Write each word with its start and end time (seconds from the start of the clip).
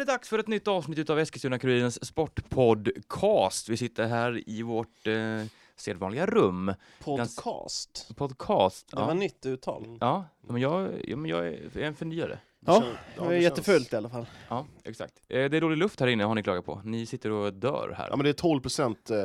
Är 0.00 0.04
det 0.04 0.12
dags 0.12 0.28
för 0.28 0.38
ett 0.38 0.48
nytt 0.48 0.68
avsnitt 0.68 1.10
av 1.10 1.18
Eskilstuna-Kurirens 1.18 2.04
Sportpodcast. 2.04 3.68
Vi 3.68 3.76
sitter 3.76 4.06
här 4.06 4.48
i 4.48 4.62
vårt 4.62 5.06
eh, 5.06 5.42
sedvanliga 5.76 6.26
rum. 6.26 6.74
Podcast. 7.04 8.10
Podcast. 8.16 8.88
Det 8.90 8.96
var 8.96 9.08
Ja, 9.08 9.14
nytt 9.14 9.46
uttal. 9.46 9.98
ja 10.00 10.24
men 10.48 10.60
jag, 10.62 10.90
ja, 11.04 11.16
men 11.16 11.30
jag 11.30 11.46
är 11.48 11.78
en 11.78 11.94
förnyare. 11.94 12.38
Ja, 12.66 12.80
känns- 12.80 12.96
det 13.16 13.24
är 13.24 13.28
det 13.30 13.38
jättefullt 13.38 13.92
i 13.92 13.96
alla 13.96 14.08
fall. 14.08 14.26
Ja, 14.48 14.66
exakt. 14.84 15.14
Eh, 15.28 15.50
det 15.50 15.56
är 15.56 15.60
dålig 15.60 15.76
luft 15.76 16.00
här 16.00 16.06
inne 16.06 16.24
har 16.24 16.34
ni 16.34 16.42
klagat 16.42 16.64
på. 16.64 16.80
Ni 16.84 17.06
sitter 17.06 17.30
och 17.30 17.52
dör 17.54 17.94
här. 17.96 18.08
Ja 18.10 18.16
men 18.16 18.24
det 18.24 18.30
är 18.30 18.32
12 18.32 18.60
procent 18.60 19.10
eh, 19.10 19.16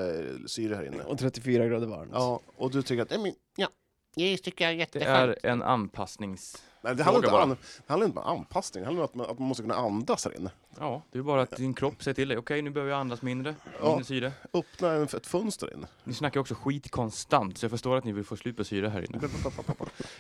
syre 0.48 0.76
här 0.76 0.86
inne. 0.86 1.04
Och 1.04 1.18
34 1.20 1.68
grader 1.68 1.88
varmt. 1.88 2.12
Ja, 2.14 2.40
och 2.56 2.72
du 2.72 2.82
tycker 2.82 3.04
att, 3.04 3.10
nej 3.10 3.20
men, 3.20 3.34
ja, 3.56 3.68
det 4.16 4.38
tycker 4.38 4.66
jag 4.66 4.72
är 4.72 4.76
Det 4.76 4.80
jätteskönt. 4.80 5.38
är 5.44 5.50
en 5.50 5.62
anpassnings... 5.64 6.64
Nej, 6.84 6.96
det 6.96 7.04
handlar, 7.04 7.24
inte, 7.24 7.38
an, 7.42 7.50
det 7.78 7.84
handlar 7.94 8.08
inte 8.08 8.20
om 8.20 8.26
anpassning, 8.38 8.82
det 8.84 8.86
handlar 8.86 9.04
om 9.04 9.06
att 9.10 9.16
man, 9.16 9.30
att 9.30 9.40
man 9.40 9.48
måste 9.48 9.64
kunna 9.64 9.76
andas 9.76 10.26
här 10.26 10.36
inne. 10.40 10.50
Ja, 10.80 11.02
det 11.12 11.18
är 11.20 11.24
bara 11.24 11.42
att 11.42 11.58
din 11.58 11.74
kropp 11.74 12.04
säger 12.04 12.16
till 12.16 12.28
dig. 12.28 12.38
Okej, 12.38 12.62
nu 12.62 12.70
behöver 12.70 12.92
jag 12.92 13.00
andas 13.00 13.22
mindre. 13.22 13.56
Ja. 13.82 13.88
Mindre 13.88 14.04
syre. 14.06 14.32
Öppna 14.54 14.92
en, 14.94 15.04
ett 15.04 15.28
fönster 15.28 15.74
inne. 15.74 15.88
Ni 16.04 16.14
snackar 16.14 16.40
också 16.40 16.56
skit 16.56 16.92
konstant, 16.92 17.58
så 17.58 17.64
jag 17.66 17.72
förstår 17.72 17.98
att 17.98 18.04
ni 18.04 18.12
vill 18.12 18.24
få 18.24 18.36
slut 18.38 18.58
på 18.58 18.64
syre 18.64 18.88
här 18.88 19.06
inne. 19.10 19.20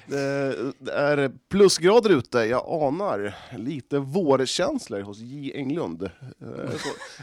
Det, 0.08 0.74
det 0.80 0.92
är 0.94 1.32
plusgrader 1.50 2.10
ute, 2.10 2.38
jag 2.38 2.66
anar 2.84 3.36
lite 3.58 4.00
vårkänslor 4.00 5.02
hos 5.02 5.18
J 5.20 5.52
Englund. 5.56 6.04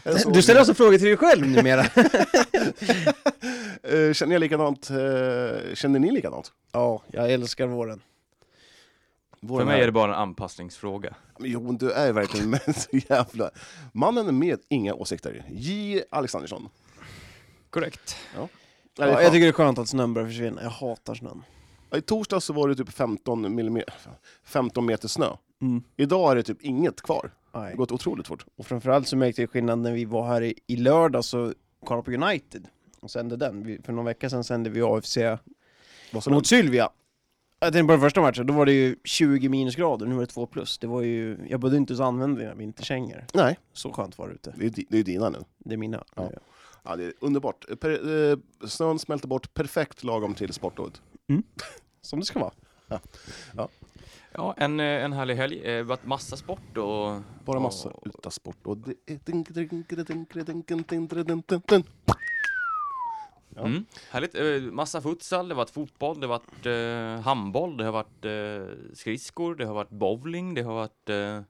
Eh, 0.05 0.17
så- 0.17 0.31
Du 0.31 0.43
ställer 0.43 0.61
alltså 0.61 0.75
frågor 0.75 0.99
till 0.99 1.07
dig 1.07 1.17
själv 1.17 1.47
numera? 1.47 1.85
Eh, 3.83 4.13
Känner 4.13 4.33
jag 4.33 4.41
likadant? 4.41 4.91
eh, 4.91 5.75
Känner 5.75 5.99
ni 5.99 6.11
likadant? 6.11 6.53
ja, 6.73 7.03
jag 7.07 7.33
älskar 7.33 7.67
våren. 7.67 8.01
För 9.49 9.65
mig 9.65 9.81
är 9.81 9.87
det 9.87 9.93
bara 9.93 10.15
en 10.15 10.21
anpassningsfråga. 10.21 11.15
Men 11.39 11.51
Jo, 11.51 11.73
du 11.73 11.93
är 11.93 12.13
verkligen 12.13 12.51
med 12.51 12.77
så 12.77 12.97
jävla... 13.09 13.51
Mannen 13.93 14.39
med 14.39 14.61
inga 14.69 14.95
åsikter. 14.95 15.45
J. 15.51 16.03
Alexandersson. 16.11 16.69
Korrekt. 17.71 18.17
Ja, 18.35 18.49
fan. 18.97 19.09
jag 19.09 19.33
tycker 19.33 19.41
det 19.41 19.49
är 19.49 19.53
skönt 19.53 19.79
att 19.79 19.89
snön 19.89 20.15
börjar 20.15 20.29
försvinna. 20.29 20.63
Jag 20.63 20.71
hatar 20.71 21.15
snön. 21.15 21.43
I 21.97 22.01
torsdag 22.01 22.41
så 22.41 22.53
var 22.53 22.69
det 22.69 22.75
typ 22.75 22.93
15, 22.93 23.55
millimeter, 23.55 23.95
15 24.45 24.87
meter 24.87 25.09
snö. 25.09 25.37
Mm. 25.63 25.83
Idag 25.97 26.33
är 26.33 26.37
det 26.37 26.43
typ 26.43 26.63
inget 26.63 27.03
kvar. 27.03 27.31
Det 27.53 27.59
har 27.59 27.65
Nej. 27.65 27.77
gått 27.77 27.93
otroligt 27.93 28.27
fort. 28.27 28.47
Och 28.57 28.67
framförallt 28.67 29.09
så 29.09 29.17
märkte 29.17 29.43
jag 29.43 29.51
skillnad 29.51 29.79
när 29.79 29.93
vi 29.93 30.05
var 30.05 30.27
här 30.27 30.43
i, 30.43 30.55
i 30.67 30.77
lördag 30.77 31.25
så 31.25 31.53
kollade 31.85 32.05
på 32.05 32.25
United 32.25 32.69
och 33.01 33.11
sände 33.11 33.37
den. 33.37 33.63
Vi, 33.63 33.83
för 33.83 33.93
någon 33.93 34.05
vecka 34.05 34.31
sedan 34.31 34.45
sände 34.45 34.71
vi 34.71 34.83
AFC 34.83 35.19
Vad 36.13 36.31
mot 36.31 36.47
Sylvia. 36.47 36.91
Jag 37.63 37.73
tänkte 37.73 37.87
på 37.87 37.93
den 37.93 38.01
första 38.01 38.21
matchen, 38.21 38.47
då 38.47 38.55
var 38.55 38.67
det 38.67 38.73
ju 38.73 38.97
20 39.05 39.49
minusgrader, 39.49 40.07
nu 40.07 40.15
var 40.15 40.21
det 40.21 40.27
2 40.27 40.47
plus. 40.47 40.79
Det 40.79 40.87
var 40.87 41.03
ju, 41.03 41.39
jag 41.49 41.61
behövde 41.61 41.77
inte 41.77 41.93
ens 41.93 42.01
använda 42.01 42.39
mina 42.41 42.55
vinterkängor. 42.55 43.25
Nej, 43.35 43.59
Så 43.73 43.93
skönt 43.93 44.19
var 44.19 44.29
det 44.29 44.35
ute. 44.35 44.55
det 44.59 44.67
är, 44.67 44.85
det 44.89 44.99
är 44.99 45.03
dina 45.05 45.31
nu. 45.31 45.39
Det 45.59 45.73
är 45.75 45.77
mina. 45.79 46.05
Ja. 46.15 46.31
Ja, 46.85 46.97
det 46.97 47.05
är 47.05 47.13
underbart. 47.21 47.65
Per, 47.81 48.31
eh, 48.31 48.39
snön 48.69 48.99
smälter 48.99 49.29
bort 49.29 49.55
perfekt 49.55 50.05
lagom 50.05 50.35
till 50.35 50.53
sportlovet. 50.53 51.03
Som 52.01 52.19
det 52.21 52.27
ska 52.27 52.39
vara. 52.41 52.53
Ja, 54.35 54.55
en, 54.57 54.81
eh, 54.81 54.87
en 54.87 55.13
härlig 55.13 55.35
helg. 55.37 55.61
Det 55.65 55.77
har 55.77 55.83
varit 55.83 56.07
massa 56.07 56.37
sport 56.37 56.77
och... 56.77 57.21
Bara 57.45 57.61
massa 57.61 57.89
och- 57.89 58.07
utan 58.07 58.33
sport. 58.33 58.57
Och 58.63 58.77
det 58.77 58.91
är... 59.07 59.19
Ja. 63.61 63.67
Mm, 63.67 63.85
härligt. 64.11 64.35
Eh, 64.35 64.73
Massa 64.73 65.01
futsal, 65.03 65.49
det 65.49 65.55
har 65.55 65.57
varit 65.57 65.71
fotboll, 65.71 66.21
det 66.21 66.27
har 66.27 66.39
varit 66.39 66.67
eh, 66.67 67.25
handboll, 67.25 67.77
det 67.77 67.85
har 67.85 67.93
varit 67.93 68.25
eh, 68.25 68.95
skridskor, 68.95 69.55
det 69.55 69.65
har 69.67 69.75
varit 69.75 69.91
bowling, 69.91 70.55
det 70.55 70.63
har 70.63 70.75
varit... 70.75 71.09
Eh, 71.09 71.41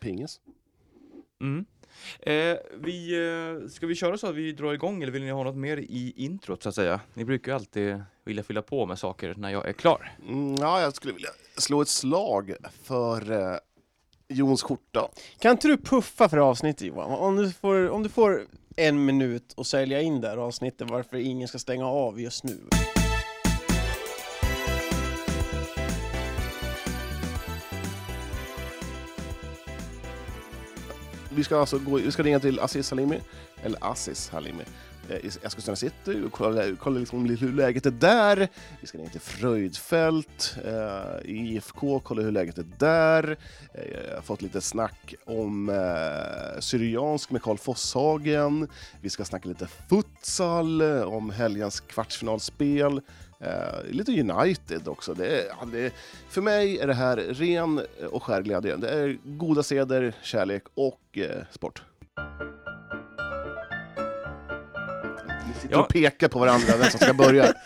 Pingis. 0.00 0.40
mm. 1.40 1.64
eh, 2.20 2.56
vi, 2.74 3.14
eh, 3.62 3.68
ska 3.68 3.86
vi 3.86 3.94
köra 3.94 4.18
så 4.18 4.26
att 4.26 4.34
vi 4.34 4.52
drar 4.52 4.72
igång 4.72 5.02
eller 5.02 5.12
vill 5.12 5.22
ni 5.22 5.30
ha 5.30 5.44
något 5.44 5.56
mer 5.56 5.76
i 5.76 6.12
introt 6.16 6.62
så 6.62 6.68
att 6.68 6.74
säga? 6.74 7.00
Ni 7.14 7.24
brukar 7.24 7.52
ju 7.52 7.56
alltid 7.56 8.02
vilja 8.24 8.42
fylla 8.42 8.62
på 8.62 8.86
med 8.86 8.98
saker 8.98 9.34
när 9.38 9.50
jag 9.50 9.68
är 9.68 9.72
klar. 9.72 10.16
Mm, 10.28 10.54
ja, 10.54 10.80
jag 10.80 10.94
skulle 10.94 11.14
vilja 11.14 11.30
slå 11.56 11.82
ett 11.82 11.88
slag 11.88 12.54
för 12.82 13.30
eh, 13.52 13.58
Jons 14.28 14.62
skjorta. 14.62 15.08
Kan 15.38 15.50
inte 15.52 15.68
du 15.68 15.76
puffa 15.76 16.28
för 16.28 16.36
avsnittet 16.36 16.82
Johan? 16.86 17.10
Om 17.10 17.36
du 17.36 17.52
får, 17.52 17.88
om 17.90 18.02
du 18.02 18.08
får 18.08 18.46
en 18.78 19.04
minut 19.04 19.52
och 19.52 19.66
sälja 19.66 20.00
in 20.00 20.20
det 20.20 20.28
här 20.28 20.36
avsnittet 20.36 20.90
varför 20.90 21.16
ingen 21.16 21.48
ska 21.48 21.58
stänga 21.58 21.86
av 21.86 22.20
just 22.20 22.44
nu. 22.44 22.58
Vi 31.30 31.44
ska 31.44 31.60
alltså 31.60 31.78
gå, 31.78 31.96
vi 31.96 32.12
ska 32.12 32.22
ringa 32.22 32.40
till 32.40 32.60
Aziz 32.60 32.90
Halimi, 32.90 33.20
eller 33.62 33.78
Aziz 33.80 34.30
Halimi, 34.30 34.64
Eh, 35.08 35.16
i 35.16 35.26
Eskilstuna 35.42 35.76
city 35.76 36.22
och 36.26 36.32
kolla, 36.32 36.62
kolla 36.78 36.98
liksom 36.98 37.36
hur 37.36 37.52
läget 37.52 37.86
är 37.86 37.90
där. 37.90 38.48
Vi 38.80 38.86
ska 38.86 38.98
ner 38.98 39.08
till 39.08 39.20
Fröjdfält, 39.20 40.56
eh, 40.64 41.30
IFK, 41.30 42.00
kolla 42.00 42.22
hur 42.22 42.32
läget 42.32 42.58
är 42.58 42.66
där. 42.78 43.36
Eh, 43.74 43.82
jag 44.08 44.14
har 44.14 44.22
fått 44.22 44.42
lite 44.42 44.60
snack 44.60 45.14
om 45.26 45.68
eh, 45.68 46.60
Syriansk 46.60 47.30
med 47.30 47.42
Karl 47.42 47.56
Fosshagen. 47.56 48.68
Vi 49.00 49.10
ska 49.10 49.24
snacka 49.24 49.48
lite 49.48 49.66
futsal, 49.88 50.80
eh, 50.80 51.02
om 51.02 51.30
helgens 51.30 51.80
kvartsfinalspel. 51.80 53.00
Eh, 53.40 53.90
lite 53.90 54.20
United 54.20 54.88
också. 54.88 55.14
Det 55.14 55.26
är, 55.26 55.46
ja, 55.46 55.66
det 55.72 55.86
är, 55.86 55.92
för 56.28 56.42
mig 56.42 56.78
är 56.78 56.86
det 56.86 56.94
här 56.94 57.16
ren 57.16 57.80
och 58.10 58.22
skär 58.22 58.42
glädje. 58.42 58.76
Det 58.76 58.88
är 58.88 59.18
goda 59.24 59.62
seder, 59.62 60.14
kärlek 60.22 60.62
och 60.74 61.18
eh, 61.18 61.44
sport 61.50 61.82
sitter 65.58 65.74
Ja. 65.74 65.82
och 65.82 65.88
pekar 65.88 66.28
på 66.28 66.38
varandra 66.38 66.76
vem 66.78 66.90
som 66.90 67.00
ska 67.00 67.14
börja. 67.14 67.52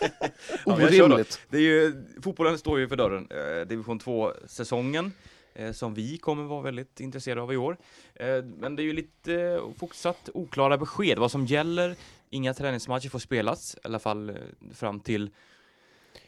Ja. 0.65 0.73
Orimligt. 0.73 1.39
Det 1.49 1.57
är 1.57 1.61
ju, 1.61 1.93
fotbollen 2.23 2.57
står 2.57 2.79
ju 2.79 2.87
för 2.87 2.95
dörren. 2.95 3.27
Eh, 3.31 3.67
division 3.67 3.99
2-säsongen 3.99 5.11
eh, 5.53 5.71
som 5.71 5.93
vi 5.93 6.17
kommer 6.17 6.43
vara 6.43 6.61
väldigt 6.61 6.99
intresserade 6.99 7.41
av 7.41 7.53
i 7.53 7.57
år. 7.57 7.77
Eh, 8.15 8.27
men 8.59 8.75
det 8.75 8.81
är 8.81 8.85
ju 8.85 8.93
lite 8.93 9.33
eh, 9.35 9.59
fortsatt 9.79 10.29
oklara 10.33 10.77
besked 10.77 11.17
vad 11.19 11.31
som 11.31 11.45
gäller. 11.45 11.95
Inga 12.29 12.53
träningsmatcher 12.53 13.09
får 13.09 13.19
spelas, 13.19 13.75
i 13.75 13.79
alla 13.83 13.99
fall 13.99 14.29
eh, 14.29 14.35
fram 14.73 14.99
till 14.99 15.29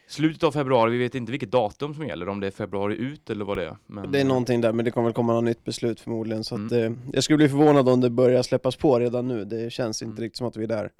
slutet 0.06 0.42
av 0.42 0.52
februari. 0.52 0.90
Vi 0.92 0.98
vet 0.98 1.14
inte 1.14 1.32
vilket 1.32 1.50
datum 1.50 1.94
som 1.94 2.06
gäller, 2.06 2.28
om 2.28 2.40
det 2.40 2.46
är 2.46 2.50
februari 2.50 2.96
ut 2.96 3.30
eller 3.30 3.44
vad 3.44 3.56
det 3.58 3.64
är. 3.66 3.76
Men, 3.86 4.12
Det 4.12 4.20
är 4.20 4.24
någonting 4.24 4.60
där, 4.60 4.72
men 4.72 4.84
det 4.84 4.90
kommer 4.90 5.04
väl 5.08 5.14
komma 5.14 5.34
något 5.34 5.44
nytt 5.44 5.64
beslut 5.64 6.00
förmodligen. 6.00 6.44
Så 6.44 6.54
att, 6.54 6.72
Mm. 6.72 6.92
eh, 6.92 6.98
jag 7.12 7.24
skulle 7.24 7.36
bli 7.36 7.48
förvånad 7.48 7.88
om 7.88 8.00
det 8.00 8.10
börjar 8.10 8.42
släppas 8.42 8.76
på 8.76 8.98
redan 8.98 9.28
nu. 9.28 9.44
Det 9.44 9.72
känns 9.72 10.02
inte 10.02 10.10
Mm. 10.12 10.22
riktigt 10.22 10.36
som 10.38 10.46
att 10.46 10.56
vi 10.56 10.64
är 10.64 10.68
där. 10.68 10.90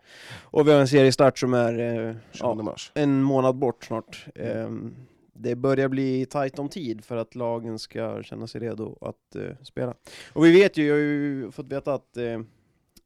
Och 0.40 0.68
vi 0.68 0.72
har 0.72 0.80
en 0.80 0.88
seriestart 0.88 1.38
som 1.38 1.54
är 1.54 1.78
eh, 2.08 2.14
20 2.32 2.62
ja, 2.64 2.76
en 2.94 3.22
månad 3.22 3.56
bort 3.56 3.84
snart. 3.84 4.26
Ehm, 4.34 4.94
det 5.38 5.54
börjar 5.54 5.88
bli 5.88 6.26
tajt 6.26 6.58
om 6.58 6.68
tid 6.68 7.04
för 7.04 7.16
att 7.16 7.34
lagen 7.34 7.78
ska 7.78 8.22
känna 8.22 8.46
sig 8.46 8.60
redo 8.60 8.98
att 9.00 9.36
eh, 9.36 9.56
spela. 9.62 9.94
Och 10.32 10.44
vi 10.44 10.52
vet 10.52 10.76
ju, 10.76 10.86
jag 10.86 10.94
har 10.94 11.00
ju 11.00 11.50
fått 11.50 11.72
veta 11.72 11.94
att 11.94 12.16
eh, 12.16 12.24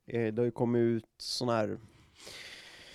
eh, 0.07 0.33
det 0.33 0.39
har 0.39 0.45
ju 0.45 0.51
kommit 0.51 0.81
ut 0.81 1.05
sån 1.19 1.49
här 1.49 1.79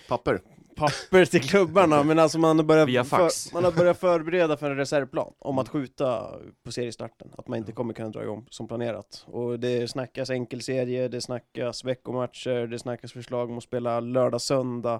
Papper. 0.07 0.41
Papper 0.75 1.25
till 1.25 1.41
klubbarna, 1.41 2.03
men 2.03 2.19
alltså 2.19 2.39
man 2.39 2.57
har, 2.59 2.63
börjat 2.65 3.07
fax. 3.07 3.47
för, 3.49 3.53
man 3.53 3.63
har 3.63 3.71
börjat 3.71 3.99
förbereda 3.99 4.57
för 4.57 4.71
en 4.71 4.77
reservplan 4.77 5.33
om 5.39 5.57
att 5.57 5.69
skjuta 5.69 6.31
på 6.63 6.71
seriestarten, 6.71 7.27
att 7.37 7.47
man 7.47 7.57
inte 7.57 7.71
kommer 7.71 7.93
kunna 7.93 8.09
dra 8.09 8.23
igång 8.23 8.45
som 8.49 8.67
planerat. 8.67 9.25
Och 9.27 9.59
det 9.59 9.87
snackas 9.87 10.29
enkelserie, 10.29 11.07
det 11.07 11.21
snackas 11.21 11.83
veckomatcher, 11.85 12.67
det 12.67 12.79
snackas 12.79 13.13
förslag 13.13 13.49
om 13.49 13.57
att 13.57 13.63
spela 13.63 13.99
lördag-söndag. 13.99 14.99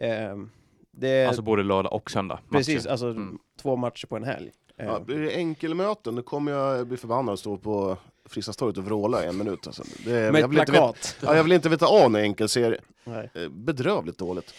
Ehm, 0.00 0.50
det 0.90 1.26
Alltså 1.26 1.42
både 1.42 1.62
lördag 1.62 1.92
och 1.92 2.10
söndag. 2.10 2.38
precis, 2.50 2.76
matcher. 2.84 2.90
alltså 2.90 3.06
Mm. 3.06 3.38
två 3.62 3.76
matcher 3.76 4.06
på 4.06 4.16
en 4.16 4.24
helg. 4.24 4.50
Ja, 4.76 4.96
Ehm, 4.96 5.04
blir 5.04 5.18
det 5.18 5.30
enkelmöten, 5.36 6.14
då 6.14 6.22
kommer 6.22 6.52
jag 6.52 6.86
bli 6.86 6.96
förbannad 6.96 7.32
och 7.32 7.38
stå 7.38 7.56
på 7.56 7.96
Fristadstorget 8.28 8.78
och 8.78 8.84
vråla 8.84 9.24
i 9.24 9.28
en 9.28 9.38
minut. 9.38 9.66
Alltså. 9.66 9.82
Det, 10.04 10.10
med 10.10 10.24
jag, 10.24 10.38
ett 10.38 10.50
vill 10.50 10.58
inte 10.58 10.72
veta, 10.72 10.72
plakat. 10.72 11.16
ja, 11.22 11.36
jag 11.36 11.42
vill 11.42 11.52
inte 11.52 11.68
veta 11.68 11.86
av 11.86 12.02
en 12.04 12.16
enkelserie. 12.16 12.80
Nej. 13.04 13.30
Eh, 13.34 13.48
Bedrövligt 13.48 14.18
dåligt. 14.18 14.54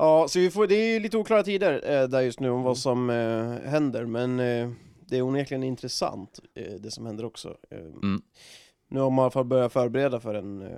Ja, 0.00 0.28
så 0.28 0.38
vi 0.38 0.50
får, 0.50 0.66
det 0.66 0.74
är 0.74 0.92
ju 0.94 1.00
lite 1.00 1.16
oklara 1.16 1.42
tider 1.42 1.90
eh, 2.02 2.08
där 2.08 2.20
just 2.20 2.40
nu 2.40 2.48
om 2.48 2.54
Mm. 2.54 2.64
vad 2.64 2.78
som 2.78 3.10
eh, 3.10 3.70
händer, 3.70 4.04
men 4.06 4.40
eh, 4.40 4.70
det 5.06 5.16
är 5.18 5.22
onekligen 5.22 5.62
intressant 5.62 6.40
eh, 6.54 6.72
det 6.72 6.90
som 6.90 7.06
händer 7.06 7.24
också. 7.24 7.56
Eh, 7.70 7.78
Mm. 7.78 8.22
Nu 8.88 9.00
har 9.00 9.10
man 9.10 9.18
i 9.18 9.24
alla 9.24 9.30
fall 9.30 9.44
börjat 9.44 9.72
förbereda 9.72 10.20
för 10.20 10.34
en 10.34 10.62
eh, 10.62 10.68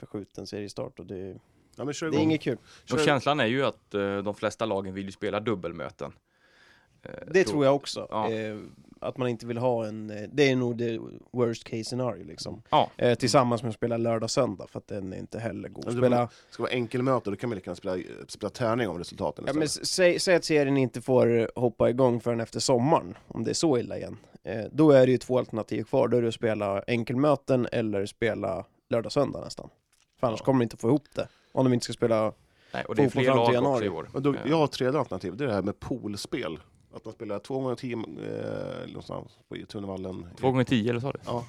förskjuten 0.00 0.46
seriestart 0.46 0.98
och 1.00 1.06
det, 1.06 1.40
Ja, 1.76 1.84
det 1.84 2.02
är 2.02 2.14
inget 2.18 2.40
kul. 2.40 2.58
Och 2.92 3.00
känslan 3.00 3.40
är 3.40 3.46
ju 3.46 3.64
att 3.64 3.94
eh, 3.94 4.18
de 4.18 4.34
flesta 4.34 4.66
lagen 4.66 4.94
vill 4.94 5.06
ju 5.06 5.12
spela 5.12 5.40
dubbelmöten. 5.40 6.12
Eh, 7.02 7.10
Det 7.32 7.44
tror 7.44 7.64
jag 7.64 7.74
också. 7.74 8.06
Ja. 8.10 8.28
Eh, 9.02 9.08
att 9.08 9.16
man 9.16 9.28
inte 9.28 9.46
vill 9.46 9.58
ha 9.58 9.86
en, 9.86 10.10
eh, 10.10 10.28
det 10.32 10.50
är 10.50 10.56
nog 10.56 10.76
det 10.76 11.00
worst 11.32 11.64
case 11.64 11.84
scenario 11.84 12.24
liksom. 12.24 12.62
Ja. 12.70 12.90
Eh, 12.96 13.14
tillsammans 13.14 13.62
med 13.62 13.68
att 13.68 13.74
spela 13.74 13.96
lördag-söndag, 13.96 14.66
för 14.70 14.78
att 14.78 14.86
den 14.86 15.12
är 15.12 15.16
inte 15.18 15.38
heller 15.38 15.68
god. 15.68 15.84
Ja, 15.86 15.90
det 15.90 15.96
Spela, 15.96 16.28
ska 16.50 16.62
vara 16.62 16.72
enkelmöte, 16.72 17.30
då 17.30 17.36
kan 17.36 17.48
man 17.50 17.54
lika 17.56 17.70
gärna 17.70 17.76
spela, 17.76 17.96
spela 18.28 18.50
tärning 18.50 18.88
om 18.88 18.98
resultaten 18.98 19.44
ja, 19.46 19.52
men 19.52 19.68
säg, 19.68 20.20
säg 20.20 20.34
att 20.34 20.44
serien 20.44 20.76
inte 20.76 21.00
får 21.00 21.60
hoppa 21.60 21.90
igång 21.90 22.20
förrän 22.20 22.40
efter 22.40 22.60
sommaren, 22.60 23.14
om 23.28 23.44
det 23.44 23.50
är 23.50 23.54
så 23.54 23.78
illa 23.78 23.96
igen. 23.96 24.16
Eh, 24.42 24.64
då 24.72 24.90
är 24.90 25.06
det 25.06 25.12
ju 25.12 25.18
två 25.18 25.38
alternativ 25.38 25.82
kvar, 25.84 26.08
då 26.08 26.16
är 26.16 26.22
det 26.22 26.28
att 26.28 26.34
spela 26.34 26.82
enkelmöten 26.86 27.68
eller 27.72 28.06
spela 28.06 28.64
lördag-söndag 28.90 29.40
nästan. 29.40 29.68
För 30.20 30.26
annars 30.26 30.40
Ja. 30.40 30.44
kommer 30.44 30.58
de 30.58 30.62
inte 30.62 30.76
få 30.76 30.88
ihop 30.88 31.04
det. 31.14 31.28
Om 31.52 31.64
de 31.64 31.72
inte 31.72 31.84
ska 31.84 31.92
spela... 31.92 32.32
Nej, 32.72 32.84
och 32.84 32.94
det 32.96 33.02
är 33.04 33.08
fler 33.08 33.24
lag 33.24 33.38
också 33.38 33.52
januari. 33.52 33.86
i 33.86 33.88
år. 33.88 34.08
Då, 34.14 34.34
Eh, 34.34 34.40
jag 34.46 34.56
har 34.56 34.64
ett 34.64 34.72
tredje 34.72 34.98
alternativ, 34.98 35.36
det 35.36 35.44
är 35.44 35.48
det 35.48 35.54
här 35.54 35.62
med 35.62 35.80
poolspel. 35.80 36.58
Att 36.92 37.04
man 37.04 37.14
spelar 37.14 37.38
två 37.38 37.60
gånger 37.60 37.74
tio 37.76 37.96
eh, 37.96 38.86
någonstans 38.86 39.38
på 39.48 39.56
Tunevallen. 39.68 40.26
Två 40.36 40.50
gånger 40.50 40.64
tio, 40.64 40.90
eller 40.90 41.00
sa 41.00 41.12
du? 41.12 41.18
Ja, 41.26 41.44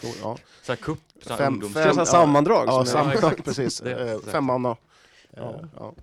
två, 0.00 0.08
ja. 0.22 0.36
Så 0.62 0.72
här 0.72 0.76
cup, 0.76 0.98
så 1.22 1.28
här 1.30 1.36
Fem- 1.36 1.60
fem- 1.60 1.70
Fem, 1.72 1.94
ja. 1.96 2.06
sammandrag 2.06 2.64
ja, 2.68 2.84
sam, 2.84 3.10
exakt. 3.10 3.44
precis. 3.44 3.80
Eh, 3.80 4.10
exakt. 4.12 4.30
Fem 4.32 4.44
manna. 4.44 4.76
Ja. 5.30 5.42
Eh, 5.42 5.64
ja. 5.76 5.94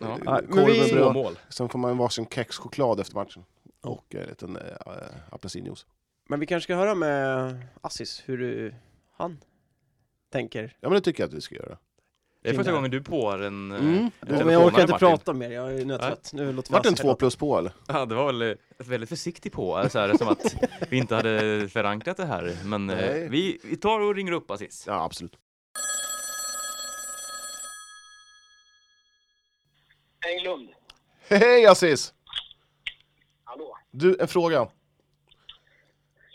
Ja. 0.00 0.06
Eh, 0.12 0.18
Ja, 0.24 0.40
korv 0.50 0.66
med 0.66 0.90
bröd. 0.90 1.12
mål. 1.14 1.38
Sen 1.48 1.68
får 1.68 1.78
man 1.78 1.98
varsin 1.98 2.26
kexchoklad 2.26 3.00
efter 3.00 3.14
matchen. 3.14 3.44
Och 3.82 4.14
en 4.14 4.26
liten 4.28 4.56
äh, 4.56 4.62
apelsinjuice. 5.30 5.86
Men 6.28 6.40
vi 6.40 6.46
kanske 6.46 6.64
ska 6.64 6.74
höra 6.76 6.94
med 6.94 7.54
Assis 7.80 8.22
hur 8.26 8.38
du, 8.38 8.74
han 9.16 9.38
tänker. 10.32 10.76
Ja 10.80 10.88
men 10.88 10.92
det 10.96 11.00
tycker 11.00 11.22
jag 11.22 11.28
att 11.28 11.34
vi 11.34 11.40
ska 11.40 11.54
göra. 11.54 11.78
Det 12.42 12.48
är 12.50 12.54
första 12.54 12.72
gången 12.72 12.90
du 12.90 13.02
på 13.02 13.30
en... 13.30 13.72
eh, 13.72 13.78
Mm. 13.78 14.10
Ja, 14.20 14.44
men 14.44 14.48
jag 14.54 14.66
orkar 14.66 14.80
inte 14.80 14.92
Martin. 14.92 15.08
prata 15.08 15.32
mer, 15.32 15.50
jag 15.50 15.74
är 15.80 15.84
nu 15.84 15.98
trött. 15.98 16.30
Nu 16.32 16.52
låter 16.52 16.72
Vart 16.72 16.86
en 16.86 16.94
två 16.94 17.14
plus 17.14 17.36
på 17.36 17.58
eller? 17.58 17.72
Ja, 17.86 18.06
det 18.06 18.14
var 18.14 18.26
väl 18.26 18.42
eh, 18.42 18.48
ett 18.78 18.86
väldigt 18.86 19.08
försiktigt 19.08 19.52
på, 19.52 19.88
så 19.90 19.98
här, 19.98 20.14
som 20.16 20.28
att 20.28 20.54
vi 20.88 20.96
inte 20.96 21.14
hade 21.14 21.68
förankrat 21.68 22.16
det 22.16 22.24
här. 22.26 22.56
Men 22.64 22.90
eh, 22.90 23.30
vi, 23.30 23.58
vi 23.64 23.76
tar 23.76 24.00
och 24.00 24.14
ringer 24.14 24.32
upp 24.32 24.50
Aziz. 24.50 24.84
Ja 24.86 25.04
absolut. 25.04 25.32
Englund. 30.38 30.68
Hej 31.28 31.66
Aziz! 31.66 32.14
Hallå. 33.44 33.76
Du, 33.90 34.16
en 34.20 34.28
fråga. 34.28 34.68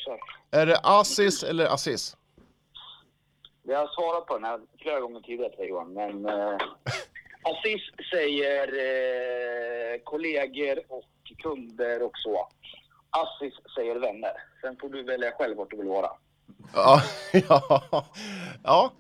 Kör. 0.06 0.20
Är 0.60 0.66
det 0.66 0.80
Aziz 0.84 1.44
eller 1.44 1.66
Aziz? 1.66 2.18
Vi 3.68 3.74
har 3.74 3.88
svarat 3.88 4.26
på 4.26 4.34
den 4.34 4.44
här 4.44 4.60
flera 4.80 5.00
gånger 5.00 5.20
tidigare 5.22 5.56
till 5.56 5.68
Johan, 5.70 5.94
men 5.94 6.26
eh, 6.26 6.58
Aziz 7.44 7.82
säger 8.14 8.68
eh, 8.68 10.00
kollegor 10.04 10.80
och 10.90 11.04
kunder 11.38 12.04
och 12.04 12.18
så. 12.18 12.48
Aziz 13.10 13.54
säger 13.76 13.96
vänner. 13.96 14.32
Sen 14.62 14.78
får 14.82 14.90
du 14.90 15.04
välja 15.04 15.32
själv 15.32 15.58
vart 15.58 15.70
du 15.72 15.78
vill 15.78 15.88
vara. 15.88 16.10
Ja. 16.74 17.02
ja. 17.50 18.06
ja. 18.64 18.92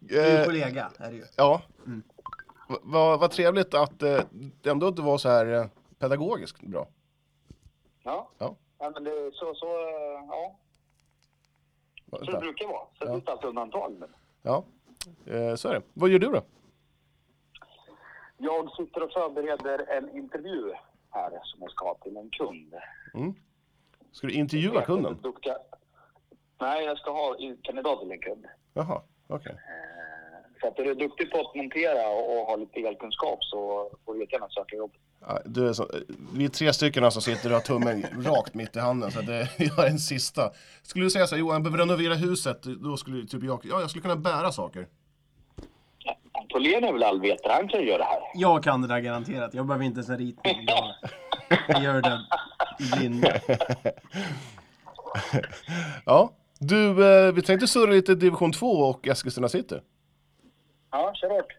Du 0.00 0.20
är 0.20 0.38
Eh, 0.40 0.44
kollega, 0.44 0.90
är 0.98 1.10
det 1.10 1.16
ju. 1.16 1.24
ja. 1.36 1.62
Mm. 1.86 2.02
Va- 2.68 2.78
Vad 2.82 3.20
vad 3.20 3.30
trevligt 3.30 3.74
att 3.74 4.02
eh, 4.02 4.20
det 4.62 4.70
ändå 4.70 4.88
inte 4.88 5.02
var 5.02 5.18
så 5.18 5.28
här 5.28 5.46
eh, 5.54 5.66
pedagogiskt 5.98 6.60
bra. 6.62 6.86
Ja. 8.02 8.28
Ja. 8.38 8.54
ja 8.78 8.90
men 8.90 9.04
det, 9.04 9.30
så, 9.34 9.54
så, 9.54 9.66
eh, 9.66 10.24
ja. 10.28 10.56
Så 12.10 12.18
det 12.30 12.38
brukar 12.38 12.66
vara. 12.68 12.86
Sen 12.98 13.08
Ja. 13.08 13.12
finns 13.14 13.24
det 13.24 13.32
alltid 13.32 13.48
undantag. 13.48 13.92
Men 13.98 14.08
Ja, 14.42 14.64
eh, 15.26 15.54
så 15.54 15.68
är 15.68 15.74
det. 15.74 15.82
Vad 15.94 16.10
gör 16.10 16.18
du 16.18 16.26
då? 16.26 16.42
jag 18.40 18.70
sitter 18.76 19.02
och 19.02 19.12
förbereder 19.12 19.86
en 19.90 20.16
intervju 20.16 20.72
här 21.10 21.30
som 21.42 21.62
jag 21.62 21.70
ska 21.70 21.84
ha 21.84 21.94
till 21.94 22.16
en 22.16 22.30
kund. 22.30 22.74
Ska 24.12 24.26
du 24.26 24.32
intervjua 24.32 24.82
kunden? 24.82 25.18
Duktiga. 25.22 25.56
Nej, 26.60 26.84
jag 26.84 26.98
ska 26.98 27.10
ha 27.10 27.36
en 27.38 27.56
kandidat 27.62 28.00
till 28.00 28.10
en 28.12 28.18
kund. 28.20 28.46
Jaha, 28.74 29.02
okej. 29.26 29.52
Eh, 29.52 30.17
Så 30.60 30.68
att 30.68 30.78
är 30.78 30.84
du 30.84 30.94
duktig 30.94 31.30
på 31.30 31.40
att 31.40 31.54
montera 31.54 32.08
och, 32.08 32.40
och 32.40 32.46
har 32.46 32.56
lite 32.56 32.80
elkunskap 32.80 33.44
så 33.44 33.90
får 34.04 34.14
du 34.14 34.20
jättegärna 34.20 34.48
söka 34.48 34.76
jobb. 34.76 34.92
Ja, 35.20 35.38
Du 35.44 35.68
är 35.68 35.72
så, 35.72 35.90
vi 36.34 36.44
är 36.44 36.48
tre 36.48 36.72
stycken 36.72 37.12
som 37.12 37.22
sitter 37.22 37.48
och 37.48 37.54
har 37.54 37.60
tummen 37.60 38.04
rakt 38.24 38.54
mitt 38.54 38.76
i 38.76 38.78
handen, 38.78 39.10
så 39.10 39.20
det, 39.20 39.48
jag 39.56 39.86
är 39.86 39.90
en 39.90 39.98
sista. 39.98 40.50
Skulle 40.82 41.04
du 41.04 41.10
säga 41.10 41.26
så 41.26 41.34
här, 41.34 41.40
Johan, 41.40 41.52
jag 41.54 41.62
behöver 41.62 41.78
renovera 41.78 42.14
huset, 42.14 42.62
då 42.62 42.96
skulle 42.96 43.26
typ 43.26 43.44
jag, 43.44 43.60
ja, 43.64 43.80
jag 43.80 43.90
skulle 43.90 44.02
kunna 44.02 44.16
bära 44.16 44.52
saker. 44.52 44.86
Antolén 46.32 46.84
är 46.84 46.92
väl 46.92 47.02
allvetare, 47.02 47.52
han 47.52 47.68
kan 47.68 47.82
göra 47.82 47.98
det 47.98 48.04
här. 48.04 48.18
Jag 48.34 48.62
kan 48.64 48.82
det 48.82 48.88
där 48.88 49.00
garanterat, 49.00 49.54
jag 49.54 49.66
behöver 49.66 49.84
inte 49.84 49.96
ens 49.98 50.08
en 50.08 50.18
ritning. 50.18 50.66
Jag, 51.50 51.58
jag 51.68 51.82
gör 51.82 52.02
det 52.02 52.20
i 52.80 52.96
blindo. 52.98 53.28
Ja, 56.06 56.32
du, 56.58 57.04
eh, 57.26 57.32
vi 57.32 57.42
tänkte 57.42 57.66
surra 57.66 57.90
lite 57.90 58.14
division 58.14 58.52
2 58.52 58.66
och 58.66 59.08
Eskilstuna 59.08 59.48
City. 59.48 59.74
Ja, 60.90 61.12
kör 61.14 61.28
hårt. 61.30 61.56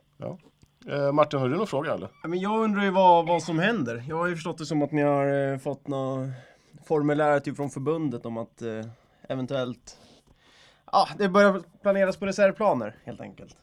Eh, 0.90 1.12
Martin, 1.12 1.40
har 1.40 1.50
du 1.50 1.58
någon 1.58 1.68
fråga 1.68 1.94
eller? 1.94 2.10
Ja, 2.24 2.30
Men 2.30 2.40
jag 2.40 2.64
undrar 2.64 2.84
ju 2.84 2.90
vad, 2.92 3.28
vad 3.28 3.44
som 3.44 3.60
händer. 3.60 4.04
Jag 4.10 4.16
har 4.16 4.28
ju 4.28 4.36
förstått 4.36 4.58
det 4.58 4.66
som 4.66 4.82
att 4.82 4.92
ni 4.92 5.02
har 5.02 5.52
eh, 5.52 5.58
fått 5.58 5.88
något 5.88 6.28
formulär 6.88 7.40
typ 7.40 7.56
från 7.56 7.70
förbundet 7.70 8.26
om 8.26 8.38
att 8.38 8.62
eh, 8.62 8.86
eventuellt... 9.30 9.98
Ja, 10.92 11.08
det 11.18 11.30
börjar 11.30 11.62
planeras 11.82 12.18
på 12.18 12.26
reservplaner 12.26 12.96
helt 13.04 13.22
enkelt. 13.22 13.58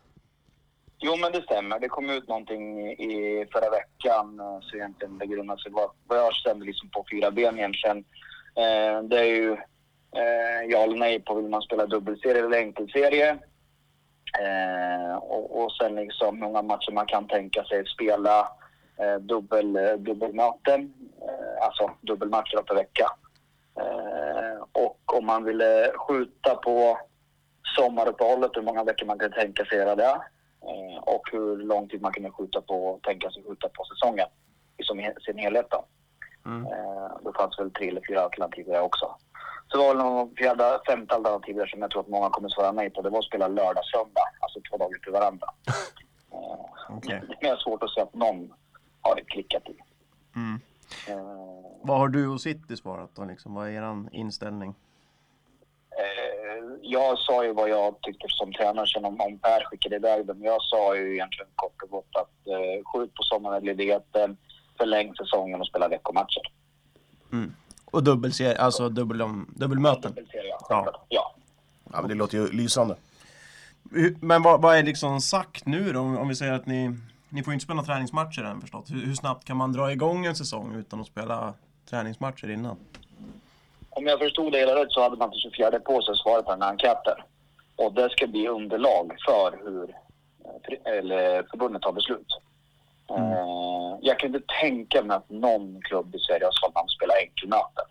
Jo, 0.99 1.17
men 1.17 1.33
det 1.33 1.43
stämmer. 1.43 1.79
Det 1.81 1.89
kom 1.89 2.11
ut 2.11 2.29
någonting 2.29 2.91
i 2.91 3.47
förra 3.53 3.71
veckan. 3.71 4.41
eh, 4.41 4.59
Så 4.63 4.77
egentligen 4.77 5.19
det 5.19 5.27
grundar 5.27 5.57
sig 5.57 5.73
vad, 5.73 5.91
vad 6.07 6.19
jag 6.19 6.35
kände 6.35 6.67
liksom 6.67 6.89
på 6.91 7.05
fyra 7.11 7.31
ben 7.31 7.59
egentligen. 7.59 7.99
Eh, 8.57 9.03
det 9.03 9.19
är 9.21 9.25
ju 9.25 9.53
eh, 10.17 10.63
ja 10.69 10.79
eller 10.79 10.97
nej 10.99 11.21
på 11.21 11.35
vill 11.35 11.49
man 11.49 11.63
spela 11.63 11.87
dubbelserie 11.87 12.45
eller 12.45 12.59
enkelserie. 12.59 13.39
Eh, 14.41 15.17
och, 15.17 15.63
och 15.63 15.73
sen 15.73 15.95
liksom 15.95 16.39
många 16.39 16.63
matcher 16.63 16.93
man 16.93 17.07
kan 17.07 17.29
tänka 17.29 17.65
sig 17.65 17.87
spela. 17.87 18.49
Eh, 18.99 19.17
dubbel, 19.17 19.77
eh, 19.77 19.93
dubbelmöten, 19.93 20.93
eh, 21.23 21.65
alltså 21.67 21.91
dubbelmatcher 22.01 22.63
per 22.63 22.75
vecka. 22.75 23.07
Eh, 23.81 24.63
och 24.73 25.17
om 25.19 25.27
man 25.27 25.45
ville 25.45 25.93
skjuta 25.95 26.55
på 26.55 26.99
sommaruppehållet, 27.77 28.51
hur 28.55 28.63
många 28.63 28.85
veckor 28.85 29.07
man 29.07 29.19
kan 29.19 29.33
tänka 29.33 29.65
sig 29.65 29.79
göra 29.79 29.97
det. 29.97 30.21
Eh, 30.63 30.99
och 31.03 31.23
hur 31.33 31.57
lång 31.57 31.89
tid 31.89 32.03
man 32.03 32.13
kunde 32.13 32.31
skjuta 32.31 32.61
på, 32.61 33.01
tänka 33.03 33.31
sig 33.31 33.43
skjuta 33.49 33.69
på 33.69 33.85
säsongen 33.85 34.29
i 34.77 34.85
sin 35.25 35.39
helhet. 35.39 35.67
Då. 35.71 35.85
Mm. 36.47 36.67
Eh, 36.67 37.11
det 37.25 37.33
fanns 37.39 37.59
väl 37.59 37.71
tre 37.71 37.89
eller 37.89 38.03
fyra 38.09 38.21
alternativ 38.21 38.67
där 38.67 38.81
också. 38.81 39.17
Så 39.69 39.77
det 39.77 39.83
var 39.85 39.95
väl 39.95 40.05
någon 40.05 40.35
fjärde, 40.37 40.81
femte 40.87 41.15
alternativ 41.15 41.57
där 41.57 41.67
som 41.67 41.81
jag 41.81 41.91
tror 41.91 42.01
att 42.03 42.09
många 42.09 42.31
kommer 42.31 42.49
svara 42.49 42.73
nej 42.73 42.91
på. 42.91 43.03
Det 43.03 43.11
var 43.11 43.19
att 43.19 43.25
spela 43.25 43.49
lördag, 43.49 43.85
söndag, 43.85 44.29
alltså 44.41 44.61
två 44.71 44.77
dagar 44.77 44.99
till 44.99 45.13
varandra. 45.13 45.47
Eh, 46.33 46.97
Okej. 46.97 47.23
Det 47.41 47.47
är 47.49 47.57
svårt 47.57 47.83
att 47.83 47.91
se 47.91 48.01
att 48.01 48.15
någon 48.15 48.53
har 49.01 49.21
klickat 49.27 49.63
i. 49.69 49.77
Mm. 50.37 50.61
Eh, 51.09 51.25
Vad 51.83 51.99
har 51.99 52.09
du 52.09 52.29
och 52.29 52.41
City 52.41 52.77
svarat 52.77 53.11
då 53.15 53.25
liksom? 53.25 53.55
Vad 53.55 53.67
är 53.67 53.71
eran 53.73 54.09
inställning? 54.13 54.75
Eh, 55.91 56.65
jag 56.83 57.19
sa 57.19 57.45
ju 57.45 57.53
vad 57.53 57.69
jag 57.69 58.01
tyckte 58.03 58.27
som 58.29 58.53
tränare 58.53 58.87
sen 58.87 59.05
om, 59.05 59.21
om 59.21 59.39
Per 59.39 59.65
skickade 59.65 59.97
iväg 59.97 60.27
dem. 60.27 60.45
Jag 60.45 60.63
sa 60.63 60.97
ju 60.97 61.15
egentligen 61.15 61.51
kort 61.55 61.83
och 61.83 61.91
gott 61.91 62.17
att 62.17 62.47
eh, 62.47 62.85
skjut 62.85 63.15
på 63.15 63.23
sommarledigheten, 63.23 64.37
förläng 64.79 65.15
säsongen 65.15 65.61
och 65.61 65.67
spela 65.67 65.89
veckomatcher. 65.89 66.53
Och 67.97 68.05
dubbelserie, 68.05 68.57
alltså 68.57 68.89
dubbel, 68.89 69.19
dubbelmöten. 69.47 70.13
Dubbelserie, 70.15 70.49
ja. 70.49 70.67
Ja. 70.69 71.05
ja. 71.09 71.35
Ja, 71.93 72.01
men 72.01 72.09
det 72.09 72.15
låter 72.15 72.39
ju 72.39 72.49
lysande. 72.53 72.97
Men 74.21 74.43
vad, 74.43 74.63
vad 74.63 74.77
är 74.77 74.83
liksom 74.83 75.21
sagt 75.21 75.67
nu 75.67 75.93
då? 75.93 76.01
Om 76.01 76.19
om 76.19 76.29
vi 76.29 76.35
säger 76.35 76.53
att 76.53 76.67
ni, 76.67 76.97
ni 77.29 77.43
får 77.43 77.53
inte 77.53 77.65
spela 77.65 77.83
träningsmatcher 77.83 78.45
än 78.45 78.61
förstått. 78.61 78.91
Hur, 78.91 79.07
hur 79.07 79.15
snabbt 79.15 79.45
kan 79.45 79.57
man 79.57 79.73
dra 79.73 79.93
igång 79.93 80.27
en 80.27 80.37
säsong 80.37 80.75
utan 80.75 81.01
att 81.01 81.07
spela 81.07 81.55
träningsmatcher 81.91 82.51
innan? 82.51 82.77
Om 83.91 84.07
jag 84.07 84.19
förstod 84.19 84.53
det 84.53 84.59
hela 84.59 84.75
rätt 84.75 84.93
så 84.93 85.03
hade 85.03 85.17
man 85.17 85.31
till 85.31 85.41
24 85.41 85.81
på 85.81 86.03
sig 86.03 86.13
att 86.13 86.19
svara 86.19 86.43
på 86.43 86.51
den 86.51 86.63
här 86.63 86.71
enkäten. 86.71 87.17
Och 87.77 87.93
det 87.93 88.11
ska 88.11 88.27
bli 88.27 88.49
underlag 88.49 89.17
för 89.27 89.61
hur 89.65 89.91
eh, 90.85 90.99
eller 90.99 91.43
förbundet 91.51 91.83
tar 91.83 91.93
beslut. 91.93 92.41
Mm. 93.11 93.33
Eh, 93.33 93.99
jag 94.01 94.19
kan 94.19 94.35
inte 94.35 94.55
tänka 94.61 95.03
mig 95.03 95.17
att 95.17 95.31
någon 95.31 95.81
klubb 95.83 96.15
i 96.15 96.19
Sverige 96.19 96.45
har 96.45 96.53
sålt 96.53 96.77
att 96.77 96.83
man 96.83 96.89
spelar 96.89 97.17
enkelmöten. 97.17 97.87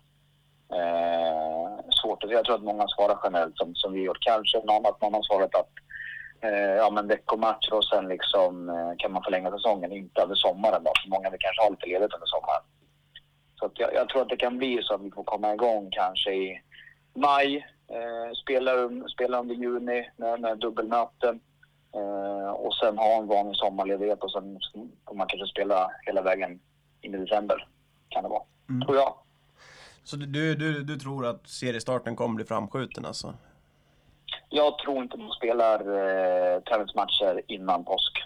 Eh, 0.72 1.90
svårt 2.02 2.24
att 2.24 2.30
Jag 2.30 2.44
tror 2.44 2.54
att 2.54 2.62
många 2.62 2.88
svarar 2.88 3.18
generellt 3.24 3.56
som, 3.56 3.74
som 3.74 3.92
vi 3.92 4.02
gjort. 4.02 4.20
Kanske 4.20 4.58
någon, 4.64 4.86
att 4.86 5.00
någon 5.00 5.14
har 5.14 5.22
svarat 5.22 5.54
att 5.54 5.72
eh, 6.40 6.74
ja, 6.82 6.90
men 6.90 7.08
veckomatcher 7.08 7.74
och 7.74 7.84
sen 7.84 8.08
liksom, 8.08 8.68
eh, 8.68 8.92
kan 8.98 9.12
man 9.12 9.22
förlänga 9.22 9.50
säsongen, 9.50 9.92
inte 9.92 10.22
över 10.22 10.34
sommaren 10.34 10.84
då. 10.84 10.92
För 11.02 11.10
många 11.10 11.30
vill 11.30 11.40
kanske 11.40 11.62
ha 11.62 11.70
lite 11.70 11.86
ledigt 11.86 12.14
under 12.14 12.26
sommaren. 12.26 12.62
Så 13.58 13.66
att 13.66 13.78
jag, 13.78 13.94
jag 13.94 14.08
tror 14.08 14.22
att 14.22 14.28
det 14.28 14.36
kan 14.36 14.58
bli 14.58 14.78
så 14.82 14.94
att 14.94 15.00
vi 15.00 15.10
får 15.10 15.24
komma 15.24 15.54
igång 15.54 15.88
kanske 15.90 16.30
i 16.34 16.60
maj 17.14 17.66
Eh, 17.88 18.32
spela, 18.42 18.70
spela 19.14 19.40
under 19.40 19.54
juni 19.54 20.10
med, 20.16 20.40
med 20.40 20.58
dubbelmöten. 20.58 21.40
Eh, 21.96 22.50
och 22.50 22.74
sen 22.74 22.98
ha 22.98 23.18
en 23.18 23.26
vanlig 23.26 23.56
sommarledighet 23.56 24.24
och 24.24 24.30
sen 24.30 24.58
får 25.08 25.14
man 25.14 25.26
kanske 25.26 25.46
spela 25.46 25.90
hela 26.02 26.22
vägen 26.22 26.60
in 27.00 27.14
i 27.14 27.18
december. 27.18 27.68
Kan 28.08 28.22
det 28.22 28.28
vara. 28.28 28.42
Mm. 28.68 28.86
Tror 28.86 28.96
jag. 28.96 29.14
Så 30.04 30.16
du, 30.16 30.54
du, 30.54 30.82
du 30.82 30.96
tror 30.96 31.26
att 31.26 31.48
seriestarten 31.48 32.16
kommer 32.16 32.34
bli 32.34 32.44
framskjuten 32.44 33.04
alltså? 33.04 33.34
Jag 34.48 34.78
tror 34.78 35.02
inte 35.02 35.16
man 35.16 35.30
spelar 35.30 35.80
eh, 35.80 36.60
träningsmatcher 36.60 37.42
innan 37.46 37.84
påsk. 37.84 38.22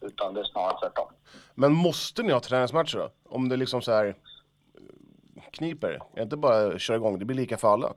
Utan 0.00 0.34
det 0.34 0.40
är 0.40 0.44
snarare 0.44 0.78
tvärtom. 0.80 1.08
Men 1.54 1.72
måste 1.72 2.22
ni 2.22 2.32
ha 2.32 2.40
träningsmatcher 2.40 2.98
då? 2.98 3.10
Om 3.28 3.48
det 3.48 3.56
liksom 3.56 3.82
så 3.82 3.92
här 3.92 4.06
eh, 4.06 5.42
kniper? 5.50 5.90
Är 5.90 6.00
det 6.16 6.22
inte 6.22 6.36
bara 6.36 6.78
köra 6.78 6.96
igång? 6.96 7.18
Det 7.18 7.24
blir 7.24 7.36
lika 7.36 7.56
för 7.56 7.72
alla. 7.72 7.92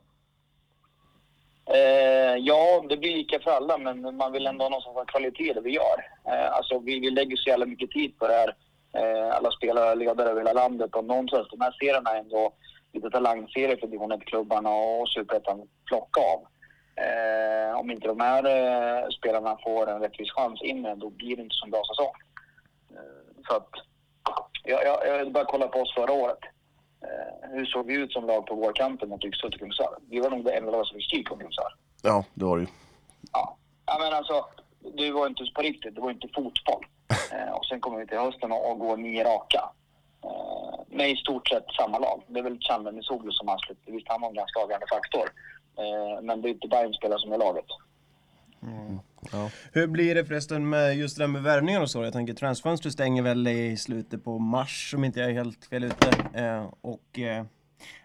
Eh, 1.66 2.36
ja, 2.36 2.84
det 2.88 2.96
blir 2.96 3.16
lika 3.16 3.40
för 3.40 3.50
alla, 3.50 3.78
men 3.78 4.16
man 4.16 4.32
vill 4.32 4.46
ändå 4.46 4.64
ha 4.64 4.70
någon 4.70 4.82
sorts 4.82 5.12
kvalitet 5.12 5.50
i 5.50 5.52
det 5.52 5.60
vi 5.60 5.70
gör. 5.70 5.98
Eh, 6.28 6.52
alltså, 6.52 6.78
vi, 6.78 7.00
vi 7.00 7.10
lägger 7.10 7.36
så 7.36 7.50
jävla 7.50 7.66
mycket 7.66 7.90
tid 7.90 8.18
på 8.18 8.26
det 8.26 8.34
här. 8.34 8.56
Eh, 8.96 9.36
alla 9.36 9.50
spelare 9.50 9.90
och 9.90 9.96
ledare 9.96 10.30
över 10.30 10.40
hela 10.40 10.52
landet 10.52 10.94
och 10.94 11.04
någonstans, 11.04 11.48
de 11.50 11.60
här 11.60 11.72
serierna 11.72 12.10
är 12.10 12.18
ändå 12.18 12.52
lite 12.92 13.10
talangserier 13.10 13.76
för 13.76 13.86
division 13.86 14.12
1-klubbarna 14.12 14.70
och 14.70 15.08
superettan 15.08 15.68
plocka 15.86 16.20
av. 16.20 16.46
Eh, 16.96 17.78
om 17.80 17.90
inte 17.90 18.08
de 18.08 18.20
här 18.20 18.44
eh, 18.44 19.08
spelarna 19.08 19.58
får 19.64 19.90
en 19.90 20.00
rättvis 20.00 20.32
chans 20.32 20.62
in 20.62 20.82
med 20.82 20.98
då 20.98 21.10
blir 21.10 21.36
det 21.36 21.42
inte 21.42 21.54
så 21.54 21.66
bra 21.66 21.82
säsong. 21.84 22.12
Eh, 22.90 23.42
så 23.48 23.56
att, 23.56 23.70
jag, 24.64 24.84
jag, 24.84 25.06
jag 25.06 25.32
bara 25.32 25.44
kolla 25.44 25.68
på 25.68 25.80
oss 25.80 25.94
förra 25.94 26.12
året. 26.12 26.38
Eh, 27.04 27.50
hur 27.50 27.66
såg 27.66 27.86
vi 27.86 27.94
ut 27.94 28.12
som 28.12 28.26
lag 28.26 28.46
på 28.46 28.54
vårkanten 28.54 29.08
mot 29.08 29.24
Yxhult 29.24 29.54
och 29.54 29.60
Kungsör? 29.60 29.98
Vi 30.10 30.20
var 30.20 30.30
nog 30.30 30.44
det 30.44 30.52
enda 30.52 30.70
laget 30.70 30.86
som 30.86 30.96
fick 30.96 31.06
stryk 31.06 31.28
Kungsör. 31.28 31.74
Ja, 32.02 32.24
det 32.34 32.44
var 32.44 32.56
det 32.56 32.62
ju. 32.62 32.68
Ja. 33.32 33.56
ja, 33.86 33.96
men 34.00 34.12
alltså, 34.12 34.46
det 34.96 35.10
var 35.10 35.26
inte 35.26 35.44
på 35.54 35.62
riktigt. 35.62 35.94
Det 35.94 36.00
var 36.00 36.10
inte 36.10 36.28
fotboll. 36.34 36.86
Eh, 37.32 37.52
och 37.52 37.66
sen 37.66 37.80
kommer 37.80 37.98
vi 37.98 38.06
till 38.06 38.18
hösten 38.18 38.52
och, 38.52 38.70
och 38.70 38.78
går 38.78 38.96
nio 38.96 39.24
raka. 39.24 39.70
Eh, 40.24 40.80
med 40.86 41.10
i 41.10 41.16
stort 41.16 41.48
sett 41.48 41.64
samma 41.78 41.98
lag. 41.98 42.22
Det 42.26 42.38
är 42.38 42.42
väl 42.42 42.58
Chandler 42.60 43.02
Soglu 43.02 43.32
som 43.32 43.58
släppt. 43.58 43.80
Visst, 43.86 44.08
han 44.08 44.20
var 44.20 44.28
en 44.28 44.34
ganska 44.34 44.60
avgörande 44.60 44.86
faktor. 44.86 45.26
Eh, 45.78 46.22
men 46.22 46.42
det 46.42 46.48
är 46.48 46.50
inte 46.50 46.68
Bayern 46.68 46.94
spelare 46.94 47.18
som 47.18 47.32
är 47.32 47.38
laget. 47.38 47.66
Ja. 49.32 49.50
Hur 49.72 49.86
blir 49.86 50.14
det 50.14 50.24
förresten 50.24 50.68
med 50.68 50.96
just 50.96 51.16
det 51.16 51.22
där 51.22 51.28
med 51.28 51.42
värvningar 51.42 51.80
och 51.80 51.90
så? 51.90 52.04
Jag 52.04 52.12
tänker 52.12 52.34
transfönstret 52.34 52.92
stänger 52.92 53.22
väl 53.22 53.48
i 53.48 53.76
slutet 53.76 54.24
på 54.24 54.38
mars 54.38 54.94
om 54.96 55.04
inte 55.04 55.20
jag 55.20 55.30
är 55.30 55.34
helt 55.34 55.64
fel 55.64 55.84
ute. 55.84 56.08
Eh, 56.34 56.66
och 56.80 57.18
eh, 57.18 57.44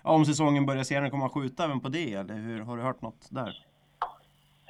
ja, 0.04 0.10
om 0.12 0.26
säsongen 0.26 0.66
börjar 0.66 0.84
senare, 0.84 1.10
kommer 1.10 1.24
man 1.24 1.30
skjuta 1.30 1.64
även 1.64 1.80
på 1.80 1.90
det? 1.90 2.14
Eller 2.14 2.34
hur? 2.34 2.60
Har 2.62 2.78
du 2.78 2.84
hört 2.84 3.02
något 3.02 3.28
där? 3.30 3.66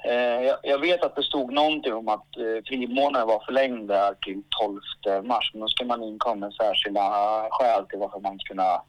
Eh, 0.04 0.44
jag, 0.46 0.58
jag 0.62 0.78
vet 0.78 1.04
att 1.04 1.16
det 1.16 1.22
stod 1.22 1.52
någonting 1.52 1.94
om 1.94 2.08
att 2.08 2.36
eh, 2.36 2.64
frimånaden 2.66 3.28
var 3.28 3.44
förlängd 3.46 3.88
där 3.88 4.14
till 4.14 4.42
12 4.62 4.80
mars. 5.24 5.50
Men 5.52 5.60
då 5.60 5.68
ska 5.68 5.84
man 5.84 6.02
inkomma 6.02 6.34
med 6.34 6.52
särskilda 6.52 7.00
skäl 7.50 7.86
till 7.86 7.98
varför 7.98 8.20
man 8.20 8.38
kunna 8.38 8.82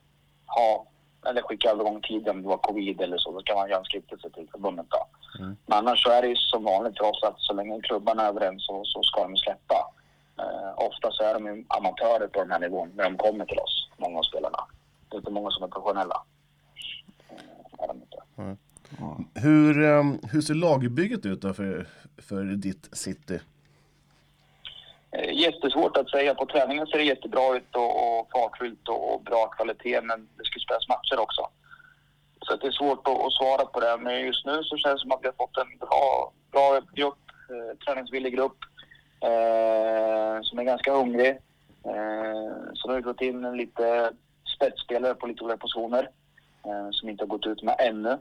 ha 0.46 0.86
eller 1.25 1.41
skicka 1.41 1.70
övergång 1.70 2.01
tidigare 2.01 2.36
om 2.36 2.41
det 2.41 2.48
var 2.48 2.58
covid 2.58 3.01
eller 3.01 3.18
så. 3.18 3.32
Då 3.32 3.41
kan 3.41 3.56
man 3.56 3.70
göra 3.70 3.80
en 3.80 3.86
skrivelse 3.86 4.30
till 4.30 4.48
förbundet 4.51 4.86
då. 4.89 5.08
Mm. 5.39 5.57
Men 5.65 5.77
annars 5.77 6.03
så 6.03 6.09
är 6.09 6.21
det 6.21 6.27
ju 6.27 6.35
som 6.35 6.63
vanligt 6.63 6.97
för 6.97 7.05
oss 7.05 7.23
att 7.23 7.39
så 7.39 7.53
länge 7.53 7.81
klubbarna 7.81 8.23
är 8.23 8.27
överens 8.27 8.65
så, 8.65 8.81
så 8.85 9.03
ska 9.03 9.23
de 9.23 9.38
släppa. 9.38 9.93
Eh, 10.39 10.73
ofta 10.75 11.11
så 11.11 11.23
är 11.23 11.33
de 11.33 11.45
ju 11.45 11.65
amatörer 11.67 12.27
på 12.27 12.39
den 12.39 12.51
här 12.51 12.59
nivån 12.59 12.91
när 12.95 13.03
de 13.03 13.17
kommer 13.17 13.45
till 13.45 13.59
oss, 13.59 13.89
många 13.97 14.19
av 14.19 14.23
spelarna. 14.23 14.65
Det 15.09 15.15
är 15.15 15.19
inte 15.19 15.31
många 15.31 15.51
som 15.51 15.63
är 15.63 15.67
professionella. 15.67 16.23
Eh, 17.29 17.83
är 17.83 17.88
de 17.88 17.97
inte. 18.01 18.57
Hur, 19.33 19.83
ehm, 19.83 20.19
hur 20.31 20.41
ser 20.41 20.53
lagbygget 20.53 21.25
ut 21.25 21.41
då 21.41 21.53
för, 21.53 21.88
för 22.17 22.43
ditt 22.43 22.89
City? 22.91 23.39
Eh, 25.11 25.33
Jättesvårt 25.33 25.97
att 25.97 26.09
säga. 26.09 26.35
På 26.35 26.45
träningen 26.45 26.88
ser 26.88 26.97
det 26.97 27.03
jättebra 27.03 27.55
ut 27.57 27.75
och, 27.75 28.19
och 28.19 28.31
fartfyllt 28.31 28.88
och, 28.88 29.13
och 29.13 29.21
bra 29.21 29.47
kvalitet, 29.47 30.01
men 30.01 30.29
det 30.38 30.45
ska 30.45 30.59
spelas 30.59 30.88
matcher 30.88 31.19
också. 31.19 31.47
Så 32.41 32.53
att 32.53 32.62
det 32.62 32.67
är 32.67 32.71
svårt 32.71 33.07
att, 33.07 33.25
att 33.25 33.33
svara 33.33 33.65
på 33.65 33.79
det. 33.79 33.98
Men 34.00 34.21
just 34.21 34.45
nu 34.45 34.63
så 34.63 34.77
känns 34.77 34.95
det 34.95 35.01
som 35.01 35.12
att 35.12 35.24
vi 35.24 35.27
har 35.27 35.33
fått 35.33 35.57
en 35.57 35.77
bra, 35.77 36.31
bra 36.51 36.79
grupp, 36.93 37.24
eh, 37.50 37.77
träningsvillig 37.86 38.36
grupp, 38.36 38.57
eh, 39.21 40.41
som 40.41 40.60
är 40.60 40.63
ganska 40.63 40.93
hungrig. 40.93 41.29
Eh, 41.86 42.53
så 42.74 42.88
nu 42.88 42.93
har 42.93 42.95
vi 42.95 43.03
fått 43.03 43.21
in 43.21 43.57
lite 43.57 44.12
spetsspelare 44.55 45.15
på 45.15 45.27
lite 45.27 45.43
olika 45.43 45.57
positioner, 45.57 46.10
eh, 46.65 46.88
som 46.91 47.10
inte 47.10 47.24
har 47.24 47.27
gått 47.27 47.45
ut 47.45 47.63
med 47.63 47.75
ännu. 47.79 48.17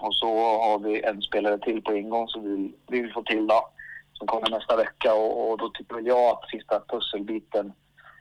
Och 0.00 0.14
så 0.14 0.26
har 0.36 0.78
vi 0.78 1.02
en 1.02 1.22
spelare 1.22 1.58
till 1.58 1.82
på 1.82 1.94
ingång 1.94 2.28
som 2.28 2.44
vi, 2.44 2.74
vi 2.86 3.00
vill 3.00 3.12
få 3.12 3.22
till 3.22 3.46
då 3.46 3.68
som 4.20 4.26
kommer 4.26 4.50
nästa 4.50 4.76
vecka 4.76 5.14
och, 5.14 5.50
och 5.50 5.58
då 5.58 5.68
tycker 5.68 5.94
väl 5.94 6.06
jag 6.06 6.30
att 6.30 6.50
sista 6.50 6.80
pusselbiten 6.88 7.72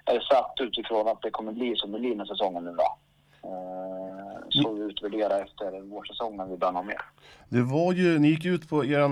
är 0.05 0.19
satt 0.19 0.53
utifrån 0.59 1.07
att 1.07 1.21
det 1.21 1.31
kommer 1.31 1.51
bli 1.51 1.75
som 1.75 1.91
det 1.91 1.99
blir 1.99 2.15
med 2.15 2.27
säsongen 2.27 2.63
nu 2.63 2.71
då. 2.71 2.97
Eh, 3.43 4.39
så 4.49 4.73
vi 4.73 4.81
utvärderar 4.81 5.41
efter 5.41 5.81
vårsäsongen 5.81 6.49
vi 6.49 6.57
börjar 6.57 6.73
ha 6.73 6.83
mer. 6.83 7.01
Det 7.49 7.61
var 7.61 7.93
ju, 7.93 8.19
ni 8.19 8.27
gick 8.27 8.45
ut 8.45 8.69
på 8.69 8.83
eh, 8.83 9.09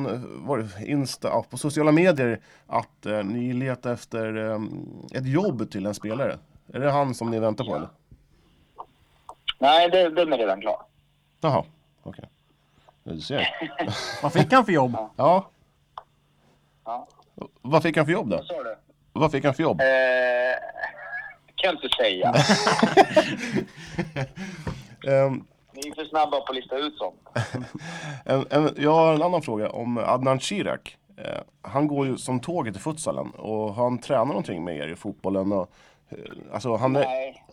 det, 0.58 0.86
Insta, 0.86 1.28
ja, 1.28 1.46
på 1.50 1.58
sociala 1.58 1.92
medier 1.92 2.40
att 2.68 3.06
eh, 3.06 3.24
ni 3.24 3.54
letar 3.54 3.94
efter 3.94 4.36
ehm, 4.36 4.88
ett 5.14 5.28
jobb 5.28 5.72
till 5.72 5.86
en 5.86 5.94
spelare. 5.94 6.38
Är 6.74 6.80
det 6.80 6.92
han 6.92 7.16
som 7.16 7.32
ni 7.32 7.40
väntar 7.40 7.66
på 7.66 7.76
eller? 7.76 7.90
Nej, 9.60 9.90
det, 9.90 10.10
den 10.10 10.34
är 10.34 10.38
redan 10.38 10.62
klar. 10.62 10.82
Jaha, 11.42 11.64
okej. 12.04 12.26
Ja, 13.04 13.12
Du 13.14 13.22
ser. 13.22 13.48
Vad 14.24 14.34
fick 14.34 14.54
han 14.54 14.66
för 14.66 14.72
jobb? 14.72 14.96
Ja, 15.16 15.50
Ja. 16.86 17.08
vad 17.62 17.84
fick 17.84 17.98
han 17.98 18.06
för 18.06 18.14
jobb 18.14 18.30
då? 18.30 18.36
Vad 18.36 18.46
sa 18.46 18.64
du? 18.64 18.76
Vad 19.14 19.32
fick 19.32 19.46
han 19.46 19.54
för 19.54 19.64
jobb? 19.64 19.82
Eh, 19.82 19.88
kan 21.58 21.68
jag 21.68 21.76
inte 21.76 21.96
säga. 21.98 22.34
Ehm, 25.08 25.44
Ni 25.74 25.88
är 25.90 25.96
för 25.96 26.06
snabba 26.06 26.38
på 26.42 26.46
att 26.50 26.56
lista 26.56 26.78
ut 26.78 26.98
sånt. 26.98 27.20
en, 28.26 28.46
en, 28.50 28.76
jag 28.78 28.94
har 28.94 29.14
en 29.14 29.22
annan 29.22 29.42
fråga 29.42 29.70
om 29.70 29.98
Adnan 29.98 30.40
Shirak. 30.40 30.98
Eh, 31.18 31.42
han 31.62 31.88
går 31.88 32.08
ju 32.08 32.18
som 32.18 32.40
tåget 32.40 32.76
i 32.76 32.80
futsalen 32.80 33.32
och 33.32 33.74
har 33.74 33.84
han 33.84 33.98
tränat 34.00 34.28
någonting 34.28 34.64
med 34.64 34.78
er 34.78 34.88
i 34.88 34.96
fotbollen? 34.96 35.52
Och, 35.52 35.70
eh, 36.10 36.18
alltså 36.54 36.76
han 36.76 36.96
är 36.96 37.00
Nej, 37.06 37.44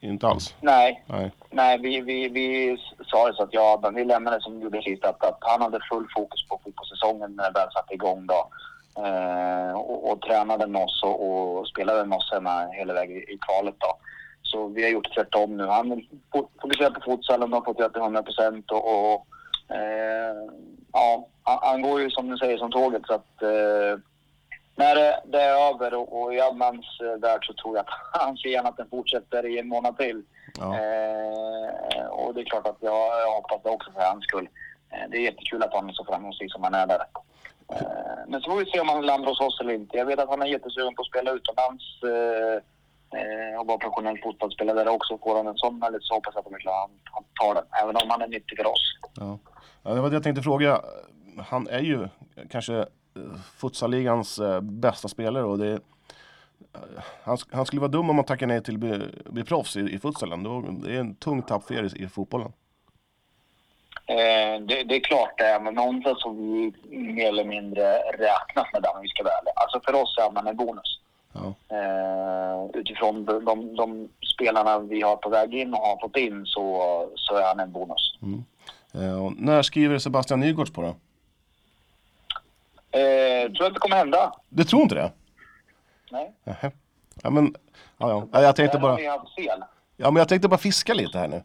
inte 0.00 0.26
alls. 0.28 0.54
nej. 0.60 1.04
Nej. 1.06 1.30
Nej, 1.50 1.78
vi, 1.78 2.00
vi, 2.00 2.28
vi 2.28 2.76
sa 3.06 3.28
det 3.28 3.34
så 3.34 3.42
att 3.42 3.52
jag, 3.52 3.94
vi 3.94 4.04
lämnade 4.04 4.40
som 4.40 4.60
gjorde 4.62 4.82
sist 4.82 5.04
att, 5.04 5.24
att 5.24 5.38
han 5.40 5.60
hade 5.62 5.80
full 5.92 6.06
fokus 6.16 6.48
på 6.48 6.60
fotbollssäsongen 6.64 7.36
när 7.36 7.44
det 7.44 7.58
väl 7.60 7.72
satte 7.72 7.94
igång 7.94 8.26
då. 8.26 8.48
Eh, 8.96 9.72
och, 9.72 10.12
och 10.12 10.22
tränade 10.22 10.66
med 10.66 10.82
oss 10.82 11.02
och, 11.02 11.58
och 11.58 11.68
spelade 11.68 12.04
med 12.04 12.16
oss 12.16 12.32
hemma 12.32 12.66
hela 12.72 12.94
vägen 12.94 13.16
i, 13.16 13.20
i 13.20 13.38
kvalet 13.38 13.74
då. 13.78 13.98
Så 14.42 14.66
vi 14.66 14.82
har 14.82 14.90
gjort 14.90 15.14
tvärtom 15.14 15.56
nu. 15.56 15.66
Han 15.66 16.06
fokuserar 16.60 16.90
på 16.90 17.00
futsalen 17.00 17.52
och 17.52 17.58
har 17.58 17.64
fått 17.64 17.78
göra 17.78 17.88
till 17.88 18.02
100 18.02 18.22
procent 18.22 18.70
och, 18.70 19.12
och 19.12 19.26
eh, 19.76 20.34
ja, 20.92 21.28
han, 21.42 21.82
går 21.82 22.00
ju 22.00 22.10
som 22.10 22.28
du 22.28 22.36
säger 22.36 22.58
som 22.58 22.70
tåget 22.70 23.02
så 23.06 23.14
att 23.14 23.42
eh, 23.42 23.98
när 24.74 24.94
det, 24.94 25.20
det 25.24 25.40
är 25.40 25.74
över 25.74 25.94
och, 25.94 26.22
och 26.22 26.34
i 26.34 26.40
Adnans 26.40 27.00
eh, 27.00 27.20
värld 27.20 27.46
så 27.46 27.52
tror 27.52 27.76
jag 27.76 27.86
att 27.86 27.94
han 28.22 28.36
ser 28.36 28.48
gärna 28.48 28.68
att 28.68 28.76
den 28.76 28.88
fortsätter 28.90 29.46
i 29.46 29.58
en 29.58 29.68
månad 29.68 29.98
till. 29.98 30.22
Ja. 30.58 30.78
Eh, 30.78 32.06
och 32.06 32.34
det 32.34 32.40
är 32.40 32.44
klart 32.44 32.66
att 32.66 32.78
jag, 32.80 33.20
jag 33.20 33.32
hoppas 33.32 33.62
det 33.62 33.70
också 33.70 33.92
för 33.92 34.00
hans 34.00 34.24
skull. 34.24 34.48
Eh, 34.90 35.10
det 35.10 35.16
är 35.16 35.20
jättekul 35.20 35.62
att 35.62 35.74
han 35.74 35.88
är 35.88 35.92
så 35.92 36.04
framgångsrik 36.04 36.52
som 36.52 36.62
han 36.62 36.74
är 36.74 36.86
där. 36.86 37.02
Eh, 37.80 38.22
men 38.28 38.40
så 38.40 38.50
får 38.50 38.58
vi 38.58 38.70
se 38.70 38.80
om 38.80 38.88
han 38.88 39.06
landar 39.06 39.28
hos 39.28 39.40
oss 39.40 39.60
eller 39.60 39.74
inte. 39.74 39.96
Jag 39.96 40.06
vet 40.06 40.18
att 40.18 40.28
han 40.28 40.42
är 40.42 40.46
jättesugen 40.46 40.94
på 40.94 41.02
att 41.02 41.08
spela 41.08 41.30
utomlands 41.30 41.84
eh, 42.02 42.56
eh 43.20 43.60
och 43.60 43.66
vara 43.66 43.78
professionell 43.78 44.18
fotbollsspelare 44.22 44.84
där 44.84 44.88
också. 44.88 45.18
Får 45.18 45.36
han 45.36 45.46
en 45.46 45.56
sån 45.56 45.78
möjlighet 45.78 46.04
så 46.04 46.14
hoppas 46.14 46.34
jag 46.34 46.40
att 46.40 46.64
han, 46.64 46.90
han, 47.04 47.24
tar 47.40 47.54
den. 47.54 47.64
Även 47.82 47.96
om 47.96 48.10
han 48.10 48.22
är 48.22 48.28
nyttig 48.28 48.58
för 48.58 48.66
oss. 48.66 48.84
Ja. 49.14 49.38
ja, 49.82 49.94
det 49.94 50.00
var 50.00 50.10
det 50.10 50.16
jag 50.16 50.22
tänkte 50.22 50.42
fråga. 50.42 50.80
Han 51.46 51.68
är 51.68 51.80
ju 51.80 52.08
kanske 52.50 52.74
eh, 52.76 52.84
futsaligans 53.56 54.28
futsalligans 54.28 54.40
bästa 54.62 55.08
spelare 55.08 55.44
och 55.44 55.58
det 55.58 55.66
är, 55.66 55.80
han, 57.24 57.38
han 57.52 57.66
skulle 57.66 57.80
vara 57.80 57.90
dum 57.90 58.10
om 58.10 58.16
han 58.16 58.24
tackar 58.24 58.46
nej 58.46 58.62
till 58.62 58.74
att 58.74 58.80
bli, 58.80 59.00
bli 59.24 59.44
proffs 59.44 59.76
i, 59.76 59.80
i 59.80 59.98
futsalen. 59.98 60.42
Det 60.82 60.96
är 60.96 61.00
en 61.00 61.14
tung 61.14 61.42
tapp 61.42 61.64
för 61.64 61.74
er 61.74 61.96
i, 61.96 62.04
i 62.04 62.08
fotbollen. 62.08 62.52
Eh, 64.06 64.60
det, 64.60 64.82
det 64.82 64.96
är 64.96 65.00
klart 65.00 65.38
det 65.38 65.44
är, 65.44 65.60
men 65.60 65.74
någonstans 65.74 66.24
har 66.24 66.32
vi 66.32 66.72
mer 66.96 67.28
eller 67.28 67.44
mindre 67.44 67.98
räknat 67.98 68.72
med 68.72 68.82
det 68.82 68.88
om 68.88 69.02
vi 69.02 69.08
ska 69.08 69.22
ärliga. 69.22 69.52
Alltså 69.56 69.80
för 69.80 69.94
oss 69.94 70.18
är 70.18 70.30
man 70.30 70.46
en 70.46 70.56
bonus. 70.56 71.00
Ja. 71.32 71.54
Eh, 71.76 72.80
utifrån 72.80 73.24
de, 73.24 73.44
de, 73.44 73.76
de 73.76 74.08
spelarna 74.34 74.78
vi 74.78 75.02
har 75.02 75.16
på 75.16 75.28
väg 75.28 75.54
in 75.54 75.74
och 75.74 75.80
har 75.80 76.00
fått 76.00 76.16
in 76.16 76.46
så, 76.46 77.08
så 77.16 77.36
är 77.36 77.42
han 77.42 77.60
en 77.60 77.72
bonus. 77.72 78.18
Eh, 78.94 79.24
och 79.24 79.32
när 79.36 79.62
skriver 79.62 79.98
Sebastian 79.98 80.40
Nygårds 80.40 80.72
på 80.72 80.82
det? 80.82 80.94
Eh, 83.00 83.52
tror 83.52 83.66
inte 83.68 83.80
kommer 83.80 83.96
hända. 83.96 84.32
Du 84.48 84.64
tror 84.64 84.82
inte 84.82 84.94
det? 84.94 85.12
Nej. 86.10 86.32
Nähä. 86.44 86.70
Ja, 87.22 87.30
men, 87.30 87.54
ja, 87.98 88.10
ja. 88.10 88.28
Ja, 88.32 88.42
jag 88.42 88.56
tänkte 88.56 88.78
bara, 88.78 89.00
ja, 89.00 90.10
men 90.10 90.16
jag 90.16 90.28
tänkte 90.28 90.48
bara 90.48 90.58
fiska 90.58 90.94
lite 90.94 91.18
här 91.18 91.28
nu. 91.28 91.42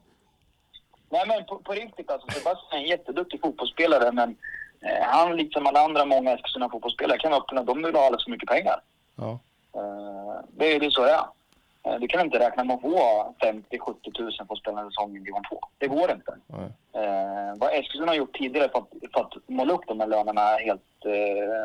Nej 1.09 1.23
men 1.27 1.45
på, 1.45 1.57
på 1.59 1.71
riktigt 1.73 2.11
alltså, 2.11 2.27
Sebastian 2.31 2.71
är 2.81 2.83
en 2.83 2.89
jätteduktig 2.89 3.41
fotbollsspelare 3.41 4.11
men 4.11 4.37
eh, 4.81 5.03
han 5.05 5.35
liksom 5.35 5.67
alla 5.67 5.79
andra 5.79 6.05
många 6.05 6.31
Eskilstuna 6.33 6.69
fotbollsspelare 6.69 7.17
kan 7.17 7.33
öppna, 7.33 7.63
de 7.63 7.83
vill 7.83 7.95
ha 7.95 8.05
alldeles 8.05 8.23
för 8.23 8.31
mycket 8.31 8.49
pengar. 8.49 8.81
Ja. 9.15 9.39
Eh, 9.75 10.43
det 10.49 10.75
är 10.75 10.83
är 10.83 10.89
så 10.89 11.01
det 11.03 11.11
är. 11.11 11.25
Eh, 11.83 11.99
Du 11.99 12.07
kan 12.07 12.21
inte 12.21 12.39
räkna 12.39 12.63
med 12.63 12.75
att 12.75 12.81
få 12.81 13.35
50-70 13.39 14.13
tusen 14.17 14.47
för 14.47 14.53
att 14.53 14.59
spela 14.59 14.81
en 14.81 14.89
säsong 14.91 15.15
i 15.15 15.19
division 15.19 15.43
2. 15.49 15.59
Det 15.77 15.87
går 15.87 16.11
inte. 16.11 16.37
Eh, 16.93 17.53
vad 17.57 17.73
Eskilstuna 17.73 18.07
har 18.11 18.15
gjort 18.15 18.37
tidigare 18.37 18.69
för 18.69 18.79
att, 18.79 18.89
för 19.13 19.21
att 19.21 19.33
måla 19.49 19.73
upp 19.73 19.87
de 19.87 19.99
här 19.99 20.07
lönerna 20.07 20.41
är 20.41 20.65
helt... 20.65 21.05
Eh, 21.05 21.11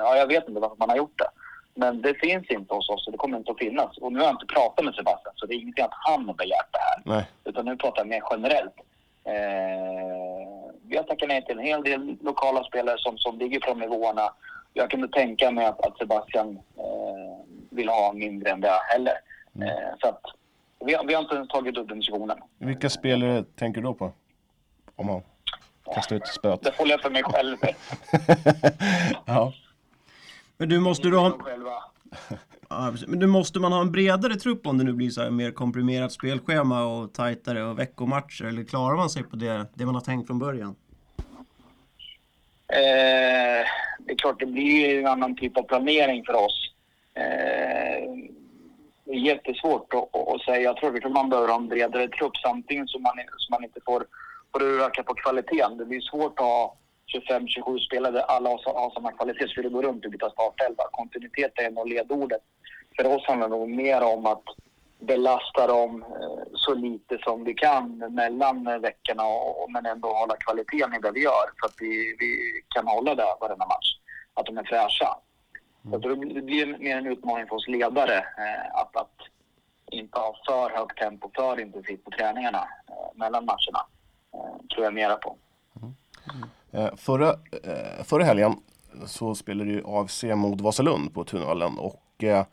ja, 0.04 0.16
jag 0.16 0.26
vet 0.26 0.48
inte 0.48 0.60
varför 0.60 0.76
man 0.76 0.90
har 0.90 0.96
gjort 0.96 1.18
det. 1.18 1.28
Men 1.74 2.02
det 2.02 2.14
finns 2.14 2.50
inte 2.50 2.74
hos 2.74 2.88
oss 2.88 3.06
och 3.06 3.12
det 3.12 3.18
kommer 3.18 3.38
inte 3.38 3.52
att 3.52 3.58
finnas. 3.58 3.98
Och 3.98 4.12
nu 4.12 4.18
har 4.18 4.26
jag 4.26 4.34
inte 4.34 4.54
pratat 4.54 4.84
med 4.84 4.94
Sebastian 4.94 5.34
så 5.36 5.46
det 5.46 5.54
är 5.54 5.60
ingenting 5.60 5.84
att 5.84 5.90
han 5.92 6.26
har 6.26 6.34
begärt 6.34 6.72
det 6.72 6.78
här. 6.78 7.02
Nej. 7.16 7.24
Utan 7.44 7.64
nu 7.64 7.76
pratar 7.76 8.00
jag 8.00 8.08
mer 8.08 8.22
generellt. 8.30 8.74
Eh, 9.24 10.72
vi 10.82 10.96
har 10.96 11.04
tackat 11.04 11.28
nej 11.28 11.44
till 11.44 11.58
en 11.58 11.64
hel 11.64 11.82
del 11.82 12.16
lokala 12.20 12.64
spelare 12.64 12.98
som, 12.98 13.18
som 13.18 13.38
ligger 13.38 13.60
på 13.60 13.66
de 13.66 13.80
nivåerna. 13.80 14.32
Jag 14.72 14.90
kunde 14.90 15.08
tänka 15.08 15.50
mig 15.50 15.66
att, 15.66 15.86
att 15.86 15.98
Sebastian 15.98 16.56
eh, 16.76 17.44
vill 17.70 17.88
ha 17.88 18.12
mindre 18.12 18.50
än 18.50 18.60
det 18.60 18.70
heller. 18.88 19.14
Eh, 19.62 19.94
så 20.00 20.08
att 20.08 20.20
vi, 20.86 20.94
har- 20.94 21.04
vi 21.04 21.14
har 21.14 21.22
inte 21.22 21.34
ens 21.34 21.48
tagit 21.48 21.78
upp 21.78 21.88
den 21.88 21.98
diskussionen. 21.98 22.38
Vilka 22.58 22.90
spelare 22.90 23.44
tänker 23.56 23.80
du 23.80 23.86
då 23.86 23.94
på? 23.94 24.12
Om 24.96 25.06
man 25.06 25.22
kastar 25.94 26.16
ut 26.16 26.26
spöet. 26.26 26.62
Det 26.62 26.72
får 26.72 26.88
jag 26.88 27.00
för 27.00 27.10
mig 27.10 27.22
själv. 27.22 27.56
ja. 29.26 29.52
Men 30.56 30.68
du 30.68 30.80
måste 30.80 31.08
du 31.08 31.16
ha... 31.18 31.38
Ja. 32.78 32.92
Men 33.06 33.18
nu 33.18 33.26
måste 33.26 33.60
man 33.60 33.72
ha 33.72 33.80
en 33.80 33.92
bredare 33.92 34.34
trupp 34.34 34.66
om 34.66 34.78
det 34.78 34.84
nu 34.84 34.92
blir 34.92 35.10
så 35.10 35.22
här 35.22 35.30
mer 35.30 35.50
komprimerat 35.50 36.12
spelschema 36.12 36.84
och 36.84 37.12
tajtare 37.12 37.64
och 37.64 37.78
veckomatcher? 37.78 38.44
Eller 38.44 38.64
klarar 38.64 38.96
man 38.96 39.10
sig 39.10 39.22
på 39.22 39.36
det, 39.36 39.66
det 39.74 39.86
man 39.86 39.94
har 39.94 40.02
tänkt 40.02 40.26
från 40.26 40.38
början? 40.38 40.74
Eh, 42.68 43.66
det 43.98 44.12
är 44.12 44.16
klart, 44.16 44.40
det 44.40 44.46
blir 44.46 44.88
ju 44.88 45.00
en 45.00 45.06
annan 45.06 45.36
typ 45.36 45.56
av 45.56 45.62
planering 45.62 46.24
för 46.24 46.34
oss. 46.34 46.74
Eh, 47.14 48.32
det 49.04 49.12
är 49.12 49.18
jättesvårt 49.18 49.94
att, 49.94 50.28
att, 50.34 50.42
säga. 50.42 50.60
Jag 50.60 50.76
tror 50.76 51.06
att 51.06 51.12
man 51.12 51.28
behöver 51.30 51.48
ha 51.48 51.56
en 51.56 51.68
bredare 51.68 52.08
trupp 52.08 52.36
samtidigt 52.36 52.90
som 52.90 53.02
man, 53.02 53.12
som 53.36 53.50
man 53.50 53.64
inte 53.64 53.80
får, 53.86 54.06
får 54.52 54.62
öka 54.84 55.02
på 55.02 55.14
kvaliteten. 55.14 55.76
Det 55.76 55.84
blir 55.84 56.00
svårt 56.00 56.38
att 56.38 56.44
ha 56.44 56.76
25-27 57.28 57.78
spelare 57.78 58.12
där 58.12 58.22
alla 58.22 58.50
har, 58.50 58.74
har 58.80 58.90
samma 58.90 59.12
kvalitet 59.12 59.48
så 59.48 59.62
det 59.62 59.68
går 59.68 59.82
runt 59.82 60.04
och 60.04 60.10
byta 60.10 60.30
startelva. 60.30 60.84
Kontinuitet 60.92 61.52
är 61.54 61.70
nog 61.70 61.88
ledordet. 61.88 62.42
För 62.96 63.16
oss 63.16 63.26
handlar 63.26 63.48
det 63.48 63.56
nog 63.56 63.68
mer 63.68 64.02
om 64.02 64.26
att 64.26 64.44
belasta 65.06 65.66
dem 65.66 66.02
eh, 66.02 66.42
så 66.54 66.74
lite 66.74 67.18
som 67.18 67.44
vi 67.44 67.54
kan 67.54 67.98
mellan 67.98 68.64
veckorna 68.64 69.24
och, 69.24 69.70
men 69.70 69.86
ändå 69.86 70.08
hålla 70.08 70.36
kvaliteten 70.36 70.94
i 70.94 70.98
det 70.98 71.10
vi 71.10 71.22
gör 71.22 71.46
så 71.60 71.66
att 71.66 71.74
vi, 71.78 72.16
vi 72.18 72.62
kan 72.68 72.86
hålla 72.86 73.14
det 73.14 73.36
varenda 73.40 73.66
match. 73.66 73.98
Att 74.34 74.46
de 74.46 74.58
är 74.58 74.64
fräscha. 74.64 75.18
Så 75.90 75.98
det 75.98 76.16
blir 76.42 76.78
mer 76.78 76.96
en 76.96 77.06
utmaning 77.06 77.46
för 77.46 77.56
oss 77.56 77.68
ledare 77.68 78.18
eh, 78.18 78.80
att, 78.80 78.96
att 78.96 79.16
inte 79.90 80.18
ha 80.18 80.34
för 80.46 80.78
högt 80.78 80.98
tempo, 80.98 81.30
för 81.34 81.60
intensivt 81.60 82.04
på 82.04 82.10
träningarna 82.10 82.68
eh, 82.88 83.18
mellan 83.18 83.44
matcherna. 83.44 83.86
Tror 84.74 84.84
jag 84.84 84.94
mera 84.94 85.16
på. 85.16 85.36
Mm. 85.82 85.94
Eh, 86.72 86.96
förra, 86.96 87.34
förra 88.04 88.24
helgen 88.24 88.56
så 89.06 89.34
spelade 89.34 89.70
ju 89.70 89.82
AFC 89.86 90.24
mot 90.24 90.60
Vasalund 90.60 91.14
på 91.14 91.24
Tunavallen 91.24 91.78
och 91.78 92.02
eh, 92.24 92.44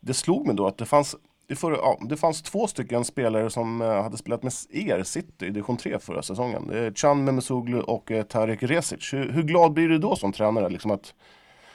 det 0.00 0.14
slog 0.14 0.46
mig 0.46 0.56
då 0.56 0.66
att 0.66 0.78
det 0.78 0.86
fanns 0.86 1.16
det, 1.48 1.56
för, 1.56 1.72
ja, 1.72 1.98
det 2.00 2.16
fanns 2.16 2.42
två 2.42 2.66
stycken 2.66 3.04
spelare 3.04 3.50
som 3.50 3.82
eh, 3.82 4.02
hade 4.02 4.16
spelat 4.16 4.42
med 4.42 4.52
er 4.70 5.02
City 5.02 5.46
i 5.46 5.50
division 5.50 5.76
3 5.76 5.98
förra 5.98 6.22
säsongen. 6.22 6.66
Det 6.68 6.96
Can 6.96 7.24
Memesoglu 7.24 7.80
och 7.80 8.10
eh, 8.10 8.22
Tarek 8.22 8.62
Resic. 8.62 9.12
Hur, 9.12 9.32
hur 9.32 9.42
glad 9.42 9.72
blir 9.72 9.88
du 9.88 9.98
då 9.98 10.16
som 10.16 10.32
tränare 10.32 10.68
liksom 10.68 10.90
att, 10.90 11.14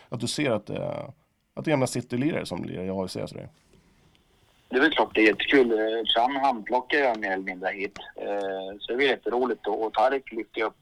att 0.09 0.19
du 0.19 0.27
ser 0.27 0.51
att, 0.51 0.69
eh, 0.69 1.09
att 1.53 1.65
det 1.65 1.69
är 1.69 1.71
gamla 1.71 1.87
City-lirare 1.87 2.45
som 2.45 2.63
lirar 2.63 2.83
i 2.83 2.89
AFC? 2.89 3.33
Det 4.69 4.77
är 4.77 4.81
väl 4.81 4.91
klart 4.91 5.15
det 5.15 5.21
är 5.21 5.27
jättekul. 5.27 5.71
Eh, 5.71 6.05
Chan 6.05 6.35
handplockar 6.35 6.97
jag 6.97 7.19
mer 7.19 7.31
eller 7.31 7.43
mindre 7.43 7.69
hit. 7.69 7.97
Eh, 8.15 8.77
så 8.79 8.95
det 8.95 9.05
är 9.05 9.09
jätteroligt. 9.09 9.67
Och 9.67 9.85
och 9.85 9.93
Tarek 9.93 10.31
lyfte 10.31 10.59
jag 10.59 10.67
upp 10.67 10.75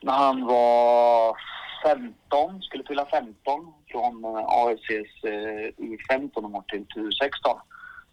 när 0.00 0.12
han 0.12 0.46
var 0.46 1.36
15, 1.82 2.62
skulle 2.62 2.84
fylla 2.84 3.06
15 3.06 3.72
från 3.90 4.24
AFCs 4.46 5.24
U15 5.76 6.34
och 6.34 6.50
bort 6.50 6.70
till 6.70 6.86
U16 6.94 7.60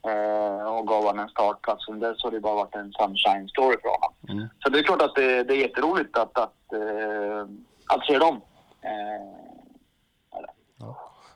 eh, 0.08 0.68
och 0.78 0.88
gav 0.88 1.06
han 1.06 1.20
en 1.20 1.30
startplats. 1.30 1.86
Sen 1.86 2.00
dess 2.00 2.24
har 2.24 2.32
det 2.32 2.40
bara 2.40 2.56
varit 2.56 2.76
en 2.76 2.92
sunshine 2.92 3.48
story 3.48 3.78
för 3.82 3.90
honom. 3.90 4.14
Mm. 4.30 4.50
Så 4.60 4.70
det 4.70 4.80
är 4.80 4.84
klart 4.84 5.02
att 5.02 5.16
det, 5.16 5.44
det 5.44 5.54
är 5.54 5.62
jätteroligt 5.62 6.18
att, 6.18 6.38
att, 6.38 6.74
eh, 6.74 7.48
att 7.88 8.06
se 8.06 8.18
dem. 8.18 8.42
Eh, 8.82 9.44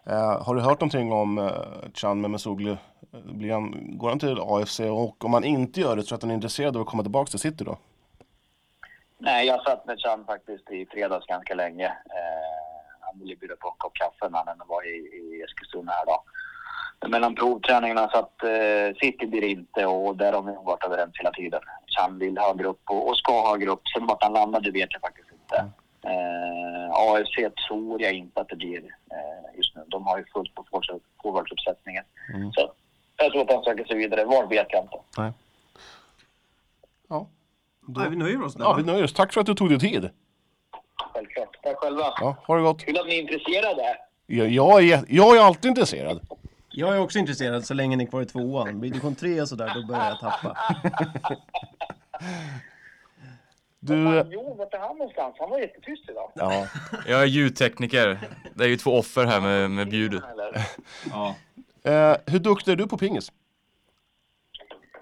Eh, 0.10 0.44
har 0.46 0.56
du 0.56 0.62
hört 0.62 0.80
någonting 0.80 1.12
om 1.12 1.38
eh, 1.38 1.52
Can 1.94 2.22
Memesoglu? 2.22 2.78
Blir 3.12 3.54
han, 3.54 3.98
går 3.98 4.10
han 4.10 4.20
till 4.20 4.40
AFC 4.40 4.80
och 4.80 5.26
om 5.26 5.34
han 5.34 5.44
inte 5.44 5.82
gör 5.82 5.96
det, 5.96 6.04
tror 6.04 6.10
du 6.10 6.16
att 6.16 6.22
han 6.22 6.32
är 6.32 6.36
intresserad 6.36 6.76
av 6.76 6.82
att 6.82 6.88
komma 6.88 7.04
tillbaka 7.04 7.30
till 7.30 7.40
City 7.40 7.64
då? 7.64 7.78
Nej, 9.18 9.48
jag 9.48 9.64
satt 9.64 9.86
med 9.86 10.00
Chan 10.00 10.26
faktiskt 10.26 10.72
i 10.72 10.86
fredags 10.86 11.26
ganska 11.26 11.56
länge. 11.56 11.86
Eh, 11.86 12.47
han 13.08 13.20
ville 13.20 13.36
bjuda 13.36 13.56
på 13.56 13.68
en 13.68 13.74
kopp 13.78 13.94
kaffe 13.94 14.30
när 14.30 14.44
han 14.46 14.62
var 14.68 14.82
i, 14.88 14.96
i 15.20 15.44
Eskilstuna 15.46 15.92
här 15.92 16.06
då. 16.06 16.24
Mellan 17.08 17.36
provträningarna 17.36 18.10
så 18.10 18.18
att 18.18 18.44
eh, 18.44 18.96
City 19.02 19.26
blir 19.28 19.42
det 19.42 19.48
inte 19.48 19.86
och 19.86 20.18
där 20.18 20.34
har 20.34 20.42
vi 20.42 20.52
nog 20.54 20.66
varit 20.66 20.84
överens 20.84 21.12
hela 21.18 21.32
tiden. 21.32 21.62
Chan 21.86 22.20
vill 22.20 22.38
högre 22.38 22.68
upp 22.68 22.82
och, 22.90 23.10
och 23.10 23.18
ska 23.18 23.50
högre 23.52 23.70
upp. 23.70 23.82
Sen 23.88 24.06
vart 24.08 24.24
han 24.24 24.34
landar 24.34 24.62
det 24.62 24.72
vet 24.72 24.90
jag 24.92 25.02
faktiskt 25.02 25.30
inte. 25.32 25.56
Eh, 26.02 26.92
AFC 26.92 27.36
tror 27.68 28.02
jag 28.02 28.14
inte 28.14 28.42
att 28.42 28.50
det 28.50 28.56
blir 28.56 28.78
eh, 29.12 29.56
just 29.58 29.76
nu. 29.76 29.84
De 29.88 30.06
har 30.08 30.18
ju 30.18 30.26
fullt 30.26 30.56
på 30.56 30.64
forward- 30.72 31.02
forwardsuppsättningen. 31.22 32.04
Mm. 32.34 32.52
Så 32.52 32.72
jag 33.18 33.32
tror 33.32 33.42
att 33.42 33.54
han 33.54 33.64
söker 33.64 33.86
sig 33.86 33.98
vidare. 33.98 34.26
Var 34.26 34.48
vet 34.48 34.68
jag 34.70 34.84
inte. 34.84 34.98
Ja. 37.10 37.28
Då, 37.82 38.02
Nej, 38.02 38.10
vi 38.10 38.16
nöjer 38.16 38.44
oss 38.44 38.54
där 38.54 38.64
ja, 38.64 38.74
vi 38.74 38.84
nöjer 38.84 39.04
oss. 39.04 39.14
Tack 39.14 39.34
för 39.34 39.42
att 39.42 39.48
du 39.48 39.56
tog 39.56 39.70
dig 39.70 39.80
tid. 39.80 40.10
Självklart. 41.18 41.58
Tack 41.64 41.78
själva. 41.78 42.14
Ja, 42.20 42.36
ha 42.48 42.56
det 42.56 42.62
gott. 42.62 42.86
Kul 42.86 42.98
att 42.98 43.08
ni 43.08 43.16
är 43.18 43.22
intresserade. 43.22 43.98
Jag, 44.26 44.48
jag, 44.50 44.84
är, 44.84 45.04
jag 45.08 45.38
är 45.38 45.42
alltid 45.42 45.70
intresserad. 45.70 46.20
Jag 46.72 46.96
är 46.96 47.00
också 47.00 47.20
intresserad 47.20 47.66
så 47.66 47.74
länge 47.74 47.96
ni 47.96 48.04
är 48.04 48.08
kvar 48.08 48.22
i 48.22 48.26
tvåan. 48.26 48.80
Blir 48.80 48.92
division 48.92 49.16
3 49.16 49.42
och 49.42 49.50
sådär, 49.50 49.72
då 49.76 49.88
börjar 49.88 50.10
jag 50.10 50.20
tappa. 50.20 50.58
Du, 53.80 54.24
Jo, 54.32 54.56
vart 54.58 54.74
är 54.74 54.80
han 54.80 54.98
någonstans? 54.98 55.36
Han 55.40 55.50
var 55.50 55.60
jättetyst 55.60 56.10
idag. 56.10 56.32
ja. 56.36 56.68
Jag 57.08 57.22
är 57.22 57.26
ljudtekniker. 57.26 58.20
Det 58.54 58.64
är 58.64 58.68
ju 58.68 58.78
två 58.78 58.92
offer 58.92 59.26
här 59.26 59.42
med, 59.42 59.72
med 59.72 59.90
bjud. 59.90 60.22
Ja. 61.12 61.36
eh, 61.84 62.16
hur 62.26 62.40
duktig 62.40 62.72
är 62.72 62.76
du 62.76 62.88
på 62.88 62.98
pingis? 62.98 63.32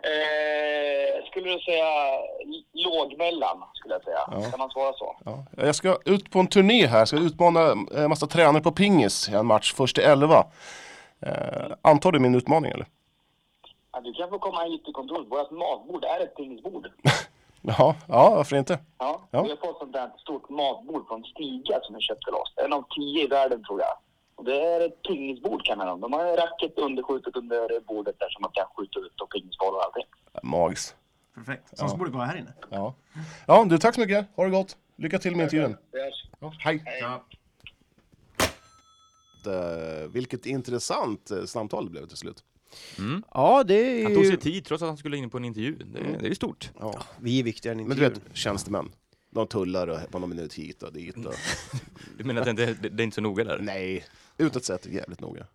Eh, 0.04 1.05
skulle 1.32 1.54
du 1.54 1.60
säga 1.60 1.86
lågmellan, 2.74 3.64
skulle 3.74 3.94
jag 3.94 4.04
säga. 4.04 4.20
Ja. 4.32 4.50
Kan 4.52 4.60
man 4.60 4.70
svara 4.70 4.94
så? 4.94 5.16
Ja. 5.26 5.46
Jag 5.58 5.76
ska 5.76 5.98
ut 6.06 6.32
på 6.32 6.40
en 6.40 6.48
turné 6.48 6.86
här, 6.88 7.00
jag 7.00 7.08
ska 7.08 7.18
utmana 7.18 7.62
en 7.96 8.10
massa 8.10 8.28
tränare 8.28 8.64
på 8.64 8.72
pingis 8.72 9.30
i 9.30 9.34
en 9.34 9.46
match, 9.46 9.74
först 9.74 9.96
till 9.96 10.04
elva. 10.04 10.46
Eh, 11.22 11.72
antar 11.82 12.12
du 12.12 12.20
min 12.20 12.36
utmaning 12.36 12.72
eller? 12.72 12.86
Ja, 13.92 14.02
du 14.02 14.14
kan 14.14 14.30
få 14.30 14.40
komma 14.40 14.64
hit 14.64 14.84
till 14.86 14.94
kontoret. 14.94 15.28
Vårt 15.30 15.52
matbord 15.52 16.04
är 16.06 16.24
ett 16.24 16.36
pingisbord. 16.36 16.88
Ja, 17.68 17.96
ja 18.08 18.30
varför 18.36 18.56
inte? 18.56 18.80
Ja, 18.98 19.22
Ja. 19.32 19.42
Vi 19.44 19.50
har 19.50 19.58
fått 19.58 19.80
sånt 19.80 19.94
där 19.94 20.12
stort 20.18 20.50
matbord 20.50 21.08
från 21.08 21.24
Stiga 21.24 21.80
som 21.84 21.96
vi 21.96 22.02
köpte 22.02 22.32
loss. 22.32 22.54
En 22.66 22.74
av 22.74 22.86
tio 22.96 23.24
i 23.24 23.28
världen 23.28 23.64
tror 23.64 23.80
jag. 23.82 23.94
Och 24.36 24.46
det 24.46 24.62
är 24.66 24.86
ett 24.86 25.02
pingisbord 25.02 25.66
kan 25.66 25.78
man 25.78 25.88
ha. 25.88 25.96
De 25.96 26.14
har 26.14 26.38
racket 26.38 26.78
underskjutet 26.78 27.36
under 27.36 27.80
bordet 27.80 28.16
där 28.20 28.30
som 28.30 28.42
man 28.42 28.52
kan 28.52 28.66
skjuta 28.78 29.00
ut 29.00 29.22
och 29.22 29.30
pingisboll 29.30 29.74
och 29.76 29.84
allting. 29.84 30.04
Magiskt. 30.44 30.96
Perfekt. 31.36 31.78
Som 31.78 31.98
borde 31.98 32.12
vara 32.12 32.26
här 32.26 32.38
inne. 32.38 32.54
Ja. 32.70 32.96
ja, 33.48 33.66
du 33.70 33.78
tack 33.78 33.96
så 33.96 34.02
mycket. 34.02 34.28
Ha 34.36 34.44
det 34.44 34.50
gott. 34.50 34.78
Lycka 34.96 35.20
till 35.20 35.36
med 35.36 35.44
intervjun. 35.44 35.78
Ja, 36.40 36.54
hej. 36.60 36.84
Ja. 37.02 37.26
Eh, 39.46 40.08
vilket 40.10 40.46
intressant 40.46 41.32
eh, 41.32 41.46
samtal 41.46 41.86
det 41.86 41.92
blev 41.92 42.08
till 42.08 42.18
slut. 42.18 42.44
Ja, 43.34 43.64
det 43.64 43.74
är 43.74 44.04
Han 44.04 44.14
tog 44.14 44.24
sig 44.24 44.32
ju... 44.32 44.38
tid 44.38 44.66
trots 44.66 44.84
att 44.84 44.90
han 44.90 44.98
skulle 44.98 45.18
in 45.18 45.30
på 45.30 45.38
en 45.38 45.46
intervju. 45.46 45.76
Det, 45.76 46.00
det 46.02 46.26
är 46.26 46.30
ju 46.30 46.36
stort. 46.36 46.72
Ja. 46.80 47.04
Vi 47.20 47.40
är 47.40 47.44
viktigare 47.44 47.72
än 47.74 47.78
Men 47.88 47.98
du 47.98 48.06
intervjun. 48.06 48.24
vet, 48.28 48.38
tjänstemän. 48.38 48.92
De 49.30 49.48
tullar 49.48 49.88
och 49.88 50.12
på 50.12 50.20
någon 50.20 50.30
minut 50.30 50.54
hit 50.54 50.84
och 50.84 50.94
dit. 50.94 51.26
Och... 51.26 51.34
Du 52.18 52.24
menar 52.24 52.42
att 52.42 52.58
det 52.58 52.66
det, 52.66 52.90
det 52.90 53.04
är 53.04 53.06
inte 53.06 53.16
så 53.16 53.22
noga 53.22 53.44
där? 53.44 53.60
Nej, 53.60 54.06
utåt 54.38 54.66
sett 54.66 54.86
jävligt 54.86 55.20
noga. 55.20 55.48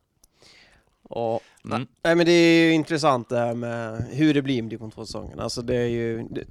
Ja. 1.10 1.40
Mm. 1.64 1.86
Nej 2.02 2.16
men 2.16 2.26
det 2.26 2.32
är 2.32 2.64
ju 2.64 2.72
intressant 2.72 3.28
det 3.28 3.38
här 3.38 3.54
med 3.54 4.04
hur 4.10 4.34
det 4.34 4.42
blir 4.42 4.62
med 4.62 4.70
division 4.70 4.90
2-säsongen. 4.90 5.40
Alltså 5.40 5.62
det 5.62 5.76
är 5.76 5.86
ju... 5.86 6.22
Det, 6.30 6.44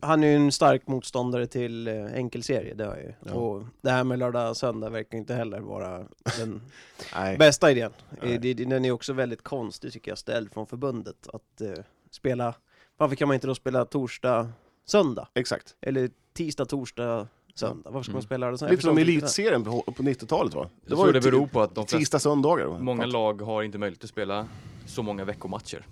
han 0.00 0.24
är 0.24 0.28
ju 0.28 0.36
en 0.36 0.52
stark 0.52 0.86
motståndare 0.86 1.46
till 1.46 1.88
eh, 1.88 2.04
enkelserie, 2.14 2.74
det 2.74 2.84
har 2.84 2.96
ju. 2.96 3.12
Ja. 3.26 3.32
Och 3.32 3.64
det 3.80 3.90
här 3.90 4.04
med 4.04 4.18
lördag 4.18 4.56
söndag 4.56 4.90
verkar 4.90 5.18
inte 5.18 5.34
heller 5.34 5.60
vara 5.60 6.04
den 6.38 6.62
bästa 7.38 7.70
idén. 7.70 7.90
Nej. 8.22 8.34
Eh, 8.34 8.56
Den 8.56 8.84
är 8.84 8.90
också 8.90 9.12
väldigt 9.12 9.42
konstig 9.42 9.92
tycker 9.92 10.10
jag, 10.10 10.18
ställd 10.18 10.52
från 10.52 10.66
förbundet 10.66 11.28
att 11.32 11.60
eh, 11.60 11.84
spela... 12.10 12.54
Varför 12.96 13.16
kan 13.16 13.28
man 13.28 13.34
inte 13.34 13.46
då 13.46 13.54
spela 13.54 13.84
torsdag, 13.84 14.48
söndag. 14.86 15.28
Exakt. 15.34 15.76
Eller 15.80 16.10
tisdag, 16.32 16.64
torsdag, 16.64 17.28
söndag. 17.54 17.90
Varför 17.90 18.02
ska 18.02 18.12
man 18.12 18.16
Mm. 18.16 18.22
spela 18.26 18.50
det 18.50 18.58
så? 18.58 18.64
Jag 18.64 18.70
Lite 18.70 18.82
som 18.82 18.98
elitserien 18.98 19.64
på, 19.64 19.82
på 19.82 20.02
90-talet 20.02 20.54
va? 20.54 20.68
Jag 20.86 20.98
tror 20.98 21.12
det 21.12 21.20
beror 21.20 21.46
på 21.46 21.60
att 21.62 21.74
de 21.74 21.84
tisdag, 21.84 21.98
flesta, 21.98 22.18
söndagar. 22.18 22.66
va? 22.66 22.78
många 22.78 23.06
lag 23.06 23.42
har 23.42 23.62
inte 23.62 23.78
möjlighet 23.78 24.04
att 24.04 24.10
spela 24.10 24.48
så 24.86 25.02
många 25.02 25.24
veckomatcher. 25.24 25.86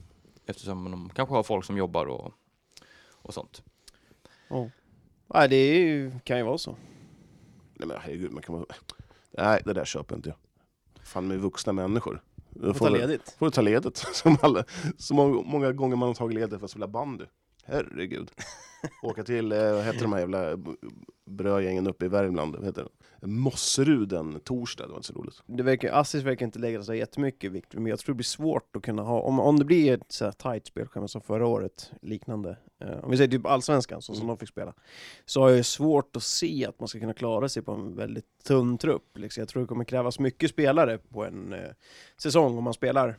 Eftersom 0.47 0.91
de 0.91 1.11
kanske 1.15 1.35
har 1.35 1.43
folk 1.43 1.65
som 1.65 1.77
jobbar 1.77 2.07
och, 2.07 2.33
och 3.13 3.35
sånt. 3.35 3.63
Ja. 4.49 4.71
Nej, 5.35 5.49
det 5.49 5.57
är 5.57 5.79
ju, 5.79 6.13
kan 6.25 6.39
ju 6.39 6.45
vara 6.45 6.59
så. 6.59 6.77
Nej 7.75 7.89
men 7.89 7.97
herregud, 8.01 8.33
man 8.33 8.43
kan 8.43 8.55
vara... 8.55 8.67
Nej, 9.39 9.63
det 9.65 9.73
där 9.73 9.85
köper 9.85 10.17
inte 10.17 10.29
jag. 10.29 10.37
Fan 11.07 11.27
med 11.29 11.41
vuxna 11.41 11.73
människor. 11.73 12.23
Då 12.51 12.67
Få 12.73 12.79
får 12.79 12.87
ta 12.87 12.93
ledigt. 12.93 13.37
får 13.39 13.47
du 13.47 13.51
ta 13.51 13.61
ledigt. 13.61 13.97
Som 14.13 14.37
alla, 14.43 14.65
så 14.99 15.15
många, 15.15 15.43
många 15.43 15.73
gånger 15.73 15.97
man 15.97 16.07
har 16.09 16.15
tagit 16.15 16.35
ledigt 16.35 16.59
för 16.59 16.65
att 16.65 16.71
spela 16.71 16.89
bandy. 16.89 17.25
Herregud. 17.65 18.31
Åka 19.03 19.25
till, 19.25 19.53
eh, 19.53 19.73
vad 19.73 19.85
heter 19.85 20.01
de 20.03 20.13
här 20.13 20.21
jävla 20.21 20.57
brödgängen 21.27 21.87
uppe 21.87 22.05
i 22.05 22.09
Värmland? 22.09 22.57
Vad 22.57 22.65
heter 22.65 22.83
det? 22.83 23.27
Mosserud 23.27 24.13
en 24.13 24.41
torsdag, 24.41 24.85
det 24.87 24.89
var 24.91 24.97
inte 24.97 25.07
så 25.09 25.15
roligt. 25.15 25.43
Det 25.47 25.63
verkar, 25.63 25.93
Assis 25.93 26.23
verkar 26.23 26.47
inte 26.47 26.59
lägga 26.59 26.83
så 26.83 26.95
jättemycket 26.95 27.53
vikt, 27.53 27.75
men 27.75 27.87
jag 27.87 27.99
tror 27.99 28.15
det 28.15 28.17
blir 28.17 28.25
svårt 28.25 28.77
att 28.77 28.83
kunna 28.83 29.03
ha, 29.03 29.21
om, 29.21 29.41
om 29.41 29.59
det 29.59 29.65
blir 29.65 29.93
ett 29.95 30.13
så 30.13 30.25
här 30.25 30.33
tight 30.33 30.67
spelschema 30.67 31.09
som 31.09 31.21
förra 31.21 31.47
året, 31.47 31.93
liknande, 32.03 32.57
eh, 32.81 33.05
om 33.05 33.11
vi 33.11 33.17
säger 33.17 33.31
typ 33.31 33.47
allsvenskan, 33.47 34.03
så 34.03 34.13
som 34.15 34.23
Mm. 34.23 34.29
de 34.29 34.39
fick 34.39 34.49
spela, 34.49 34.75
så 35.25 35.41
har 35.41 35.51
jag 35.51 35.65
svårt 35.67 36.17
att 36.17 36.23
se 36.23 36.67
att 36.67 36.81
man 36.81 36.89
ska 36.89 37.01
kunna 37.01 37.15
klara 37.15 37.49
sig 37.49 37.63
på 37.63 37.73
en 37.73 37.97
väldigt 37.97 38.27
tunn 38.45 38.79
trupp. 38.79 39.19
Liksom. 39.19 39.41
Jag 39.41 39.49
tror 39.49 39.63
det 39.63 39.67
kommer 39.69 39.85
krävas 39.85 40.19
mycket 40.19 40.51
spelare 40.51 40.99
på 40.99 41.25
en 41.25 41.53
eh, 41.53 41.61
säsong 42.23 42.59
om 42.59 42.65
man 42.65 42.75
spelar, 42.75 43.17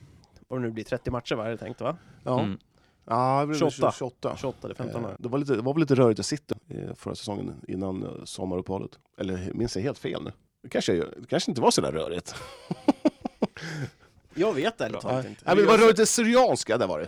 det 0.49 0.59
nu 0.59 0.71
blir, 0.71 0.83
30 0.83 1.11
matcher 1.11 1.35
va, 1.35 1.45
är 1.45 1.51
det 1.51 1.57
tänkt 1.57 1.81
va? 1.81 1.97
Ja, 2.23 2.39
Mm. 2.39 2.57
Ja 3.05 3.39
det 3.41 3.47
blev 3.47 3.57
28. 3.57 3.91
28. 3.97 4.35
28 4.37 4.57
eller 4.67 4.75
15 4.75 5.05
Eh. 5.05 5.11
Det 5.19 5.29
var, 5.29 5.39
lite, 5.39 5.55
det 5.55 5.61
var 5.61 5.73
väl 5.73 5.81
lite 5.81 5.95
rörigt 5.95 6.19
i 6.19 6.23
City 6.23 6.55
förra 6.95 7.15
säsongen 7.15 7.53
innan 7.67 8.03
eh, 8.03 8.09
sommaruppehållet. 8.23 8.91
Eller 9.17 9.51
minns 9.53 9.75
jag 9.75 9.83
helt 9.83 9.97
fel 9.97 10.23
nu? 10.23 10.31
Det 10.63 10.69
kanske, 10.69 10.91
jag 10.91 10.97
gör- 10.97 11.13
det 11.21 11.27
kanske 11.27 11.51
inte 11.51 11.61
var 11.61 11.71
så 11.71 11.81
där 11.81 11.91
rörigt. 11.91 12.35
Jag 14.35 14.53
vet 14.53 14.81
ärligt 14.81 15.01
talat 15.01 15.25
inte. 15.25 15.41
Nej, 15.45 15.55
men 15.55 15.65
det 15.65 15.71
var 15.71 15.77
rörigt 15.77 15.99
i 15.99 16.05
Syrianska, 16.05 16.77
där 16.77 16.87
var 16.87 16.99
det. 16.99 17.07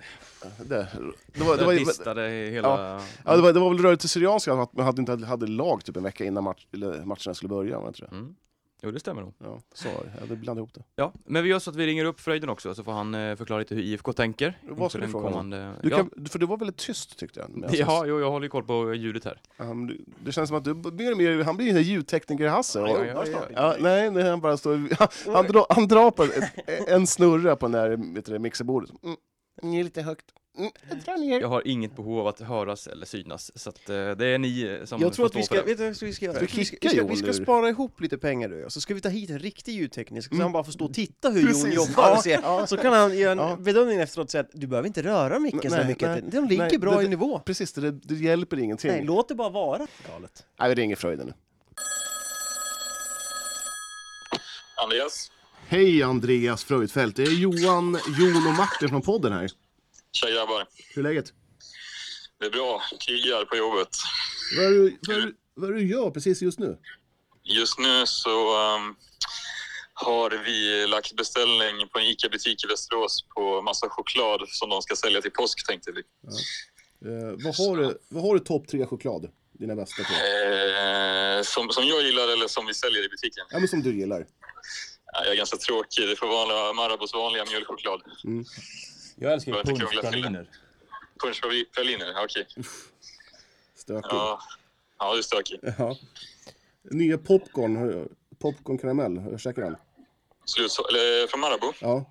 Det, 0.65 0.87
det, 1.33 1.43
var, 1.43 1.53
det, 1.53 1.57
Det 1.61 1.65
var, 1.65 1.73
listade 1.73 2.21
hela... 2.29 3.01
ja, 3.25 3.35
det, 3.35 3.41
var, 3.41 3.53
det 3.53 3.59
var 3.59 3.69
väl 3.69 3.79
rörigt 3.79 4.05
i 4.05 4.07
Syrianska 4.07 4.53
att 4.53 4.73
man 4.73 4.85
hade 4.85 5.01
inte 5.01 5.25
hade 5.25 5.47
lag 5.47 5.85
typ 5.85 5.97
en 5.97 6.03
vecka 6.03 6.25
innan 6.25 6.43
match, 6.43 6.67
eller 6.73 7.05
matcherna 7.05 7.33
skulle 7.33 7.49
börja. 7.49 7.75
Var 7.77 7.83
det 7.83 7.87
inte 7.87 8.01
det? 8.01 8.07
Mm. 8.11 8.35
Jo, 8.85 8.91
det 8.91 8.99
stämmer 8.99 9.21
nog. 9.21 9.33
Ja, 9.37 9.59
så 9.73 9.87
det. 9.87 10.11
Jag 10.19 10.37
blandat 10.37 10.57
ihop 10.61 10.73
det. 10.73 10.83
Ja, 10.95 11.13
men 11.25 11.43
vi 11.43 11.49
gör 11.49 11.59
så 11.59 11.69
att 11.69 11.75
vi 11.75 11.87
ringer 11.87 12.05
upp 12.05 12.19
Fröjden 12.19 12.49
också, 12.49 12.75
så 12.75 12.83
får 12.83 12.91
han 12.91 13.15
eh, 13.15 13.35
förklara 13.35 13.59
lite 13.59 13.75
hur 13.75 13.81
IFK 13.81 14.13
tänker. 14.13 14.59
Vad 14.61 14.91
ska 14.91 15.01
du 15.01 15.07
fråga 15.07 15.27
om? 15.27 15.31
kommande... 15.31 15.73
Du 15.81 15.89
ja. 15.89 15.97
kan, 15.97 16.27
för 16.29 16.39
det 16.39 16.45
var 16.45 16.57
väldigt 16.57 16.77
tyst 16.77 17.19
tyckte 17.19 17.39
jag. 17.39 17.75
Ja, 17.75 18.05
jo, 18.05 18.19
jag 18.19 18.31
håller 18.31 18.45
ju 18.45 18.49
koll 18.49 18.63
på 18.63 18.93
ljudet 18.93 19.25
här. 19.25 19.41
Um, 19.57 19.87
du- 19.87 20.05
det 20.23 20.31
känns 20.31 20.47
som 20.47 20.57
att 20.57 20.63
du 20.63 20.73
mer 20.73 21.11
och 21.11 21.17
mer, 21.17 21.43
han 21.43 21.57
blir 21.57 21.69
en 21.69 21.81
ljudtekniker-Hasse. 21.81 22.79
Ja, 22.79 23.05
ja, 23.05 23.25
ja, 23.31 23.39
ja. 23.53 23.75
Nej, 23.79 24.11
nej, 24.11 24.29
han 24.29 24.41
bara 24.41 24.57
står... 24.57 24.75
Han, 24.99 25.07
han, 25.69 25.87
drar, 25.87 26.11
på 26.11 26.23
ett, 26.23 26.87
en 26.87 27.07
snurra 27.07 27.55
på 27.55 27.65
den 27.65 27.71
där 27.71 27.97
du, 27.97 28.31
det, 28.33 28.39
mixerbordet. 28.39 28.91
Mm, 29.03 29.15
ni 29.61 29.79
är 29.79 29.83
lite 29.83 30.01
högt. 30.01 30.25
Mm, 30.57 30.71
ner. 31.19 31.39
Jag 31.41 31.47
har 31.47 31.67
inget 31.67 31.95
behov 31.95 32.19
av 32.19 32.27
att 32.27 32.39
höras 32.39 32.87
eller 32.87 33.05
synas, 33.05 33.51
så 33.55 33.69
att 33.69 33.89
eh, 33.89 33.95
det 33.95 34.25
är 34.27 34.37
ni 34.37 34.61
eh, 34.79 34.85
som 34.85 35.01
Jag 35.01 35.13
tror 35.13 35.23
får 35.23 35.29
att 35.29 35.35
vi 35.35 35.43
stå 35.43 35.45
ska, 35.45 35.55
för 35.55 35.61
det. 35.63 35.69
vet 35.69 35.77
du 35.77 35.83
vad 35.83 36.09
vi 36.09 36.13
ska 36.13 36.25
göra? 36.25 36.39
Vi 36.39 36.47
ska, 36.47 36.57
vi 36.57 36.65
ska, 36.65 36.91
Jon 36.97 37.09
vi 37.09 37.15
ska 37.15 37.27
ur? 37.27 37.33
spara 37.33 37.69
ihop 37.69 38.01
lite 38.01 38.17
pengar 38.17 38.49
du 38.49 38.55
och 38.55 38.61
jag, 38.61 38.71
så 38.71 38.81
ska 38.81 38.93
vi 38.93 39.01
ta 39.01 39.09
hit 39.09 39.29
en 39.29 39.39
riktig 39.39 39.71
ljudtekniker, 39.73 40.21
så 40.21 40.33
Mm. 40.33 40.41
han 40.43 40.51
bara 40.51 40.63
får 40.63 40.71
stå 40.71 40.85
och 40.85 40.93
titta 40.93 41.29
hur 41.29 41.39
Jon 41.41 41.47
Precis. 41.47 41.73
jobbar 41.75 42.11
och 42.11 42.17
Ja, 42.17 42.21
se. 42.21 42.39
ja. 42.43 42.67
Så 42.67 42.77
kan 42.77 42.93
han 42.93 43.17
göra 43.17 43.31
en 43.31 43.37
Ja. 43.37 43.55
bedömning 43.59 43.99
efteråt 43.99 44.25
och 44.25 44.31
säga 44.31 44.41
att 44.41 44.49
du 44.53 44.67
behöver 44.67 44.87
inte 44.87 45.03
röra 45.03 45.39
micken 45.39 45.71
så 45.71 45.77
Nej, 45.77 45.87
mycket, 45.87 46.09
nej. 46.09 46.23
de 46.31 46.47
ligger 46.47 46.63
Nej, 46.69 46.77
bra 46.77 46.95
det- 46.97 47.03
i 47.03 47.07
nivå. 47.07 47.39
Precis, 47.39 47.73
det, 47.73 47.91
det 47.91 48.15
hjälper 48.15 48.59
ingenting. 48.59 48.91
Nej, 48.91 48.97
Nej, 48.99 49.07
låt 49.07 49.27
det 49.27 49.35
bara 49.35 49.49
vara. 49.49 49.87
Galet. 50.11 50.45
vi 50.75 50.75
ringer 50.81 50.95
Fröjden 50.95 51.27
nu. 51.27 51.33
Andreas? 54.83 55.31
Hej 55.67 56.03
Andreas 56.03 56.63
Fröjdfält, 56.63 57.15
det 57.15 57.23
är 57.23 57.31
Johan, 57.39 57.97
Jon 58.19 58.47
och 58.47 58.53
Martin 58.57 58.89
från 58.89 59.01
podden 59.01 59.33
här. 59.33 59.49
Tja 60.15 60.29
grabbar. 60.29 60.67
Hur 60.95 61.05
är 61.05 61.09
läget? 61.09 61.33
Det 62.39 62.45
är 62.45 62.49
bra. 62.49 62.81
Krigar 63.07 63.45
på 63.45 63.55
jobbet. 63.57 63.89
Vad 64.57 64.65
är, 64.65 64.69
du, 64.69 64.97
vad, 65.07 65.17
är, 65.17 65.21
du- 65.21 65.35
vad 65.53 65.73
du 65.73 65.87
gör 65.87 66.09
precis 66.11 66.41
just 66.41 66.59
nu? 66.59 66.77
Just 67.43 67.79
nu 67.79 68.03
så 68.05 68.57
ehm, 68.57 68.95
har 69.93 70.29
vi 70.45 70.87
lagt 70.87 71.15
beställning 71.15 71.87
på 71.91 71.99
en 71.99 72.05
ICA-butik 72.05 72.63
i 72.63 72.67
Västerås 72.67 73.25
på 73.35 73.61
massa 73.61 73.89
choklad 73.89 74.41
som 74.49 74.69
de 74.69 74.81
ska 74.81 74.95
sälja 74.95 75.21
till 75.21 75.31
påsk 75.31 75.67
tänkte 75.67 75.91
vi. 75.91 75.99
Eh, 77.09 77.35
vad 77.45 77.55
har 77.57 77.77
du, 77.77 77.97
vad 78.09 78.23
har 78.23 78.33
du 78.33 78.39
topp 78.39 78.67
tre 78.67 78.85
choklad? 78.85 79.29
Dina 79.59 79.75
bästa 79.75 80.03
tre? 80.03 80.15
Eh, 80.15 81.41
som, 81.43 81.69
som 81.69 81.83
jag 81.87 82.03
gillar 82.03 82.27
eller 82.33 82.47
som 82.47 82.65
vi 82.65 82.73
säljer 82.73 83.05
i 83.05 83.09
butiken. 83.09 83.45
Ja, 83.49 83.59
men 83.59 83.67
som 83.67 83.81
du 83.83 83.97
gillar. 83.99 84.27
Ja, 85.13 85.23
jag 85.23 85.31
är 85.33 85.37
ganska 85.37 85.57
tråkig. 85.57 86.07
Det 86.07 86.15
får 86.15 86.27
vara 86.27 86.73
Marabous 86.73 87.13
vanliga 87.13 87.45
mjölkchoklad. 87.45 88.01
Jag 89.15 89.33
älskar 89.33 89.51
ju 89.51 89.63
punschpraliner. 89.63 90.49
Punschpraliner, 91.23 92.13
okej. 92.23 92.47
Stökig. 93.75 94.09
Ja. 94.11 94.39
ja, 94.99 95.13
det 95.13 95.19
är 95.19 95.21
stökigt. 95.21 95.63
Ja. 95.77 95.97
Nya 96.91 97.17
popcorn, 97.17 98.09
popcorn 98.39 98.77
karamell, 98.77 99.17
hur 99.17 99.37
käkar 99.37 99.61
den? 99.61 99.75
Slut, 100.45 100.71
eller, 100.89 101.27
från 101.27 101.39
Marabou. 101.39 101.73
Ja. 101.81 102.05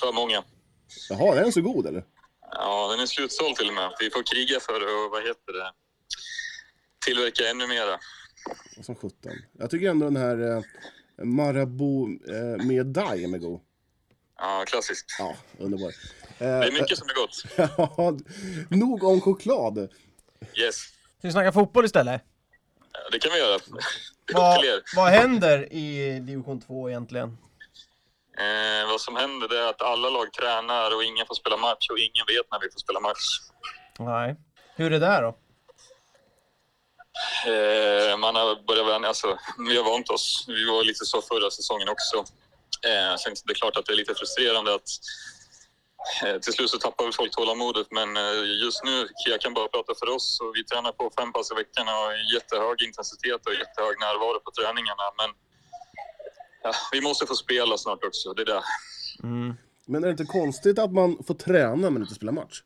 För 0.00 0.12
många. 0.12 0.44
Jaha, 1.10 1.36
är 1.36 1.42
den 1.42 1.52
så 1.52 1.60
god 1.60 1.86
eller? 1.86 2.04
Ja, 2.50 2.90
den 2.90 3.00
är 3.00 3.06
slutsåld 3.06 3.56
till 3.56 3.68
och 3.68 3.74
med. 3.74 3.90
Vi 4.00 4.10
får 4.10 4.22
kriga 4.22 4.60
för 4.60 4.74
att, 4.74 5.10
vad 5.10 5.22
heter 5.22 5.52
det, 5.52 5.72
tillverka 7.06 7.48
ännu 7.50 7.66
mera. 7.66 7.98
Som 8.82 8.94
sjutton. 8.94 9.32
Jag 9.58 9.70
tycker 9.70 9.90
ändå 9.90 10.06
den 10.06 10.16
här 10.16 10.56
eh, 10.56 10.62
Marabou 11.24 12.18
eh, 12.28 12.66
med 12.66 12.86
daim 12.86 13.34
är 13.34 13.38
god. 13.38 13.60
Ja, 14.40 14.64
klassiskt. 14.66 15.06
Ja, 15.18 15.36
underbar. 15.58 15.88
Eh, 15.88 15.92
Det 16.38 16.46
är 16.46 16.72
mycket 16.72 16.98
som 16.98 17.08
är 17.08 17.14
gott. 17.14 17.42
ja, 17.56 18.16
nog 18.76 19.04
om 19.04 19.20
choklad. 19.20 19.88
Yes, 20.54 20.76
Ska 21.18 21.28
vi 21.28 21.32
snacka 21.32 21.52
fotboll 21.52 21.84
istället? 21.84 22.22
det 23.12 23.18
kan 23.18 23.32
vi 23.32 23.38
göra. 23.38 23.58
Vad, 24.34 24.64
vad 24.96 25.08
händer 25.10 25.72
i 25.72 26.18
division 26.20 26.60
2 26.60 26.88
egentligen? 26.88 27.38
Eh, 28.38 28.88
vad 28.90 29.00
som 29.00 29.16
händer 29.16 29.48
det 29.48 29.58
är 29.58 29.66
att 29.68 29.82
alla 29.82 30.10
lag 30.10 30.32
tränar 30.32 30.94
och 30.96 31.04
ingen 31.04 31.26
får 31.26 31.34
spela 31.34 31.56
match 31.56 31.88
och 31.90 31.98
ingen 31.98 32.26
vet 32.26 32.46
när 32.50 32.60
vi 32.60 32.70
får 32.72 32.78
spela 32.78 33.00
match. 33.00 33.26
Nej. 33.98 34.36
Hur 34.76 34.86
är 34.86 34.90
det 34.90 34.98
där 34.98 35.22
då? 35.22 35.28
Eh, 37.46 38.16
man 38.16 38.34
har 38.34 38.66
börjat 38.66 38.86
vänja 38.86 39.08
alltså, 39.08 39.38
Vi 39.68 39.76
har 39.76 39.84
vant 39.84 40.10
oss. 40.10 40.44
Vi 40.48 40.64
var 40.64 40.84
lite 40.84 41.04
så 41.04 41.22
förra 41.22 41.50
säsongen 41.50 41.88
också. 41.88 42.24
Eh, 42.88 43.16
sen 43.16 43.34
det 43.44 43.52
är 43.52 43.54
klart 43.54 43.76
att 43.76 43.86
det 43.86 43.92
är 43.92 43.96
lite 43.96 44.14
frustrerande 44.14 44.74
att 44.74 44.90
eh, 46.24 46.38
till 46.40 46.52
slut 46.52 46.70
så 46.70 46.78
tappar 46.78 47.04
väl 47.04 47.12
folk 47.12 47.32
tålamodet 47.32 47.86
men 47.90 48.16
eh, 48.16 48.44
just 48.64 48.84
nu, 48.84 49.08
jag 49.26 49.40
kan 49.40 49.54
bara 49.54 49.68
prata 49.68 49.92
för 50.00 50.08
oss 50.08 50.40
och 50.40 50.52
vi 50.56 50.64
tränar 50.64 50.92
på 50.92 51.10
fem 51.18 51.32
pass 51.32 51.52
i 51.52 51.54
veckan 51.54 51.86
och 51.88 52.08
jättehög 52.34 52.82
intensitet 52.82 53.46
och 53.46 53.54
jättehög 53.62 53.96
närvaro 54.06 54.40
på 54.40 54.50
träningarna. 54.50 55.06
Men 55.20 55.30
ja, 56.62 56.72
vi 56.92 57.00
måste 57.00 57.26
få 57.26 57.34
spela 57.34 57.78
snart 57.78 58.04
också, 58.04 58.32
det 58.32 58.42
är 58.42 58.46
det. 58.54 58.62
Mm. 59.22 59.54
Men 59.86 60.04
är 60.04 60.06
det 60.06 60.10
inte 60.10 60.32
konstigt 60.40 60.78
att 60.78 60.92
man 60.92 61.24
får 61.26 61.34
träna 61.34 61.90
men 61.90 62.02
inte 62.02 62.14
spela 62.14 62.32
match? 62.32 62.62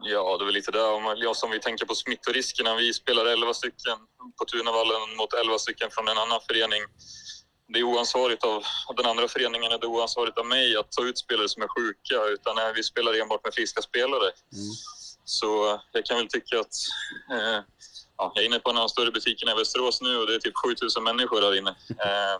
Ja, 0.00 0.36
det 0.36 0.42
är 0.42 0.46
väl 0.46 0.54
lite 0.54 0.70
där. 0.70 1.24
Ja, 1.24 1.34
som 1.34 1.50
vi 1.50 1.60
tänker 1.60 1.86
på 1.86 1.94
smittoriskerna. 1.94 2.74
Vi 2.74 2.92
spelar 2.94 3.26
11 3.26 3.54
stycken 3.54 3.98
på 4.38 4.44
Tunavallen 4.44 5.16
mot 5.18 5.32
11 5.34 5.58
stycken 5.58 5.88
från 5.90 6.08
en 6.08 6.18
annan 6.18 6.40
förening. 6.48 6.82
Det 7.68 7.78
är 7.78 7.82
oansvarigt 7.82 8.44
av 8.44 8.62
den 8.96 9.06
andra 9.06 9.28
föreningen 9.28 9.72
och 9.72 9.80
det 9.80 9.86
är 9.86 9.90
oansvarigt 9.90 10.38
av 10.38 10.46
mig 10.46 10.76
att 10.76 10.92
ta 10.92 11.02
ut 11.02 11.18
spelare 11.18 11.48
som 11.48 11.62
är 11.62 11.68
sjuka. 11.68 12.24
Utan 12.34 12.56
vi 12.74 12.82
spelar 12.82 13.20
enbart 13.20 13.44
med 13.44 13.54
friska 13.54 13.82
spelare. 13.82 14.30
Så 15.24 15.70
eh, 15.70 15.80
jag 15.92 16.06
kan 16.06 16.16
väl 16.16 16.28
tycka 16.28 16.60
att... 16.60 16.74
Eh, 17.32 17.60
ja, 18.16 18.32
jag 18.34 18.42
är 18.42 18.46
inne 18.46 18.58
på 18.58 18.70
en 18.70 18.76
av 18.76 18.82
de 18.82 18.88
större 18.88 19.10
butikerna 19.10 19.52
i 19.52 19.54
Västerås 19.54 20.00
nu 20.02 20.16
och 20.16 20.26
det 20.26 20.34
är 20.34 20.38
typ 20.38 20.56
7000 20.56 21.04
människor 21.04 21.40
där 21.40 21.58
inne. 21.58 21.70
Eh, 21.70 22.36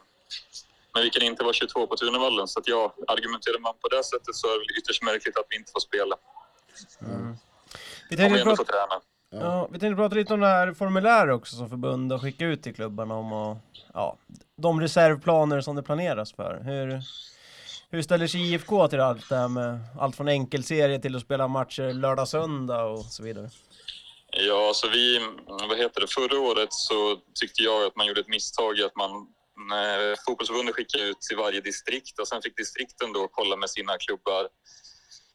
men 0.95 1.03
vi 1.03 1.11
kan 1.11 1.23
inte 1.23 1.43
vara 1.43 1.53
22 1.53 1.87
på 1.87 1.97
Tunavallen. 1.97 2.49
Så 2.49 2.61
att 2.61 2.69
jag, 2.69 2.93
argumenterar 3.09 3.59
man 3.59 3.75
på 3.81 3.89
det 3.89 4.05
sättet 4.05 4.35
så 4.35 4.47
är 4.47 4.59
det 4.59 4.81
ytterst 4.81 5.03
märkligt 5.03 5.39
att 5.39 5.47
vi 5.49 5.57
inte 5.57 5.73
får 5.73 5.81
spela. 5.81 6.17
Vi 7.01 7.07
Om 7.07 7.39
vi 8.11 8.17
tänkte, 8.17 8.41
ändå 8.41 8.45
prata, 8.45 8.57
får 8.57 8.65
träna. 8.65 9.01
ja, 9.31 9.69
vi 9.73 9.79
tänkte 9.79 9.97
prata 9.97 10.15
lite 10.15 10.35
om 10.35 10.41
det 10.41 10.47
här 10.47 10.73
formuläret 10.73 11.35
också 11.35 11.57
som 11.57 11.71
förbund 11.71 12.12
har 12.12 12.19
skickat 12.19 12.43
ut 12.43 12.62
till 12.62 12.75
klubbarna 12.75 13.15
om 13.15 13.33
och, 13.33 13.57
ja, 13.95 14.17
de 14.62 14.81
reservplaner 14.81 15.61
som 15.61 15.77
det 15.77 15.83
planeras 15.83 16.33
för. 16.33 16.61
Hur, 16.64 17.03
hur 17.90 18.03
ställer 18.03 18.27
sig 18.27 18.53
IFK 18.53 18.88
till 18.88 19.01
allt 19.01 19.29
det 19.29 19.37
här 19.37 19.49
med 19.49 19.81
allt 20.01 20.16
från 20.16 20.29
enkelserie 20.29 20.99
till 20.99 21.16
att 21.16 21.23
spela 21.23 21.49
matcher 21.49 21.92
lördag-söndag 21.92 22.85
och 22.85 23.05
så 23.05 23.23
vidare? 23.23 23.51
Ja, 24.31 24.73
så 24.75 24.88
vi, 24.88 25.21
vad 25.47 25.79
heter 25.79 26.01
det, 26.01 26.07
förra 26.07 26.40
året 26.40 26.73
så 26.73 27.16
tyckte 27.40 27.62
jag 27.62 27.87
att 27.87 27.97
man 27.97 28.07
gjorde 28.07 28.21
ett 28.21 28.29
misstag 28.29 28.79
i 28.79 28.85
att 28.85 28.97
man 28.97 29.11
eh, 29.11 30.14
fotbollsförbundet 30.27 30.75
skickade 30.75 31.05
ut 31.05 31.21
till 31.21 31.37
varje 31.37 31.61
distrikt 31.61 32.19
och 32.21 32.29
sen 32.29 32.42
fick 32.42 32.57
distrikten 32.57 33.12
då 33.12 33.29
kolla 33.29 33.57
med 33.57 33.71
sina 33.71 33.99
klubbar 33.99 34.49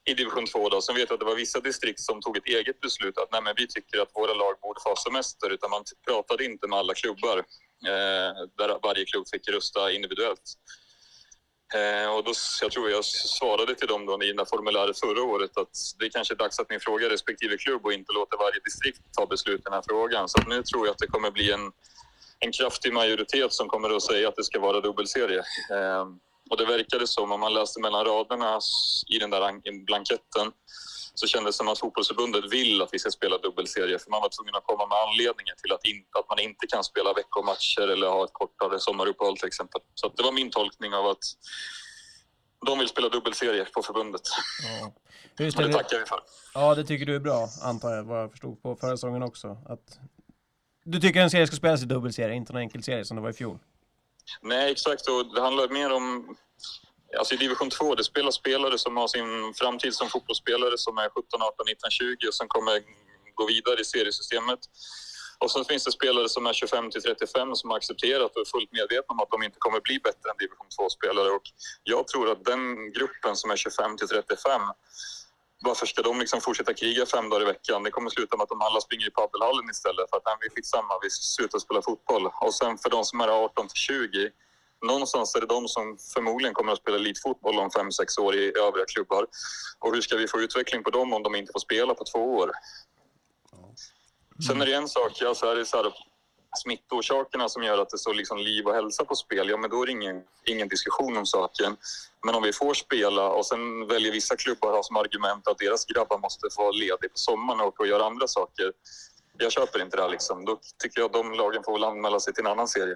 i 0.05 0.13
division 0.13 0.45
2 0.45 0.69
då. 0.69 0.81
Sen 0.81 0.95
vet 0.95 1.09
jag 1.09 1.13
att 1.13 1.19
det 1.19 1.25
var 1.25 1.35
vissa 1.35 1.59
distrikt 1.59 1.99
som 1.99 2.21
tog 2.21 2.37
ett 2.37 2.45
eget 2.47 2.79
beslut 2.79 3.17
att 3.17 3.31
nej, 3.31 3.41
men 3.41 3.53
vi 3.57 3.67
tycker 3.67 3.99
att 3.99 4.11
våra 4.15 4.33
lag 4.33 4.55
borde 4.61 4.81
få 4.83 4.95
semester, 4.95 5.49
utan 5.49 5.69
man 5.69 5.83
pratade 6.07 6.45
inte 6.45 6.67
med 6.67 6.79
alla 6.79 6.93
klubbar 6.93 7.37
eh, 7.87 8.31
där 8.57 8.79
varje 8.83 9.05
klubb 9.05 9.25
fick 9.33 9.47
rösta 9.47 9.91
individuellt. 9.91 10.41
Eh, 11.73 12.15
och 12.15 12.23
då, 12.23 12.33
jag 12.61 12.71
tror 12.71 12.89
jag 12.89 13.05
svarade 13.05 13.75
till 13.75 13.87
dem 13.87 14.05
då 14.05 14.23
i 14.23 14.33
det 14.33 14.45
formuläret 14.49 14.99
förra 14.99 15.23
året 15.23 15.57
att 15.57 15.75
det 15.99 16.09
kanske 16.09 16.33
är 16.33 16.37
dags 16.37 16.59
att 16.59 16.69
ni 16.69 16.79
frågar 16.79 17.09
respektive 17.09 17.57
klubb 17.57 17.85
och 17.85 17.93
inte 17.93 18.13
låter 18.13 18.37
varje 18.37 18.59
distrikt 18.63 19.01
ta 19.17 19.25
beslut 19.25 19.59
i 19.59 19.63
den 19.63 19.73
här 19.73 19.83
frågan. 19.89 20.29
Så 20.29 20.39
nu 20.47 20.63
tror 20.63 20.85
jag 20.87 20.91
att 20.93 20.97
det 20.97 21.07
kommer 21.07 21.31
bli 21.31 21.51
en, 21.51 21.71
en 22.39 22.51
kraftig 22.51 22.93
majoritet 22.93 23.53
som 23.53 23.67
kommer 23.67 23.89
att 23.95 24.03
säga 24.03 24.27
att 24.27 24.35
det 24.35 24.43
ska 24.43 24.59
vara 24.59 24.81
dubbelserie. 24.81 25.39
Eh, 25.71 26.05
och 26.51 26.57
det 26.57 26.65
verkade 26.65 27.07
som, 27.07 27.31
om 27.31 27.39
man 27.39 27.53
läste 27.53 27.79
mellan 27.79 28.05
raderna 28.05 28.59
i 29.07 29.19
den 29.19 29.29
där 29.29 29.41
blanketten, 29.85 30.51
så 31.13 31.27
kändes 31.27 31.55
det 31.55 31.57
som 31.57 31.67
att 31.67 31.79
fotbollsförbundet 31.79 32.53
vill 32.53 32.81
att 32.81 32.89
vi 32.91 32.99
ska 32.99 33.11
spela 33.11 33.37
dubbelserie 33.37 33.99
för 33.99 34.09
man 34.11 34.21
var 34.21 34.29
tvungen 34.29 34.55
att 34.55 34.65
komma 34.65 34.87
med 34.87 34.97
anledningar 35.07 35.55
till 35.61 35.71
att, 35.71 35.85
in, 35.85 36.03
att 36.19 36.29
man 36.29 36.39
inte 36.39 36.67
kan 36.67 36.83
spela 36.83 37.13
veckomatcher 37.13 37.87
eller 37.93 38.07
ha 38.07 38.23
ett 38.25 38.33
kortare 38.33 38.79
sommaruppehåll 38.79 39.37
till 39.37 39.47
exempel. 39.47 39.81
Så 39.93 40.07
det 40.17 40.23
var 40.23 40.31
min 40.31 40.49
tolkning 40.49 40.93
av 40.93 41.05
att 41.05 41.23
de 42.65 42.79
vill 42.79 42.87
spela 42.87 43.09
dubbelserie 43.09 43.65
på 43.65 43.81
förbundet. 43.83 44.21
Ja. 44.81 44.93
Hur 45.37 45.51
ställer... 45.51 45.67
det 45.67 45.73
tackar 45.73 45.99
vi 45.99 46.05
för. 46.05 46.19
Ja, 46.53 46.75
det 46.75 46.83
tycker 46.83 47.05
du 47.05 47.15
är 47.15 47.19
bra, 47.19 47.47
antar 47.61 47.89
jag, 47.95 48.03
vad 48.03 48.21
jag 48.23 48.31
förstod 48.31 48.61
på 48.61 48.75
förra 48.75 48.97
säsongen 48.97 49.23
också. 49.23 49.47
Att... 49.69 49.99
Du 50.83 50.99
tycker 50.99 51.21
en 51.21 51.29
serie 51.29 51.47
ska 51.47 51.55
spelas 51.55 51.83
i 51.83 51.85
dubbelserie, 51.85 52.35
inte 52.35 52.53
en 52.53 52.57
enkelserie 52.57 53.05
som 53.05 53.17
det 53.17 53.23
var 53.23 53.29
i 53.29 53.33
fjol? 53.33 53.59
Nej, 54.41 54.71
exakt. 54.71 55.07
Och 55.07 55.33
det 55.35 55.41
handlar 55.41 55.69
mer 55.69 55.91
om 55.91 56.35
Alltså 57.17 57.33
I 57.33 57.37
division 57.37 57.69
2 57.69 57.95
det 57.95 58.03
spelar 58.03 58.31
spelare 58.31 58.77
som 58.77 58.97
har 58.97 59.07
sin 59.07 59.53
framtid 59.53 59.93
som 59.95 60.09
fotbollsspelare 60.09 60.77
som 60.77 60.97
är 60.97 61.09
17, 61.09 61.41
18, 61.41 61.65
19, 61.67 61.91
20 61.91 62.27
och 62.27 62.33
som 62.33 62.47
kommer 62.47 62.81
gå 63.35 63.45
vidare 63.45 63.81
i 63.81 63.85
seriesystemet. 63.85 64.59
Och 65.39 65.51
sen 65.51 65.65
finns 65.65 65.83
det 65.83 65.91
spelare 65.91 66.29
som 66.29 66.45
är 66.45 66.53
25 66.53 66.91
till 66.91 67.01
35 67.01 67.55
som 67.55 67.69
har 67.69 67.77
accepterat 67.77 68.35
och 68.35 68.41
är 68.41 68.45
fullt 68.45 68.71
medvetna 68.71 69.13
om 69.13 69.19
att 69.19 69.31
de 69.31 69.43
inte 69.43 69.57
kommer 69.59 69.79
bli 69.81 69.99
bättre 69.99 70.29
än 70.31 70.37
division 70.37 70.67
2-spelare. 70.79 71.29
Och 71.37 71.45
jag 71.83 72.07
tror 72.07 72.31
att 72.31 72.45
den 72.45 72.91
gruppen 72.91 73.35
som 73.35 73.51
är 73.51 73.55
25 73.55 73.97
till 73.97 74.07
35 74.07 74.61
varför 75.61 75.85
ska 75.85 76.01
de 76.01 76.19
liksom 76.19 76.41
fortsätta 76.41 76.73
kriga 76.73 77.05
fem 77.05 77.29
dagar 77.29 77.41
i 77.41 77.45
veckan? 77.45 77.83
Det 77.83 77.91
kommer 77.91 78.09
sluta 78.09 78.37
med 78.37 78.43
att 78.43 78.49
de 78.49 78.61
alla 78.61 78.81
springer 78.81 79.07
i 79.07 79.11
paddelhallen 79.11 79.69
istället 79.69 80.09
för 80.09 80.17
att 80.17 80.25
nej, 80.25 80.35
vi 80.39 80.45
är 80.45 80.49
skitsamma, 80.49 80.99
vi 81.01 81.09
slutar 81.09 81.59
spela 81.59 81.81
fotboll. 81.81 82.31
Och 82.41 82.53
sen 82.53 82.77
för 82.77 82.89
de 82.89 83.03
som 83.05 83.21
är 83.21 83.27
18 83.27 83.67
till 83.67 83.77
20 83.77 84.31
någonstans 84.85 85.35
är 85.35 85.41
det 85.41 85.47
de 85.47 85.67
som 85.67 85.97
förmodligen 86.13 86.53
kommer 86.53 86.71
att 86.71 86.79
spela 86.79 86.97
elitfotboll 86.97 87.59
om 87.59 87.71
fem 87.71 87.91
sex 87.91 88.17
år 88.17 88.35
i 88.35 88.57
övriga 88.57 88.85
klubbar. 88.85 89.25
Och 89.79 89.93
hur 89.93 90.01
ska 90.01 90.15
vi 90.15 90.27
få 90.27 90.39
utveckling 90.39 90.83
på 90.83 90.89
dem 90.89 91.13
om 91.13 91.23
de 91.23 91.35
inte 91.35 91.51
får 91.51 91.59
spela 91.59 91.93
på 91.93 92.03
två 92.03 92.35
år? 92.35 92.51
Sen 94.47 94.61
är 94.61 94.65
det 94.65 94.73
en 94.73 94.87
sak, 94.87 95.21
alltså 95.21 95.45
är 95.45 95.55
det 95.55 95.65
så 95.65 95.77
här, 95.77 95.93
smittorsakerna 96.57 97.49
som 97.49 97.63
gör 97.63 97.77
att 97.77 97.89
det 97.89 97.97
står 97.97 98.13
liksom 98.13 98.37
liv 98.37 98.67
och 98.67 98.73
hälsa 98.73 99.05
på 99.05 99.15
spel, 99.15 99.49
ja 99.49 99.57
men 99.57 99.69
då 99.69 99.81
är 99.81 99.85
det 99.85 99.91
ingen, 99.91 100.23
ingen 100.45 100.67
diskussion 100.67 101.17
om 101.17 101.25
saken. 101.25 101.77
Men 102.25 102.35
om 102.35 102.43
vi 102.43 102.53
får 102.53 102.73
spela 102.73 103.29
och 103.29 103.45
sen 103.45 103.87
väljer 103.87 104.11
vissa 104.11 104.35
klubbar 104.35 104.71
ha 104.71 104.83
som 104.83 104.97
argument 104.97 105.47
att 105.47 105.57
deras 105.57 105.85
grabbar 105.85 106.19
måste 106.19 106.47
få 106.55 106.71
ledigt 106.71 107.13
på 107.13 107.19
sommaren 107.19 107.61
och, 107.61 107.79
och 107.79 107.87
göra 107.87 108.05
andra 108.05 108.27
saker. 108.27 108.71
Jag 109.37 109.51
köper 109.51 109.81
inte 109.81 109.97
det 109.97 110.03
här 110.03 110.09
liksom. 110.09 110.45
Då 110.45 110.59
tycker 110.83 111.01
jag 111.01 111.05
att 111.05 111.13
de 111.13 111.33
lagen 111.33 111.63
får 111.63 111.73
väl 111.73 111.83
anmäla 111.83 112.19
sig 112.19 112.33
till 112.33 112.45
en 112.45 112.51
annan 112.51 112.67
serie. 112.67 112.95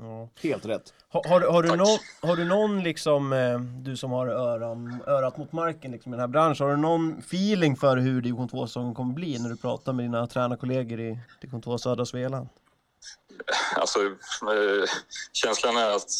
Ja. 0.00 0.28
Helt 0.42 0.66
rätt. 0.66 0.94
Har, 1.08 1.28
har, 1.28 1.40
har 1.40 1.62
du, 1.62 1.76
någon, 1.76 1.98
har 2.20 2.36
du 2.36 2.44
någon 2.44 2.82
liksom, 2.82 3.32
eh, 3.32 3.60
du 3.60 3.96
som 3.96 4.10
har 4.10 4.26
öran, 4.26 5.02
örat 5.06 5.36
mot 5.36 5.52
marken 5.52 5.92
liksom, 5.92 6.12
i 6.12 6.16
den 6.16 6.20
här 6.20 6.28
branschen, 6.28 6.66
har 6.66 6.74
du 6.74 6.80
någon 6.80 7.18
feeling 7.18 7.76
för 7.76 7.96
hur 7.96 8.20
division 8.22 8.48
2-säsongen 8.48 8.94
kommer 8.94 9.14
bli 9.14 9.38
när 9.38 9.48
du 9.48 9.56
pratar 9.56 9.92
med 9.92 10.04
dina 10.04 10.26
tränarkollegor 10.26 11.00
i 11.00 11.18
division 11.40 11.62
2 11.62 11.78
södra 11.78 12.06
Svealand? 12.06 12.48
Alltså, 13.76 14.06
eh, 14.06 14.90
känslan 15.32 15.76
är 15.76 15.90
att, 15.90 16.10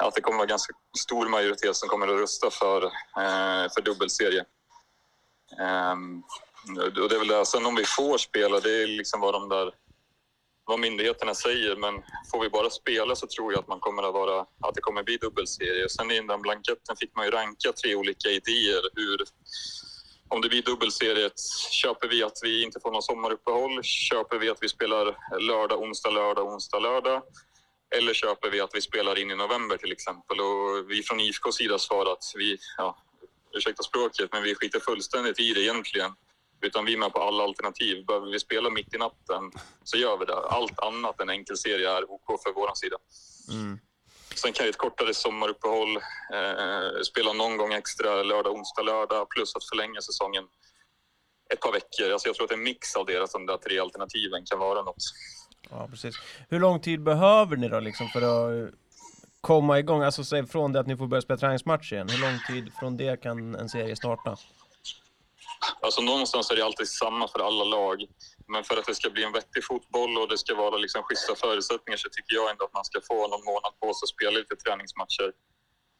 att 0.00 0.14
det 0.14 0.20
kommer 0.20 0.38
vara 0.38 0.46
ganska 0.46 0.72
stor 0.98 1.28
majoritet 1.28 1.76
som 1.76 1.88
kommer 1.88 2.08
att 2.08 2.20
rösta 2.20 2.50
för, 2.50 2.84
eh, 2.84 3.72
för 3.74 3.80
dubbelserie. 3.82 4.44
Ehm, 5.60 6.22
och 6.94 7.08
det 7.08 7.14
är 7.14 7.18
väl 7.18 7.28
det. 7.28 7.46
Sen 7.46 7.66
om 7.66 7.74
vi 7.74 7.84
får 7.84 8.18
spela, 8.18 8.60
det 8.60 8.82
är 8.82 8.86
liksom 8.86 9.20
vad 9.20 9.34
de 9.34 9.48
där 9.48 9.72
vad 10.68 10.80
myndigheterna 10.80 11.34
säger, 11.34 11.76
men 11.76 11.94
får 12.30 12.40
vi 12.42 12.50
bara 12.50 12.70
spela 12.70 13.16
så 13.16 13.26
tror 13.26 13.52
jag 13.52 13.60
att, 13.60 13.68
man 13.68 13.80
kommer 13.80 14.02
att, 14.02 14.14
vara, 14.14 14.40
att 14.40 14.74
det 14.74 14.80
kommer 14.80 15.02
bli 15.02 15.16
dubbelserie. 15.16 15.88
Sen 15.88 16.10
i 16.10 16.20
den 16.20 16.42
blanketten 16.42 16.96
fick 16.96 17.16
man 17.16 17.24
ju 17.24 17.30
ranka 17.30 17.72
tre 17.72 17.94
olika 17.94 18.28
idéer. 18.28 18.82
Hur, 18.94 19.18
om 20.28 20.40
det 20.40 20.48
blir 20.48 20.62
dubbelserie, 20.62 21.30
köper 21.70 22.08
vi 22.08 22.22
att 22.22 22.38
vi 22.42 22.62
inte 22.62 22.80
får 22.80 22.92
något 22.92 23.04
sommaruppehåll? 23.04 23.82
Köper 23.82 24.38
vi 24.38 24.50
att 24.50 24.58
vi 24.60 24.68
spelar 24.68 25.04
lördag, 25.40 25.82
onsdag, 25.82 26.10
lördag, 26.10 26.46
onsdag, 26.46 26.78
lördag? 26.78 27.22
Eller 27.96 28.14
köper 28.14 28.50
vi 28.50 28.60
att 28.60 28.70
vi 28.74 28.80
spelar 28.80 29.18
in 29.18 29.30
i 29.30 29.36
november 29.36 29.76
till 29.76 29.92
exempel? 29.92 30.40
Och 30.40 30.90
vi 30.90 31.02
från 31.02 31.20
IFKs 31.20 31.56
sida 31.56 31.78
svarar 31.78 32.12
att 32.12 32.32
vi, 32.36 32.58
ja, 32.76 32.98
ursäkta 33.56 33.82
språket, 33.82 34.32
men 34.32 34.42
vi 34.42 34.54
skiter 34.54 34.80
fullständigt 34.80 35.40
i 35.40 35.52
det 35.54 35.60
egentligen. 35.60 36.12
Utan 36.60 36.84
vi 36.84 36.92
är 36.92 36.98
med 36.98 37.12
på 37.12 37.18
alla 37.18 37.44
alternativ. 37.44 38.06
Behöver 38.06 38.26
vi 38.26 38.40
spela 38.40 38.70
mitt 38.70 38.94
i 38.94 38.98
natten 38.98 39.52
så 39.84 39.98
gör 39.98 40.18
vi 40.18 40.24
det. 40.24 40.34
Allt 40.34 40.78
annat 40.78 41.20
än 41.20 41.30
enkelserie 41.30 41.90
är 41.90 42.10
OK 42.10 42.42
för 42.42 42.52
vår 42.52 42.70
sida. 42.74 42.96
Mm. 43.50 43.78
Sen 44.42 44.52
kan 44.52 44.66
ju 44.66 44.70
ett 44.70 44.78
kortare 44.78 45.14
sommaruppehåll, 45.14 45.96
eh, 45.96 47.02
spela 47.10 47.32
någon 47.32 47.56
gång 47.56 47.72
extra 47.72 48.22
lördag, 48.22 48.52
onsdag, 48.52 48.82
lördag 48.82 49.28
plus 49.28 49.56
att 49.56 49.64
förlänga 49.64 50.00
säsongen 50.00 50.44
ett 51.54 51.60
par 51.60 51.72
veckor. 51.72 52.12
Alltså 52.12 52.28
jag 52.28 52.36
tror 52.36 52.44
att 52.44 52.52
en 52.52 52.62
mix 52.62 52.96
av 52.96 53.06
deras 53.06 53.32
de 53.32 53.46
där 53.46 53.56
tre 53.56 53.78
alternativen 53.78 54.44
kan 54.44 54.58
vara 54.58 54.82
något. 54.82 55.02
Ja, 55.70 55.88
precis. 55.90 56.14
Hur 56.48 56.60
lång 56.60 56.80
tid 56.80 57.02
behöver 57.02 57.56
ni 57.56 57.68
då 57.68 57.80
liksom 57.80 58.08
för 58.08 58.22
att 58.22 58.70
komma 59.40 59.78
igång? 59.78 60.02
Alltså 60.02 60.24
säg 60.24 60.46
från 60.46 60.72
det 60.72 60.80
att 60.80 60.86
ni 60.86 60.96
får 60.96 61.06
börja 61.06 61.22
spela 61.22 61.38
träningsmatch 61.38 61.92
igen. 61.92 62.08
Hur 62.08 62.20
lång 62.20 62.38
tid 62.48 62.72
från 62.80 62.96
det 62.96 63.22
kan 63.22 63.54
en 63.54 63.68
serie 63.68 63.96
starta? 63.96 64.36
Alltså 65.80 66.00
någonstans 66.00 66.50
är 66.50 66.56
det 66.56 66.64
alltid 66.64 66.88
samma 66.88 67.28
för 67.28 67.38
alla 67.38 67.64
lag. 67.64 68.06
Men 68.48 68.64
för 68.64 68.76
att 68.76 68.86
det 68.86 68.94
ska 68.94 69.10
bli 69.10 69.24
en 69.24 69.32
vettig 69.32 69.64
fotboll 69.64 70.18
och 70.18 70.28
det 70.28 70.38
ska 70.38 70.54
vara 70.54 70.76
liksom 70.76 71.02
schyssta 71.02 71.34
förutsättningar 71.34 71.96
så 71.96 72.08
tycker 72.08 72.34
jag 72.34 72.50
ändå 72.50 72.64
att 72.64 72.74
man 72.74 72.84
ska 72.84 73.00
få 73.00 73.28
någon 73.28 73.44
månad 73.44 73.72
på 73.80 73.94
sig 73.94 74.04
att 74.06 74.08
spela 74.16 74.30
lite 74.30 74.56
träningsmatcher. 74.56 75.32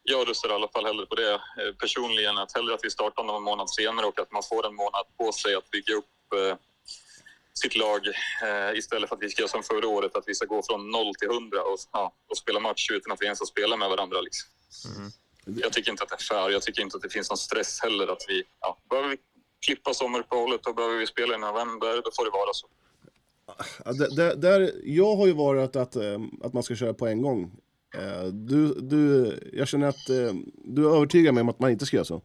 Jag 0.03 0.29
röstar 0.29 0.49
i 0.49 0.53
alla 0.53 0.69
fall 0.69 0.87
hellre 0.87 1.07
på 1.07 1.15
det 1.15 1.33
eh, 1.35 1.73
personligen, 1.79 2.39
att 2.39 2.53
hellre 2.53 2.75
att 2.75 2.85
vi 2.85 2.91
startar 2.91 3.23
någon 3.25 3.43
månad 3.43 3.71
senare 3.71 4.07
och 4.07 4.21
att 4.21 4.33
man 4.33 4.43
får 4.43 4.67
en 4.67 4.75
månad 4.75 5.05
på 5.19 5.33
sig 5.33 5.55
att 5.55 5.71
bygga 5.71 5.95
upp 5.95 6.33
eh, 6.37 6.57
sitt 7.55 7.77
lag 7.77 8.07
eh, 8.43 8.79
istället 8.79 9.09
för 9.09 9.17
att 9.17 9.23
vi 9.23 9.29
ska 9.31 9.43
göra 9.43 9.51
som 9.51 9.63
förra 9.63 9.89
året, 9.89 10.17
att 10.17 10.25
vi 10.27 10.35
ska 10.35 10.47
gå 10.47 10.63
från 10.63 10.91
noll 10.91 11.15
till 11.15 11.29
hundra 11.29 11.63
och, 11.63 11.79
ja, 11.93 12.15
och 12.31 12.37
spela 12.37 12.61
match 12.61 12.91
utan 12.91 13.13
att 13.13 13.21
vi 13.21 13.25
ens 13.25 13.41
har 13.41 13.47
spelat 13.47 13.79
med 13.79 13.89
varandra. 13.89 14.21
Liksom. 14.21 14.51
Mm. 14.97 15.11
Jag 15.63 15.73
tycker 15.73 15.91
inte 15.91 16.03
att 16.03 16.09
det 16.09 16.15
är 16.15 16.29
fair. 16.35 16.51
Jag 16.51 16.63
tycker 16.63 16.83
inte 16.83 16.97
att 16.97 17.03
det 17.03 17.11
finns 17.11 17.31
någon 17.31 17.39
stress 17.39 17.81
heller. 17.81 18.09
Att 18.09 18.25
vi, 18.29 18.45
ja, 18.61 18.79
behöver 18.91 19.09
vi 19.09 19.17
klippa 19.66 19.94
sommaruppehållet 19.94 20.66
och 20.66 20.75
behöver 20.75 20.99
vi 20.99 21.07
spela 21.07 21.35
i 21.35 21.38
november, 21.38 22.03
då 22.05 22.11
får 22.16 22.25
det 22.25 22.31
vara 22.31 22.53
så. 22.53 22.66
Ja, 23.85 23.92
där, 23.92 24.37
där, 24.37 24.73
jag 24.85 25.16
har 25.16 25.27
ju 25.27 25.33
varit 25.33 25.77
att, 25.77 25.97
eh, 25.97 26.21
att 26.42 26.53
man 26.53 26.62
ska 26.62 26.77
köra 26.77 26.94
på 26.94 27.07
en 27.07 27.23
gång. 27.23 27.53
Eh, 27.94 28.25
du, 28.25 28.75
du, 28.75 29.33
jag 29.53 29.68
känner 29.68 29.88
att 29.88 30.09
eh, 30.09 30.35
du 30.64 30.97
övertygar 30.97 31.33
mig 31.33 31.40
om 31.40 31.49
att 31.49 31.59
man 31.59 31.71
inte 31.71 31.87
ska 31.87 31.97
göra 31.97 32.05
så. 32.05 32.23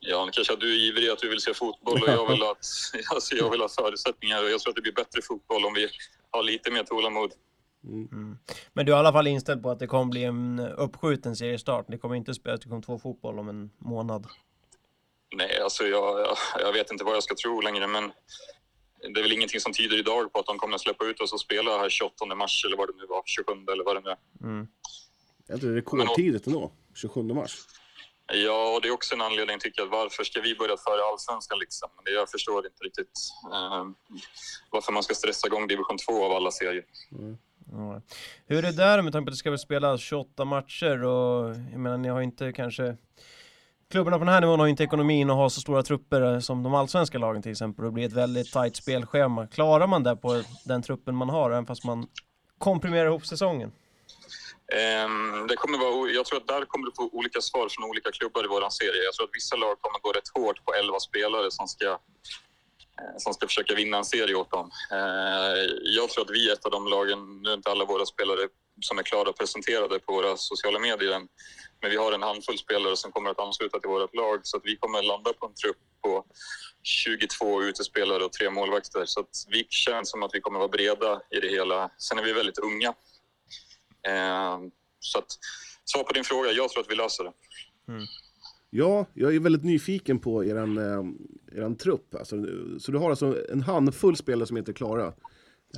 Ja, 0.00 0.28
kanske 0.32 0.52
att 0.52 0.60
du 0.60 0.72
är 0.72 0.88
ivrig 0.88 1.08
att 1.08 1.18
du 1.18 1.28
vill 1.28 1.40
se 1.40 1.54
fotboll 1.54 2.02
och 2.02 2.08
jag 2.08 2.30
vill, 2.30 2.42
att, 2.42 2.66
alltså 3.14 3.34
jag 3.34 3.50
vill 3.50 3.60
ha 3.60 3.68
förutsättningar. 3.68 4.36
Jag 4.36 4.60
tror 4.60 4.70
att 4.70 4.76
det 4.76 4.82
blir 4.82 4.92
bättre 4.92 5.22
fotboll 5.22 5.64
om 5.64 5.74
vi 5.74 5.88
har 6.30 6.42
lite 6.42 6.70
mer 6.70 6.82
tålamod. 6.82 7.32
Mm. 7.84 8.08
mm. 8.12 8.38
Men 8.72 8.86
du 8.86 8.92
är 8.92 8.96
i 8.96 8.98
alla 8.98 9.12
fall 9.12 9.26
inställd 9.26 9.62
på 9.62 9.70
att 9.70 9.78
det 9.78 9.86
kommer 9.86 10.04
bli 10.04 10.24
en 10.24 10.58
uppskjuten 10.58 11.36
seriestart. 11.36 11.86
Det 11.88 11.98
kommer 11.98 12.14
inte 12.14 12.34
spelas 12.34 12.60
division 12.60 12.82
2 12.82 12.98
fotboll 12.98 13.38
om 13.38 13.48
en 13.48 13.70
månad. 13.78 14.26
Nej, 15.36 15.60
alltså 15.60 15.86
jag, 15.86 16.36
jag, 16.58 16.72
vet 16.72 16.90
inte 16.90 17.04
vad 17.04 17.16
jag 17.16 17.22
ska 17.22 17.34
tro 17.34 17.60
längre, 17.60 17.86
men 17.86 18.12
det 19.14 19.20
är 19.20 19.22
väl 19.22 19.32
ingenting 19.32 19.60
som 19.60 19.72
tyder 19.72 19.98
idag 19.98 20.32
på 20.32 20.38
att 20.38 20.46
de 20.46 20.58
kommer 20.58 20.74
att 20.74 20.80
släppa 20.80 21.04
ut 21.04 21.20
oss 21.20 21.32
och 21.32 21.40
spela 21.40 21.78
här 21.78 21.88
28 21.88 22.34
mars 22.34 22.64
eller 22.66 22.76
vad 22.76 22.88
det 22.88 22.94
nu 22.96 23.06
var, 23.06 23.22
27 23.26 23.52
eller 23.72 23.84
vad 23.84 23.96
det 23.96 24.00
nu 24.00 24.10
är. 24.10 24.18
Mm. 24.42 24.68
Jag 25.46 25.60
tror 25.60 25.70
det 25.70 25.74
är 25.74 25.76
rekordtidigt 25.76 26.46
ändå, 26.46 26.72
27 26.94 27.22
mars. 27.22 27.58
Ja, 28.32 28.74
och 28.74 28.82
det 28.82 28.88
är 28.88 28.92
också 28.92 29.14
en 29.14 29.20
anledning 29.20 29.58
tycker 29.58 29.82
jag. 29.82 29.88
Varför 29.88 30.24
ska 30.24 30.40
vi 30.40 30.54
börja 30.54 30.76
före 30.76 31.02
allsvenskan 31.12 31.58
liksom? 31.58 31.88
Jag 32.04 32.30
förstår 32.30 32.66
inte 32.66 32.84
riktigt 32.84 33.18
eh, 33.52 33.86
varför 34.70 34.92
man 34.92 35.02
ska 35.02 35.14
stressa 35.14 35.46
igång 35.46 35.66
division 35.68 35.98
2 35.98 36.24
av 36.24 36.32
alla 36.32 36.50
serier. 36.50 36.84
Mm. 37.12 37.38
Ja. 37.72 38.02
Hur 38.46 38.58
är 38.58 38.62
det 38.62 38.76
där 38.76 39.02
med 39.02 39.12
tanke 39.12 39.24
på 39.24 39.28
att 39.28 39.32
det 39.32 39.36
ska 39.36 39.58
spelas 39.58 40.00
28 40.00 40.44
matcher 40.44 41.04
och 41.04 41.48
jag 41.48 41.80
menar, 41.80 41.98
ni 41.98 42.08
har 42.08 42.20
inte 42.20 42.52
kanske 42.52 42.96
klubbarna 43.90 44.18
på 44.18 44.24
den 44.24 44.34
här 44.34 44.40
nivån 44.40 44.60
har 44.60 44.66
inte 44.66 44.84
ekonomin 44.84 45.30
att 45.30 45.36
ha 45.36 45.50
så 45.50 45.60
stora 45.60 45.82
trupper 45.82 46.34
eh, 46.34 46.38
som 46.40 46.62
de 46.62 46.74
allsvenska 46.74 47.18
lagen 47.18 47.42
till 47.42 47.52
exempel. 47.52 47.84
Det 47.84 47.90
blir 47.90 48.06
ett 48.06 48.12
väldigt 48.12 48.52
tajt 48.52 48.76
spelschema. 48.76 49.46
Klarar 49.46 49.86
man 49.86 50.02
det 50.02 50.16
på 50.16 50.42
den 50.64 50.82
truppen 50.82 51.14
man 51.14 51.28
har, 51.28 51.50
även 51.50 51.66
fast 51.66 51.84
man 51.84 52.06
komprimerar 52.58 53.06
ihop 53.06 53.26
säsongen? 53.26 53.72
Ehm, 54.72 55.46
det 55.46 55.56
kommer 55.56 55.78
vara, 55.78 56.10
jag 56.10 56.26
tror 56.26 56.38
att 56.40 56.48
där 56.48 56.64
kommer 56.64 56.86
du 56.86 56.92
få 56.96 57.10
olika 57.12 57.40
svar 57.40 57.68
från 57.70 57.90
olika 57.90 58.10
klubbar 58.10 58.44
i 58.44 58.48
vår 58.48 58.70
serie. 58.70 59.04
Jag 59.04 59.14
tror 59.14 59.26
att 59.26 59.34
vissa 59.34 59.56
lag 59.56 59.80
kommer 59.80 59.98
gå 60.00 60.12
rätt 60.12 60.28
hårt 60.34 60.64
på 60.64 60.74
11 60.74 61.00
spelare 61.00 61.50
som 61.50 61.68
ska, 61.68 61.86
eh, 61.86 63.16
som 63.18 63.34
ska 63.34 63.46
försöka 63.46 63.74
vinna 63.74 63.96
en 63.96 64.04
serie 64.04 64.34
åt 64.34 64.50
dem. 64.50 64.70
Eh, 64.92 65.56
jag 65.82 66.08
tror 66.10 66.24
att 66.24 66.30
vi 66.30 66.48
är 66.48 66.52
ett 66.52 66.64
av 66.64 66.70
de 66.70 66.88
lagen, 66.88 67.42
nu 67.42 67.50
är 67.50 67.54
inte 67.54 67.70
alla 67.70 67.84
våra 67.84 68.06
spelare 68.06 68.48
som 68.80 68.98
är 68.98 69.02
klara 69.02 69.28
och 69.28 69.38
presenterade 69.38 69.98
på 69.98 70.12
våra 70.12 70.36
sociala 70.36 70.78
medier 70.78 71.20
men 71.80 71.90
vi 71.90 71.96
har 71.96 72.12
en 72.12 72.22
handfull 72.22 72.58
spelare 72.58 72.96
som 72.96 73.12
kommer 73.12 73.30
att 73.30 73.40
ansluta 73.40 73.80
till 73.80 73.90
vårt 73.90 74.14
lag 74.14 74.40
så 74.42 74.56
att 74.56 74.62
vi 74.64 74.76
kommer 74.76 75.02
landa 75.02 75.32
på 75.32 75.46
en 75.46 75.54
trupp 75.54 75.76
på 76.02 76.24
22 76.82 77.62
utespelare 77.62 78.24
och 78.24 78.32
tre 78.32 78.50
målvakter. 78.50 79.04
Så 79.04 79.20
att 79.20 79.44
vi 79.48 79.66
känns 79.68 80.10
som 80.10 80.22
att 80.22 80.30
vi 80.34 80.40
kommer 80.40 80.58
vara 80.58 80.68
breda 80.68 81.22
i 81.30 81.40
det 81.40 81.48
hela. 81.48 81.90
Sen 81.98 82.18
är 82.18 82.22
vi 82.22 82.32
väldigt 82.32 82.58
unga. 82.58 82.88
Eh, 84.08 84.58
så 85.00 85.18
att, 85.18 85.26
svar 85.84 86.02
på 86.04 86.12
din 86.12 86.24
fråga, 86.24 86.50
jag 86.50 86.70
tror 86.70 86.82
att 86.82 86.90
vi 86.90 86.94
löser 86.94 87.24
det. 87.24 87.32
Ja, 88.70 89.06
jag 89.14 89.34
är 89.34 89.40
väldigt 89.40 89.64
nyfiken 89.64 90.18
på 90.18 90.44
eran, 90.44 90.78
eh, 90.78 91.58
eran 91.58 91.76
trupp. 91.76 92.14
Alltså, 92.14 92.36
så 92.78 92.92
du 92.92 92.98
har 92.98 93.10
alltså 93.10 93.50
en 93.52 93.62
handfull 93.62 94.16
spelare 94.16 94.46
som 94.46 94.56
inte 94.56 94.70
är 94.70 94.74
klara. 94.74 95.06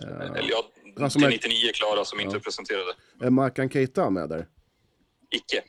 Eh, 0.02 0.20
Eller 0.20 0.50
ja, 0.50 0.64
det 0.96 1.02
är 1.02 1.20
men- 1.20 1.30
99 1.30 1.72
klara 1.74 2.04
som 2.04 2.20
inte 2.20 2.34
Ja. 2.34 2.38
är 2.38 2.42
presenterade. 2.42 2.94
är 3.20 3.30
Markan 3.30 3.70
Keita 3.70 4.10
med 4.10 4.28
där? 4.28 4.46
Icke. 5.30 5.62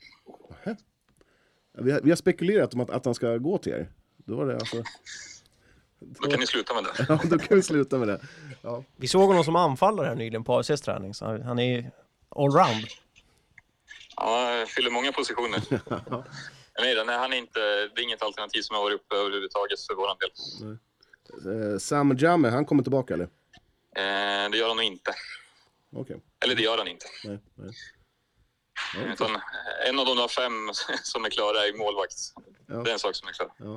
Vi 1.78 1.90
har, 1.92 2.00
vi 2.00 2.10
har 2.10 2.16
spekulerat 2.16 2.74
om 2.74 2.80
att, 2.80 2.90
att 2.90 3.04
han 3.04 3.14
ska 3.14 3.36
gå 3.36 3.58
till 3.58 3.72
er. 3.72 3.88
Då 4.16 4.36
var 4.36 4.46
det 4.46 4.54
alltså... 4.54 4.82
Då 6.00 6.30
kan 6.30 6.40
ni 6.40 6.46
sluta 6.46 6.74
med 6.74 6.84
det. 6.84 6.90
Ja, 7.08 7.20
då 7.24 7.38
kan 7.38 7.56
vi 7.56 7.62
sluta 7.62 7.98
med 7.98 8.08
det. 8.08 8.20
Ja. 8.62 8.84
Vi 8.96 9.08
såg 9.08 9.28
honom 9.28 9.44
som 9.44 9.56
anfallare 9.56 10.06
här 10.08 10.14
nyligen 10.14 10.44
på 10.44 10.58
AFCs 10.58 10.80
träning, 10.80 11.14
så 11.14 11.24
han 11.42 11.58
är 11.58 11.90
allround. 12.28 12.84
Ja, 14.16 14.64
fyller 14.68 14.90
många 14.90 15.12
positioner. 15.12 15.60
Nej, 16.80 17.04
nej, 17.06 17.18
han 17.18 17.32
är 17.32 17.36
inte, 17.36 17.60
det 17.60 18.00
är 18.00 18.02
inget 18.02 18.22
alternativ 18.22 18.62
som 18.62 18.76
har 18.76 18.82
varit 18.82 19.00
uppe 19.00 19.14
överhuvudtaget 19.16 19.80
för 19.80 19.94
vår 19.94 20.08
del. 20.20 21.72
Eh, 21.72 21.78
Sam 21.78 22.16
Jamme, 22.18 22.48
han 22.48 22.64
kommer 22.64 22.82
tillbaka 22.82 23.14
eller? 23.14 23.28
Eh, 23.96 24.50
det 24.50 24.56
gör 24.58 24.68
han 24.68 24.76
nog 24.76 24.86
inte. 24.86 25.14
Okej. 25.92 26.20
Eller 26.44 26.54
det 26.54 26.62
gör 26.62 26.78
han 26.78 26.88
inte. 26.88 27.06
Nej, 27.24 27.38
nej. 27.54 27.70
Utan 29.12 29.30
en 29.88 29.98
av 29.98 30.06
de 30.06 30.28
fem 30.28 30.52
som 31.02 31.24
är 31.24 31.30
klara 31.30 31.58
är 31.66 31.78
målvakt. 31.78 32.14
Ja. 32.66 32.74
Det 32.74 32.90
är 32.90 32.92
en 32.92 32.98
sak 32.98 33.14
som 33.16 33.28
är 33.28 33.32
klar. 33.32 33.52
Ja. 33.58 33.76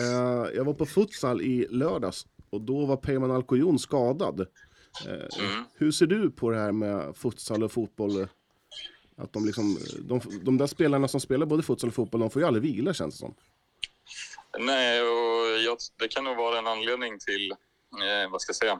Eh, 0.00 0.56
jag 0.56 0.64
var 0.64 0.74
på 0.74 0.86
futsal 0.86 1.42
i 1.42 1.66
lördags 1.70 2.26
och 2.50 2.60
då 2.60 2.86
var 2.86 2.96
Peyman 2.96 3.30
Alcoyon 3.30 3.78
skadad. 3.78 4.40
Eh, 4.40 4.46
Mm. 5.44 5.64
Hur 5.74 5.92
ser 5.92 6.06
du 6.06 6.30
på 6.30 6.50
det 6.50 6.56
här 6.58 6.72
med 6.72 7.16
futsal 7.16 7.62
och 7.62 7.72
fotboll? 7.72 8.28
Att 9.16 9.32
de, 9.32 9.46
liksom, 9.46 9.78
de, 9.98 10.20
de 10.42 10.58
där 10.58 10.66
spelarna 10.66 11.08
som 11.08 11.20
spelar 11.20 11.46
både 11.46 11.62
futsal 11.62 11.88
och 11.88 11.94
fotboll, 11.94 12.20
de 12.20 12.30
får 12.30 12.42
ju 12.42 12.48
aldrig 12.48 12.62
vila 12.62 12.94
känns 12.94 13.14
det 13.14 13.18
som. 13.18 13.34
Nej, 14.58 15.02
och 15.02 15.58
jag, 15.66 15.78
det 15.98 16.08
kan 16.08 16.24
nog 16.24 16.36
vara 16.36 16.58
en 16.58 16.66
anledning 16.66 17.18
till, 17.18 17.50
eh, 17.50 18.30
vad 18.30 18.40
ska 18.42 18.50
jag 18.50 18.56
säga, 18.56 18.72
eh, 18.72 18.78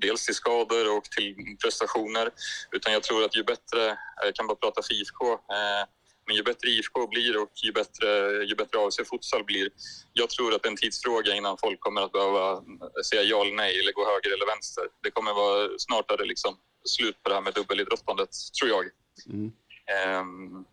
dels 0.00 0.26
till 0.26 0.34
skador 0.34 0.96
och 0.96 1.04
till 1.04 1.56
prestationer. 1.62 2.30
Utan 2.72 2.92
jag 2.92 3.02
tror 3.02 3.24
att 3.24 3.36
ju 3.36 3.44
bättre, 3.44 3.98
jag 4.24 4.34
kan 4.34 4.46
bara 4.46 4.56
prata 4.56 4.82
för 4.82 4.94
IFK, 4.94 5.32
eh, 5.32 5.84
men 6.26 6.36
ju 6.36 6.42
bättre 6.42 6.68
IFK 6.68 7.06
blir 7.06 7.42
och 7.42 7.52
ju 7.64 7.72
bättre, 7.72 8.08
ju 8.44 8.54
bättre 8.54 8.78
AFC 8.78 9.00
Futsal 9.10 9.44
blir. 9.44 9.68
Jag 10.12 10.30
tror 10.30 10.54
att 10.54 10.62
det 10.62 10.68
är 10.68 10.70
en 10.70 10.76
tidsfråga 10.76 11.34
innan 11.34 11.56
folk 11.58 11.80
kommer 11.80 12.00
att 12.02 12.12
behöva 12.12 12.62
säga 13.04 13.22
ja 13.22 13.42
eller 13.42 13.54
nej 13.54 13.80
eller 13.80 13.92
gå 13.92 14.06
höger 14.06 14.34
eller 14.34 14.46
vänster. 14.46 14.84
Det 15.02 15.10
kommer 15.10 15.34
vara, 15.34 15.68
snart 15.78 16.10
är 16.10 16.16
det 16.16 16.24
liksom 16.24 16.56
slut 16.84 17.22
på 17.22 17.28
det 17.28 17.34
här 17.34 17.42
med 17.42 17.54
dubbelidrottandet, 17.54 18.30
tror 18.60 18.70
jag. 18.70 18.84
Mm. 19.26 19.52
Ehm, 19.86 20.64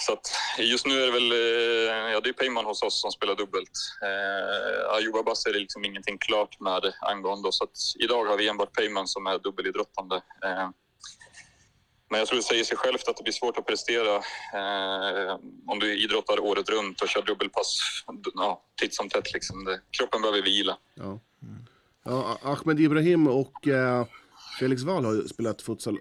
så 0.00 0.12
att 0.12 0.32
just 0.58 0.86
nu 0.86 1.02
är 1.02 1.06
det 1.06 1.12
väl, 1.12 1.32
eh, 1.32 2.12
ja 2.12 2.20
det 2.20 2.28
är 2.28 2.32
Peyman 2.32 2.64
hos 2.64 2.82
oss 2.82 3.00
som 3.00 3.10
spelar 3.10 3.34
dubbelt. 3.34 3.70
Uh, 4.02 4.94
Ayuba 4.96 5.18
Abbas 5.18 5.46
är 5.46 5.52
det 5.52 5.58
liksom 5.58 5.84
ingenting 5.84 6.18
klart 6.18 6.60
med 6.60 6.92
angående 7.00 7.52
så 7.52 7.64
att 7.64 7.76
idag 7.98 8.24
har 8.24 8.36
vi 8.36 8.48
enbart 8.48 8.76
Peyman 8.76 9.08
som 9.08 9.26
är 9.26 9.38
dubbelidrottande. 9.38 10.16
Eh, 10.16 10.68
men 12.10 12.18
jag 12.18 12.28
tror 12.28 12.36
det 12.36 12.42
säger 12.42 12.64
sig 12.64 12.76
självt 12.76 13.08
att 13.08 13.16
det 13.16 13.22
blir 13.22 13.32
svårt 13.32 13.58
att 13.58 13.66
prestera 13.66 14.16
eh, 14.54 15.38
om 15.66 15.78
du 15.78 16.04
idrottar 16.04 16.40
året 16.40 16.68
runt 16.68 17.02
och 17.02 17.08
kör 17.08 17.22
dubbelpass 17.22 17.78
ja, 18.34 18.62
titt 18.80 18.94
som 18.94 19.08
tätt. 19.08 19.32
Liksom. 19.32 19.64
Det, 19.64 19.80
kroppen 19.90 20.22
behöver 20.22 20.42
vila. 20.42 20.76
Ja. 20.94 21.20
Ja, 22.04 22.38
Ahmed 22.42 22.80
Ibrahim 22.80 23.26
och 23.26 23.68
eh, 23.68 24.06
Felix 24.58 24.82
Wall 24.82 25.04
har 25.04 25.12
ju 25.12 25.28
spelat 25.28 25.62
futsal, 25.62 25.98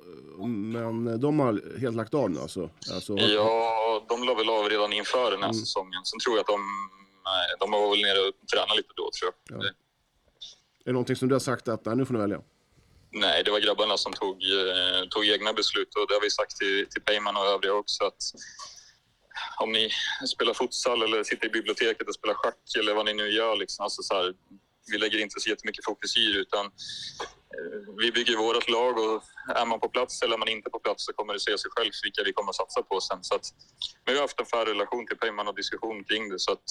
men 0.48 1.20
de 1.20 1.40
har 1.40 1.80
helt 1.80 1.96
lagt 1.96 2.14
av 2.14 2.32
nu 2.32 2.40
alltså. 2.40 2.70
alltså 2.94 3.18
Ja, 3.18 3.83
de 4.00 4.24
la 4.24 4.34
väl 4.34 4.50
av 4.50 4.70
redan 4.70 4.94
inför 4.94 5.32
den 5.32 5.40
här 5.44 5.50
Mm. 5.50 5.60
säsongen. 5.66 6.06
Sen 6.06 6.20
tror 6.20 6.36
jag 6.36 6.42
att 6.42 6.48
de, 6.48 6.62
nej, 7.26 7.48
de 7.60 7.72
var 7.72 7.90
väl 7.90 8.02
nere 8.02 8.20
och 8.28 8.48
tränade 8.54 8.76
lite 8.76 8.94
då, 8.96 9.12
tror 9.20 9.32
jag. 9.50 9.64
Ja. 9.64 9.68
Är 9.68 9.74
det 10.86 10.92
någonting 10.92 11.16
som 11.16 11.28
du 11.28 11.36
har 11.36 11.40
sagt 11.40 11.68
att 11.68 11.86
nej, 11.86 11.96
nu 11.96 12.06
får 12.06 12.14
ni 12.14 12.20
välja? 12.20 12.42
nej, 13.16 13.44
det 13.44 13.52
var 13.52 13.60
grabbarna 13.60 13.98
som 13.98 14.14
tog, 14.14 14.36
eh, 14.44 15.08
tog 15.10 15.26
egna 15.28 15.54
beslut 15.54 15.96
och 15.96 16.08
det 16.08 16.14
har 16.14 16.22
vi 16.22 16.30
sagt 16.30 16.58
till, 16.58 16.88
till 16.90 17.02
Peyman 17.02 17.38
och 17.38 17.46
övriga 17.46 17.74
också 17.74 18.04
att 18.06 18.22
om 19.60 19.72
ni 19.72 19.90
spelar 20.28 20.54
futsal 20.54 21.02
eller 21.04 21.24
sitter 21.24 21.46
i 21.46 21.50
biblioteket 21.50 22.08
och 22.08 22.16
spelar 22.16 22.34
schack 22.34 22.58
eller 22.80 22.94
vad 22.94 23.06
ni 23.06 23.14
nu 23.14 23.30
gör, 23.32 23.56
liksom, 23.56 23.84
alltså 23.84 24.04
så 24.04 24.14
här, 24.14 24.34
vi 24.92 24.98
lägger 24.98 25.20
inte 25.20 25.40
så 25.40 25.50
jättemycket 25.50 25.86
fokus 25.86 26.18
i 26.18 26.26
det, 26.32 26.40
utan 26.40 26.66
eh, 26.66 26.72
vi 28.02 28.12
bygger 28.12 28.38
vårt 28.38 28.70
lag 28.70 28.98
och 28.98 29.24
är 29.56 29.66
man 29.66 29.80
på 29.80 29.90
plats 29.90 30.22
eller 30.22 30.34
är 30.34 30.38
man 30.38 30.48
inte 30.48 30.70
på 30.70 30.80
plats 30.80 31.06
så 31.06 31.14
kommer 31.14 31.34
det 31.34 31.40
se 31.40 31.58
sig 31.58 31.72
själv 31.76 31.92
vilka 32.04 32.24
vi 32.24 32.34
kommer 32.34 32.50
att 32.50 32.56
satsa 32.56 32.84
på 32.84 33.02
sen. 33.02 33.24
Så 33.24 33.36
att, 33.36 33.46
men 34.06 34.14
vi 34.14 34.20
har 34.20 34.28
haft 34.28 34.40
en 34.40 34.46
fair 34.46 34.66
relation 34.66 35.08
till 35.08 35.18
Peyman 35.18 35.48
och 35.48 35.56
diskussion 35.56 36.04
kring 36.04 36.30
det. 36.30 36.40
Så, 36.40 36.52
att, 36.52 36.68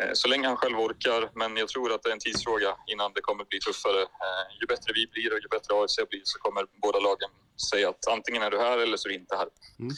Eh, 0.00 0.10
så 0.12 0.28
länge 0.28 0.46
han 0.48 0.56
själv 0.56 0.78
orkar, 0.78 1.30
men 1.34 1.56
jag 1.56 1.68
tror 1.68 1.92
att 1.94 2.02
det 2.02 2.08
är 2.08 2.12
en 2.12 2.26
tidsfråga 2.26 2.70
innan 2.86 3.12
det 3.14 3.20
kommer 3.20 3.44
bli 3.44 3.58
tuffare. 3.60 4.02
Eh, 4.24 4.44
ju 4.60 4.66
bättre 4.66 4.90
vi 4.94 5.06
blir 5.06 5.32
och 5.32 5.40
ju 5.44 5.48
bättre 5.48 5.74
AFC 5.74 5.96
blir 6.10 6.22
så 6.24 6.38
kommer 6.38 6.62
båda 6.82 6.98
lagen 6.98 7.30
säga 7.70 7.88
att 7.88 8.08
antingen 8.12 8.42
är 8.42 8.50
du 8.50 8.58
här 8.58 8.78
eller 8.78 8.96
så 8.96 9.08
är 9.08 9.10
du 9.10 9.18
inte 9.18 9.36
här. 9.36 9.46
Mm, 9.78 9.94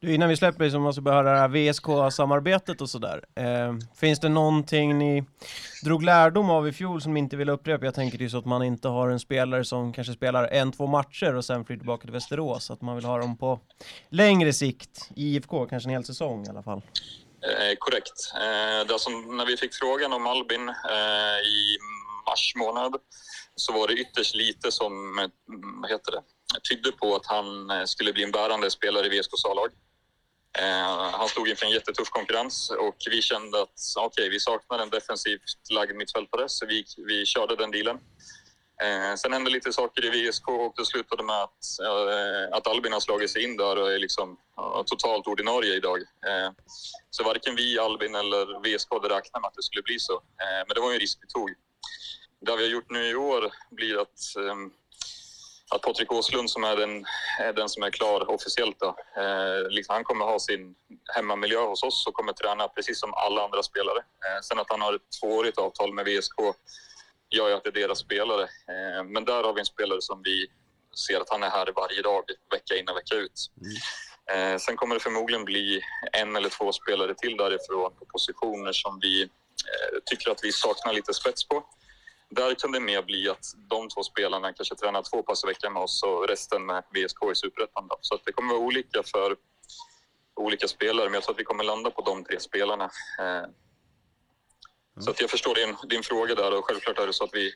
du, 0.00 0.14
innan 0.14 0.28
vi 0.28 0.36
släpper 0.36 0.70
så 0.70 0.78
måste 0.78 1.00
vi 1.00 1.10
höra 1.10 1.32
det 1.32 1.38
här 1.38 1.48
VSK-samarbetet 1.48 2.80
och 2.80 2.90
sådär. 2.90 3.24
Eh, 3.34 3.74
finns 3.94 4.20
det 4.20 4.28
någonting 4.28 4.98
ni 4.98 5.24
drog 5.84 6.02
lärdom 6.02 6.50
av 6.50 6.68
i 6.68 6.72
fjol 6.72 7.02
som 7.02 7.14
ni 7.14 7.20
inte 7.20 7.36
vill 7.36 7.48
upprepa? 7.48 7.84
Jag 7.84 7.94
tänker 7.94 8.18
det 8.18 8.24
är 8.24 8.28
så 8.28 8.38
att 8.38 8.44
man 8.44 8.62
inte 8.62 8.88
har 8.88 9.08
en 9.08 9.20
spelare 9.20 9.64
som 9.64 9.92
kanske 9.92 10.12
spelar 10.12 10.48
en, 10.48 10.72
två 10.72 10.86
matcher 10.86 11.34
och 11.34 11.44
sen 11.44 11.64
flyr 11.64 11.76
tillbaka 11.76 12.02
till 12.02 12.12
Västerås. 12.12 12.70
Att 12.70 12.80
man 12.80 12.96
vill 12.96 13.04
ha 13.04 13.18
dem 13.18 13.36
på 13.36 13.60
längre 14.08 14.52
sikt 14.52 15.10
i 15.16 15.36
IFK, 15.36 15.66
kanske 15.66 15.88
en 15.88 15.94
hel 15.94 16.04
säsong 16.04 16.46
i 16.46 16.48
alla 16.48 16.62
fall. 16.62 16.82
Eh, 17.48 17.76
korrekt. 17.78 18.32
Eh, 18.34 18.86
det 18.86 18.98
som, 18.98 19.36
när 19.36 19.46
vi 19.46 19.56
fick 19.56 19.74
frågan 19.74 20.12
om 20.12 20.26
Albin 20.26 20.68
eh, 20.68 21.40
i 21.46 21.78
mars 22.26 22.52
månad 22.56 22.94
så 23.56 23.72
var 23.72 23.88
det 23.88 23.94
ytterst 23.94 24.34
lite 24.34 24.72
som 24.72 25.16
vad 25.80 25.90
heter 25.90 26.12
det, 26.12 26.22
tydde 26.68 26.92
på 26.92 27.16
att 27.16 27.26
han 27.26 27.70
eh, 27.70 27.84
skulle 27.84 28.12
bli 28.12 28.22
en 28.22 28.30
bärande 28.30 28.70
spelare 28.70 29.06
i 29.06 29.18
VSKs 29.18 29.44
A-lag. 29.44 29.70
Eh, 30.58 31.10
han 31.10 31.28
stod 31.28 31.48
inför 31.48 31.66
en 31.66 31.72
jättetuff 31.72 32.10
konkurrens 32.10 32.70
och 32.70 32.96
vi 33.10 33.22
kände 33.22 33.62
att 33.62 33.80
okej, 33.96 34.28
vi 34.28 34.40
saknar 34.40 34.78
en 34.78 34.90
defensivt 34.90 35.70
lagd 35.70 35.96
mittfältare 35.96 36.48
så 36.48 36.66
vi, 36.66 36.84
vi 36.96 37.26
körde 37.26 37.56
den 37.56 37.70
dealen. 37.70 37.98
Eh, 38.82 39.14
sen 39.16 39.32
hände 39.32 39.50
lite 39.50 39.72
saker 39.72 40.04
i 40.04 40.10
VSK 40.10 40.48
och 40.48 40.74
det 40.76 40.84
slutade 40.84 41.22
med 41.22 41.42
att, 41.42 41.64
eh, 41.82 42.56
att 42.56 42.66
Albin 42.66 42.92
har 42.92 43.00
slagit 43.00 43.30
sig 43.30 43.44
in 43.44 43.56
där 43.56 43.78
och 43.78 43.92
är 43.92 43.98
liksom 43.98 44.36
ja, 44.56 44.84
totalt 44.86 45.26
ordinarie 45.26 45.74
idag. 45.74 45.98
Eh, 46.00 46.50
så 47.10 47.24
varken 47.24 47.56
vi, 47.56 47.78
Albin 47.78 48.14
eller 48.14 48.60
VSK 48.62 48.88
hade 48.90 49.08
räknat 49.08 49.42
med 49.42 49.48
att 49.48 49.54
det 49.54 49.62
skulle 49.62 49.82
bli 49.82 49.98
så. 49.98 50.12
Eh, 50.14 50.64
men 50.66 50.74
det 50.74 50.80
var 50.80 50.88
ju 50.90 50.94
en 50.94 51.00
risk 51.00 51.18
vi 51.22 51.28
tog. 51.28 51.54
Det 52.40 52.56
vi 52.56 52.62
har 52.62 52.70
gjort 52.70 52.90
nu 52.90 53.06
i 53.10 53.14
år 53.14 53.52
blir 53.70 54.00
att, 54.02 54.36
ehm, 54.50 54.72
att 55.70 55.82
Patrik 55.82 56.12
Åslund 56.12 56.50
som 56.50 56.64
är 56.64 56.76
den, 56.76 57.04
är 57.40 57.52
den 57.52 57.68
som 57.68 57.82
är 57.82 57.90
klar 57.90 58.30
officiellt, 58.30 58.80
då, 58.80 58.96
eh, 59.22 59.68
liksom, 59.68 59.94
han 59.94 60.04
kommer 60.04 60.24
ha 60.24 60.38
sin 60.38 60.74
hemmamiljö 61.14 61.60
hos 61.60 61.82
oss 61.82 62.06
och 62.06 62.14
kommer 62.14 62.32
träna 62.32 62.68
precis 62.68 63.00
som 63.00 63.14
alla 63.14 63.44
andra 63.44 63.62
spelare. 63.62 63.98
Eh, 63.98 64.40
sen 64.42 64.58
att 64.58 64.70
han 64.70 64.80
har 64.80 64.94
ett 64.94 65.20
tvåårigt 65.20 65.58
avtal 65.58 65.92
med 65.94 66.04
VSK 66.04 66.38
gör 67.34 67.48
ju 67.48 67.54
att 67.54 67.64
det 67.64 67.70
är 67.70 67.72
deras 67.72 67.98
spelare. 67.98 68.42
Eh, 68.42 69.04
men 69.04 69.24
där 69.24 69.42
har 69.42 69.52
vi 69.52 69.60
en 69.60 69.66
spelare 69.66 70.02
som 70.02 70.22
vi 70.24 70.46
ser 71.06 71.20
att 71.20 71.30
han 71.30 71.42
är 71.42 71.50
här 71.50 71.72
varje 71.76 72.02
dag, 72.02 72.24
vecka 72.50 72.74
in 72.76 72.88
och 72.88 72.96
vecka 72.96 73.14
ut. 73.14 73.50
Eh, 74.32 74.58
sen 74.58 74.76
kommer 74.76 74.94
det 74.94 75.00
förmodligen 75.00 75.44
bli 75.44 75.80
en 76.12 76.36
eller 76.36 76.48
två 76.48 76.72
spelare 76.72 77.14
till 77.14 77.36
därifrån 77.36 77.92
på 77.98 78.04
positioner 78.04 78.72
som 78.72 78.98
vi 79.02 79.22
eh, 79.22 79.98
tycker 80.04 80.30
att 80.30 80.44
vi 80.44 80.52
saknar 80.52 80.92
lite 80.92 81.14
spets 81.14 81.48
på. 81.48 81.66
Där 82.30 82.54
kan 82.54 82.72
det 82.72 82.80
mer 82.80 83.02
bli 83.02 83.28
att 83.28 83.44
de 83.70 83.88
två 83.88 84.02
spelarna 84.02 84.52
kanske 84.52 84.74
tränar 84.74 85.02
två 85.02 85.22
pass 85.22 85.44
i 85.44 85.46
veckan 85.46 85.72
med 85.72 85.82
oss 85.82 86.02
och 86.02 86.28
resten 86.28 86.66
med 86.66 86.84
VSK 86.90 87.18
i 87.32 87.34
Superettan. 87.34 87.88
Så 88.00 88.18
det 88.24 88.32
kommer 88.32 88.54
vara 88.54 88.64
olika 88.64 89.02
för 89.02 89.36
olika 90.36 90.68
spelare, 90.68 91.06
men 91.06 91.14
jag 91.14 91.22
tror 91.22 91.34
att 91.34 91.40
vi 91.40 91.44
kommer 91.44 91.64
landa 91.64 91.90
på 91.90 92.02
de 92.02 92.24
tre 92.24 92.40
spelarna. 92.40 92.90
Så 95.00 95.10
att 95.10 95.20
jag 95.20 95.30
förstår 95.30 95.54
din, 95.54 95.76
din 95.88 96.02
fråga 96.02 96.34
där 96.34 96.58
och 96.58 96.64
självklart 96.64 96.98
är 96.98 97.06
det 97.06 97.12
så 97.12 97.24
att 97.24 97.30
vi 97.34 97.52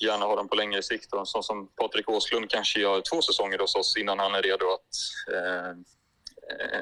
gärna 0.00 0.26
har 0.26 0.36
dem 0.36 0.48
på 0.48 0.54
längre 0.54 0.82
sikt. 0.82 1.12
Och 1.12 1.28
så 1.28 1.42
som 1.42 1.68
Patrik 1.68 2.08
Åslund 2.08 2.50
kanske 2.50 2.80
gör 2.80 3.02
två 3.10 3.22
säsonger 3.22 3.58
hos 3.58 3.74
oss 3.74 3.96
innan 3.96 4.18
han 4.18 4.34
är 4.34 4.42
redo 4.42 4.66
att, 4.70 4.90
eh, 5.34 5.72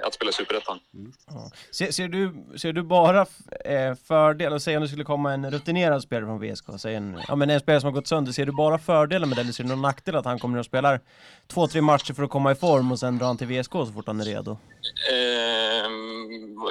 att 0.02 0.14
spela 0.14 0.32
Superettan. 0.32 0.78
Ja. 1.26 1.50
Ser, 1.70 1.90
ser, 1.90 2.08
du, 2.08 2.44
ser 2.58 2.72
du 2.72 2.82
bara 2.82 3.26
eh, 3.64 3.94
fördelar, 3.94 4.58
säg 4.58 4.76
om 4.76 4.82
det 4.82 4.88
skulle 4.88 5.04
komma 5.04 5.32
en 5.32 5.50
rutinerad 5.50 6.02
spelare 6.02 6.26
från 6.26 6.40
VSK, 6.40 6.64
säg 6.78 6.94
en, 6.94 7.20
ja, 7.28 7.36
men 7.36 7.50
en 7.50 7.60
spelare 7.60 7.80
som 7.80 7.86
har 7.86 7.94
gått 7.94 8.06
sönder, 8.06 8.32
ser 8.32 8.46
du 8.46 8.52
bara 8.52 8.78
fördelar 8.78 9.26
med 9.26 9.36
det 9.36 9.40
eller 9.40 9.52
ser 9.52 9.64
du 9.64 9.68
någon 9.68 9.82
nackdel 9.82 10.16
att 10.16 10.24
han 10.24 10.38
kommer 10.38 10.58
och 10.58 10.64
spelar 10.64 11.00
två, 11.46 11.66
tre 11.66 11.80
matcher 11.80 12.14
för 12.14 12.22
att 12.22 12.30
komma 12.30 12.52
i 12.52 12.54
form 12.54 12.92
och 12.92 12.98
sen 12.98 13.18
drar 13.18 13.26
han 13.26 13.36
till 13.36 13.46
VSK 13.46 13.72
så 13.72 13.86
fort 13.86 14.06
han 14.06 14.20
är 14.20 14.24
redo? 14.24 14.50
Eh, 14.50 15.90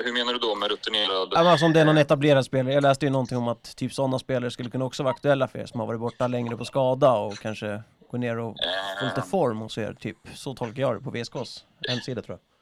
hur 0.06 0.14
menar 0.14 0.34
du 0.34 0.40
då 0.40 0.56
med 0.56 0.72
rutinerad? 0.72 1.30
Ja, 1.32 1.52
alltså 1.52 1.66
om 1.66 1.74
det 1.74 1.82
är 1.82 1.86
någon 1.86 1.98
etablerad 1.98 2.46
spelare, 2.46 2.74
jag 2.74 2.84
läste 2.84 3.06
ju 3.06 3.12
någonting 3.12 3.38
om 3.38 3.48
att 3.48 3.76
typ 3.76 3.94
sådana 3.94 4.20
spelare 4.20 4.52
skulle 4.52 4.70
kunna 4.70 4.86
också 4.86 5.04
vara 5.04 5.14
aktuella 5.14 5.48
för 5.48 5.60
er 5.60 5.66
som 5.66 5.80
har 5.80 5.88
varit 5.88 6.00
borta 6.00 6.28
längre 6.28 6.58
på 6.58 6.66
skada 6.66 7.12
och 7.12 7.40
kanske 7.40 7.84
gå 8.12 8.18
ner 8.18 8.40
och 8.40 8.56
få 9.00 9.06
lite 9.06 9.22
form 9.22 9.58
hos 9.58 9.78
er, 9.78 9.94
typ. 9.94 10.18
Så 10.36 10.54
tolkar 10.54 10.82
jag 10.82 10.96
det 10.96 11.00
på 11.00 11.12
VSKs 11.12 11.66
hemsida 11.90 12.22
tror 12.22 12.38
jag. 12.38 12.53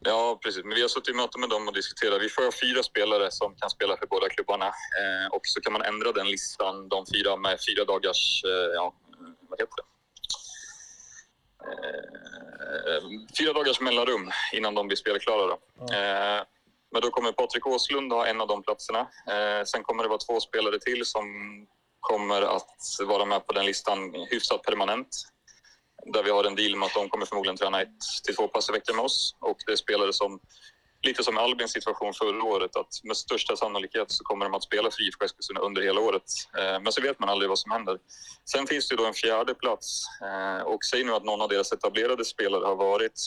Ja, 0.00 0.38
precis. 0.42 0.64
Men 0.64 0.74
vi 0.74 0.82
har 0.82 0.88
suttit 0.88 1.14
i 1.14 1.16
möte 1.16 1.38
med 1.38 1.48
dem 1.48 1.68
och 1.68 1.74
diskuterat. 1.74 2.22
Vi 2.22 2.28
får 2.28 2.42
ha 2.42 2.50
fyra 2.62 2.82
spelare 2.82 3.30
som 3.30 3.56
kan 3.56 3.70
spela 3.70 3.96
för 3.96 4.06
båda 4.06 4.28
klubbarna. 4.28 4.66
Eh, 4.66 5.26
och 5.32 5.40
så 5.42 5.60
kan 5.60 5.72
man 5.72 5.82
ändra 5.82 6.12
den 6.12 6.30
listan, 6.30 6.88
de 6.88 7.06
fyra, 7.14 7.36
med 7.36 7.58
fyra 7.68 7.84
dagars... 7.84 8.44
Eh, 8.44 8.74
ja, 8.74 8.94
vad 9.48 9.60
heter 9.60 9.76
det? 9.76 9.82
Eh, 11.66 13.02
fyra 13.38 13.52
dagars 13.52 13.80
mellanrum 13.80 14.30
innan 14.52 14.74
de 14.74 14.86
blir 14.86 14.96
spelklara. 14.96 15.46
Då. 15.46 15.54
Eh, 15.94 16.42
men 16.92 17.02
då 17.02 17.10
kommer 17.10 17.32
Patrik 17.32 17.66
Åslund 17.66 18.12
ha 18.12 18.26
en 18.26 18.40
av 18.40 18.48
de 18.48 18.62
platserna. 18.62 19.00
Eh, 19.00 19.64
sen 19.64 19.82
kommer 19.82 20.02
det 20.02 20.08
vara 20.08 20.18
två 20.18 20.40
spelare 20.40 20.78
till 20.78 21.06
som 21.06 21.26
kommer 22.00 22.42
att 22.42 22.70
vara 23.06 23.24
med 23.24 23.46
på 23.46 23.52
den 23.52 23.66
listan 23.66 24.14
hyfsat 24.30 24.62
permanent 24.62 25.08
där 26.12 26.22
vi 26.22 26.30
har 26.30 26.44
en 26.44 26.54
deal 26.54 26.76
med 26.76 26.86
att 26.86 26.94
de 26.94 27.08
kommer 27.08 27.26
förmodligen 27.26 27.56
träna 27.56 27.82
ett 27.82 28.00
till 28.24 28.36
två 28.36 28.48
pass 28.48 28.68
i 28.68 28.72
veckan 28.72 28.96
med 28.96 29.04
oss. 29.04 29.36
Och 29.40 29.56
det 29.66 29.72
är 29.72 29.76
spelare 29.76 30.12
som, 30.12 30.40
lite 31.02 31.24
som 31.24 31.38
Albins 31.38 31.72
situation 31.72 32.14
förra 32.14 32.42
året, 32.42 32.76
att 32.76 33.04
med 33.04 33.16
största 33.16 33.56
sannolikhet 33.56 34.10
så 34.10 34.24
kommer 34.24 34.44
de 34.44 34.54
att 34.54 34.62
spela 34.62 34.90
för 34.90 35.02
IFK 35.02 35.24
Eskilstuna 35.24 35.60
under 35.60 35.82
hela 35.82 36.00
året. 36.00 36.22
Eh, 36.58 36.80
Men 36.80 36.92
så 36.92 37.00
vet 37.00 37.18
man 37.18 37.28
aldrig 37.28 37.48
vad 37.48 37.58
som 37.58 37.70
händer. 37.72 37.98
Sen 38.50 38.66
finns 38.66 38.88
det 38.88 38.92
ju 38.92 38.96
då 38.96 39.06
en 39.06 39.14
fjärde 39.14 39.54
plats 39.54 40.02
eh, 40.22 40.62
och 40.66 40.84
säg 40.84 41.04
nu 41.04 41.12
att 41.14 41.24
någon 41.24 41.40
av 41.40 41.48
deras 41.48 41.72
etablerade 41.72 42.24
spelare 42.24 42.64
har 42.64 42.76
varit 42.76 43.20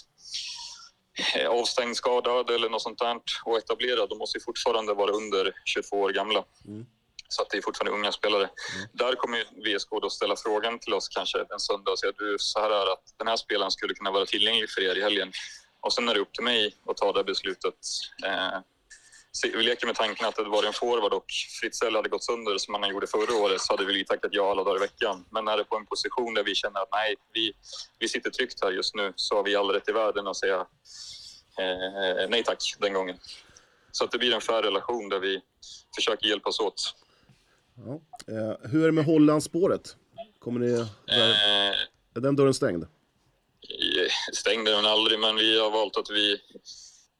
eh, 1.36 1.47
avstängd, 1.49 1.95
skadad 1.95 2.49
eller 2.49 2.69
något 2.69 2.82
sånt 2.82 2.99
där 2.99 3.17
och 3.45 3.57
etablerad. 3.57 4.09
De 4.09 4.17
måste 4.17 4.38
ju 4.38 4.43
fortfarande 4.43 4.93
vara 4.93 5.11
under 5.11 5.53
22 5.65 5.99
år 6.01 6.09
gamla. 6.09 6.43
Mm. 6.67 6.86
Så 7.30 7.41
att 7.41 7.49
det 7.49 7.57
är 7.57 7.61
fortfarande 7.61 7.97
unga 7.97 8.11
spelare. 8.11 8.49
Där 8.93 9.15
kommer 9.15 9.38
ju 9.38 9.43
VSK 9.43 9.89
då 10.01 10.09
ställa 10.09 10.36
frågan 10.36 10.80
till 10.80 10.93
oss 10.93 11.09
kanske 11.09 11.39
en 11.39 11.59
söndag 11.59 11.91
och 11.91 11.99
säga 11.99 12.11
du, 12.17 12.36
så 12.39 12.59
här 12.59 12.69
är 12.69 12.93
att 12.93 13.03
den 13.17 13.27
här 13.27 13.38
spelaren 13.38 13.71
skulle 13.71 13.93
kunna 13.93 14.11
vara 14.11 14.25
tillgänglig 14.25 14.69
för 14.69 14.82
er 14.82 14.95
i 14.95 15.01
helgen. 15.01 15.32
Och 15.82 15.93
sen 15.93 16.09
är 16.09 16.13
det 16.13 16.19
upp 16.19 16.34
till 16.34 16.43
mig 16.43 16.75
att 16.88 16.97
ta 16.97 17.13
det 17.13 17.23
beslutet. 17.23 17.75
Eh, 18.25 18.59
vi 19.43 19.63
leker 19.63 19.88
med 19.88 19.95
tanken 19.95 20.27
att 20.27 20.36
det 20.36 20.43
var 20.43 20.63
en 20.63 20.73
forward 20.73 21.13
och 21.13 21.25
Fritzell 21.61 21.95
hade 21.95 22.09
gått 22.09 22.23
sönder 22.23 22.57
som 22.57 22.73
han 22.73 22.89
gjorde 22.89 23.07
förra 23.07 23.36
året 23.36 23.61
så 23.61 23.73
hade 23.73 23.86
vi 23.86 24.05
tackat 24.05 24.32
ja 24.34 24.51
alla 24.51 24.63
dagar 24.63 24.77
i 24.77 24.80
veckan. 24.80 25.25
Men 25.32 25.47
är 25.47 25.57
det 25.57 25.63
på 25.63 25.75
en 25.75 25.86
position 25.86 26.34
där 26.34 26.43
vi 26.43 26.55
känner 26.55 26.80
att 26.80 26.89
nej, 26.91 27.15
vi, 27.34 27.53
vi 27.99 28.09
sitter 28.09 28.30
tryggt 28.30 28.63
här 28.63 28.71
just 28.71 28.95
nu 28.95 29.13
så 29.15 29.36
har 29.36 29.43
vi 29.43 29.55
all 29.55 29.69
rätt 29.69 29.89
i 29.89 29.91
världen 29.91 30.27
att 30.27 30.38
säga 30.38 30.59
eh, 31.59 32.30
nej 32.30 32.43
tack 32.43 32.75
den 32.80 32.93
gången. 32.93 33.19
Så 33.91 34.03
att 34.03 34.11
det 34.11 34.17
blir 34.17 34.34
en 34.34 34.41
fair 34.41 34.61
relation 34.61 35.09
där 35.09 35.19
vi 35.19 35.41
försöker 35.95 36.27
hjälpas 36.27 36.59
åt. 36.59 36.95
Ja. 37.86 38.01
Eh, 38.34 38.69
hur 38.69 38.82
är 38.82 38.86
det 38.86 38.91
med 38.91 39.05
Hollandsspåret? 39.05 39.95
Kommer 40.39 40.59
ni... 40.59 40.71
Eh, 40.73 40.88
Är 42.15 42.21
den 42.21 42.36
dörren 42.36 42.53
stängd? 42.53 42.86
stängd 44.34 44.67
är 44.67 44.75
den 44.75 44.86
aldrig, 44.86 45.19
men 45.19 45.36
vi 45.36 45.59
har 45.59 45.71
valt 45.71 45.97
att 45.97 46.09
vi, 46.09 46.38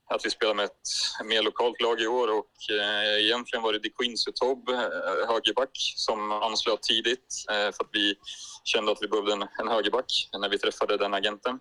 att 0.10 0.26
vi 0.26 0.30
spelar 0.30 0.54
med 0.54 0.66
ett 0.66 1.26
mer 1.26 1.42
lokalt 1.42 1.82
lag 1.82 2.02
i 2.02 2.08
år 2.08 2.28
och 2.38 2.52
eh, 2.72 3.24
egentligen 3.26 3.64
var 3.64 3.74
det 3.74 3.80
De 3.80 3.90
Quincy 3.90 4.32
Tobb, 4.32 4.70
eh, 4.70 4.80
högerback, 5.28 5.70
som 5.96 6.32
anslöt 6.32 6.82
tidigt 6.82 7.46
eh, 7.50 7.56
för 7.56 7.84
att 7.84 7.90
vi 7.92 8.16
kände 8.64 8.92
att 8.92 8.98
vi 9.02 9.08
behövde 9.08 9.34
en, 9.34 9.42
en 9.42 9.68
högerback 9.68 10.30
när 10.40 10.50
vi 10.50 10.58
träffade 10.58 10.98
den 10.98 11.14
agenten. 11.14 11.60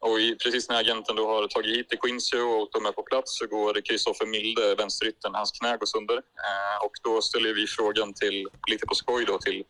Och 0.00 0.20
i, 0.20 0.36
precis 0.44 0.68
när 0.68 0.80
agenten 0.80 1.16
då 1.16 1.26
har 1.26 1.48
tagit 1.48 1.76
hit 1.76 1.86
De 1.90 1.96
Quincy 1.96 2.38
och 2.38 2.68
de 2.72 2.86
är 2.86 2.92
på 2.92 3.02
plats 3.02 3.38
så 3.38 3.46
går 3.46 3.80
Kristoffer 3.80 4.26
Milde, 4.26 4.74
vänsteryttern, 4.74 5.34
hans 5.34 5.52
knä 5.52 5.76
går 5.76 5.86
sönder. 5.86 6.16
Eh, 6.16 6.84
och 6.84 6.92
då 7.02 7.22
ställer 7.22 7.54
vi 7.54 7.66
frågan 7.66 8.14
till, 8.14 8.48
lite 8.70 8.86
på 8.86 8.94
skoj 8.94 9.24
då, 9.24 9.38
till, 9.38 9.64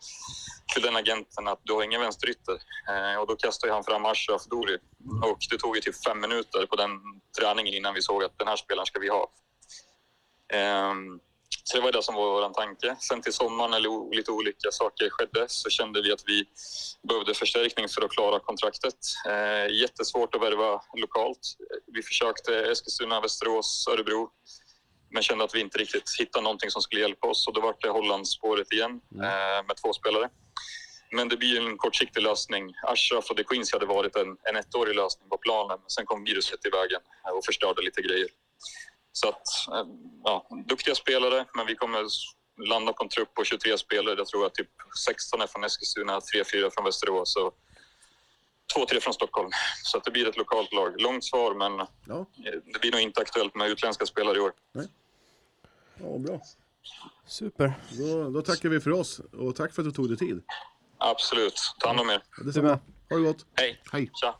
till 0.74 0.82
den 0.82 0.96
agenten 0.96 1.48
att 1.48 1.60
du 1.62 1.72
har 1.72 1.82
ingen 1.82 2.00
vänsterytter. 2.00 2.56
Eh, 2.90 3.20
och 3.20 3.26
då 3.26 3.36
kastar 3.36 3.68
han 3.68 3.84
fram 3.84 4.04
Ashraf 4.04 4.44
Dori. 4.44 4.78
Och 5.22 5.38
det 5.50 5.58
tog 5.58 5.76
ju 5.76 5.82
typ 5.82 6.04
fem 6.04 6.20
minuter 6.20 6.66
på 6.66 6.76
den 6.76 6.90
träningen 7.38 7.74
innan 7.74 7.94
vi 7.94 8.02
såg 8.02 8.24
att 8.24 8.38
den 8.38 8.48
här 8.48 8.56
spelaren 8.56 8.86
ska 8.86 8.98
vi 8.98 9.08
ha. 9.08 9.32
Eh, 10.52 10.94
så 11.64 11.76
det 11.76 11.82
var 11.82 11.92
det 11.92 12.02
som 12.02 12.14
var 12.14 12.30
vår 12.30 12.54
tanke. 12.54 12.96
Sen 13.00 13.22
till 13.22 13.32
sommaren, 13.32 13.70
när 13.70 14.14
lite 14.16 14.30
olika 14.30 14.70
saker 14.70 15.10
skedde, 15.10 15.44
så 15.48 15.70
kände 15.70 16.02
vi 16.02 16.12
att 16.12 16.22
vi 16.26 16.44
behövde 17.08 17.34
förstärkning 17.34 17.88
för 17.88 18.04
att 18.04 18.10
klara 18.10 18.40
kontraktet. 18.40 18.98
Eh, 19.28 19.74
jättesvårt 19.82 20.34
att 20.34 20.42
värva 20.42 20.82
lokalt. 20.96 21.40
Vi 21.86 22.02
försökte 22.02 22.70
Eskilstuna, 22.70 23.20
Västerås, 23.20 23.88
Örebro 23.92 24.30
men 25.10 25.22
kände 25.22 25.44
att 25.44 25.54
vi 25.54 25.60
inte 25.60 25.78
riktigt 25.78 26.16
hittade 26.18 26.42
någonting 26.42 26.70
som 26.70 26.82
skulle 26.82 27.00
hjälpa 27.00 27.26
oss. 27.26 27.46
Och 27.46 27.54
då 27.54 27.60
var 27.60 27.74
det 27.80 27.88
Hollandsspåret 27.88 28.72
igen 28.72 29.00
eh, 29.14 29.66
med 29.66 29.76
två 29.82 29.92
spelare. 29.92 30.28
Men 31.12 31.28
det 31.28 31.36
blir 31.36 31.60
en 31.60 31.76
kortsiktig 31.76 32.22
lösning. 32.22 32.74
Ashraf 32.86 33.30
och 33.30 33.36
De 33.36 33.44
Queens 33.44 33.72
hade 33.72 33.86
varit 33.86 34.16
en, 34.16 34.28
en 34.28 34.56
ettårig 34.56 34.96
lösning 34.96 35.28
på 35.28 35.38
planen. 35.38 35.78
Men 35.80 35.90
sen 35.90 36.06
kom 36.06 36.24
viruset 36.24 36.66
i 36.66 36.70
vägen 36.70 37.00
och 37.36 37.44
förstörde 37.44 37.82
lite 37.82 38.02
grejer. 38.02 38.28
Så 39.12 39.28
att, 39.28 39.42
eh, 39.72 39.86
ja, 40.24 40.46
duktiga 40.66 40.94
spelare, 40.94 41.46
men 41.54 41.66
vi 41.66 41.74
kommer 41.74 42.04
landa 42.68 42.92
på 42.92 43.02
en 43.02 43.08
trupp 43.08 43.34
på 43.34 43.44
23 43.44 43.78
spelare. 43.78 44.14
Jag 44.18 44.26
tror 44.26 44.46
att 44.46 44.54
typ 44.54 44.68
16 45.06 45.40
är 45.40 45.46
från 45.46 45.64
Eskilstuna, 45.64 46.20
3-4 46.20 46.70
från 46.70 46.84
Västerås 46.84 47.36
och 47.36 47.54
2-3 48.76 49.00
från 49.00 49.14
Stockholm. 49.14 49.50
Så 49.82 49.98
att 49.98 50.04
det 50.04 50.10
blir 50.10 50.28
ett 50.28 50.36
lokalt 50.36 50.72
lag. 50.72 51.00
Långt 51.00 51.24
svar, 51.24 51.54
men 51.54 51.86
Ja, 52.06 52.26
det 52.72 52.80
blir 52.80 52.92
nog 52.92 53.00
inte 53.00 53.20
aktuellt 53.20 53.54
med 53.54 53.70
utländska 53.70 54.06
spelare 54.06 54.36
i 54.36 54.40
år. 54.40 54.52
ja 55.98 56.18
bra. 56.18 56.40
Super. 57.26 57.72
Då, 57.98 58.30
då 58.30 58.42
tackar 58.42 58.68
vi 58.68 58.80
för 58.80 58.90
oss 58.90 59.20
och 59.32 59.56
tack 59.56 59.74
för 59.74 59.82
att 59.82 59.88
du 59.88 59.92
tog 59.92 60.08
dig 60.08 60.16
tid. 60.16 60.42
Absolut. 60.98 61.54
Ta 61.78 61.86
hand 61.88 62.00
om 62.00 62.10
er. 62.10 62.22
Ja, 62.38 62.44
Detsamma. 62.44 62.78
Ha 63.10 63.16
det 63.16 63.22
gott. 63.22 63.46
Hej. 63.54 63.82
Hej. 63.92 64.10
Tja. 64.20 64.38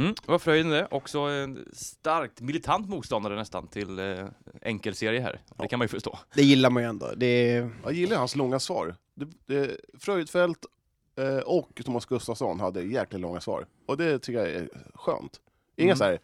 Mm, 0.00 0.14
det 0.26 0.32
var 0.32 0.38
Fröjden 0.38 0.70
det. 0.70 0.88
Också 0.90 1.18
en 1.18 1.68
starkt 1.72 2.40
militant 2.40 2.88
motståndare 2.88 3.36
nästan 3.36 3.66
till 3.66 3.98
eh, 3.98 4.26
enkelserie 4.62 5.20
här. 5.20 5.40
Det 5.56 5.68
kan 5.68 5.78
man 5.78 5.84
ju 5.84 5.88
förstå. 5.88 6.18
Det 6.34 6.42
gillar 6.42 6.70
man 6.70 6.82
ju 6.82 6.88
ändå. 6.88 7.12
Det. 7.16 7.68
Jag 7.84 7.92
gillar 7.92 8.16
hans 8.16 8.36
långa 8.36 8.58
svar. 8.60 8.96
Det, 9.14 9.26
det, 9.46 9.76
Fröjdfält 9.98 10.58
eh, 11.16 11.38
och 11.38 11.80
Thomas 11.84 12.06
Gustafsson 12.06 12.60
hade 12.60 12.82
jäkligt 12.82 13.20
långa 13.20 13.40
svar. 13.40 13.66
Och 13.86 13.96
det 13.96 14.18
tycker 14.18 14.38
jag 14.38 14.48
är 14.50 14.68
skönt. 14.94 15.40
Inga 15.76 15.86
Mm. 15.86 15.96
så 15.98 16.04
här 16.04 16.18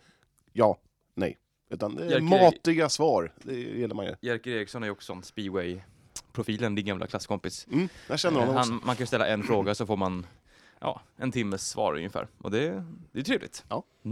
ja, 0.53 0.79
nej. 1.15 1.39
Utan 1.71 1.95
det 1.95 2.05
är 2.05 2.11
Jerker- 2.11 2.21
matiga 2.45 2.89
svar. 2.89 3.33
Det 3.43 3.55
gillar 3.55 3.95
man 3.95 4.05
ju. 4.07 4.15
Jerker 4.21 4.51
Eriksson 4.51 4.83
är 4.83 4.87
ju 4.87 4.93
också 4.93 5.13
en 5.13 5.23
speedway-profilen, 5.23 6.75
din 6.75 6.87
gamla 6.87 7.07
klasskompis. 7.07 7.67
Mm, 7.73 7.89
jag 8.09 8.19
känner 8.19 8.41
Eh, 8.41 8.47
honom 8.47 8.61
också. 8.61 8.71
Han, 8.73 8.81
man 8.85 8.97
kan 8.97 9.03
ju 9.03 9.07
ställa 9.07 9.27
en 9.27 9.43
fråga 9.43 9.75
så 9.75 9.87
får 9.87 9.97
man 9.97 10.27
ja, 10.81 11.01
en 11.17 11.33
timmes 11.33 11.69
svar 11.69 11.95
ungefär. 11.95 12.29
Och 12.39 12.51
det, 12.51 12.85
det 13.13 13.19
är 13.21 13.25
trevligt. 13.25 13.65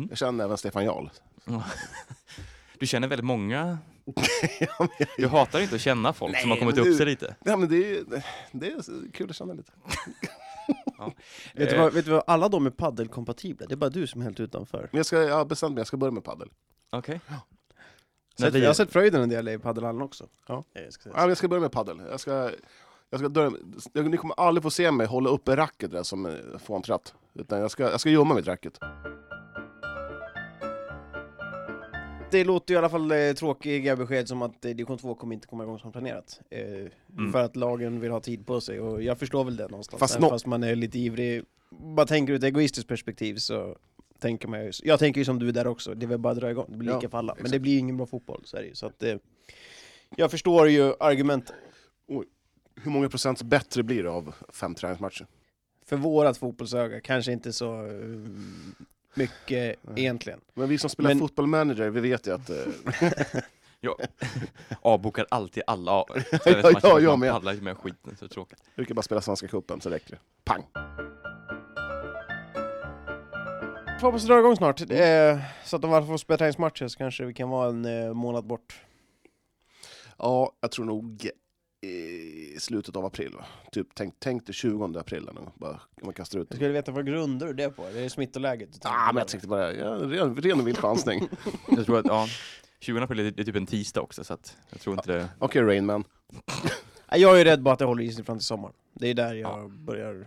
Jag 0.08 0.18
känner 0.18 0.44
även 0.44 0.56
Stefan 0.58 0.84
Jarl. 0.84 1.08
Du 2.78 2.86
känner 2.86 3.08
väldigt 3.08 3.24
många. 3.26 3.78
Du 5.16 5.26
hatar 5.28 5.60
inte 5.60 5.74
att 5.74 5.80
känna 5.80 6.12
folk 6.12 6.40
som 6.40 6.50
har 6.50 6.56
kommit 6.58 6.78
upp 6.78 6.96
sig 6.96 7.06
lite. 7.06 7.36
Ja, 7.44 7.56
men 7.56 7.68
det, 7.68 7.90
är, 7.98 8.04
det 8.52 8.66
är 8.66 9.12
kul 9.12 9.30
att 9.30 9.36
känna 9.36 9.52
lite. 9.54 9.72
Vet 11.54 11.70
du, 11.70 11.76
Eh, 11.76 11.82
vad, 11.82 11.92
vet 11.92 12.04
du 12.04 12.10
vad, 12.10 12.22
alla 12.26 12.48
de 12.48 12.66
är 12.66 12.70
paddelkompatibla. 12.70 13.66
Det 13.66 13.74
är 13.74 13.76
bara 13.76 13.90
du 13.90 14.06
som 14.06 14.20
är 14.20 14.24
helt 14.24 14.40
utanför. 14.40 14.88
Men 14.92 14.98
jag, 14.98 15.06
ska, 15.06 15.22
jag 15.22 15.34
har 15.36 15.44
bestämt 15.44 15.74
mig, 15.74 15.80
jag 15.80 15.86
ska 15.86 15.96
börja 15.96 16.10
med 16.10 16.24
paddel. 16.24 16.48
Okej. 16.90 17.20
Sett, 18.38 18.54
vi- 18.54 18.60
jag 18.60 18.68
har 18.68 18.74
sett 18.74 18.92
Fröjden 18.92 19.22
en 19.22 19.28
del 19.28 19.48
i 19.48 19.58
paddelhallen 19.58 20.02
också. 20.02 20.28
Ja. 20.48 20.64
Jag 20.72 20.92
ska. 20.92 21.10
Ja, 21.14 21.28
jag 21.28 21.36
ska 21.36 21.48
börja 21.48 21.60
med 21.60 21.72
paddel. 21.72 22.02
Jag 22.10 22.20
ska, 22.20 22.50
jag 23.14 23.20
ska 23.20 23.28
dörra, 23.28 24.08
ni 24.08 24.16
kommer 24.16 24.40
aldrig 24.40 24.62
få 24.62 24.70
se 24.70 24.90
mig 24.90 25.06
hålla 25.06 25.30
uppe 25.30 25.56
racket 25.56 25.90
där 25.90 26.02
som 26.02 26.26
en 26.26 26.58
fåntratt. 26.58 27.14
Utan 27.34 27.60
jag 27.60 27.70
ska, 27.70 27.82
jag 27.90 28.00
ska 28.00 28.10
gömma 28.10 28.34
mitt 28.34 28.46
racket. 28.46 28.78
Det 32.30 32.44
låter 32.44 32.74
i 32.74 32.76
alla 32.76 32.88
fall 32.88 33.12
eh, 33.12 33.32
tråkiga 33.32 33.96
besked 33.96 34.28
som 34.28 34.42
att 34.42 34.64
eh, 34.64 34.68
division 34.70 34.98
2 34.98 35.14
kommer 35.14 35.34
inte 35.34 35.46
komma 35.46 35.62
igång 35.62 35.78
som 35.78 35.92
planerat. 35.92 36.40
Eh, 36.50 37.30
För 37.32 37.42
att 37.44 37.56
lagen 37.56 38.00
vill 38.00 38.10
ha 38.10 38.20
tid 38.20 38.46
på 38.46 38.60
sig, 38.60 38.80
och 38.80 39.02
jag 39.02 39.18
förstår 39.18 39.44
väl 39.44 39.56
det 39.56 39.68
någonstans. 39.68 40.00
Fast 40.00 40.20
nå- 40.20 40.28
fast 40.28 40.46
man 40.46 40.62
är 40.62 40.74
lite 40.74 40.98
ivrig. 40.98 41.44
Bara 41.70 42.06
tänker 42.06 42.32
ur 42.32 42.36
ett 42.36 42.44
egoistiskt 42.44 42.88
perspektiv 42.88 43.36
så 43.36 43.76
tänker 44.18 44.48
man 44.48 44.64
ju... 44.64 44.72
Jag 44.82 44.98
tänker 44.98 45.20
ju 45.20 45.24
som 45.24 45.38
du 45.38 45.52
där 45.52 45.66
också, 45.66 45.94
det 45.94 46.06
vill 46.06 46.18
bara 46.18 46.34
dra 46.34 46.50
igång, 46.50 46.66
det 46.68 46.76
blir 46.76 46.90
Ja, 46.90 46.96
lika 46.96 47.08
för 47.08 47.18
alla. 47.18 47.32
Men 47.34 47.40
exakt. 47.40 47.52
det 47.52 47.58
blir 47.60 47.78
ingen 47.78 47.96
bra 47.96 48.06
fotboll, 48.06 48.42
så 48.44 48.56
är 48.56 48.60
det 48.60 48.68
ju. 48.68 48.74
Så 48.74 48.86
att, 48.86 49.02
eh, 49.02 49.16
Jag 50.16 50.30
förstår 50.30 50.68
ju 50.68 50.94
argumentet. 51.00 51.54
Hur 52.82 52.90
många 52.90 53.08
procent 53.08 53.42
bättre 53.42 53.82
blir 53.82 54.02
det 54.02 54.10
av 54.10 54.34
fem 54.48 54.74
träningsmatcher? 54.74 55.26
För 55.86 55.96
vårat 55.96 56.36
fotbollsöga 56.36 57.00
kanske 57.00 57.32
inte 57.32 57.52
så 57.52 57.86
eh, 57.86 57.92
mycket 59.14 59.48
Nej. 59.50 59.76
egentligen. 59.96 60.40
Men 60.54 60.68
vi 60.68 60.78
som 60.78 60.90
spelar 60.90 61.10
Men- 61.10 61.18
fotboll 61.18 61.46
manager, 61.46 61.90
vi 61.90 62.00
vet 62.00 62.26
ju 62.26 62.34
att... 62.34 62.50
Eh, 62.50 62.56
Avbokar 64.82 65.26
alltid 65.28 65.62
alla 65.66 65.90
ja, 66.32 66.38
träningsmatcher, 66.38 66.80
ja, 66.88 67.00
jag 67.00 67.18
med. 67.18 67.32
pallar 67.32 67.52
inte 67.52 67.64
med 67.64 67.76
skiten, 67.78 68.16
så 68.16 68.28
tråkigt. 68.28 68.62
vi 68.74 68.84
kan 68.84 68.94
bara 68.94 69.02
spela 69.02 69.20
Svenska 69.20 69.48
cupen 69.48 69.80
så 69.80 69.90
räcker 69.90 70.10
det. 70.10 70.18
Pang! 70.44 70.62
Får 74.00 74.06
hoppas 74.06 74.24
drar 74.24 74.38
igång 74.38 74.56
snart. 74.56 74.80
Eh, 74.80 75.38
så 75.64 75.76
att 75.76 75.82
de 75.82 75.90
varför 75.90 76.06
får 76.08 76.16
spela 76.16 76.38
träningsmatcher 76.38 76.88
så 76.88 76.98
kanske 76.98 77.24
vi 77.24 77.34
kan 77.34 77.48
vara 77.48 77.68
en 77.68 77.84
eh, 77.84 78.14
månad 78.14 78.46
bort. 78.46 78.80
Ja, 80.18 80.52
jag 80.60 80.70
tror 80.70 80.84
nog 80.84 81.30
i 81.84 82.56
slutet 82.60 82.96
av 82.96 83.04
april. 83.04 83.32
Va? 83.36 83.44
Typ, 83.72 83.88
tänk, 83.94 84.14
tänk 84.18 84.46
dig 84.46 84.54
20 84.54 84.98
april 84.98 85.28
nu, 85.34 85.40
bara 85.54 85.80
man 86.02 86.12
kastar 86.14 86.38
ut 86.38 86.46
Jag 86.50 86.56
skulle 86.56 86.72
veta 86.72 86.92
vad 86.92 87.06
grundar 87.06 87.46
du 87.46 87.52
det 87.52 87.68
på? 87.70 87.86
Det 87.92 88.00
är 88.00 88.08
smittoläget? 88.08 88.72
tänker 88.72 88.88
Ah, 88.88 89.06
men 89.12 89.16
jag 89.16 89.28
tänkte 89.28 89.48
bara, 89.48 89.72
ja, 89.72 89.86
ren, 89.90 90.36
ren 90.36 90.60
och 90.60 90.66
vild 90.68 90.78
chansning. 90.78 91.28
Jag 91.68 91.86
tror 91.86 91.98
att, 91.98 92.06
ja, 92.06 92.26
20 92.80 92.98
april 93.00 93.20
är 93.20 93.40
är 93.40 93.44
typ 93.44 93.56
en 93.56 93.66
tisdag 93.66 94.00
också, 94.00 94.24
så 94.24 94.34
att 94.34 94.56
jag 94.70 94.80
tror 94.80 94.96
inte 94.96 95.12
det... 95.12 95.28
Okej, 95.38 95.62
Rainman. 95.62 96.04
Nej, 97.10 97.20
Jag 97.20 97.40
är 97.40 97.44
rädd 97.44 97.62
bara 97.62 97.72
att 97.72 97.78
det 97.78 97.84
håller 97.84 98.04
i 98.04 98.12
sig 98.12 98.24
fram 98.24 98.38
till 98.38 98.46
sommaren. 98.46 98.74
Det 98.92 99.08
är 99.08 99.14
där 99.14 99.34
jag 99.34 99.50
Ja. 99.64 99.68
börjar... 99.68 100.26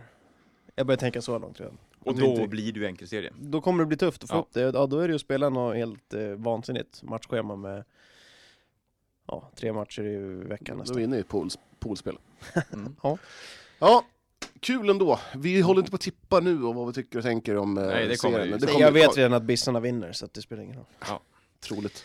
Jag 0.74 0.86
börjar 0.86 0.98
tänka 0.98 1.22
så 1.22 1.38
långt 1.38 1.60
redan. 1.60 1.78
Och 2.00 2.14
då 2.18 2.26
inte- 2.26 2.48
blir 2.48 2.72
du 2.72 2.86
enkelserie. 2.86 3.32
Då 3.40 3.60
kommer 3.60 3.82
det 3.84 3.86
bli 3.86 3.96
tufft 3.96 4.24
att 4.24 4.30
få 4.30 4.36
Ja. 4.36 4.40
upp 4.40 4.52
det. 4.52 4.60
Ja, 4.60 4.86
då 4.86 4.98
är 4.98 5.08
det 5.08 5.12
ju 5.12 5.14
att 5.14 5.20
spela 5.20 5.48
något 5.48 5.76
helt 5.76 6.14
eh, 6.14 6.20
vansinnigt 6.28 7.02
matchschema 7.02 7.56
med 7.56 7.84
ja, 9.28 9.50
tre 9.56 9.72
matcher 9.72 10.02
i 10.02 10.16
veckan 10.48 10.64
Då 10.66 10.72
är 10.74 10.78
nästan. 10.78 10.96
vi 10.96 11.02
inne 11.04 11.18
i 11.18 11.22
pools, 11.22 11.58
poolspel. 11.80 12.18
Mm. 12.72 12.96
Ja, 13.80 14.04
kul 14.60 14.88
ändå. 14.90 15.18
Vi 15.34 15.60
håller 15.60 15.80
inte 15.80 15.90
på 15.90 15.94
att 15.94 16.00
tippa 16.00 16.40
nu 16.40 16.64
om 16.64 16.76
vad 16.76 16.86
vi 16.86 16.92
tycker 16.92 17.18
och 17.18 17.24
tänker 17.24 17.56
om 17.56 17.78
eh, 17.78 17.84
Nej, 17.86 18.06
det 18.06 18.16
kommer 18.16 18.38
serien. 18.38 18.60
Det 18.60 18.66
kommer 18.66 18.80
jag 18.80 18.92
vet 18.92 19.16
redan 19.16 19.32
att 19.32 19.42
Bissarna 19.42 19.80
vinner, 19.80 20.12
så 20.12 20.24
att 20.24 20.34
det 20.34 20.42
spelar 20.42 20.62
ingen 20.62 20.76
roll. 20.76 20.86
Troligt. 21.60 22.04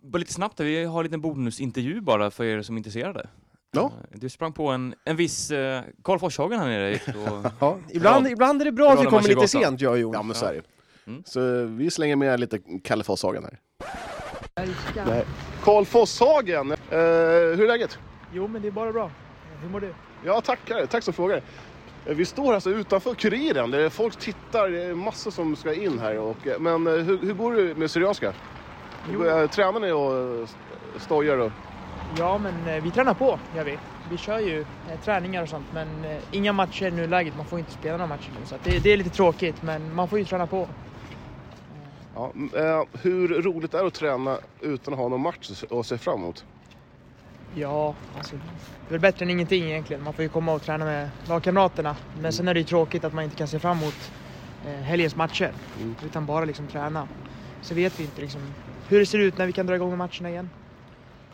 Bara 0.00 0.18
lite 0.18 0.32
snabbt, 0.32 0.60
vi 0.60 0.84
har 0.84 1.00
en 1.00 1.04
liten 1.04 1.20
bonusintervju 1.20 2.00
bara 2.00 2.30
för 2.30 2.44
er 2.44 2.62
som 2.62 2.74
är 2.74 2.78
intresserade. 2.78 3.28
Ja. 3.70 3.92
Eh, 4.12 4.18
Du 4.18 4.28
sprang 4.28 4.52
på 4.52 4.68
en, 4.68 4.94
en 5.04 5.16
viss 5.16 5.50
eh, 5.50 5.82
Karl 6.02 6.18
Forshagen 6.18 6.60
här 6.60 6.66
nere. 6.68 6.94
Och, 6.94 7.50
Ja, 7.60 7.78
ibland, 7.90 8.26
Ja. 8.26 8.30
ibland 8.30 8.60
är 8.60 8.64
det 8.64 8.72
bra 8.72 8.92
att 8.92 9.00
vi 9.02 9.06
kommer 9.06 9.28
lite 9.28 9.48
sent, 9.48 9.80
jag 9.80 9.92
och 9.92 9.98
Jon. 9.98 10.12
Ja, 10.12 10.22
men 10.22 10.34
så 10.36 10.46
är 10.46 10.54
det 10.54 10.62
Mm. 11.08 11.22
Så 11.26 11.64
vi 11.64 11.90
slänger 11.90 12.16
med 12.16 12.40
lite 12.40 12.58
Kalle 12.84 13.04
Fosshagen 13.04 13.44
här. 13.44 13.58
Nej. 15.06 15.24
Karl 15.62 15.84
Fosshagen, 15.84 16.70
eh, 16.72 16.76
hur 16.90 17.60
är 17.64 17.66
läget? 17.68 17.98
Jo, 18.32 18.48
men 18.48 18.62
det 18.62 18.68
är 18.68 18.72
bara 18.72 18.92
bra. 18.92 19.10
Hur 19.62 19.68
mår 19.68 19.80
du? 19.80 19.94
Ja, 20.24 20.40
tackar. 20.40 20.86
Tack 20.86 21.04
som 21.04 21.14
frågar. 21.14 21.36
Eh, 22.06 22.14
Vi 22.14 22.24
står 22.24 22.54
alltså 22.54 22.70
utanför 22.70 23.14
Kuriren. 23.14 23.70
Det 23.70 23.82
är 23.82 23.88
folk 23.88 24.16
tittar, 24.16 24.68
det 24.68 24.82
är 24.82 24.94
massor 24.94 25.30
som 25.30 25.56
ska 25.56 25.74
in 25.74 25.98
här. 25.98 26.18
Och, 26.18 26.46
eh, 26.46 26.58
men 26.60 26.86
eh, 26.86 26.92
hur, 26.92 27.18
hur 27.18 27.34
går 27.34 27.52
det 27.54 27.74
med 27.74 27.90
Syrianska? 27.90 28.32
Jo. 29.12 29.24
Eh, 29.24 29.50
Tränar 29.50 29.80
ni 29.80 29.92
och 29.92 30.40
eh, 30.40 30.48
stojar? 30.98 31.38
Och... 31.38 31.52
Ja, 32.18 32.38
men 32.38 32.68
eh, 32.76 32.82
vi 32.82 32.90
tränar 32.90 33.14
på, 33.14 33.38
gör 33.56 33.64
vi. 33.64 33.78
Vi 34.10 34.16
kör 34.16 34.38
ju 34.38 34.60
eh, 34.60 35.00
träningar 35.04 35.42
och 35.42 35.48
sånt, 35.48 35.66
men 35.74 36.04
eh, 36.04 36.16
inga 36.30 36.52
matcher 36.52 36.86
i 36.86 36.90
nuläget. 36.90 37.36
Man 37.36 37.46
får 37.46 37.58
inte 37.58 37.72
spela 37.72 37.96
några 37.96 38.06
matcher 38.08 38.30
nu, 38.40 38.46
så 38.46 38.54
det, 38.64 38.78
det 38.78 38.92
är 38.92 38.96
lite 38.96 39.10
tråkigt, 39.10 39.62
men 39.62 39.94
man 39.94 40.08
får 40.08 40.18
ju 40.18 40.24
träna 40.24 40.46
på. 40.46 40.68
Ja, 42.18 42.32
eh, 42.56 42.82
hur 43.02 43.28
roligt 43.42 43.74
är 43.74 43.78
det 43.78 43.86
att 43.86 43.94
träna 43.94 44.38
utan 44.60 44.94
att 44.94 45.00
ha 45.00 45.08
någon 45.08 45.20
match 45.20 45.50
att 45.70 45.86
se 45.86 45.98
fram 45.98 46.18
emot? 46.20 46.44
Ja, 47.54 47.94
alltså, 48.16 48.36
det 48.36 48.88
är 48.88 48.90
väl 48.90 49.00
bättre 49.00 49.24
än 49.24 49.30
ingenting 49.30 49.64
egentligen. 49.64 50.02
Man 50.02 50.12
får 50.14 50.22
ju 50.22 50.28
komma 50.28 50.52
och 50.52 50.62
träna 50.62 50.84
med 50.84 51.10
lagkamraterna, 51.28 51.96
men 52.20 52.32
sen 52.32 52.48
är 52.48 52.54
det 52.54 52.60
ju 52.60 52.66
tråkigt 52.66 53.04
att 53.04 53.12
man 53.14 53.24
inte 53.24 53.36
kan 53.36 53.48
se 53.48 53.58
fram 53.58 53.78
emot 53.78 54.12
eh, 54.66 54.72
helgens 54.72 55.16
matcher, 55.16 55.50
Mm. 55.80 55.96
utan 56.06 56.26
bara 56.26 56.44
liksom 56.44 56.66
träna. 56.66 57.08
Så 57.62 57.74
vet 57.74 58.00
vi 58.00 58.04
inte 58.04 58.20
liksom 58.20 58.40
hur 58.88 58.98
det 58.98 59.06
ser 59.06 59.18
ut 59.18 59.38
när 59.38 59.46
vi 59.46 59.52
kan 59.52 59.66
dra 59.66 59.74
igång 59.74 59.88
med 59.88 59.98
matcherna 59.98 60.30
igen. 60.30 60.50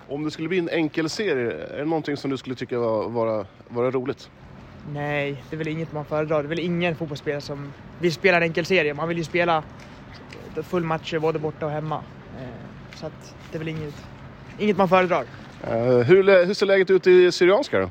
Om 0.09 0.25
det 0.25 0.31
skulle 0.31 0.49
bli 0.49 0.59
en 0.59 0.69
enkel 0.69 1.11
serie, 1.11 1.53
är 1.75 1.79
det 1.79 1.85
någonting 1.85 2.17
som 2.17 2.31
du 2.31 2.37
skulle 2.37 2.55
tycka 2.55 2.79
var, 2.79 3.09
vara, 3.09 3.47
vara 3.69 3.91
roligt? 3.91 4.31
Nej, 4.93 5.43
det 5.51 5.57
är 5.57 5.59
väl 5.59 5.69
inget 5.69 5.93
man 5.93 6.05
föredrar. 6.05 6.43
Det 6.43 6.47
är 6.47 6.49
väl 6.49 6.59
ingen 6.59 6.97
fotbollsspelare 6.97 7.41
som 7.41 7.73
vill 8.01 8.13
spela 8.13 8.37
en 8.37 8.43
enkel 8.43 8.65
serie. 8.67 8.95
Man 8.95 9.09
vill 9.09 9.19
ju 9.19 9.25
spela 9.25 9.63
full 10.63 10.85
matcher 10.85 11.19
både 11.19 11.39
borta 11.39 11.67
och 11.67 11.73
hemma. 11.73 12.01
Eh, 12.39 12.47
Så 12.95 13.07
att 13.07 13.35
det 13.51 13.57
är 13.57 13.59
väl 13.59 13.69
inget, 13.69 13.95
inget 14.59 14.77
man 14.77 14.89
föredrar. 14.89 15.25
Eh, 15.71 15.75
hur, 15.99 16.47
hur 16.47 16.55
ser 16.55 16.67
läget 16.67 16.91
ut 16.91 17.07
i 17.07 17.33
Syrianska 17.33 17.79
då? 17.81 17.91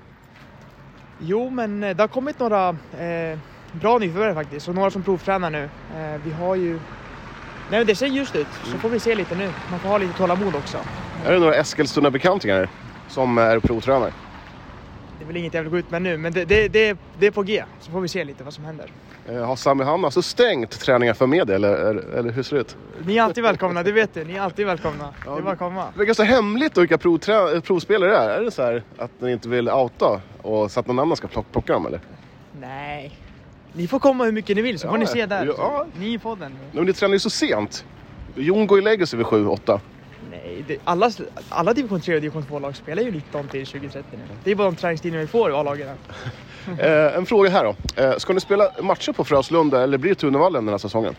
Jo, 1.19 1.49
men 1.49 1.83
eh, 1.83 1.95
det 1.95 2.03
har 2.03 2.07
kommit 2.07 2.39
några 2.39 2.69
eh, 2.99 3.39
bra 3.71 3.97
nyförvärv 3.97 4.33
faktiskt 4.33 4.67
och 4.67 4.75
några 4.75 4.91
som 4.91 5.03
provtränar 5.03 5.49
nu. 5.49 5.63
Eh, 5.97 6.21
vi 6.25 6.31
har 6.31 6.55
ju... 6.55 6.71
Nej, 7.69 7.79
men 7.79 7.87
det 7.87 7.95
ser 7.95 8.07
ljust 8.07 8.35
ut, 8.35 8.47
så 8.63 8.77
får 8.77 8.89
vi 8.89 8.99
se 8.99 9.15
lite 9.15 9.35
nu. 9.35 9.51
Man 9.71 9.79
får 9.79 9.89
ha 9.89 9.97
lite 9.97 10.13
tålamod 10.17 10.55
också. 10.55 10.77
Är 11.25 11.31
det 11.33 11.39
några 11.39 11.55
Eskilstuna-bekantingar 11.55 12.69
som 13.07 13.37
är 13.37 13.59
provtränare? 13.59 14.13
Det 15.17 15.23
är 15.23 15.27
väl 15.27 15.37
inget 15.37 15.53
jag 15.53 15.61
vill 15.61 15.71
gå 15.71 15.77
ut 15.77 15.91
med 15.91 16.01
nu, 16.01 16.17
men 16.17 16.33
det, 16.33 16.45
det, 16.45 16.67
det, 16.67 16.97
det 17.19 17.27
är 17.27 17.31
på 17.31 17.43
G. 17.43 17.63
Så 17.79 17.91
får 17.91 18.01
vi 18.01 18.07
se 18.07 18.23
lite 18.23 18.43
vad 18.43 18.53
som 18.53 18.65
händer. 18.65 18.91
Eh, 19.29 19.45
har 19.45 19.55
Sami 19.55 19.83
Hanna 19.83 20.11
så 20.11 20.21
stängt 20.21 20.71
träningar 20.79 21.13
för 21.13 21.27
media 21.27 21.55
eller, 21.55 21.73
eller, 22.17 22.31
hur 22.31 22.43
ser 22.43 22.55
det 22.55 22.61
ut? 22.61 22.75
Ni 23.05 23.17
är 23.17 23.21
alltid 23.23 23.43
välkomna, 23.43 23.83
det 23.83 23.91
vet 23.91 24.13
du. 24.13 24.23
Ni 24.25 24.33
är 24.35 24.41
alltid 24.41 24.65
välkomna. 24.65 25.09
Det 25.23 25.29
är 25.29 25.41
bara 25.41 25.53
att 25.53 25.59
komma. 25.59 25.85
Det 25.93 25.99
verkar 25.99 26.13
så 26.13 26.23
hemligt 26.23 26.77
vilka 26.77 26.97
provträ- 26.97 27.61
provspelare 27.61 28.09
det 28.11 28.17
är. 28.17 28.29
Är 28.29 28.43
det 28.43 28.51
så 28.51 28.61
här 28.61 28.83
att 28.97 29.11
ni 29.21 29.31
inte 29.31 29.49
vill 29.49 29.69
outa 29.69 30.21
och 30.41 30.71
så 30.71 30.79
att 30.79 30.87
någon 30.87 30.99
annan 30.99 31.17
ska 31.17 31.27
plocka, 31.27 31.73
dem 31.73 31.85
eller? 31.85 32.01
Nej. 32.59 33.19
Ni 33.73 33.87
får 33.87 33.99
komma 33.99 34.23
hur 34.23 34.31
mycket 34.31 34.55
ni 34.55 34.61
vill 34.61 34.79
så 34.79 34.87
Ja, 34.87 34.91
får 34.91 34.97
ni 34.97 35.07
se 35.07 35.25
där. 35.25 35.45
ja. 35.57 35.85
Ni 35.99 36.19
får 36.19 36.35
den. 36.35 36.51
Nej, 36.51 36.69
men 36.71 36.85
ni 36.85 36.93
tränar 36.93 37.13
ju 37.13 37.19
så 37.19 37.29
sent. 37.29 37.85
Jon 38.35 38.67
går 38.67 38.77
och 38.77 38.83
lägger 38.83 39.05
sig 39.05 39.17
vid 39.17 39.25
7-8. 39.25 39.57
Nej, 39.67 39.79
det, 39.79 39.79
alla, 40.83 41.11
alla 41.49 41.73
division 41.73 42.01
3 42.01 42.15
och 42.15 42.21
division 42.21 42.43
2 42.43 42.59
lag 42.59 42.75
spelar 42.75 43.03
ju 43.03 43.11
19 43.11 43.47
till 43.47 43.65
2030 43.65 44.03
nu. 44.11 44.35
Det 44.43 44.51
är 44.51 44.55
bara 44.55 44.67
de 44.67 44.75
träningstiderna 44.75 45.21
vi 45.21 45.27
får 45.27 45.49
i 45.49 45.53
A-lagen. 45.53 45.89
Eh, 46.79 47.15
en 47.17 47.25
fråga 47.25 47.49
här 47.49 47.63
då. 47.63 48.01
Eh, 48.01 48.17
ska 48.17 48.33
ni 48.33 48.39
spela 48.39 48.71
matcher 48.81 49.11
på 49.11 49.23
Fröslunda 49.23 49.83
eller 49.83 49.97
blir 49.97 50.11
det 50.11 50.15
Tunevallen 50.15 50.65
den 50.65 50.73
här 50.73 50.77
säsongen? 50.77 51.15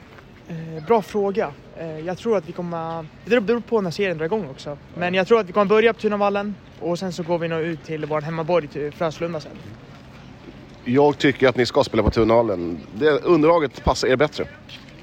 Eh, 0.48 0.84
bra 0.86 1.02
fråga. 1.02 1.52
Eh, 1.76 1.98
jag 1.98 2.18
tror 2.18 2.36
att 2.36 2.48
vi 2.48 2.52
kommer... 2.52 3.06
Det 3.24 3.40
beror 3.40 3.60
på 3.60 3.80
när 3.80 3.90
serien 3.90 4.18
drar 4.18 4.26
igång 4.26 4.48
också. 4.50 4.78
Men 4.94 5.14
jag 5.14 5.26
tror 5.26 5.40
att 5.40 5.48
vi 5.48 5.52
kommer 5.52 5.66
börja 5.66 5.92
på 5.92 6.00
Tunavallen 6.00 6.54
och 6.80 6.98
sen 6.98 7.12
så 7.12 7.22
går 7.22 7.38
vi 7.38 7.48
nog 7.48 7.60
ut 7.60 7.84
till 7.84 8.06
vår 8.06 8.20
hemmaborg, 8.20 8.68
till 8.68 8.92
Fröslunda 8.92 9.40
sen. 9.40 9.52
Jag 10.84 11.18
tycker 11.18 11.48
att 11.48 11.56
ni 11.56 11.66
ska 11.66 11.84
spela 11.84 12.02
på 12.02 12.10
Tunevallen. 12.10 12.80
Det 12.94 13.10
underlaget 13.10 13.84
passar 13.84 14.08
er 14.08 14.16
bättre. 14.16 14.44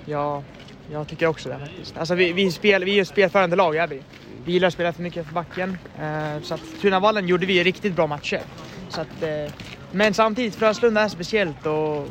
Ja, 0.05 0.43
jag 0.91 1.07
tycker 1.07 1.27
också 1.27 1.49
det 1.49 1.59
faktiskt. 1.59 1.97
Alltså 1.97 2.15
vi, 2.15 2.34
vi, 2.34 2.51
spel, 2.51 2.86
vi 2.86 2.99
är 2.99 3.03
spelförande 3.03 3.55
lag, 3.55 3.75
är 3.75 3.88
vi. 3.88 4.01
Vi 4.45 4.51
gillar 4.51 4.67
att 4.67 4.73
spela 4.73 4.93
för 4.93 5.01
mycket 5.03 5.25
för 5.27 5.33
backen. 5.33 5.77
Eh, 5.99 6.41
så 6.41 6.53
att 6.53 6.81
Tunavallen 6.81 7.27
gjorde 7.27 7.45
vi 7.45 7.63
riktigt 7.63 7.93
bra 7.93 8.07
matcher. 8.07 8.41
Så 8.89 9.01
att, 9.01 9.23
eh, 9.23 9.53
men 9.91 10.13
samtidigt, 10.13 10.55
Fröslunda 10.55 11.01
är 11.01 11.07
speciellt 11.07 11.65
och 11.65 12.07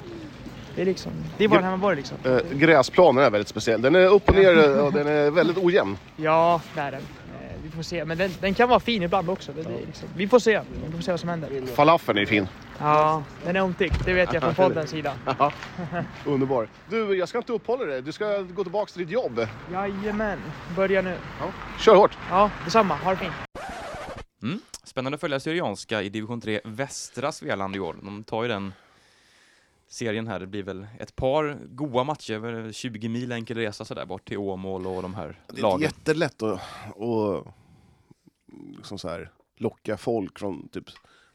det 0.75 0.83
är 0.83 0.87
liksom, 0.87 1.13
det 1.39 1.45
är 1.45 1.49
vår 1.49 1.57
Gr- 1.57 1.63
hemmaborg 1.63 1.97
liksom. 1.97 2.19
Eh, 2.25 2.39
gräsplanen 2.59 3.25
är 3.25 3.31
väldigt 3.31 3.49
speciell. 3.49 3.83
Den 3.83 3.95
är 3.95 4.07
upp 4.07 4.29
och 4.29 4.35
ner 4.35 4.81
och 4.81 4.93
den 4.93 5.07
är 5.07 5.31
väldigt 5.31 5.59
ojämn. 5.59 5.97
Ja, 6.17 6.61
det 6.75 6.81
är 6.81 6.91
den. 6.91 7.03
Vi 7.71 7.77
får 7.77 7.83
se, 7.83 8.05
men 8.05 8.19
den, 8.19 8.31
den 8.41 8.55
kan 8.55 8.69
vara 8.69 8.81
fin 8.81 9.03
ibland 9.03 9.31
också. 9.31 9.53
Det, 9.53 9.63
det 9.63 9.87
liksom, 9.87 10.09
vi 10.17 10.29
får 10.29 10.39
se, 10.39 10.61
vi 10.87 10.93
får 10.93 11.01
se 11.03 11.11
vad 11.11 11.21
som 11.21 11.29
händer. 11.29 11.67
Falafeln 11.67 12.19
är 12.19 12.27
fin. 12.27 12.47
Ja, 12.79 13.23
den 13.45 13.57
är 13.57 13.61
omtyckt, 13.61 14.05
det 14.05 14.13
vet 14.13 14.33
jag 14.33 14.43
från 14.43 14.55
poddens 14.55 14.91
sida. 14.91 15.15
Underbar. 16.27 16.69
Du, 16.89 17.15
jag 17.17 17.29
ska 17.29 17.39
inte 17.39 17.53
uppehålla 17.53 17.85
dig. 17.85 18.03
Du 18.03 18.13
ska 18.13 18.39
gå 18.39 18.63
tillbaka 18.63 18.93
till 18.93 19.03
ditt 19.03 19.11
jobb. 19.11 19.47
Jajamän, 19.73 20.39
börja 20.77 21.03
nu. 21.03 21.17
Kör 21.79 21.97
hårt. 21.97 22.19
Ja, 22.31 22.51
detsamma. 22.65 22.95
Ha 22.97 23.11
det 23.11 23.17
fint. 23.17 23.33
Mm. 24.43 24.61
Spännande 24.85 25.15
att 25.15 25.21
följa 25.21 25.41
Syrianska 25.41 26.03
i 26.03 26.09
division 26.09 26.41
3 26.41 26.61
västra 26.65 27.33
Svealand 27.33 27.77
i 27.77 27.81
år. 27.81 27.97
De 28.03 28.25
tar 28.25 28.43
ju 28.43 28.49
den 28.49 28.73
serien 29.89 30.27
här. 30.27 30.41
Det 30.41 30.47
blir 30.47 30.63
väl 30.63 30.87
ett 30.99 31.17
par 31.17 31.59
goa 31.69 32.05
matcher, 32.05 32.39
väl 32.39 32.73
20 32.73 33.09
mil 33.09 33.33
enkel 33.33 33.57
resa 33.57 33.85
sådär 33.85 34.07
bort 34.07 34.29
till 34.29 34.39
Åmål 34.39 34.87
och 34.87 35.03
de 35.03 35.15
här 35.15 35.39
Det 35.47 35.59
är 35.59 35.63
lagen. 35.63 35.81
jättelätt 35.81 36.43
att, 36.43 36.53
att 36.53 37.47
liksom 38.77 38.99
så 38.99 39.09
här, 39.09 39.33
locka 39.57 39.97
folk 39.97 40.39
från 40.39 40.69
typ 40.69 40.85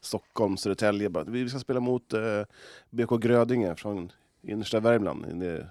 Stockholm, 0.00 0.56
Södertälje. 0.56 1.08
Bara, 1.10 1.24
Vi 1.24 1.48
ska 1.48 1.58
spela 1.58 1.80
mot 1.80 2.12
eh, 2.12 2.42
BK 2.90 3.10
Grödinge 3.20 3.74
från 3.76 4.12
innersta 4.42 4.80
Värmland, 4.80 5.26
inne 5.30 5.44
i 5.46 5.62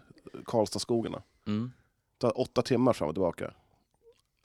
Karlstadskogarna. 0.45 1.21
Mm. 1.47 1.71
Det 2.17 2.19
tar 2.27 2.39
åtta 2.39 2.61
timmar 2.61 2.93
fram 2.93 3.09
och 3.09 3.15
tillbaka. 3.15 3.53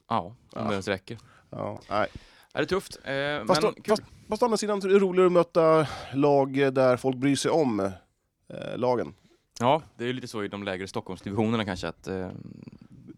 Ja, 0.09 0.21
om 0.21 0.37
Ja. 0.55 0.61
det 0.65 0.71
ens 0.73 0.89
räcker. 0.89 1.19
Ja, 1.51 1.81
nej. 1.91 2.09
Är 2.53 2.61
det 2.61 2.67
tufft? 2.67 2.99
Eh, 3.05 3.47
Fast, 3.47 3.63
men 3.63 3.71
å, 3.71 3.75
fast, 3.89 4.03
fast 4.29 4.43
å 4.43 4.47
andra 4.47 4.57
sidan 4.57 4.79
är 4.79 4.89
det 4.89 4.99
roligare 4.99 5.27
att 5.27 5.33
möta 5.33 5.87
lag 6.15 6.53
där 6.75 6.97
folk 6.97 7.17
bryr 7.17 7.37
sig 7.37 7.51
om 7.51 7.81
eh, 7.81 8.77
lagen. 8.77 9.15
Ja, 9.61 9.83
det 9.97 10.05
är 10.09 10.13
lite 10.13 10.29
så 10.29 10.45
i 10.45 10.49
de 10.49 10.63
lägre 10.63 10.89
Stockholmsdivisionerna 10.89 11.65
kanske 11.65 11.89
att 11.89 12.07
eh, 12.09 12.31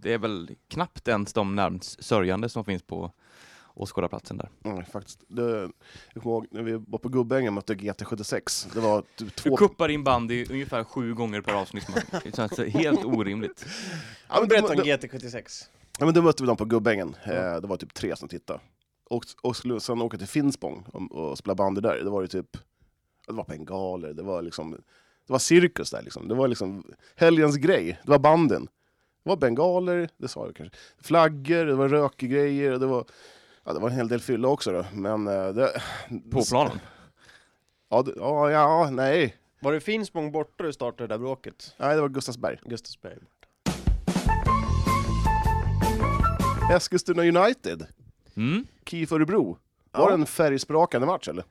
det 0.01 0.13
är 0.13 0.19
väl 0.19 0.51
knappt 0.69 1.09
ens 1.09 1.33
de 1.33 1.55
närmst 1.57 2.05
sörjande 2.05 2.49
som 2.49 2.65
finns 2.65 2.83
på 2.83 3.11
åskådarplatsen 3.75 4.37
där. 4.39 4.51
Mm, 4.65 4.85
faktiskt. 4.85 5.25
Det, 5.29 5.71
jag 6.15 6.23
kommer 6.23 6.35
ihåg 6.37 6.47
när 6.51 6.63
vi 6.63 6.73
var 6.73 6.99
på 6.99 7.09
Gubbängen 7.09 7.49
och 7.49 7.55
mötte 7.55 7.75
GT76. 7.75 8.75
Det 8.75 8.81
var 8.81 9.01
typ 9.01 9.09
Du 9.19 9.31
två... 9.31 9.57
kuppar 9.57 9.89
in 9.89 10.05
bandy 10.05 10.47
ungefär 10.51 10.85
sju 10.85 11.15
gånger 11.15 11.41
per 11.41 11.55
avsnitt. 11.55 11.89
man. 11.89 12.21
Det 12.25 12.37
känns 12.37 12.59
helt 12.75 13.05
orimligt. 13.05 13.67
Ja, 14.29 14.37
men 14.41 14.49
Berätta 14.49 14.69
om 14.69 14.77
då, 14.77 14.83
GT76. 14.83 15.65
ja, 15.99 16.05
men 16.05 16.15
då 16.15 16.23
mötte 16.23 16.43
vi 16.43 16.47
dem 16.47 16.57
på 16.57 16.65
Gubbängen. 16.65 17.17
Eh, 17.25 17.35
det 17.61 17.67
var 17.67 17.77
typ 17.77 17.95
tre 17.95 18.17
som 18.17 18.29
tittade. 18.29 18.61
Och, 19.11 19.25
och 19.43 19.57
skulle 19.57 19.81
sen 19.81 20.03
åka 20.03 20.19
till 20.19 20.27
Finspång 20.27 20.85
och, 20.93 21.13
och 21.13 21.39
spela 21.39 21.55
bandy 21.55 21.81
där. 21.81 22.01
Det 22.05 22.11
var 22.11 22.23
ju 22.23 22.29
typ... 22.29 22.57
Det 23.27 23.33
var 23.33 23.45
bengaler, 23.45 24.13
det 24.13 24.23
var 24.23 24.43
liksom... 24.43 24.71
Det 25.27 25.33
var 25.33 25.39
cirkus 25.39 25.91
där 25.91 26.03
liksom. 26.03 26.29
Det 26.29 26.35
var 26.35 26.49
liksom 26.49 26.85
helgens 27.17 27.57
grej. 27.57 28.01
Det 28.05 28.11
var 28.11 28.19
banden. 28.19 28.69
Det 29.25 29.29
var 29.29 29.37
bengaler, 29.37 30.09
det 30.17 30.29
sa 30.29 30.47
jag 30.47 30.57
kanske. 30.57 30.77
Flaggor, 31.03 31.65
det 31.65 31.75
var 31.75 31.89
rökgrejer, 31.89 32.79
det 32.79 32.87
var... 32.87 33.05
Ja, 33.65 33.73
det 33.73 33.81
var 33.81 33.91
en 33.91 33.97
hel 33.97 34.09
del 34.09 34.21
fylla 34.21 34.49
också 34.49 34.73
då, 34.73 34.85
men... 34.93 35.27
eh, 35.29 35.49
Det, 35.49 35.83
På 36.31 36.43
planen. 36.45 36.81
Ja, 37.91 38.03
det, 38.03 38.13
ja, 38.17 38.51
ja, 38.51 38.91
nej. 38.91 39.37
Var 39.61 39.73
det 39.73 39.81
Finspång 39.81 40.33
borta 40.33 40.65
du 40.65 40.73
startade 40.73 41.09
det 41.09 41.15
där 41.15 41.19
bråket? 41.19 41.75
Nej, 41.79 41.95
det 41.95 42.01
var 42.01 42.09
Gustavsberg. 42.09 42.59
Gustavsberg. 42.65 43.19
Eskilstuna 46.73 47.23
United, 47.23 47.87
Mm. 48.35 48.67
KIF 48.87 49.13
Örebro. 49.13 49.59
Var 49.91 50.09
det 50.09 50.15
en 50.15 50.27
färgsprakande 50.27 51.07
match 51.07 51.29
eller? 51.29 51.45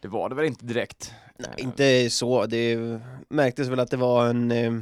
Det 0.00 0.08
var 0.08 0.28
det 0.28 0.34
väl 0.34 0.44
inte 0.46 0.64
direkt. 0.66 1.12
Nej, 1.38 1.50
inte 1.56 2.10
så. 2.10 2.46
Det 2.46 2.78
märktes 3.28 3.68
väl 3.68 3.80
att 3.80 3.90
det 3.90 3.96
var 3.96 4.26
en 4.26 4.50
eh, 4.52 4.72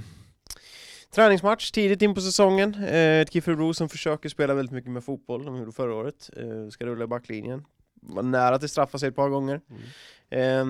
träningsmatch 1.11 1.71
tidigt 1.71 2.03
in 2.03 2.15
på 2.15 2.21
säsongen. 2.21 2.75
Eh, 2.75 3.21
ett 3.21 3.33
KIF 3.33 3.49
Örebro 3.49 3.75
som 3.75 3.89
försöker 3.89 4.29
spela 4.29 4.55
väldigt 4.55 4.73
mycket 4.73 4.91
med 4.91 5.05
fotboll, 5.05 5.45
de 5.45 5.57
gjorde 5.57 5.73
förra 5.73 5.95
året. 5.95 6.31
Eh, 6.37 6.69
ska 6.69 6.87
rulla 6.87 7.05
i 7.05 7.07
backlinjen. 7.07 7.65
Var 8.01 8.23
nära 8.23 8.59
till 8.59 8.69
straffa 8.69 8.99
sig 8.99 9.09
ett 9.09 9.17
par 9.17 9.29
gånger. 9.29 9.61
Eh, 10.31 10.67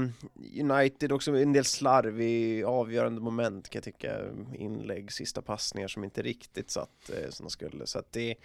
United 0.61 1.13
också 1.13 1.37
en 1.37 1.53
del 1.53 1.65
slarv 1.65 2.21
i 2.21 2.65
avgörande 2.65 3.21
moment 3.21 3.69
kan 3.69 3.79
jag 3.79 3.85
tycka. 3.85 4.21
Inlägg, 4.55 5.13
sista 5.13 5.43
passningar 5.43 5.89
som 5.89 6.05
inte 6.05 6.23
riktigt 6.23 6.71
satt 6.71 7.11
eh, 7.11 7.31
som 7.31 7.47
de 7.47 7.51
skulle. 7.51 7.87
Så 7.87 7.99
att 7.99 8.13
det 8.13 8.31
är 8.31 8.37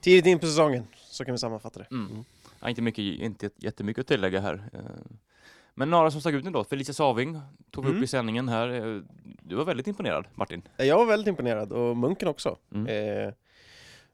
tidigt 0.00 0.26
in 0.26 0.38
på 0.38 0.46
säsongen, 0.46 0.86
så 1.10 1.24
kan 1.24 1.34
vi 1.34 1.38
sammanfatta 1.38 1.80
det. 1.80 1.86
Mm. 1.90 2.24
Ja, 2.60 2.68
inte, 2.68 2.82
mycket, 2.82 3.04
inte 3.04 3.50
jättemycket 3.56 4.00
att 4.00 4.06
tillägga 4.06 4.40
här. 4.40 4.62
Eh, 5.74 5.78
Men 5.78 5.90
några 5.90 6.10
som 6.10 6.20
stack 6.20 6.34
ut 6.34 6.44
nu 6.44 6.50
då. 6.50 6.64
Felicia 6.64 6.92
Saving 6.94 7.40
tog 7.70 7.84
vi 7.84 7.88
upp 7.90 7.94
Mm. 7.94 8.04
i 8.04 8.06
sändningen 8.06 8.48
här. 8.48 8.68
Eh, 8.96 9.02
Du 9.42 9.54
var 9.56 9.64
väldigt 9.64 9.86
imponerad, 9.86 10.24
Martin. 10.34 10.62
Jag 10.76 10.98
var 10.98 11.06
väldigt 11.06 11.28
imponerad, 11.28 11.72
och 11.72 11.96
Munken 11.96 12.28
också. 12.28 12.56
Mm. 12.74 12.86
Eh, 13.26 13.32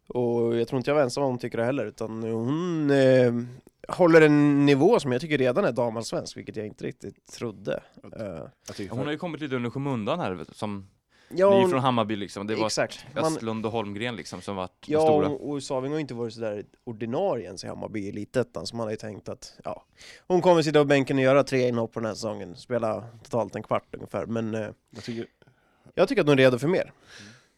och 0.08 0.56
jag 0.56 0.68
tror 0.68 0.76
inte 0.78 0.90
jag 0.90 0.94
var 0.96 1.02
ensam 1.02 1.22
om 1.24 1.34
att 1.34 1.40
tycka 1.40 1.56
det 1.56 1.64
heller, 1.64 1.86
utan 1.86 2.22
hon 2.22 2.90
eh, 2.90 3.32
håller 3.96 4.20
en 4.20 4.66
nivå 4.66 5.00
som 5.00 5.12
jag 5.12 5.20
tycker 5.20 5.38
redan 5.38 5.64
är 5.64 5.72
damallsvensk, 5.72 6.36
vilket 6.36 6.56
jag 6.56 6.66
inte 6.66 6.84
riktigt 6.84 7.26
trodde. 7.32 7.82
Eh, 8.16 8.22
Jag 8.66 8.76
tycker 8.76 8.94
Hon 8.94 9.04
har 9.04 9.12
ju 9.12 9.18
kommit 9.18 9.40
lite 9.40 9.56
under 9.56 9.70
skymundan 9.70 10.20
här, 10.20 10.44
som 10.52 10.86
ja, 11.30 11.50
ny 11.50 11.56
hon- 11.60 11.70
från 11.70 11.80
Hammarby 11.80 12.16
liksom. 12.16 12.46
Det 12.46 12.54
var 12.54 12.66
exakt. 12.66 13.06
Östlund 13.16 13.66
och 13.66 13.72
Holmgren 13.72 14.16
liksom 14.16 14.40
som 14.40 14.56
de 14.56 14.68
ja, 14.86 15.00
stora. 15.00 15.28
och, 15.28 15.50
och 15.50 15.62
Saving 15.62 15.92
har 15.92 15.98
inte 15.98 16.14
varit 16.14 16.34
sådär 16.34 16.64
ordinarie 16.84 17.44
ens 17.46 17.64
i 17.64 17.66
Hammarby 17.66 18.00
i 18.00 18.08
Elitettan, 18.08 18.66
så 18.66 18.76
man 18.76 18.86
har 18.86 18.90
ju 18.90 18.96
tänkt 18.96 19.28
att 19.28 19.52
ja, 19.64 19.84
hon 20.26 20.40
kommer 20.42 20.62
sitta 20.62 20.78
på 20.78 20.84
bänken 20.84 21.16
och 21.16 21.22
göra 21.22 21.44
tre 21.44 21.68
inhopp 21.68 21.92
på 21.92 22.00
den 22.00 22.06
här 22.06 22.14
säsongen, 22.14 22.56
spela 22.56 23.04
totalt 23.22 23.56
en 23.56 23.62
kvart 23.62 23.94
ungefär, 23.94 24.26
men 24.26 24.54
eh, 24.54 24.68
jag 24.90 25.04
tycker 25.04 25.26
jag 25.94 26.08
tycker 26.08 26.22
att 26.22 26.28
hon 26.28 26.38
är 26.38 26.42
redo 26.42 26.58
för 26.58 26.68
mer. 26.68 26.92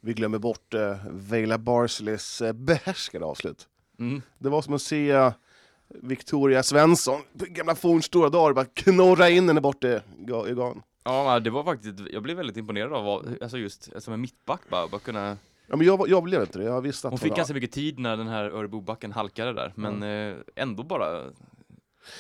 vi 0.01 0.13
glömmer 0.15 0.39
bort 0.39 0.75
eh, 0.75 0.97
Vejla 1.11 1.59
Barsleys 1.59 2.41
eh, 2.43 2.53
behärskade 2.53 3.25
avslut. 3.25 3.69
Mm. 3.99 4.23
Det 4.39 4.49
var 4.49 4.63
som 4.63 4.75
att 4.75 4.83
se 4.83 5.11
eh, 5.11 5.33
Victoria 5.89 6.63
Svensson, 6.63 7.21
gamla 7.33 7.75
fornstora 7.75 8.29
dagar, 8.29 8.53
bara 8.53 8.65
knorra 8.65 9.29
in 9.29 9.49
henne 9.49 9.61
bort 9.61 9.85
i 9.85 10.01
ga- 10.19 10.49
i 10.51 10.55
garn. 10.55 10.83
Ja, 11.05 11.41
det 11.41 11.51
var 11.51 11.65
faktiskt, 11.65 11.95
jag 12.13 12.23
blev 12.23 12.37
väldigt 12.37 12.57
imponerad 12.57 12.93
av, 12.93 13.05
vad- 13.05 13.43
alltså 13.43 13.59
just 13.59 14.03
som 14.03 14.15
en 14.15 14.21
mittback 14.21 14.61
bara, 14.69 14.89
bara 14.89 15.01
kunna 15.01 15.37
Ja, 15.67 15.77
men 15.77 15.87
jag, 15.87 16.09
jag 16.09 16.23
blev 16.23 16.41
inte 16.41 16.59
det, 16.59 16.65
jag 16.65 16.81
visste 16.81 17.09
att 17.09 17.13
Hon 17.13 17.19
fick 17.19 17.31
var- 17.31 17.37
ganska 17.37 17.55
mycket 17.55 17.73
tid 17.73 17.99
när 17.99 18.17
den 18.17 18.29
här 18.29 18.45
Örebrobacken 18.45 19.13
halkade 19.13 19.53
där, 19.53 19.73
men 19.77 20.03
eh, 20.03 20.37
ändå 20.57 20.83
bara 20.83 21.23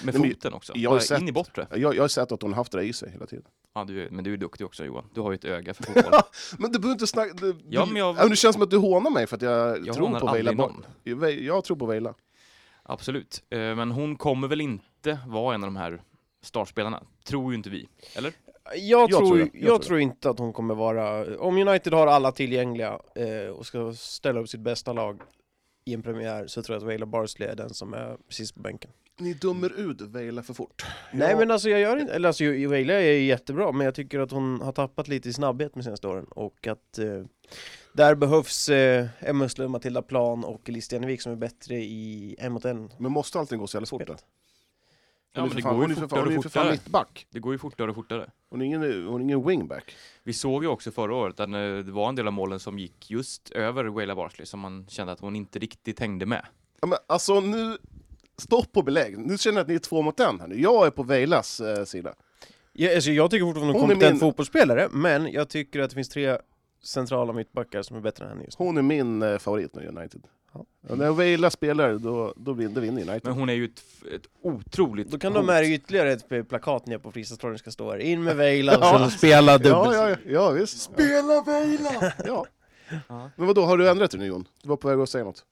med 0.04 0.14
men 0.14 0.14
foten 0.14 0.52
också. 0.52 0.72
jag 0.76 0.90
har 0.90 0.96
Bara 0.96 1.00
sett- 1.02 1.20
in 1.20 1.28
i 1.28 1.32
bortre. 1.32 1.66
jag, 1.70 1.94
jag 1.96 2.02
har 2.02 2.08
sett 2.08 2.32
att 2.32 2.42
hon 2.42 2.52
haft 2.52 2.72
det 2.72 2.82
i 2.82 2.92
sig 2.92 3.10
hela 3.10 3.26
tiden. 3.26 3.44
Ja, 3.74 3.84
du, 3.84 4.02
är- 4.06 4.10
men 4.10 4.24
du 4.24 4.32
är 4.32 4.36
duktig 4.36 4.66
också 4.66 4.84
Johan. 4.84 5.04
Du 5.14 5.20
har 5.20 5.30
ju 5.30 5.34
ett 5.34 5.44
öga 5.44 5.74
för 5.74 5.82
fotboll. 5.92 6.20
Men 6.58 6.72
du 6.72 6.78
behöver 6.78 6.92
inte 6.94 7.06
snacka... 7.06 7.34
Du, 7.34 7.56
Ja, 7.68 7.86
men 7.86 7.96
jag- 7.96 8.30
det 8.30 8.36
känns 8.36 8.54
som 8.54 8.62
att 8.62 8.70
du 8.70 8.76
hånar 8.76 9.10
mig 9.10 9.26
för 9.26 9.36
att 9.36 9.42
jag, 9.42 9.86
Jag 9.86 9.94
tror 9.96 10.06
hånar 10.06 10.20
på 10.20 10.28
aldrig 10.28 10.44
Vejla. 10.44 10.62
någon. 10.62 10.84
Jag, 11.02 11.40
jag 11.40 11.64
tror 11.64 11.76
på 11.76 11.86
Vejla. 11.86 12.14
Absolut. 12.82 13.42
Eh, 13.50 13.58
men 13.58 13.90
hon 13.90 14.16
kommer 14.16 14.48
väl 14.48 14.60
inte 14.60 15.18
vara 15.26 15.54
en 15.54 15.62
av 15.64 15.66
de 15.66 15.76
här 15.76 16.02
startspelarna, 16.42 17.02
tror 17.24 17.52
ju 17.52 17.56
inte 17.56 17.70
vi. 17.70 17.88
Eller? 18.16 18.32
Jag, 18.76 19.10
tror, 19.10 19.18
tror 19.26 19.38
jag, 19.38 19.48
jag 19.54 19.66
tror 19.66 19.78
tror 19.78 20.00
inte 20.00 20.30
att 20.30 20.38
hon 20.38 20.52
kommer 20.52 20.74
vara, 20.74 21.36
om 21.38 21.58
United 21.68 21.92
har 21.92 22.06
alla 22.06 22.32
tillgängliga 22.32 22.98
eh, 23.14 23.46
och 23.52 23.66
ska 23.66 23.92
ställa 23.94 24.40
upp 24.40 24.48
sitt 24.48 24.60
bästa 24.60 24.92
lag 24.92 25.20
i 25.84 25.94
en 25.94 26.02
premiär 26.02 26.46
så 26.46 26.62
tror 26.62 26.74
jag 26.74 26.82
att 26.82 26.88
Vejla 26.88 27.06
Barsley 27.06 27.48
är 27.48 27.54
den 27.56 27.74
som 27.74 27.94
är 27.94 28.16
precis 28.28 28.52
på 28.52 28.60
bänken. 28.60 28.90
Ni 29.18 29.34
dömer 29.34 29.80
ut 29.80 30.00
Vejla 30.00 30.42
för 30.42 30.54
fort. 30.54 30.86
Nej 31.12 31.36
men 31.36 31.50
alltså 31.50 31.68
jag 31.70 31.80
gör 31.80 31.96
inte, 31.96 32.12
eller 32.12 32.28
alltså 32.28 32.44
ju- 32.44 32.66
Vejla 32.66 32.94
är 32.94 33.18
jättebra 33.20 33.72
men 33.72 33.84
jag 33.84 33.94
tycker 33.94 34.20
att 34.20 34.30
hon 34.30 34.60
har 34.60 34.72
tappat 34.72 35.08
lite 35.08 35.28
i 35.28 35.32
snabbhet 35.32 35.74
med 35.74 35.84
senaste 35.84 36.08
åren 36.08 36.24
och 36.24 36.66
att 36.66 36.98
eh, 36.98 37.24
där 37.92 38.14
behövs 38.14 38.68
eh, 38.68 39.06
Emma 39.20 39.44
Östlund, 39.44 39.70
Matilda 39.70 40.02
Plan 40.02 40.44
och 40.44 40.68
Elis 40.68 40.84
Stenevik 40.84 41.22
som 41.22 41.32
är 41.32 41.36
bättre 41.36 41.74
i 41.74 42.36
en 42.38 42.52
mot 42.52 42.64
en 42.64 42.90
Men 42.98 43.12
måste 43.12 43.38
allting 43.38 43.58
gå 43.58 43.66
så 43.66 43.76
jävla 43.76 43.86
fort 43.86 44.06
då? 44.06 44.16
Ja, 45.34 45.40
är 45.40 45.42
men 45.42 45.50
för 45.50 45.56
det 45.56 45.62
fan- 45.62 45.74
går 45.74 45.80
hon 45.80 45.88
ju 45.90 45.94
för 45.94 46.02
fortare 46.02 46.20
och 46.36 46.42
för 46.42 46.50
fan 46.50 46.50
fortare. 46.62 46.70
mittback. 46.70 47.26
Det 47.30 47.38
går 47.40 47.52
ju 47.52 47.58
fortare 47.58 47.90
och 47.90 47.94
fortare. 47.96 48.30
Hon 48.50 48.60
är 48.62 48.66
ingen, 48.66 48.82
hon 49.06 49.20
är 49.20 49.24
ingen 49.24 49.46
wingback. 49.46 49.96
Vi 50.22 50.32
såg 50.32 50.64
ju 50.64 50.68
också 50.68 50.90
förra 50.90 51.14
året 51.14 51.40
att 51.40 51.48
eh, 51.48 51.54
det 51.54 51.82
var 51.92 52.08
en 52.08 52.14
del 52.14 52.26
av 52.26 52.32
målen 52.32 52.60
som 52.60 52.78
gick 52.78 53.10
just 53.10 53.50
över 53.50 53.84
Waila 53.84 54.14
Barsley, 54.14 54.46
som 54.46 54.60
man 54.60 54.86
kände 54.88 55.12
att 55.12 55.20
hon 55.20 55.36
inte 55.36 55.58
riktigt 55.58 56.00
hängde 56.00 56.26
med. 56.26 56.46
Ja, 56.80 56.86
men 56.86 56.98
alltså 57.06 57.40
nu, 57.40 57.78
stopp 58.38 58.72
på 58.72 58.82
belägg. 58.82 59.18
Nu 59.18 59.38
känner 59.38 59.56
jag 59.58 59.62
att 59.62 59.68
ni 59.68 59.74
är 59.74 59.78
två 59.78 60.02
mot 60.02 60.20
en 60.20 60.40
här 60.40 60.48
nu. 60.48 60.60
Jag 60.60 60.86
är 60.86 60.90
på 60.90 61.02
Vejlas 61.02 61.60
eh, 61.60 61.84
sida. 61.84 62.14
Ja, 62.72 62.94
alltså 62.94 63.10
jag 63.10 63.30
tycker 63.30 63.44
fortfarande 63.44 63.72
hon 63.72 63.76
är 63.76 63.80
Hon 63.80 63.90
är 63.90 63.94
kompetent 63.94 64.12
min- 64.12 64.20
fotbollsspelare 64.20 64.88
men 64.92 65.32
jag 65.32 65.48
tycker 65.48 65.80
att 65.80 65.90
det 65.90 65.94
finns 65.94 66.08
tre 66.08 66.38
centrala 66.82 67.32
mittbackar 67.32 67.82
som 67.82 67.96
är 67.96 68.00
bättre 68.00 68.24
än 68.24 68.30
henne 68.30 68.44
just 68.44 68.58
nu. 68.58 68.66
Hon 68.66 68.78
är 68.78 68.82
min 68.82 69.22
eh, 69.22 69.38
favorit 69.38 69.74
nu 69.74 69.82
i 69.82 69.86
United. 69.86 70.22
Ja. 70.54 70.64
Ja, 70.88 70.94
när 70.94 71.12
Vejla 71.12 71.50
spelar, 71.50 71.94
då, 71.98 72.34
då 72.36 72.52
vinner, 72.52 72.74
då 72.74 72.80
vinner 72.80 73.00
United. 73.02 73.20
Men 73.24 73.32
hon 73.32 73.48
är 73.48 73.52
ju 73.52 73.64
ett, 73.64 73.82
ett 74.14 74.26
otroligt 74.42 75.10
Då 75.10 75.18
kan 75.18 75.32
hot. 75.32 75.40
de 75.42 75.46
med 75.46 75.64
ytterligare 75.64 76.12
ett 76.12 76.48
plakat 76.48 76.86
ner 76.86 76.98
på 76.98 77.12
fristadstorgen 77.12 77.58
ska 77.58 77.70
stå 77.70 77.90
här. 77.90 77.98
In 77.98 78.22
med 78.24 78.36
Vejla 78.36 78.76
och 78.76 78.82
Ja. 78.84 79.10
spela 79.10 79.58
dubbelt. 79.58 79.94
Ja, 79.94 80.10
ja, 80.10 80.16
ja, 80.26 80.50
visst. 80.50 80.80
Spela 80.80 81.42
Vejla! 81.42 82.12
Ja. 82.26 82.46
Men 83.36 83.46
vadå, 83.46 83.62
har 83.62 83.78
du 83.78 83.88
ändrat 83.88 84.10
dig 84.10 84.20
nu 84.20 84.26
Jon? 84.26 84.48
Du 84.62 84.68
var 84.68 84.76
på 84.76 84.88
väg 84.88 85.00
att 85.00 85.08
säga 85.08 85.24
något. 85.24 85.44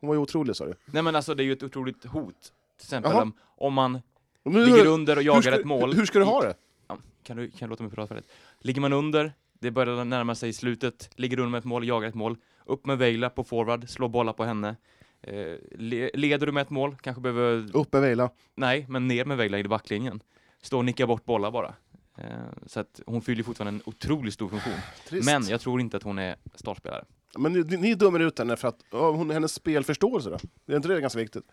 Hon 0.00 0.08
var 0.08 0.14
ju 0.14 0.20
otrolig 0.20 0.56
sa 0.56 0.64
du. 0.66 0.74
Nej 0.86 1.02
men 1.02 1.16
alltså 1.16 1.34
det 1.34 1.42
är 1.42 1.44
ju 1.44 1.52
ett 1.52 1.62
otroligt 1.62 2.04
hot. 2.04 2.34
Till 2.78 2.84
exempel 2.86 3.12
Jaha. 3.12 3.22
om, 3.22 3.32
om 3.56 3.74
man 3.74 4.00
nu- 4.44 4.64
ligger 4.66 4.86
under 4.86 5.16
och 5.16 5.22
jagar 5.22 5.40
ska, 5.40 5.54
ett 5.60 5.64
mål. 5.64 5.94
Hur 5.94 6.06
ska 6.06 6.18
du 6.18 6.24
ha 6.24 6.42
det? 6.42 6.54
Ja, 6.88 6.98
kan, 7.22 7.36
du, 7.36 7.50
kan 7.50 7.68
du 7.68 7.70
låta 7.70 7.82
mig 7.82 7.92
prata 7.92 8.08
färdigt? 8.08 8.30
Ligger 8.60 8.80
man 8.80 8.92
under, 8.92 9.32
det 9.64 9.70
börjar 9.70 10.04
närma 10.04 10.34
sig 10.34 10.52
slutet, 10.52 11.10
ligger 11.16 11.38
under 11.38 11.50
med 11.50 11.58
ett 11.58 11.64
mål, 11.64 11.86
jagar 11.88 12.08
ett 12.08 12.14
mål, 12.14 12.36
upp 12.66 12.86
med 12.86 12.98
Vejla 12.98 13.30
på 13.30 13.44
forward, 13.44 13.88
slå 13.88 14.08
bollar 14.08 14.32
på 14.32 14.44
henne. 14.44 14.76
Eh, 15.22 15.56
le, 15.78 16.10
leder 16.14 16.46
du 16.46 16.52
med 16.52 16.60
ett 16.62 16.70
mål, 16.70 16.96
kanske 17.00 17.20
behöver, 17.22 17.76
Upp 17.76 17.92
med 17.92 18.02
Vejla. 18.02 18.30
nej, 18.54 18.86
men 18.88 19.08
ner 19.08 19.24
med 19.24 19.36
Vejla 19.36 19.58
i 19.58 19.64
backlinjen. 19.64 20.20
Stå 20.62 20.78
och 20.78 20.84
nicka 20.84 21.06
bort 21.06 21.24
bollar 21.24 21.50
bara. 21.50 21.74
Eh, 22.18 22.24
så 22.66 22.80
att 22.80 23.00
hon 23.06 23.22
fyller 23.22 23.42
fortfarande 23.42 23.78
en 23.78 23.82
otroligt 23.84 24.34
stor 24.34 24.48
funktion. 24.48 24.74
Trist. 25.08 25.26
Men 25.26 25.48
jag 25.48 25.60
tror 25.60 25.80
inte 25.80 25.96
att 25.96 26.02
hon 26.02 26.18
är 26.18 26.36
startspelare. 26.54 27.04
Men 27.38 27.52
ni, 27.52 27.76
ni 27.76 27.94
dömer 27.94 28.20
ut 28.20 28.38
henne 28.38 28.56
för 28.56 28.68
att 28.68 28.80
hon, 28.90 29.30
hennes 29.30 29.54
spelförståelse 29.54 30.30
då? 30.30 30.38
Det 30.66 30.72
är 30.72 30.76
inte 30.76 30.88
det 30.88 31.00
ganska 31.00 31.18
viktigt? 31.18 31.44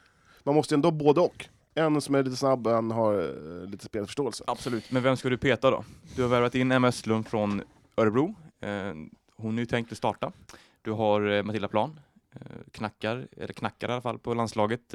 Man 0.44 0.56
måste 0.56 0.74
ju 0.74 0.76
ändå 0.76 0.92
både 0.92 1.22
och. 1.22 1.46
En 1.74 2.02
som 2.02 2.16
är 2.16 2.24
lite 2.24 2.36
snabb, 2.36 2.68
en 2.68 2.92
har 2.92 3.14
eh, 3.14 3.70
lite 3.70 3.86
spelförståelse. 3.86 4.44
Absolut, 4.48 4.92
men 4.92 5.04
vem 5.04 5.18
ska 5.18 5.30
du 5.30 5.38
peta 5.38 5.72
då? 5.72 5.84
Du 6.16 6.22
har 6.22 6.30
värvat 6.30 6.56
in 6.56 6.72
Emma 6.72 6.88
Östlund 6.88 7.28
från 7.28 7.62
Örebro. 8.02 8.36
Eh, 8.60 8.94
hon 9.36 9.58
är 9.58 9.62
ju 9.62 9.66
tänkt 9.66 9.92
att 9.92 9.98
starta. 9.98 10.32
Du 10.82 10.92
har 10.92 11.22
eh, 11.32 11.44
Matilda 11.44 11.68
Plan, 11.68 12.00
eh, 12.36 12.42
knackar, 12.72 13.28
eller 13.38 13.54
knackar 13.54 13.90
i 13.90 13.92
alla 13.92 14.02
fall 14.02 14.20
på 14.20 14.34
landslaget 14.34 14.88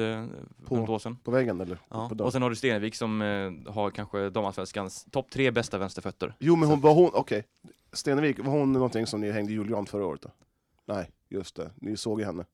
På- 0.67 0.77
något 0.77 0.89
år 0.89 0.99
sedan. 0.99 1.17
På 1.25 1.31
väggen 1.31 1.61
eller? 1.61 1.79
Ja. 1.89 2.09
På. 2.19 2.25
Och 2.25 2.33
sen 2.33 2.43
har 2.43 2.51
du 2.51 2.57
Stenevik 2.57 2.95
som 2.95 3.21
har 3.69 3.91
kanske 3.91 4.31
damallsvenskans 4.31 5.07
topp 5.11 5.31
tre 5.31 5.51
bästa 5.51 5.79
vänsterfötter. 5.79 6.35
Jo 6.39 6.57
men 6.57 6.69
hon, 6.69 6.81
var 6.81 6.95
hon, 6.95 7.11
okej. 7.15 7.45
Stenevik, 7.93 8.39
var 8.39 8.53
hon 8.53 8.73
någonting 8.73 9.07
som 9.07 9.21
ni 9.21 9.31
hängde 9.31 9.53
julgran 9.53 9.87
förra 9.87 10.07
året 10.07 10.23
då? 10.23 10.31
Nej, 10.85 11.11
just 11.29 11.57
det. 11.57 11.71
Ni 11.77 11.97
såg 11.97 12.21
ju 12.21 12.27
henne. 12.27 12.45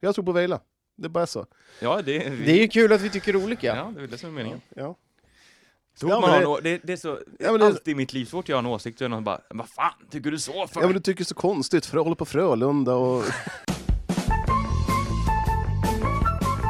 Jag 0.00 0.14
tror 0.14 0.24
på 0.24 0.32
Vejla. 0.32 0.60
Det 0.96 1.04
är 1.06 1.08
bara 1.08 1.26
så. 1.26 1.46
Ja, 1.80 2.02
det, 2.02 2.18
Det 2.18 2.50
är 2.52 2.60
ju 2.62 2.68
kul 2.68 2.92
att 2.92 3.00
vi 3.00 3.10
tycker 3.10 3.36
olika. 3.36 3.76
ja, 3.76 3.92
det 3.96 4.02
är 4.02 4.06
det 4.06 4.18
som 4.18 4.28
är 4.30 4.32
meningen. 4.34 4.60
Ja. 4.74 4.94
Så 6.00 6.06
fort 6.06 6.10
Ja, 6.10 6.20
man 6.20 6.30
har 6.30 6.38
det- 6.38 6.44
nå- 6.44 6.60
det, 6.60 6.80
det 6.84 6.92
är 6.92 6.96
så, 6.96 7.18
Ja, 7.38 7.58
det- 7.58 7.66
alltid 7.66 7.92
i 7.92 7.94
mitt 7.94 8.12
liv, 8.12 8.24
så 8.24 8.30
fort 8.30 8.48
jag 8.48 8.56
har 8.56 8.62
en 8.62 8.66
åsikt 8.66 8.98
så 8.98 9.04
är 9.04 9.08
någon 9.08 9.24
bara 9.24 9.40
Vad 9.50 9.68
fan 9.68 9.92
tycker 10.10 10.30
du 10.30 10.38
så 10.38 10.66
för? 10.66 10.80
Ja 10.80 10.86
men 10.86 10.94
du 10.94 11.00
tycker 11.00 11.24
så 11.24 11.34
konstigt, 11.34 11.86
för 11.86 11.96
jag 11.96 12.04
håller 12.04 12.16
på 12.16 12.24
Frölunda 12.24 12.94
och... 12.94 13.24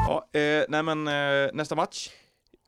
Ja, 0.07 0.27
eh, 0.39 0.63
nej 0.69 0.83
men 0.83 1.07
eh, 1.07 1.49
nästa 1.53 1.75
match. 1.75 2.09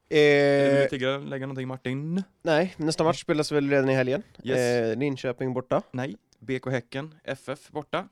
Du 0.09 0.17
Eh, 0.17 0.79
vill 0.79 0.89
tigga, 0.89 1.17
lägga 1.17 1.45
någonting 1.45 1.67
Martin? 1.67 2.23
nej, 2.43 2.73
nästa 2.77 3.03
match 3.03 3.21
spelas 3.21 3.51
väl 3.51 3.69
redan 3.69 3.89
i 3.89 3.93
helgen. 3.93 4.23
Yes. 4.43 4.57
Eh, 4.57 4.97
Linköping 4.97 5.53
borta. 5.53 5.81
Nej. 5.91 6.15
BK 6.39 6.65
Häcken, 6.71 7.15
FF 7.23 7.69
borta. 7.69 8.07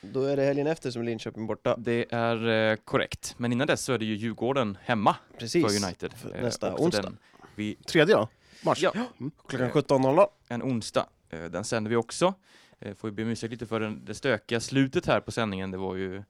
Då 0.00 0.24
är 0.24 0.36
det 0.36 0.42
helgen 0.42 0.66
efter 0.66 0.90
som 0.90 1.02
Linköping 1.02 1.46
borta. 1.46 1.74
Det 1.78 2.06
är 2.10 2.48
eh, 2.70 2.76
korrekt. 2.76 3.34
Men 3.36 3.52
innan 3.52 3.66
dess 3.66 3.82
så 3.82 3.92
är 3.92 3.98
det 3.98 4.04
ju 4.04 4.14
Djurgården 4.14 4.78
hemma 4.82 5.16
Precis. 5.38 5.66
för 5.80 5.84
United. 5.86 6.12
För 6.12 6.36
Eh, 6.36 6.42
nästa 6.42 6.72
också 6.72 6.84
onsdag. 6.84 7.02
Den, 7.02 7.18
vi, 7.60 7.74
Tredje 7.74 8.14
då? 8.14 8.28
Mars? 8.64 8.82
ja, 8.82 8.92
Klockan 9.48 9.70
17.00. 9.70 10.26
en 10.48 10.62
onsdag. 10.62 11.06
Eh, 11.30 11.44
Den 11.44 11.64
sänder 11.64 11.90
vi 11.90 11.96
också. 11.96 12.34
Eh, 12.80 12.94
Får 12.94 13.10
ju 13.10 13.16
be 13.16 13.22
om 13.22 13.28
ursäkt 13.28 13.50
lite 13.52 13.66
för 13.66 13.80
den, 13.80 14.04
det 14.04 14.14
stökiga 14.14 14.60
slutet 14.60 15.06
här 15.06 15.20
på 15.20 15.32
sändningen. 15.32 15.70
Det 15.70 15.76
var 15.78 15.94
ju 15.96 16.22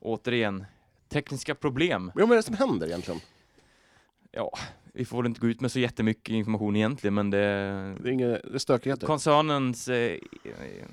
återigen 0.00 0.64
tekniska 1.08 1.54
problem. 1.54 2.12
Men 2.14 2.28
vad 2.28 2.32
är 2.32 2.36
det 2.36 2.42
som 2.46 2.54
händer 2.56 2.86
egentligen? 2.86 3.20
Ja, 4.30 4.58
vi 4.92 5.04
får 5.04 5.18
väl 5.22 5.26
inte 5.26 5.40
gå 5.40 5.46
ut 5.48 5.60
med 5.60 5.72
så 5.72 5.78
jättemycket 5.78 6.32
information 6.32 6.76
egentligen, 6.76 7.14
men 7.14 7.30
det... 7.30 7.38
Det 8.00 8.08
är 8.08 8.12
inga 8.12 8.38
stökigheter? 8.58 9.06
Koncernens 9.06 9.88
eh, 9.88 10.18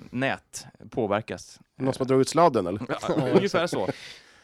nät 0.09 0.65
påverkas. 0.89 1.59
Någon 1.75 1.93
som 1.93 2.03
har 2.03 2.07
dragit 2.07 2.21
ut 2.21 2.29
sladden 2.29 2.67
eller? 2.67 2.81
Ja, 2.89 3.29
ungefär 3.35 3.67
så. 3.67 3.89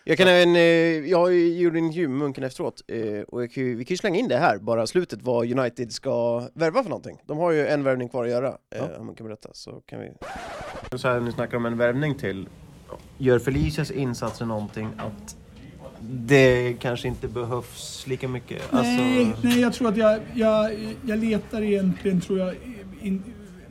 Jag 0.04 0.18
kan 0.18 0.28
även, 0.28 0.56
eh, 0.56 0.62
jag 1.10 1.34
gjorde 1.38 1.78
en 1.80 1.86
intervju 1.86 2.08
med 2.08 2.18
Munken 2.18 2.44
efteråt, 2.44 2.82
eh, 2.88 3.22
och 3.28 3.44
jag 3.44 3.52
kan, 3.52 3.64
ju- 3.64 3.76
vi 3.76 3.86
kan 3.86 3.94
ju 3.94 3.98
slänga 3.98 4.20
in 4.20 4.28
det 4.28 4.38
här, 4.38 4.58
bara 4.58 4.88
slutet, 4.88 5.20
vad 5.22 5.52
United 5.60 5.92
ska 5.92 6.40
värva 6.54 6.84
för 6.84 6.90
någonting. 6.90 7.18
De 7.28 7.38
har 7.38 7.52
ju 7.52 7.68
en 7.68 7.84
värvning 7.84 8.10
kvar 8.10 8.24
att 8.24 8.30
göra, 8.30 8.58
eh, 8.76 8.84
om 9.00 9.06
man 9.06 9.16
kan 9.16 9.28
berätta, 9.28 9.50
så 9.54 9.72
kan 9.72 10.00
vi... 10.00 10.12
Så 10.98 11.08
här, 11.08 11.20
ni 11.20 11.32
snackar 11.32 11.58
om 11.58 11.66
en 11.66 11.78
värvning 11.78 12.16
till. 12.16 12.50
Gör 13.18 13.40
Felicias 13.40 13.92
insatser 13.92 14.46
någonting 14.46 14.90
att 14.98 15.38
det 16.02 16.74
kanske 16.80 17.08
inte 17.08 17.28
behövs 17.28 18.08
lika 18.08 18.28
mycket? 18.28 18.62
Nej, 18.72 19.34
nej, 19.44 19.60
jag 19.62 19.74
tror 19.74 19.88
att 19.90 19.98
jag, 19.98 20.20
jag, 20.34 20.72
jag 21.06 21.20
letar 21.20 21.62
egentligen, 21.62 22.22
tror 22.22 22.40
jag, 22.40 22.56
in, 23.02 23.24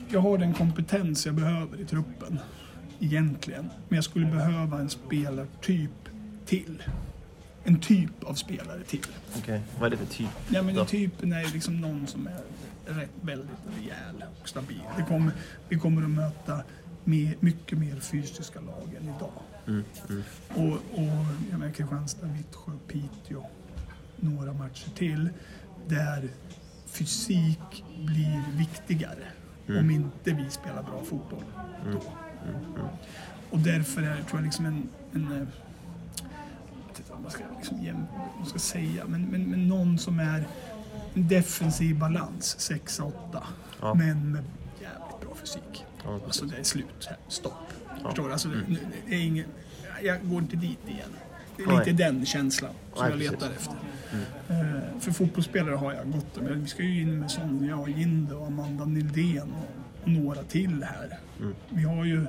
jag 0.09 0.19
har 0.19 0.37
den 0.37 0.53
kompetens 0.53 1.25
jag 1.25 1.35
behöver 1.35 1.81
i 1.81 1.85
truppen. 1.85 2.39
Egentligen. 2.99 3.69
Men 3.89 3.95
jag 3.95 4.03
skulle 4.03 4.25
behöva 4.25 4.79
en 4.79 4.89
spelartyp 4.89 5.91
till. 6.51 6.83
En 7.63 7.79
typ 7.79 8.23
av 8.23 8.33
spelare 8.33 8.83
till. 8.83 9.05
Okej, 9.37 9.61
vad 9.79 9.87
är 9.87 9.89
det 9.91 9.97
för 9.97 10.13
typ? 10.13 10.29
Ja, 10.49 10.61
men 10.61 10.75
Då? 10.75 10.85
typen 10.85 11.33
är 11.33 11.53
liksom 11.53 11.81
någon 11.81 12.07
som 12.07 12.27
är 12.27 12.41
rätt, 12.93 13.09
väldigt 13.21 13.49
rejäl 13.77 14.23
och 14.41 14.49
stabil. 14.49 14.81
Det 14.97 15.03
kommer, 15.03 15.31
vi 15.69 15.79
kommer 15.79 16.03
att 16.03 16.09
möta 16.09 16.63
mer, 17.03 17.35
mycket 17.39 17.77
mer 17.77 17.99
fysiska 17.99 18.59
lag 18.61 18.95
än 18.99 19.03
idag. 19.15 19.31
Mm, 19.67 19.83
Och, 20.49 20.73
och 20.99 21.25
jag 21.51 21.59
menar 21.59 21.73
Kristianstad, 21.73 22.25
Vittsjö, 22.27 22.71
Piteå, 22.87 23.45
några 24.15 24.53
matcher 24.53 24.89
till 24.95 25.29
där 25.87 26.29
fysik 26.85 27.83
blir 28.05 28.43
viktigare 28.57 29.23
Mm. 29.67 29.79
om 29.83 29.91
inte 29.91 30.31
vi 30.33 30.49
spelar 30.49 30.83
bra 30.83 31.03
fotboll 31.03 31.43
då. 31.91 32.01
Och 33.49 33.59
därför 33.59 34.01
är 34.01 34.15
tror 34.15 34.27
jag, 34.39 34.43
liksom 34.43 34.65
en, 34.65 34.89
en 35.13 35.31
eh, 35.31 35.37
jag 35.37 36.87
vet 36.87 36.99
inte 36.99 37.10
vad 37.23 37.23
man 37.23 37.31
ska, 37.31 37.43
liksom, 37.57 37.77
jäm- 37.77 38.05
vad 38.39 38.47
ska 38.47 38.59
säga, 38.59 39.03
men, 39.07 39.25
men, 39.25 39.43
men 39.43 39.67
någon 39.67 39.97
som 39.97 40.19
är 40.19 40.43
en 41.13 41.27
defensiv 41.27 41.99
balans, 41.99 42.55
6-8, 42.59 43.11
Ja. 43.81 43.93
men 43.93 44.31
med 44.31 44.43
jävligt 44.81 45.21
bra 45.21 45.35
fysik. 45.41 45.85
Ja, 46.05 46.19
Alltså 46.25 46.45
det 46.45 46.57
är 46.57 46.63
slut 46.63 47.09
stopp. 47.27 47.53
Förstår 48.05 48.23
du? 48.27 48.31
Alltså, 48.31 48.47
det, 48.49 48.55
nu- 48.67 48.77
det 49.07 49.15
är 49.15 49.19
ingen, 49.21 49.45
jag 50.03 50.29
går 50.29 50.41
inte 50.41 50.55
dit 50.55 50.79
igen. 50.87 51.09
Det 51.57 51.63
är 51.63 51.67
Nej. 51.67 51.77
lite 51.77 51.91
den 52.03 52.25
känslan 52.25 52.71
som 52.95 53.03
Nej, 53.03 53.09
jag 53.11 53.19
precis. 53.19 53.31
letar 53.31 53.49
efter. 53.55 53.75
Eh, 54.47 54.99
för 54.99 55.11
fotbollsspelare 55.11 55.75
har 55.75 55.93
jag 55.93 56.11
gott 56.11 56.37
om. 56.37 56.61
Vi 56.61 56.67
ska 56.67 56.83
ju 56.83 57.01
in 57.01 57.19
med 57.19 57.31
Sonja 57.31 57.75
och 57.77 57.89
Jinde 57.89 58.35
och 58.35 58.47
Amanda 58.47 58.85
Nildén 58.85 59.51
och, 60.03 60.07
några 60.09 60.43
till 60.43 60.83
här. 60.83 61.19
Vi 61.69 61.83
har 61.83 62.05
ju 62.05 62.25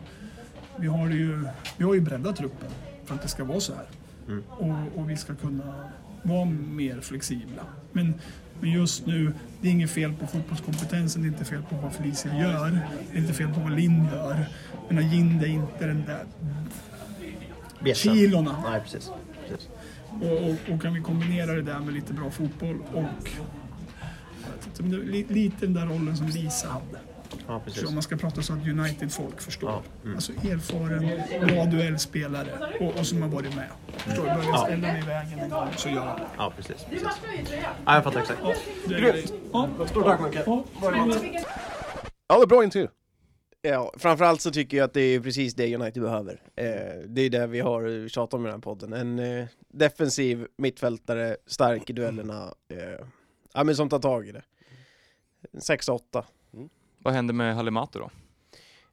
vi 0.76 0.86
har 0.86 1.08
ju, 1.10 1.44
vi 1.76 1.84
har 1.84 1.94
ju 1.94 2.00
breddat 2.00 2.36
truppen 2.36 2.70
för 3.04 3.14
att 3.14 3.22
det 3.22 3.28
ska 3.28 3.44
vara 3.44 3.60
så 3.60 3.74
här. 3.74 3.86
Och, 4.58 4.98
och 5.00 5.10
vi 5.10 5.16
ska 5.16 5.34
kunna 5.34 5.90
vara 6.22 6.44
mer 6.44 7.00
flexibla. 7.00 7.62
Men, 7.92 8.14
men 8.60 8.70
just 8.70 9.06
nu, 9.06 9.32
det 9.60 9.68
är 9.68 9.72
inget 9.72 9.90
fel 9.90 10.12
på 10.12 10.26
fotbollskompetensen, 10.26 11.22
det 11.22 11.28
är 11.28 11.30
inte 11.30 11.44
fel 11.44 11.62
på 11.70 11.76
vad 11.76 11.92
Felicia 11.92 12.38
gör, 12.38 12.70
det 13.12 13.18
är 13.18 13.20
inte 13.20 13.32
fel 13.32 13.48
på 13.54 13.60
vad 13.60 13.72
Linn 13.72 14.04
gör. 14.12 14.46
Men 14.88 15.10
Jinde 15.10 15.46
är 15.46 15.50
inte 15.50 15.86
den 15.86 16.04
där 16.06 16.24
Bjässen. 17.84 18.14
kilorna. 18.14 18.62
Nej, 18.70 18.80
precis. 18.80 19.10
precis. 19.48 19.68
Och, 20.20 20.50
och, 20.50 20.74
och 20.74 20.82
kan 20.82 20.94
vi 20.94 21.00
kombinera 21.00 21.52
det 21.52 21.62
där 21.62 21.78
med 21.78 21.94
lite 21.94 22.12
bra 22.12 22.30
fotboll 22.30 22.78
och 22.94 23.04
lite 25.28 25.66
den 25.66 25.74
där 25.74 25.86
rollen 25.86 26.16
som 26.16 26.26
Lisa 26.26 26.68
hade. 26.68 26.98
Ja, 27.46 27.62
Så 27.66 27.88
om 27.88 27.94
man 27.94 28.02
ska 28.02 28.16
prata 28.16 28.42
så 28.42 28.52
att 28.52 28.68
United-folk 28.68 29.40
förstår. 29.40 29.70
Ja, 29.70 29.82
mm. 30.02 30.14
Alltså 30.14 30.32
erfaren, 30.32 31.10
bra 31.46 31.64
duellspelare 31.64 32.76
och, 32.80 32.98
och 32.98 33.06
som 33.06 33.22
har 33.22 33.28
varit 33.28 33.54
med. 33.54 33.68
Förstår 33.96 34.24
du? 34.24 34.30
Börjar 34.30 34.44
jag 34.44 34.60
ställa 34.60 34.92
mig 34.92 35.02
i 35.02 35.06
vägen 35.06 35.38
en 35.38 35.50
gång 35.50 35.68
så 35.76 35.88
gör 35.88 36.06
jag 36.06 36.16
det. 36.16 36.26
Ja, 36.36 36.52
precis. 36.56 36.84
precis. 36.90 37.08
Ja, 37.86 37.94
jag 37.94 38.04
fattar 38.04 38.20
exakt. 38.20 38.40
ja. 39.52 39.86
Stort 39.86 40.04
tack. 40.04 40.20
Ja, 40.46 40.64
Ja, 42.28 42.34
det 42.34 42.40
var 42.40 42.46
bra 42.46 42.64
intervju. 42.64 42.88
Ja, 43.64 43.92
framförallt 43.96 44.40
så 44.40 44.50
tycker 44.50 44.76
jag 44.76 44.84
att 44.84 44.92
det 44.92 45.00
är 45.00 45.20
precis 45.20 45.54
det 45.54 45.74
United 45.74 46.02
behöver. 46.02 46.40
Eh, 46.56 46.66
det 47.06 47.22
är 47.22 47.30
det 47.30 47.46
vi 47.46 47.60
har 47.60 48.08
tjatat 48.08 48.34
om 48.34 48.40
i 48.40 48.44
den 48.44 48.54
här 48.54 48.60
podden. 48.60 48.92
En 48.92 49.18
eh, 49.18 49.46
defensiv 49.68 50.46
mittfältare, 50.58 51.36
stark 51.46 51.90
i 51.90 51.92
duellerna, 51.92 52.54
eh, 52.68 53.06
ja 53.54 53.64
men 53.64 53.76
som 53.76 53.88
tar 53.88 53.98
tag 53.98 54.28
i 54.28 54.32
det. 54.32 54.42
6-8. 55.52 56.24
Vad 57.02 57.14
händer 57.14 57.34
med 57.34 57.54
Halimato 57.56 57.98
då? 57.98 58.10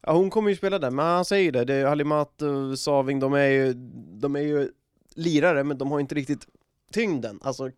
Ja, 0.02 0.14
hon 0.14 0.30
kommer 0.30 0.50
ju 0.50 0.56
spela 0.56 0.80
där, 0.80 0.92
men 0.92 1.06
han 1.06 1.26
säger 1.26 1.52
det. 1.52 1.66
det 1.66 1.74
är 1.74 1.86
Halimat 1.86 2.42
och 2.42 2.80
Saving, 2.80 3.20
de 3.20 3.34
är 3.34 3.46
ju, 3.48 3.74
de 4.20 4.36
är 4.36 4.40
ju 4.40 4.70
lirare, 5.16 5.64
men 5.64 5.78
de 5.78 5.92
har 5.92 6.00
inte 6.00 6.16
riktigt 6.16 6.48
tyngden. 6.92 7.40
Alltså, 7.44 7.72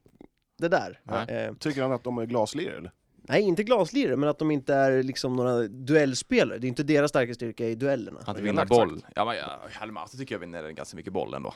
det 0.58 0.68
där. 0.68 1.00
Eh, 1.28 1.54
Tycker 1.56 1.82
han 1.82 1.92
att 1.92 2.04
de 2.04 2.18
är 2.18 2.26
glaslirare 2.26 2.78
eller? 2.78 2.92
nej, 3.24 3.42
inte 3.42 3.64
glaslirare, 3.64 4.16
men 4.16 4.30
att 4.30 4.40
de 4.40 4.52
inte 4.52 4.74
är 4.74 5.04
liksom 5.04 5.36
några 5.36 5.68
duellspelare. 5.68 6.58
Det 6.60 6.68
är 6.68 6.70
inte 6.70 6.84
deras 6.84 7.10
starka 7.10 7.34
styrka 7.34 7.68
i 7.68 7.76
duellerna. 7.76 8.20
Att 8.26 8.40
vinna 8.40 8.66
boll? 8.66 9.06
Ja, 9.16 9.26
men 9.26 9.36
ja, 9.38 9.60
Halimato 9.72 10.18
tycker 10.18 10.36
jag 10.36 10.40
vinner 10.40 10.70
ganska 10.72 10.98
mycket 10.98 11.14
boll 11.14 11.34
ändå. 11.34 11.54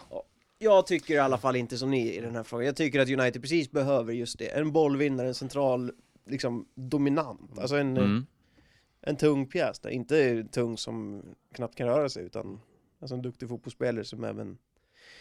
Jag 0.58 0.88
tycker 0.88 1.14
i 1.14 1.18
alla 1.18 1.38
fall 1.38 1.56
inte 1.56 1.78
som 1.78 1.92
ni 1.92 2.16
i 2.16 2.22
den 2.22 2.36
här 2.36 2.44
frågan. 2.44 2.66
Jag 2.66 2.76
tycker 2.76 3.00
att 3.00 3.10
United 3.10 3.42
precis 3.42 3.72
behöver 3.72 4.14
just 4.14 4.40
det. 4.40 4.48
En 4.48 4.72
bollvinnare, 4.72 5.28
en 5.28 5.34
central, 5.34 5.92
liksom 6.30 6.66
dominant. 6.76 7.60
Alltså 7.60 7.76
en, 7.76 7.98
Mm. 7.98 8.26
En 9.06 9.16
tung 9.18 9.46
pjäs 9.48 9.80
där. 9.80 9.90
Inte 9.90 10.44
tung 10.44 10.78
som 10.78 11.22
knappt 11.54 11.76
kan 11.76 11.88
röra 11.88 12.10
sig, 12.10 12.24
utan 12.26 12.60
alltså 13.02 13.16
en 13.16 13.22
duktig 13.22 13.50
fotbollsspelare 13.50 14.06
som 14.06 14.24
även 14.24 14.58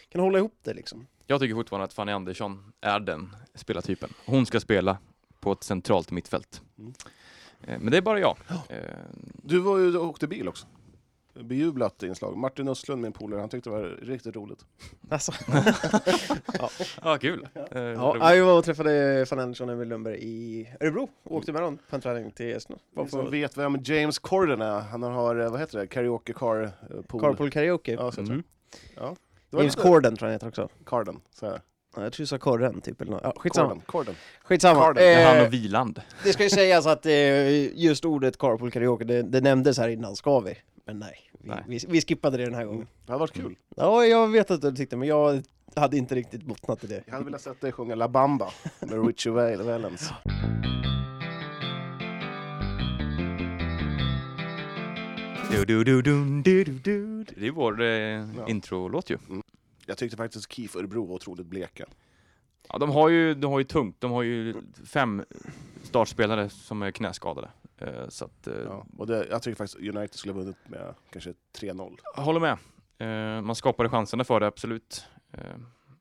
kan 0.09 0.21
hålla 0.21 0.37
ihop 0.37 0.57
det 0.61 0.73
liksom. 0.73 1.07
Jag 1.27 1.39
tycker 1.41 1.55
fortfarande 1.55 1.85
att 1.85 1.93
Fanny 1.93 2.11
Andersson 2.11 2.73
är 2.81 2.99
den 2.99 3.35
spelartypen. 3.55 4.09
Hon 4.25 4.45
ska 4.45 4.59
spela 4.59 4.97
på 5.39 5.51
ett 5.51 5.63
centralt 5.63 6.11
mittfält. 6.11 6.61
Mm. 6.77 6.93
Eh, 7.61 7.79
Men 7.79 7.91
det 7.91 7.97
är 7.97 8.01
bara 8.01 8.19
jag. 8.19 8.37
Eh, 8.69 8.77
Du 9.43 9.59
var 9.59 9.77
ju 9.77 9.97
åkte 9.97 10.27
bil 10.27 10.47
också. 10.47 10.67
Bejublat 11.43 12.03
inslag. 12.03 12.37
Martin 12.37 12.67
Östlund, 12.67 13.01
min 13.01 13.11
polare, 13.11 13.39
han 13.39 13.49
tyckte 13.49 13.69
det 13.69 13.75
var 13.75 13.97
riktigt 14.01 14.35
roligt. 14.35 14.59
Alltså. 15.09 15.31
Ja, 17.03 17.17
kul. 17.17 17.47
Eh, 17.71 17.81
Ja, 17.81 18.35
jag 18.35 18.45
var 18.45 18.57
och 18.57 18.65
träffade 18.65 19.25
Fan 19.29 19.39
Andersson 19.39 19.69
och 19.69 19.75
Emil 19.75 19.87
Lundberg 19.87 20.17
i 20.21 20.67
Örebro 20.79 21.09
och 21.23 21.35
åkte 21.37 21.51
med 21.51 21.61
dem 21.61 21.77
på 21.89 21.95
en 21.95 22.01
träning 22.01 22.31
till 22.31 22.55
Eslöv. 22.55 22.79
Ni 22.97 23.09
som 23.09 23.31
vet 23.31 23.57
vem 23.57 23.77
James 23.83 24.19
Corden 24.19 24.61
är, 24.61 24.79
han 24.79 25.03
har, 25.03 25.35
eh, 25.39 25.51
vad 25.51 25.59
heter 25.59 25.79
det, 25.79 25.87
karaoke 25.87 26.33
car 26.33 26.63
eh, 26.63 27.01
pool. 27.07 27.21
Carpool 27.21 27.51
Karaoke. 27.51 27.91
Ja, 27.91 28.11
så. 28.11 28.21
Mm. 28.21 28.43
Ja. 28.95 29.15
James 29.51 29.75
Corden 29.75 30.15
tror 30.17 30.27
jag 30.31 30.31
han 30.31 30.31
heter 30.31 30.47
också. 30.47 30.69
Carden, 30.85 31.19
så 31.39 31.45
här. 31.45 31.61
Ja, 31.95 32.03
Jag 32.03 32.13
tror 32.13 32.23
du 32.23 32.27
sa 32.27 32.37
Corren 32.37 32.81
typ 32.81 33.01
eller 33.01 33.11
något. 33.11 33.21
Ja, 33.23 33.33
skitsamma. 33.37 33.69
Corden. 33.69 33.81
Corden. 33.85 34.15
Skitsamma. 34.43 34.79
Carden. 34.81 35.03
Det 35.03 35.13
är 35.13 35.27
han 35.27 35.37
Eh, 35.37 35.45
och 35.47 35.53
Viland. 35.53 36.01
det 36.23 36.33
ska 36.33 36.43
ju 36.43 36.49
sägas 36.49 36.85
att 36.85 37.05
eh, 37.05 37.77
just 37.79 38.05
ordet 38.05 38.37
Carpool 38.37 38.71
Karaoke, 38.71 39.03
det, 39.03 39.21
det 39.21 39.41
nämndes 39.41 39.77
här 39.77 39.89
innan, 39.89 40.15
ska 40.15 40.39
vi? 40.39 40.57
Men 40.85 40.99
nej, 40.99 41.15
vi, 41.39 41.49
Nej. 41.49 41.63
vi, 41.67 41.79
vi 41.87 42.01
skippade 42.01 42.37
det 42.37 42.45
den 42.45 42.53
här 42.53 42.65
gången. 42.65 42.87
Det 43.05 43.11
hade 43.11 43.19
varit 43.19 43.33
kul. 43.33 43.55
Ja, 43.75 44.05
jag 44.05 44.27
vet 44.27 44.51
att 44.51 44.61
du 44.61 44.71
tyckte, 44.75 44.97
men 44.97 45.07
jag 45.07 45.43
hade 45.75 45.97
inte 45.97 46.15
riktigt 46.15 46.43
bottnat 46.43 46.83
i 46.83 46.87
det. 46.87 47.03
Jag 47.05 47.13
hade 47.13 47.25
velat 47.25 47.41
sett 47.41 47.61
dig 47.61 47.71
sjunga 47.71 47.95
La 47.95 48.07
Bamba 48.07 48.49
med 48.79 49.05
Richie 49.07 49.31
Val- 49.31 49.61
Valens. 49.63 50.11
Du, 55.51 55.65
du, 55.65 55.83
du, 55.83 56.01
dun, 56.01 56.43
du, 56.43 56.63
du, 56.63 56.73
du. 56.79 57.23
Det 57.23 57.47
är 57.47 57.51
vår 57.51 57.81
eh, 57.81 57.87
Ja. 57.87 58.47
introlåt 58.47 59.09
ju. 59.09 59.17
Jag 59.85 59.97
tyckte 59.97 60.17
faktiskt 60.17 60.51
KIF 60.53 60.75
Örebro 60.75 61.05
var 61.05 61.15
otroligt 61.15 61.45
bleka. 61.47 61.85
Ja, 62.69 62.77
de 62.77 62.89
har 62.89 63.09
ju, 63.09 63.33
de 63.33 63.51
har 63.51 63.59
ju 63.59 63.65
tungt. 63.65 63.95
De 64.01 64.11
har 64.11 64.23
ju 64.23 64.53
fem 64.85 65.23
startspelare 65.83 66.49
som 66.49 66.81
är 66.81 66.91
knäskadade. 66.91 67.49
Eh, 67.77 68.07
Så 68.09 68.25
att, 68.25 68.47
eh, 68.47 68.53
Ja. 68.65 68.85
Och 68.97 69.07
det, 69.07 69.27
jag 69.29 69.41
tycker 69.43 69.55
faktiskt 69.57 69.79
United 69.95 70.13
skulle 70.15 70.33
ha 70.33 70.39
vunnit 70.39 70.57
med 70.67 70.95
kanske 71.11 71.33
3-0. 71.59 71.97
jag 72.15 72.23
håller 72.23 72.39
med. 72.39 72.57
Eh, 73.37 73.41
Man 73.41 73.55
skapade 73.55 73.89
chanserna 73.89 74.23
för 74.23 74.39
det, 74.39 74.47
absolut. 74.47 75.05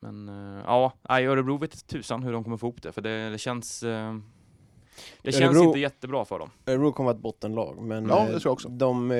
Men 0.00 0.28
ja, 0.66 0.92
Örebro 1.08 1.56
vet 1.58 1.86
tusan 1.86 2.22
hur 2.22 2.32
de 2.32 2.44
kommer 2.44 2.56
få 2.56 2.66
ihop 2.66 2.82
det, 2.82 2.92
för 2.92 3.02
det, 3.02 3.30
det 3.30 3.38
känns... 3.38 3.84
Det 5.22 5.32
känns 5.32 5.56
Örebro- 5.56 5.64
inte 5.66 5.78
jättebra 5.78 6.24
för 6.24 6.38
dem. 6.38 6.50
Örebro 6.66 6.92
kommer 6.92 7.04
vara 7.06 7.16
ett 7.16 7.22
bottenlag, 7.22 7.78
men 7.82 8.08
Ja, 8.08 8.18
eh, 8.20 8.24
det 8.24 8.30
tror 8.30 8.42
jag 8.44 8.52
också. 8.52 8.68
De, 8.68 9.10
eh, 9.10 9.16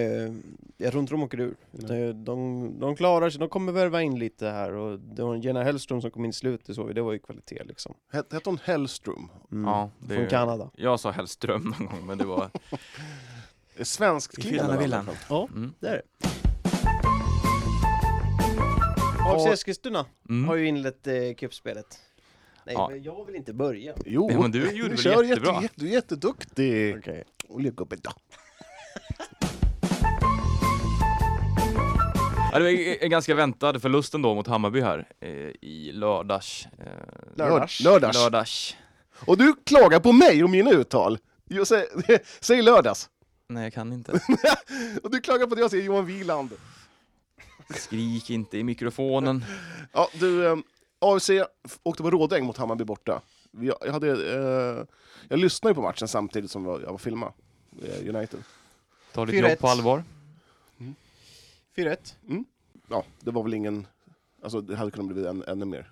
jag 0.76 0.90
tror 0.90 1.00
inte 1.00 1.12
de 1.12 1.22
åker 1.22 1.40
ur. 1.40 1.56
Utan 1.72 2.24
de, 2.24 2.80
de 2.80 2.96
klarar 2.96 3.30
sig, 3.30 3.40
de 3.40 3.48
kommer 3.48 3.72
värva 3.72 4.02
in 4.02 4.18
lite 4.18 4.46
här 4.48 4.72
och 4.72 4.98
det 4.98 5.22
var 5.22 5.34
Jenna 5.36 5.62
Hellström 5.62 6.00
som 6.00 6.10
kom 6.10 6.24
in 6.24 6.30
i 6.30 6.32
slutet, 6.32 6.74
så 6.76 6.84
vi, 6.84 6.92
det 6.92 7.02
var 7.02 7.12
ju 7.12 7.18
kvalitet 7.18 7.62
liksom. 7.64 7.94
Het- 8.12 8.32
Hette 8.32 8.50
hon 8.50 8.58
Hellström? 8.64 9.28
Mm. 9.52 9.64
Ja, 9.70 9.90
det, 9.98 10.14
Från 10.14 10.26
Kanada. 10.26 10.70
Jag 10.76 11.00
sa 11.00 11.10
Hellström 11.10 11.62
någon 11.78 11.86
gång, 11.86 12.06
men 12.06 12.18
det 12.18 12.24
var... 12.24 12.50
Svenskt 13.84 14.44
villan. 14.44 15.08
Ja, 15.28 15.48
Mm. 15.50 15.72
det 15.80 15.88
är 15.88 15.92
det. 15.92 16.28
AFC 19.28 19.46
Eskilstuna 19.46 20.06
Mm. 20.28 20.48
har 20.48 20.54
ju 20.56 20.66
inlett 20.66 21.06
eh, 21.06 21.14
cupspelet. 21.38 21.98
Nej, 22.66 22.74
Ja. 22.78 22.88
men 22.90 23.02
jag 23.02 23.24
vill 23.26 23.34
inte 23.36 23.52
börja. 23.52 23.94
Jo, 24.06 24.28
Ja, 24.32 24.40
men 24.40 24.50
du 24.50 24.70
gjorde 24.72 24.88
väl 24.90 24.98
kör 24.98 25.24
jättebra. 25.24 25.52
Jätte, 25.52 25.62
jätte, 25.64 25.74
du 25.80 25.88
är 25.88 25.92
jätteduktig. 25.92 26.96
Okej. 26.98 27.24
Olja 27.48 27.70
gubben 27.70 27.98
då. 28.02 28.10
Ja, 32.52 32.58
det 32.58 32.64
var 32.64 33.02
en 33.04 33.10
ganska 33.10 33.34
väntad 33.34 33.80
förlust 33.80 34.14
ändå 34.14 34.34
mot 34.34 34.46
Hammarby 34.46 34.80
här 34.80 35.08
eh, 35.20 35.28
i 35.60 35.90
lördags. 35.94 36.66
Eh, 36.78 36.86
Lördags. 37.36 37.80
Lördags. 37.80 38.16
lördags. 38.18 38.76
Och 39.26 39.38
du 39.38 39.54
klagar 39.66 40.00
på 40.00 40.12
mig 40.12 40.44
och 40.44 40.50
mina 40.50 40.70
uttal. 40.70 41.18
Jag 41.44 41.66
säger, 41.66 41.86
säg 42.44 42.62
lördags. 42.62 43.08
Nej, 43.48 43.62
jag 43.64 43.72
kan 43.72 43.92
inte. 43.92 44.12
Och 45.02 45.10
du 45.10 45.20
klagar 45.20 45.46
på 45.46 45.52
att 45.54 45.60
jag 45.60 45.70
säger 45.70 45.84
Johan 45.84 46.06
Wieland. 46.06 46.50
Skrik 47.74 48.30
inte 48.30 48.58
i 48.58 48.64
mikrofonen. 48.64 49.44
Ja, 49.92 50.08
du, 50.20 50.46
eh, 50.46 50.56
AFC 51.04 51.30
åkte 51.82 52.02
på 52.02 52.10
Rådäng 52.10 52.44
mot 52.44 52.56
Hammarby 52.56 52.84
borta. 52.84 53.22
Jag, 53.50 53.92
hade, 53.92 54.08
eh, 54.08 54.84
jag 55.28 55.38
lyssnade 55.38 55.70
ju 55.70 55.74
på 55.74 55.82
matchen 55.82 56.08
samtidigt 56.08 56.50
som 56.50 56.66
jag 56.66 56.80
var 56.80 56.98
filmad. 56.98 57.32
Eh, 57.82 58.14
United. 58.14 58.44
Ta 59.12 59.26
ditt 59.26 59.34
4-1. 59.34 59.50
jobb 59.50 59.58
på 59.58 59.68
allvar. 59.68 60.04
4-1. 61.76 62.14
Ja, 62.88 63.04
det 63.20 63.30
var 63.30 63.42
väl 63.42 63.54
ingen... 63.54 63.86
Alltså 64.42 64.60
det 64.60 64.76
hade 64.76 64.90
kunnat 64.90 65.14
bli 65.14 65.26
än, 65.26 65.44
ännu 65.46 65.64
mer. 65.64 65.90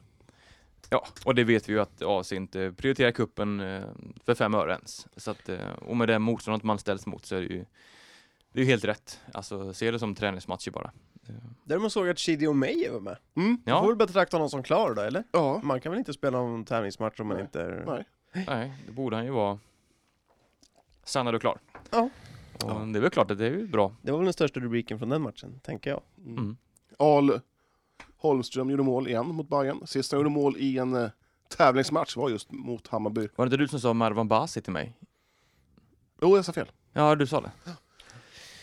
Ja, 0.89 1.07
och 1.25 1.35
det 1.35 1.45
vet 1.45 1.69
vi 1.69 1.73
ju 1.73 1.81
att 1.81 2.03
AC 2.03 2.33
inte 2.33 2.73
prioriterar 2.73 3.11
kuppen 3.11 3.61
eh, 3.61 3.83
för 4.25 4.35
fem 4.35 4.55
öre 4.55 4.73
ens. 4.73 5.07
Så 5.17 5.31
att, 5.31 5.49
eh, 5.49 5.73
och 5.73 5.97
med 5.97 6.09
det 6.09 6.19
motståndet 6.19 6.63
man 6.63 6.79
ställs 6.79 7.07
mot 7.07 7.27
så 7.27 7.37
är 7.37 7.41
det 7.41 7.47
ju 7.47 7.65
det 8.53 8.61
är 8.61 8.65
ju 8.65 8.71
helt 8.71 8.85
rätt. 8.85 9.21
Alltså 9.35 9.75
se 9.75 9.91
det 9.91 9.99
som 9.99 10.15
träningsmatcher 10.15 10.71
bara. 10.71 10.93
Eh, 11.29 11.35
Däremot 11.65 11.93
såg 11.93 12.07
jag 12.07 12.11
att 12.13 12.19
Chidi 12.19 12.47
Omeyer 12.47 12.93
var 12.93 13.01
med. 13.01 13.17
Mm. 13.35 13.63
Ja. 13.65 13.81
får 13.81 13.89
väl 13.89 13.97
betrakta 13.97 14.37
honom 14.37 14.51
som 14.51 14.63
klar 14.63 14.95
då, 14.95 15.03
eller? 15.03 15.25
Ja. 15.33 15.61
Man 15.63 15.81
kan 15.81 15.93
väl 15.93 15.99
inte 15.99 16.13
spela 16.13 16.39
någon 16.39 16.65
tävlingsmatch 16.65 17.21
om 17.21 17.27
man 17.27 17.37
Nej. 17.37 17.45
inte 17.45 17.61
är... 17.61 17.85
Nej. 17.87 18.05
nej, 18.47 18.73
det 18.87 18.93
borde 18.93 19.17
han 19.17 19.25
ju 19.25 19.31
vara. 19.31 19.59
Sannad 21.05 21.35
och 21.35 21.41
klar. 21.41 21.59
Ja. 21.91 22.09
Och 22.65 22.87
det 22.89 22.99
är 22.99 23.01
väl 23.01 23.11
klart 23.11 23.31
att 23.31 23.39
det 23.39 23.47
är 23.47 23.51
ju 23.51 23.67
bra. 23.67 23.95
Det 24.03 24.11
var 24.13 24.19
väl 24.19 24.25
den 24.27 24.33
största 24.33 24.61
rubriken 24.61 24.99
från 24.99 25.09
den 25.09 25.23
matchen, 25.23 25.61
tänker 25.63 25.91
jag. 25.91 26.01
Mm. 26.27 26.39
Mm. 26.39 26.57
Al 26.99 27.41
Holmström 28.17 28.71
gjorde 28.71 28.83
mål 28.83 29.09
igen 29.09 29.27
mot 29.27 29.49
Bayern. 29.49 29.87
Sist 29.87 30.13
han 30.13 30.21
gjorde 30.21 30.31
mål 30.31 30.57
i 30.59 30.79
en 30.79 30.95
eh, 30.95 31.11
tävlingsmatch 31.57 32.17
var 32.17 32.31
just 32.31 32.53
mot 32.53 32.89
Hammarby. 32.89 33.29
Var 33.37 33.47
det 33.47 33.49
inte 33.49 33.57
du 33.57 33.69
som 33.69 33.81
sa 33.81 33.93
Marwan 33.93 34.29
Basi 34.29 34.63
till 34.63 34.73
mig? 34.73 34.97
Jo, 36.21 36.37
jag 36.37 36.45
sa 36.45 36.53
fel. 36.53 36.71
Ja, 36.93 37.15
du 37.15 37.27
sa 37.27 37.41
det. 37.41 37.51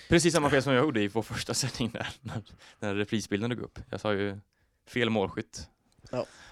Precis 0.10 0.34
samma 0.34 0.50
fel 0.50 0.64
som 0.64 0.74
jag 0.74 0.84
gjorde 0.84 1.02
i 1.02 1.08
vår 1.08 1.22
första 1.22 1.54
sändning 1.54 1.90
där, 1.94 2.08
när, 2.22 2.42
när 2.80 2.96
reprisbilden 2.96 3.50
dök 3.50 3.60
upp. 3.60 3.80
Jag 3.90 4.02
sa 4.02 4.14
ju 4.14 4.38
fel 4.88 5.10
målskytt. 5.10 5.68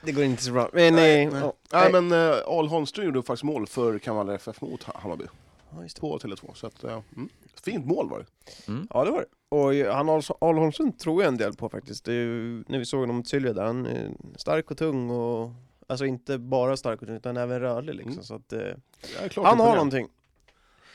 Det 0.01 0.11
går 0.11 0.23
inte 0.23 0.43
så 0.43 0.51
bra. 0.51 0.69
Men, 0.73 0.95
Nej, 0.95 1.23
eh, 1.23 1.31
nej. 1.31 1.41
ja, 1.41 1.53
Nej, 1.73 1.91
nej. 1.91 2.01
men 2.01 2.31
uh, 2.31 2.37
Al 2.45 2.67
Holmström 2.67 3.05
gjorde 3.05 3.23
faktiskt 3.23 3.43
mål 3.43 3.67
för 3.67 3.99
Kalmar 3.99 4.33
FF 4.33 4.61
mot 4.61 4.83
Ha- 4.83 4.99
Hammarby. 4.99 5.25
Ja, 5.69 5.83
just 5.83 5.95
det. 5.95 5.99
2 5.99 6.19
till 6.19 6.37
2. 6.37 6.51
Så 6.53 6.67
att, 6.67 6.83
eh, 6.83 7.01
mm. 7.15 7.29
Fint 7.63 7.85
mål 7.85 8.09
var 8.09 8.19
det. 8.19 8.25
Mm. 8.71 8.87
Ja, 8.93 9.05
det 9.05 9.11
var 9.11 9.19
det. 9.19 9.27
Och 9.49 9.93
han 9.95 10.09
Al 10.39 10.57
Holmström 10.57 10.91
tror 10.91 11.23
jag 11.23 11.27
en 11.27 11.37
del 11.37 11.53
på 11.53 11.69
faktiskt. 11.69 12.05
Det 12.05 12.11
är 12.11 12.15
ju, 12.15 12.63
när 12.67 12.79
vi 12.79 12.85
såg 12.85 12.99
honom 12.99 13.15
mot 13.15 13.27
Sylvia 13.27 13.53
där, 13.53 13.63
han 13.65 13.85
är 13.85 14.11
stark 14.37 14.71
och 14.71 14.77
tung 14.77 15.09
och 15.09 15.51
Alltså 15.89 16.05
inte 16.05 16.37
bara 16.37 16.77
stark 16.77 17.01
och 17.01 17.07
tung 17.07 17.17
utan 17.17 17.37
även 17.37 17.59
rörlig 17.59 17.95
liksom. 17.95 18.11
Mm. 18.13 18.23
Så 18.23 18.35
att, 18.35 18.53
eh, 18.53 19.29
klart 19.29 19.45
han 19.47 19.59
har 19.59 19.73
någonting. 19.73 20.07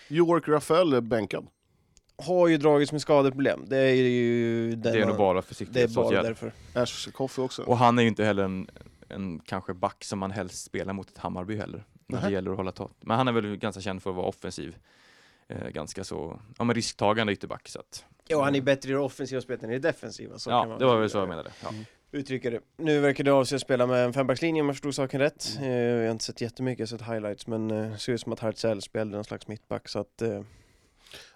York 0.09 0.49
Rafael 0.49 0.93
är 0.93 1.01
bänkad. 1.01 1.47
Har 2.27 2.49
ju 2.49 2.57
dragits 2.57 2.93
med 2.93 3.01
skadeproblem. 3.01 3.64
Det 3.66 3.79
är 3.79 3.95
ju 3.95 4.70
den 4.70 4.81
Det 4.81 5.01
är 5.01 5.07
nog 5.07 5.16
bara 5.16 5.29
det 5.29 5.31
är 5.31 5.35
bara 5.35 5.43
försiktighetsåtgärd. 5.43 6.25
därför. 6.25 6.53
Ash 6.75 7.11
Coffey 7.12 7.45
också. 7.45 7.62
Och 7.62 7.77
han 7.77 7.99
är 7.99 8.03
ju 8.03 8.09
inte 8.09 8.25
heller 8.25 8.45
en, 8.45 8.66
en 9.09 9.41
kanske 9.47 9.75
back 9.75 10.05
som 10.05 10.18
man 10.18 10.31
helst 10.31 10.64
spelar 10.64 10.93
mot 10.93 11.11
ett 11.11 11.18
Hammarby 11.18 11.57
heller. 11.57 11.85
När 12.07 12.23
det 12.23 12.31
gäller 12.31 12.51
att 12.51 12.57
hålla 12.57 12.73
tag. 12.73 12.91
Men 13.01 13.16
han 13.16 13.29
är 13.29 13.33
väl 13.33 13.57
ganska 13.57 13.81
känd 13.81 14.03
för 14.03 14.11
att 14.11 14.16
vara 14.16 14.27
offensiv. 14.27 14.77
Eh, 15.49 15.68
ganska 15.68 16.05
så, 16.05 16.41
ja 16.59 16.64
men 16.64 16.75
risktagande 16.75 17.33
ytterback. 17.33 17.68
Så 17.68 17.79
att, 17.79 18.05
Jo, 18.29 18.41
han 18.41 18.55
är 18.55 18.61
bättre 18.61 18.91
i 18.91 18.93
det 18.93 18.99
offensiva 18.99 19.41
spelet 19.41 19.62
än 19.62 19.70
i 19.70 19.79
det 19.79 19.89
defensiva. 19.89 20.39
Så 20.39 20.51
kan 20.51 20.59
ja, 20.59 20.66
man 20.66 20.79
det 20.79 20.85
var 20.85 20.97
väl 20.97 21.11
så 21.11 21.18
jag 21.18 21.29
menade. 21.29 21.51
Ja. 21.62 21.70
uttrycka 22.12 22.51
det. 22.51 22.61
Nu 22.77 23.01
verkar 23.01 23.25
det 23.25 23.31
avse 23.31 23.55
att 23.55 23.61
spela 23.62 23.87
med 23.87 24.05
en 24.05 24.12
fembackslinje 24.12 24.61
om 24.61 24.66
jag 24.66 24.77
förstod 24.77 24.95
saken 24.95 25.20
rätt. 25.20 25.59
Eh, 25.61 25.68
jag 25.68 26.05
har 26.05 26.11
inte 26.12 26.25
sett 26.25 26.41
jättemycket, 26.41 26.91
jag 26.91 26.99
har 26.99 27.05
sett 27.05 27.14
highlights 27.14 27.47
men 27.47 27.70
eh, 27.70 27.91
det 27.91 27.99
ser 27.99 28.12
ut 28.12 28.20
som 28.20 28.33
att 28.33 28.41
Hartzell 28.41 28.83
spelade 28.83 29.11
någon 29.11 29.25
slags 29.25 29.49
mittback 29.49 29.89
så 29.89 29.99
att 29.99 30.23
eh, 30.23 30.41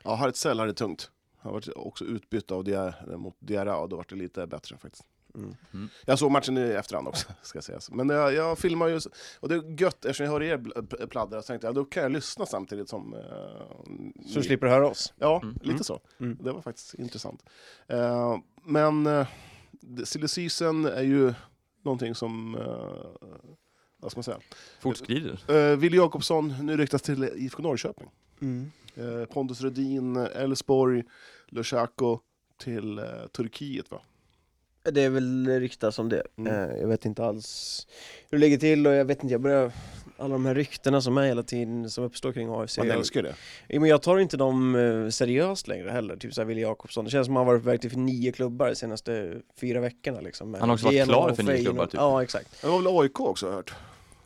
Ja, 0.05 0.14
Hartzell 0.14 0.59
hade 0.59 0.70
det 0.72 0.77
tungt. 0.77 1.11
Han 1.39 1.53
var 1.53 1.79
också 1.79 2.05
utbytt 2.05 2.51
av 2.51 2.64
Diarra, 2.64 3.16
mot 3.18 3.37
Diarra 3.39 3.77
och 3.77 3.89
då 3.89 3.97
var 3.97 4.07
det 4.09 4.14
lite 4.14 4.47
bättre 4.47 4.77
faktiskt. 4.79 5.05
mm. 5.35 5.89
Jag 6.05 6.18
såg 6.18 6.31
matchen 6.31 6.59
i 6.59 6.61
efterhand 6.61 7.09
också, 7.09 7.29
ska 7.43 7.62
sägas. 7.62 7.91
Men 7.91 8.09
jag, 8.09 8.35
jag 8.35 8.59
filmar 8.59 8.89
ju, 8.89 9.01
och 9.41 9.49
det 9.49 9.55
är 9.55 9.81
gött 9.83 10.05
eftersom 10.05 10.24
jag 10.27 10.33
hör 10.33 10.43
er 10.43 11.07
pladdra, 11.07 11.43
så 11.43 11.47
tänkte 11.47 11.66
jag 11.66 11.74
då 11.74 11.85
kan 11.85 12.03
jag 12.03 12.12
lyssna 12.12 12.47
samtidigt 12.47 12.89
som... 12.89 13.14
eh, 13.14 13.20
så 14.27 14.35
du 14.39 14.43
slipper 14.43 14.66
höra 14.66 14.89
oss. 14.89 15.12
Ja, 15.16 15.41
Mm. 15.43 15.55
lite 15.55 15.68
Mm. 15.70 15.85
så. 15.85 16.01
Mm. 16.20 16.39
Det 16.43 16.53
var 16.53 16.61
faktiskt 16.62 16.95
intressant. 16.95 17.43
Eh, 17.89 18.39
men 18.64 19.07
uh, 19.07 19.27
silly 20.05 20.29
season 20.29 20.85
är 20.87 21.03
ju 21.03 21.35
någonting 21.85 22.14
som, 22.14 22.55
eh, 22.55 23.27
vad 23.99 24.11
ska 24.11 24.18
man 24.18 24.24
säga? 24.24 24.41
Fortskrider. 24.81 25.51
Uh, 25.51 25.77
Willy 25.77 25.97
Jakobsson 25.97 26.55
nu 26.62 26.77
ryktas 26.77 27.03
till 27.03 27.24
IFK 27.24 27.62
Norrköping. 27.62 28.11
Mm. 28.41 28.70
Eh, 28.97 29.24
Pontus 29.24 29.61
Rudin, 29.61 30.16
Elfsborg, 30.16 31.05
Lushaku 31.49 32.18
till 32.59 32.99
eh, 32.99 33.05
Turkiet 33.32 33.91
va? 33.91 34.01
Det 34.91 35.03
är 35.03 35.11
väl 35.11 35.49
ryktas 35.49 35.99
om 35.99 36.09
det. 36.09 36.22
Mm. 36.39 36.53
Eh, 36.53 36.76
jag 36.76 36.89
vet 36.89 37.05
inte 37.05 37.24
alls 37.24 37.87
hur 38.30 38.39
det 38.39 38.41
ligger 38.41 38.59
till 38.59 38.87
och 38.87 38.93
jag 38.93 39.05
vet 39.05 39.22
inte, 39.22 39.34
jag 39.34 39.41
börjar 39.41 39.72
alla 40.18 40.32
de 40.32 40.47
här 40.47 40.55
ryktena 40.55 41.01
som 41.01 41.18
är 41.18 41.26
hela 41.26 41.43
tiden 41.43 41.91
som 41.91 42.05
uppstår 42.05 42.32
kring 42.32 42.49
AFC. 42.51 42.78
Man 42.78 42.87
Jag, 42.87 42.97
älskar 42.97 43.22
det. 43.22 43.34
Ja, 43.68 43.80
men 43.80 43.91
jag 43.91 44.03
tar 44.03 44.18
inte 44.18 44.37
dem 44.37 44.74
eh, 44.74 45.09
seriöst 45.09 45.68
längre 45.68 45.91
heller, 45.91 46.16
typ 46.16 46.34
såhär 46.34 46.47
Willy 46.47 46.61
Jakobsson. 46.61 47.05
Det 47.05 47.11
känns 47.11 47.26
som 47.26 47.37
att 47.37 47.41
han 47.41 47.47
har 47.47 47.53
varit 47.55 47.62
på 47.62 47.70
väg 47.70 47.80
till 47.80 47.99
nio 47.99 48.32
klubbar 48.32 48.68
de 48.68 48.74
senaste 48.74 49.41
fyra 49.61 49.80
veckorna 49.80 50.20
liksom. 50.20 50.55
Han 50.55 50.68
har 50.68 50.74
också 50.74 50.87
varit 50.87 51.05
klar 51.05 51.32
för 51.32 51.43
nio 51.43 51.64
klubbar, 51.64 51.87
typ. 51.87 51.95
Ja, 51.95 52.22
exakt. 52.22 52.62
Det 52.62 52.68
var 52.68 52.78
väl 52.78 53.01
AIK 53.01 53.20
också 53.20 53.47
har 53.47 53.51
jag 53.53 53.57
hört. 53.57 53.74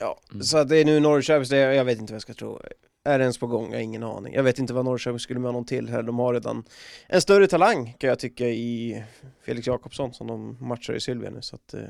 Ja, 0.00 0.20
Mm. 0.32 0.42
så 0.42 0.58
att 0.58 0.68
det 0.68 0.76
är 0.78 0.84
nu 0.84 1.00
Norrköping, 1.00 1.48
det- 1.48 1.74
jag 1.74 1.84
vet 1.84 1.98
inte 1.98 2.12
vad 2.12 2.14
jag 2.16 2.22
ska 2.22 2.34
tro. 2.34 2.60
Är 3.04 3.18
det 3.18 3.22
ens 3.24 3.38
på 3.38 3.46
gång? 3.46 3.66
Jag 3.70 3.78
har 3.78 3.82
ingen 3.82 4.02
aning. 4.02 4.34
Jag 4.34 4.42
vet 4.42 4.58
inte 4.58 4.72
vad 4.72 4.84
Norrköping 4.84 5.18
skulle 5.18 5.40
med 5.40 5.48
honom 5.48 5.64
till 5.64 5.88
här. 5.88 6.02
De 6.02 6.18
har 6.18 6.34
redan 6.34 6.64
en 7.06 7.20
större 7.20 7.46
talang 7.46 7.94
kan 7.98 8.08
jag 8.08 8.18
tycka 8.18 8.48
i 8.48 9.04
Felix 9.44 9.66
Jakobsson 9.66 10.14
som 10.14 10.26
de 10.26 10.56
matchar 10.60 10.94
i 10.94 11.00
Sylvia 11.00 11.30
nu 11.30 11.42
så 11.42 11.56
att 11.56 11.74
eh, 11.74 11.80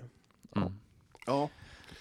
Mm. 0.57 0.73
Ja. 1.27 1.49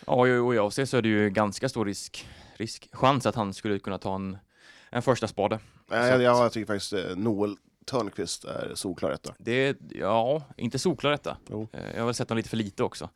Ja, 0.08 0.14
och 0.42 0.56
i 0.56 0.60
AFC 0.60 0.80
så 0.90 0.98
är 0.98 1.02
det 1.02 1.10
ju 1.10 1.30
ganska 1.30 1.70
stor 1.70 1.86
risk, 1.86 2.28
risk, 2.58 2.90
chans 2.92 3.26
att 3.26 3.36
han 3.36 3.54
skulle 3.54 3.80
kunna 3.80 3.98
ta 3.98 4.16
en, 4.16 4.38
en 4.90 5.02
första 5.02 5.28
spade. 5.28 5.60
Nej, 5.90 6.04
Så 6.04 6.14
jag, 6.14 6.22
jag, 6.22 6.44
jag 6.46 6.52
tycker 6.52 6.68
faktiskt 6.74 6.94
eh, 6.94 7.16
Noel 7.16 7.56
Törnqvist 7.86 8.44
är 8.46 8.72
solklar 8.76 9.12
etta. 9.12 9.36
Det 9.40 9.78
ja, 9.90 10.44
inte 10.58 10.80
solklar 10.80 11.12
detta. 11.12 11.38
Jo. 11.50 11.68
Eh, 11.74 11.80
Jag 11.94 12.00
har 12.02 12.06
väl 12.06 12.14
sett 12.14 12.30
honom 12.30 12.38
lite 12.38 12.50
för 12.50 12.58
lite 12.58 12.84
också. 12.84 13.10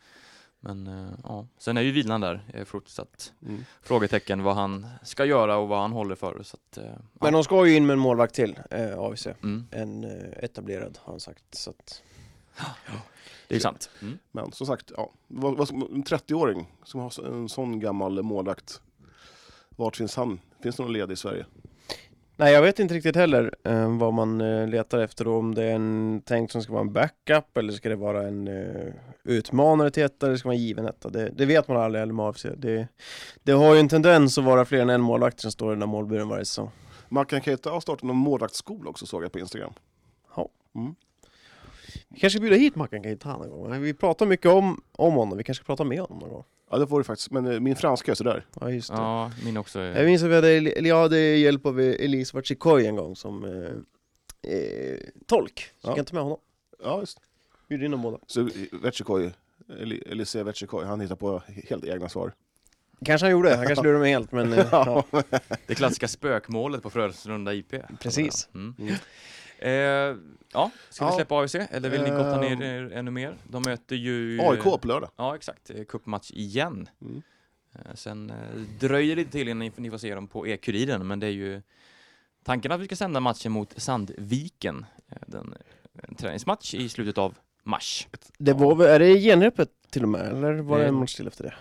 Men 0.66 0.88
eh, 0.88 1.14
ja, 1.24 1.48
sen 1.58 1.78
är 1.78 1.82
ju 1.82 1.92
vilan 1.92 2.22
där 2.22 2.42
eh, 2.54 2.64
fortsatt 2.66 3.34
Mm. 3.46 3.66
frågetecken 3.82 4.44
vad 4.44 4.56
han 4.56 4.88
ska 5.04 5.26
göra 5.26 5.58
och 5.58 5.68
vad 5.68 5.80
han 5.82 5.92
håller 5.92 6.16
för. 6.16 6.44
Så 6.44 6.58
att, 6.58 6.78
eh, 6.78 6.84
ja. 6.86 6.98
Men 7.14 7.34
de 7.34 7.44
ska 7.44 7.66
ju 7.68 7.76
in 7.76 7.86
med 7.86 7.94
en 7.94 8.00
målvakt 8.00 8.36
till, 8.36 8.60
eh, 8.70 9.00
AFC. 9.00 9.28
mm, 9.28 9.68
En 9.72 10.04
eh, 10.04 10.44
etablerad 10.44 10.98
har 11.02 11.14
han 11.14 11.20
sagt. 11.20 11.44
Så 11.56 11.70
att, 11.70 12.04
det 13.48 13.56
är 13.56 13.60
sant. 13.60 13.90
Mm. 14.02 14.18
Men 14.32 14.52
som 14.52 14.68
sagt, 14.68 14.92
ja. 14.98 15.12
Vad, 15.28 15.58
vad, 15.58 15.70
en 15.72 16.04
30-åring 16.04 16.72
som 16.84 17.00
har 17.00 17.26
en 17.28 17.50
sån 17.50 17.80
gammal 17.80 18.24
målvakt. 18.24 18.82
Vart 19.70 19.96
finns 19.96 20.16
han? 20.16 20.40
Finns 20.64 20.76
det 20.76 20.84
någon 20.84 20.94
led 20.94 21.12
i 21.12 21.16
Sverige? 21.16 21.46
Nej, 22.36 22.54
jag 22.54 22.62
vet 22.62 22.80
inte 22.80 22.94
riktigt 22.94 23.16
heller 23.16 23.56
eh, 23.64 23.98
vad 23.98 24.14
man 24.14 24.42
eh, 24.42 24.68
letar 24.68 25.00
efter 25.00 25.28
om 25.28 25.56
det 25.56 25.64
är 25.64 25.76
en 25.76 26.22
tänkt 26.26 26.52
som 26.52 26.62
ska 26.62 26.74
vara 26.74 26.82
en 26.82 26.94
backup 26.94 27.58
eller 27.58 27.74
ska 27.74 27.90
det 27.90 27.96
vara 27.96 28.28
en 28.28 28.48
eh, 28.48 28.94
utmanare 29.24 29.92
till 29.92 30.04
etta 30.04 30.26
eller 30.26 30.38
ska 30.38 30.50
vara 30.50 30.56
en 30.56 30.62
given 30.62 30.86
etta. 30.86 31.10
Det, 31.10 31.30
det 31.30 31.46
vet 31.46 31.68
man 31.68 31.78
aldrig 31.78 32.02
eller 32.02 32.14
med 32.14 32.26
AFC. 32.26 32.46
Det, 32.58 32.88
det 33.44 33.52
har 33.52 33.74
ju 33.74 33.80
en 33.80 33.90
tendens 33.90 34.38
att 34.38 34.44
vara 34.44 34.66
fler 34.66 34.82
än 34.82 34.90
en 34.90 35.02
målvakt 35.02 35.40
som 35.40 35.52
står 35.52 35.72
i 35.72 35.74
den 35.74 35.80
där 35.80 35.88
målburen 35.88 36.30
varje 36.30 36.46
säsong. 36.46 36.72
Mackan 37.10 37.42
Keita 37.42 37.70
har 37.70 37.80
startat 37.80 38.04
någon 38.04 38.18
målvaktsskola 38.18 38.90
också 38.90 39.06
såg 39.06 39.24
jag 39.24 39.32
på 39.32 39.40
Instagram. 39.40 39.74
Vi 42.10 42.20
kanske 42.20 42.30
ska 42.30 42.42
bjuda 42.42 42.56
hit 42.56 42.76
Mackan 42.76 43.04
Keita 43.04 43.38
någon 43.38 43.50
gång. 43.50 43.82
Vi 43.82 43.94
pratar 43.94 44.26
mycket 44.26 44.52
om, 44.52 44.82
om 44.92 45.14
honom, 45.14 45.38
vi 45.38 45.44
kanske 45.44 45.64
ska 45.64 45.74
prata 45.74 45.84
med 45.84 46.00
honom 46.00 46.20
någon 46.20 46.30
gång. 46.30 46.44
Ja 46.74 46.80
det 46.80 46.88
får 46.88 47.00
det 47.00 47.04
faktiskt, 47.04 47.32
men 47.32 47.46
eh, 47.46 47.60
min 47.60 47.76
franska 47.76 48.12
är 48.12 48.16
sådär. 48.16 48.46
Ja, 48.62 48.70
just 48.72 48.90
det. 48.90 48.96
Ja, 48.96 49.32
min 49.46 49.58
också. 49.58 49.80
Jag 49.80 49.98
Är... 49.98 50.06
minns 50.06 50.24
att 50.24 50.30
vi 50.30 50.36
hade, 50.36 50.50
eller 50.50 50.90
jag 50.90 51.02
hade 51.02 51.20
hjälp 51.20 51.66
av 51.66 51.80
Elise 51.80 52.36
Vatchikoy 52.38 52.86
en 52.86 52.96
gång 52.96 53.16
som 53.16 53.44
eh, 53.44 54.52
eh, 54.54 54.98
tolk. 55.26 55.60
Så 55.60 55.88
Ja. 55.88 55.90
jag 55.90 55.96
kan 55.96 56.06
ta 56.06 56.14
med 56.16 56.24
honom. 56.24 56.38
Ja 56.84 57.00
just 57.00 57.20
Bjuder 57.70 57.86
in 57.86 57.92
dem 57.92 58.02
båda. 58.02 58.18
Så 58.28 58.50
Vetchikoy, 58.72 59.32
Elise 60.06 60.44
Vetchikoy, 60.44 60.86
han 60.86 61.00
hittar 61.02 61.16
på 61.16 61.42
helt 61.70 61.86
egna 61.86 62.10
svar. 62.10 62.34
Kanske 63.06 63.26
han 63.26 63.32
gjorde, 63.32 63.56
han 63.56 63.68
kanske 63.68 63.84
lurade 63.84 64.00
mig 64.00 64.12
helt 64.12 64.32
men 64.32 64.54
eh, 64.54 64.68
ja. 64.72 65.04
Det 65.68 65.76
klassiska 65.76 66.08
spökmålet 66.08 66.84
på 66.84 66.90
Frölunda 66.90 67.54
IP. 67.54 67.76
Precis. 68.00 68.50
Mm. 68.54 68.76
Mm. 68.80 68.94
Eh, 69.60 69.72
ja, 69.72 70.72
ska 70.90 71.06
vi 71.06 71.12
Ja. 71.12 71.16
släppa 71.16 71.36
AFC? 71.44 71.56
Eller 71.56 71.90
vill 71.90 72.02
ni 72.02 72.10
gotta 72.10 72.42
ner 72.42 72.62
er 72.62 72.92
ännu 72.94 73.12
mer? 73.12 73.38
De 73.44 73.64
möter 73.66 73.96
ju... 73.96 74.40
AIK 74.42 74.64
på 74.64 74.80
lördag. 74.84 75.10
Ja, 75.16 75.36
exakt. 75.36 75.70
Eh, 75.70 75.84
Cupmatch 75.84 76.32
igen. 76.32 76.90
Mm. 77.02 77.22
Eh, 77.76 77.94
Sen 77.96 78.30
eh, 78.30 78.36
dröjer 78.80 79.16
det 79.16 79.22
lite 79.22 79.32
till 79.32 79.48
innan 79.48 79.72
ni, 79.78 79.90
får 79.92 79.98
se 79.98 80.16
dem 80.16 80.28
på 80.28 80.48
E-Kuriren, 80.48 81.08
men 81.08 81.20
det 81.20 81.28
är 81.28 81.32
ju 81.32 81.62
tanken 82.44 82.72
att 82.72 82.80
vi 82.80 82.86
ska 82.86 82.96
sända 82.96 83.20
matchen 83.20 83.52
mot 83.52 83.74
Sandviken. 83.82 84.86
Eh, 85.12 85.18
Den, 85.28 85.54
en 86.04 86.16
träningsmatch 86.16 86.74
i 86.74 86.90
slutet 86.90 87.18
av 87.18 87.38
mars. 87.64 88.08
Det 88.38 88.54
var 88.54 88.86
är 88.88 89.00
det 89.00 89.20
genrepet 89.20 89.70
till 89.90 90.04
och 90.04 90.10
med? 90.10 90.22
Eller 90.28 90.54
var 90.54 90.78
det 90.78 90.84
Eh, 90.84 90.90
en 90.90 90.96
match 90.96 91.16
till 91.16 91.28
efter 91.28 91.44
det? 91.44 91.54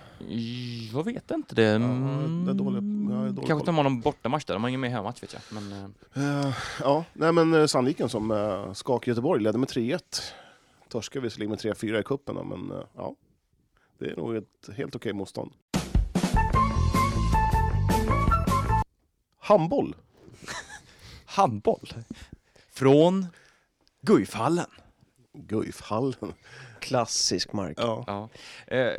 Jag 0.92 1.04
vet 1.04 1.30
inte 1.30 1.54
det. 1.54 1.62
Ja, 1.62 1.78
det 1.78 2.50
är 2.50 2.54
dålig- 2.54 3.12
jag 3.12 3.26
är 3.26 3.30
dålig 3.32 3.46
Kanske 3.48 3.66
de 3.66 3.76
har 3.76 3.82
någon 3.84 4.00
bortamatch 4.00 4.44
där. 4.44 4.54
De 4.54 4.62
har 4.62 4.68
ingen 4.68 4.80
mer 4.80 4.88
hemmamatch 4.88 5.22
vet 5.22 5.32
jag. 5.32 5.42
Men, 5.62 5.94
Eh, 6.14 6.54
ja, 6.80 7.04
nej 7.12 7.32
men 7.32 7.54
eh, 7.54 7.66
Sandviken 7.66 8.08
som 8.08 8.30
uh, 8.30 8.72
skakade 8.72 9.10
Göteborg 9.10 9.42
ledde 9.42 9.58
med 9.58 9.68
3-1. 9.68 10.00
Torskade 10.88 11.22
visserligen 11.22 11.50
med 11.50 11.58
3-4 11.58 12.00
i 12.00 12.02
cupen 12.02 12.34
men 12.48 12.70
eh, 12.78 12.84
ja. 12.96 13.14
Det 13.98 14.10
är 14.10 14.16
nog 14.16 14.36
ett 14.36 14.68
helt 14.76 14.96
okej 14.96 15.12
motstånd. 15.12 15.52
Handboll. 19.38 19.96
handboll. 21.26 21.88
Från 22.70 23.26
Guifhallen. 24.00 24.66
Guifhallen. 25.32 26.32
Klassisk 26.80 27.52
mark. 27.52 27.74
Ja. 27.80 28.04
Ja. 28.06 28.28
Eh, 28.76 28.92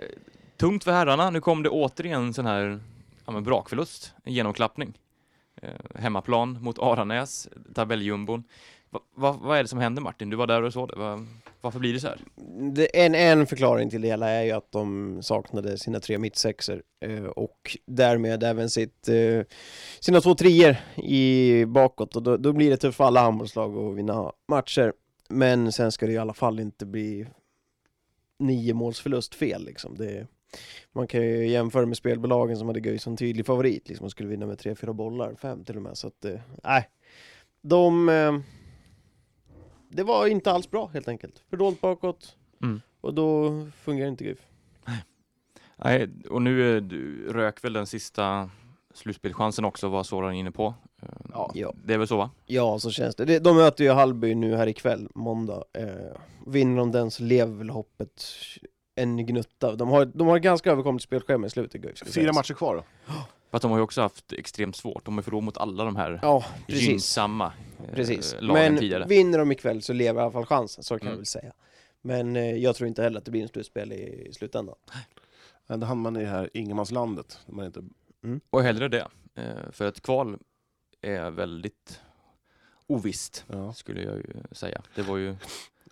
tungt 0.63 0.83
för 0.83 0.91
herrarna. 0.91 1.29
Nu 1.29 1.41
kom 1.41 1.63
det 1.63 1.69
återigen 1.69 2.23
en 2.23 2.33
sån 2.33 2.45
här 2.45 2.79
ja, 3.25 3.31
men 3.31 3.43
brakförlust, 3.43 4.13
en 4.23 4.33
genomklappning. 4.33 4.99
Eh, 5.61 5.69
hemmaplan 5.95 6.57
mot 6.61 6.79
Aranäs, 6.79 7.49
tabelljumbon. 7.75 8.43
Va, 8.89 8.99
va, 9.15 9.39
vad 9.41 9.57
är 9.57 9.63
det 9.63 9.69
som 9.69 9.79
händer 9.79 10.01
Martin? 10.01 10.29
Du 10.29 10.37
var 10.37 10.47
där 10.47 10.61
och 10.61 10.73
såg 10.73 10.89
det. 10.89 10.95
Va, 10.95 11.25
varför 11.61 11.79
blir 11.79 11.93
det 11.93 11.99
så 11.99 12.07
här? 12.07 12.19
Det, 12.73 13.05
en, 13.05 13.15
en 13.15 13.47
förklaring 13.47 13.89
till 13.89 14.01
det 14.01 14.07
hela 14.07 14.29
är 14.29 14.43
ju 14.43 14.51
att 14.51 14.71
de 14.71 15.17
saknade 15.23 15.77
sina 15.77 15.99
tre 15.99 16.17
mittsexer 16.17 16.81
eh, 16.99 17.23
och 17.23 17.77
därmed 17.85 18.43
även 18.43 18.69
sitt, 18.69 19.07
eh, 19.07 19.41
sina 19.99 20.21
två 20.21 20.35
trier 20.35 20.81
i 20.95 21.65
bakåt 21.65 22.15
och 22.15 22.23
då, 22.23 22.37
då 22.37 22.53
blir 22.53 22.69
det 22.69 22.77
tufft 22.77 22.97
för 22.97 23.03
alla 23.03 23.21
handbollslag 23.21 23.77
att 23.77 23.97
vinna 23.97 24.31
matcher. 24.47 24.93
Men 25.29 25.71
sen 25.71 25.91
ska 25.91 26.05
det 26.05 26.11
i 26.11 26.17
alla 26.17 26.33
fall 26.33 26.59
inte 26.59 26.85
bli 26.85 27.27
nio 28.39 28.73
målsförlust 28.73 29.35
fel 29.35 29.65
liksom. 29.65 29.95
Det, 29.97 30.27
man 30.91 31.07
kan 31.07 31.21
ju 31.21 31.47
jämföra 31.47 31.85
med 31.85 31.97
spelbolagen 31.97 32.57
som 32.57 32.67
hade 32.67 32.79
Guif 32.79 33.01
som 33.01 33.17
tydlig 33.17 33.45
favorit 33.45 33.89
liksom 33.89 34.05
och 34.05 34.11
skulle 34.11 34.29
vinna 34.29 34.45
med 34.45 34.59
tre, 34.59 34.75
fyra 34.75 34.93
bollar, 34.93 35.35
fem 35.35 35.63
till 35.63 35.75
och 35.75 35.81
med. 35.81 35.97
Så 35.97 36.07
att, 36.07 36.25
eh, 36.25 36.39
nej. 36.63 36.89
De... 37.61 38.09
Eh, 38.09 38.37
det 39.89 40.03
var 40.03 40.27
inte 40.27 40.51
alls 40.51 40.69
bra 40.71 40.87
helt 40.87 41.07
enkelt. 41.07 41.43
För 41.49 41.57
dolt 41.57 41.81
bakåt, 41.81 42.37
Mm. 42.61 42.81
och 43.01 43.13
då 43.13 43.51
fungerar 43.81 44.07
inte 44.07 44.23
GIF. 44.23 44.39
Nej, 45.77 46.09
och 46.29 46.41
nu 46.41 46.75
eh, 46.77 46.81
du 46.81 47.27
rök 47.33 47.63
väl 47.63 47.73
den 47.73 47.87
sista 47.87 48.49
slutspelchansen 48.93 49.65
också, 49.65 49.89
var 49.89 50.03
Soran 50.03 50.33
inne 50.33 50.51
på. 50.51 50.73
Eh, 51.01 51.07
Ja. 51.53 51.73
Det 51.85 51.93
är 51.93 51.97
väl 51.97 52.07
så 52.07 52.17
va? 52.17 52.31
Ja, 52.45 52.79
så 52.79 52.91
känns 52.91 53.15
det. 53.15 53.25
Det- 53.25 53.39
De 53.39 53.55
möter 53.55 53.83
ju 53.83 53.89
Hallby 53.91 54.35
nu 54.35 54.55
här 54.55 54.67
ikväll, 54.67 55.07
måndag. 55.15 55.63
Eh, 55.73 56.17
vinner 56.47 56.77
de 56.77 56.91
den 56.91 57.11
så 57.11 57.23
lever 57.23 57.53
väl 57.57 57.69
hoppet 57.69 58.23
en 58.95 59.25
gnutta. 59.25 59.75
De 59.75 59.89
har, 59.89 60.05
de 60.05 60.27
har 60.27 60.37
ett 60.37 60.43
ganska 60.43 60.71
överkomligt 60.71 61.03
spelschema 61.03 61.47
i 61.47 61.49
slutet, 61.49 61.81
Fyra 61.81 62.11
sägas. 62.11 62.35
matcher 62.35 62.53
kvar 62.53 62.75
då. 62.75 63.13
Fast 63.51 63.61
de 63.61 63.71
har 63.71 63.77
ju 63.77 63.83
också 63.83 64.01
haft 64.01 64.33
extremt 64.33 64.75
svårt. 64.75 65.05
De 65.05 65.15
har 65.15 65.21
förlorat 65.21 65.43
mot 65.43 65.57
alla 65.57 65.83
de 65.83 65.95
här 65.95 66.19
Ja, 66.21 66.45
precis. 66.67 66.83
gynnsamma 66.87 67.53
eh, 67.87 67.95
precis. 67.95 68.35
lagen 68.39 68.53
Men 68.71 68.77
tidigare. 68.81 69.05
vinner 69.05 69.39
de 69.39 69.51
ikväll 69.51 69.81
så 69.81 69.93
lever 69.93 70.19
i 70.21 70.23
alla 70.23 70.31
fall 70.31 70.45
chansen, 70.45 70.83
så 70.83 70.97
kan 70.99 71.01
Mm. 71.07 71.11
jag 71.11 71.17
väl 71.17 71.25
säga. 71.25 71.53
Men 72.01 72.35
eh, 72.35 72.55
jag 72.55 72.75
tror 72.75 72.87
inte 72.87 73.03
heller 73.03 73.17
att 73.17 73.25
det 73.25 73.31
blir 73.31 73.41
en 73.41 73.47
slutspel 73.47 73.91
i, 73.93 74.27
i 74.29 74.33
slutändan. 74.33 74.75
Men 75.67 75.79
Då 75.79 75.85
hamnar 75.87 76.11
man 76.11 76.21
i 76.21 76.25
det 76.25 76.29
här 76.31 76.49
ingenmanslandet. 76.53 77.39
Man 77.45 77.65
inte... 77.65 77.83
Och 78.49 78.63
hellre 78.63 78.87
det. 78.87 79.07
Eh, 79.35 79.71
för 79.71 79.87
ett 79.87 80.01
kval 80.01 80.37
är 81.01 81.31
väldigt 81.31 81.99
ovisst, 82.87 83.45
ja. 83.47 83.73
skulle 83.73 84.01
jag 84.01 84.15
ju 84.17 84.33
säga. 84.51 84.81
Det 84.95 85.01
var 85.01 85.17
ju... 85.17 85.35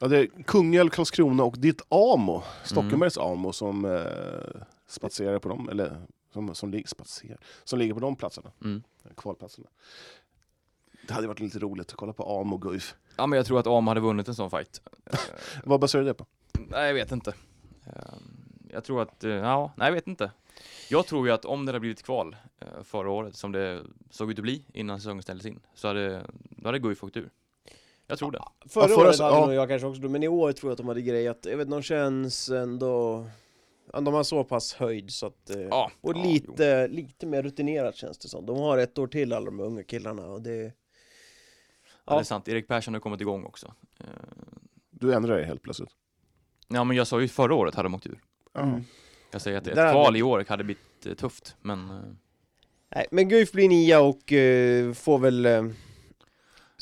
Ja, 0.01 0.07
det 0.07 0.17
är 0.19 0.27
Kungälv, 0.43 0.89
Karlskrona 0.89 1.43
och 1.43 1.55
ditt 1.57 1.81
AMO, 1.89 2.43
Stockenbergs 2.63 3.17
AMO, 3.17 3.53
som 3.53 3.85
eh, 3.85 4.61
spatserar 4.87 5.39
på 5.39 5.49
dem, 5.49 5.69
eller 5.69 6.01
som, 6.33 6.55
som, 6.55 6.83
spatserar, 6.85 7.37
som 7.63 7.79
ligger 7.79 7.93
på 7.93 7.99
de 7.99 8.15
platserna, 8.15 8.51
Mm. 8.63 8.83
kvalplatserna. 9.17 9.67
Det 11.07 11.13
hade 11.13 11.27
varit 11.27 11.39
lite 11.39 11.59
roligt 11.59 11.89
att 11.89 11.95
kolla 11.95 12.13
på 12.13 12.39
AMO 12.41 12.55
och 12.55 12.61
Guif. 12.61 12.95
Ja, 13.17 13.27
men 13.27 13.37
jag 13.37 13.45
tror 13.45 13.59
att 13.59 13.67
AM 13.67 13.87
hade 13.87 13.99
vunnit 14.01 14.27
en 14.27 14.35
sån 14.35 14.49
fight. 14.49 14.81
Eh, 15.05 15.19
Vad 15.63 15.79
baserar 15.79 16.01
du 16.03 16.07
det 16.07 16.13
på? 16.13 16.25
nej, 16.69 16.87
jag 16.87 16.93
vet 16.93 17.11
inte. 17.11 17.33
Eh, 17.85 18.13
jag 18.69 18.83
tror 18.83 19.01
att, 19.01 19.23
eh, 19.23 19.31
ja, 19.31 19.71
nej, 19.77 19.87
jag 19.87 19.93
vet 19.93 20.07
inte. 20.07 20.31
Jag 20.89 21.07
tror 21.07 21.27
ju 21.27 21.33
att 21.33 21.45
om 21.45 21.65
det 21.65 21.69
hade 21.69 21.79
blivit 21.79 22.03
kval 22.03 22.35
eh, 22.59 22.83
förra 22.83 23.09
året, 23.09 23.35
som 23.35 23.51
det 23.51 23.83
såg 24.09 24.31
ut 24.31 24.39
att 24.39 24.43
bli 24.43 24.65
innan 24.73 24.99
säsongen 24.99 25.23
ställdes 25.23 25.45
in, 25.45 25.59
så 25.73 25.87
hade, 25.87 26.25
då 26.49 26.67
hade 26.67 26.79
Guif 26.79 27.03
åkt 27.03 27.17
ur. 27.17 27.29
Jag 28.11 28.19
tror 28.19 28.31
det. 28.31 28.43
Förra, 28.69 28.87
förra 28.87 28.97
året 29.07 29.19
hade 29.19 29.35
ja. 29.35 29.45
nog 29.45 29.55
jag 29.55 29.69
kanske 29.69 29.87
också, 29.87 30.01
men 30.01 30.23
i 30.23 30.27
år 30.27 30.51
tror 30.51 30.69
jag 30.69 30.73
att 30.73 30.77
de 30.77 30.87
hade 30.87 31.01
grejat, 31.01 31.39
jag 31.49 31.57
vet 31.57 31.69
de 31.69 31.81
känns 31.81 32.49
ändå, 32.49 33.25
ja, 33.93 34.01
de 34.01 34.13
har 34.13 34.23
så 34.23 34.43
pass 34.43 34.73
höjd 34.73 35.11
så 35.11 35.25
att, 35.25 35.49
eh, 35.49 35.61
Ja, 35.61 35.91
och 36.01 36.17
ja, 36.17 36.23
lite, 36.23 36.87
lite 36.87 37.25
mer 37.25 37.43
rutinerat 37.43 37.95
känns 37.95 38.17
det 38.17 38.27
som. 38.27 38.45
De 38.45 38.57
har 38.57 38.77
ett 38.77 38.97
år 38.97 39.07
till 39.07 39.33
alla 39.33 39.45
de 39.45 39.59
unga 39.59 39.83
killarna 39.83 40.25
och 40.27 40.41
det, 40.41 40.55
Ja, 40.63 40.71
Ja. 42.05 42.13
det 42.15 42.19
är 42.19 42.23
sant. 42.23 42.47
Erik 42.47 42.67
Persson 42.67 42.93
har 42.93 43.01
kommit 43.01 43.21
igång 43.21 43.45
också. 43.45 43.73
Eh, 43.99 44.05
Du 44.89 45.13
ändrar 45.13 45.35
dig 45.35 45.45
helt 45.45 45.61
plötsligt. 45.61 45.89
Ja, 46.67 46.83
men 46.83 46.97
jag 46.97 47.07
sa 47.07 47.21
ju 47.21 47.27
förra 47.27 47.55
året 47.55 47.75
hade 47.75 47.85
de 47.85 47.95
åkt 47.95 48.07
ur. 48.07 48.19
Mm. 48.57 48.81
Jag 49.31 49.41
säger 49.41 49.57
att 49.57 49.67
ett 49.67 49.75
Där 49.75 49.91
kval 49.91 50.15
i 50.17 50.21
år 50.23 50.45
hade 50.49 50.63
blivit 50.63 51.05
eh, 51.05 51.13
tufft, 51.13 51.55
men 51.61 51.87
nej, 52.95 53.05
men 53.11 53.29
Guif 53.29 53.51
blir 53.51 53.69
nia 53.69 54.01
och 54.01 54.33
eh, 54.33 54.93
får 54.93 55.19
väl 55.19 55.45
eh, 55.45 55.63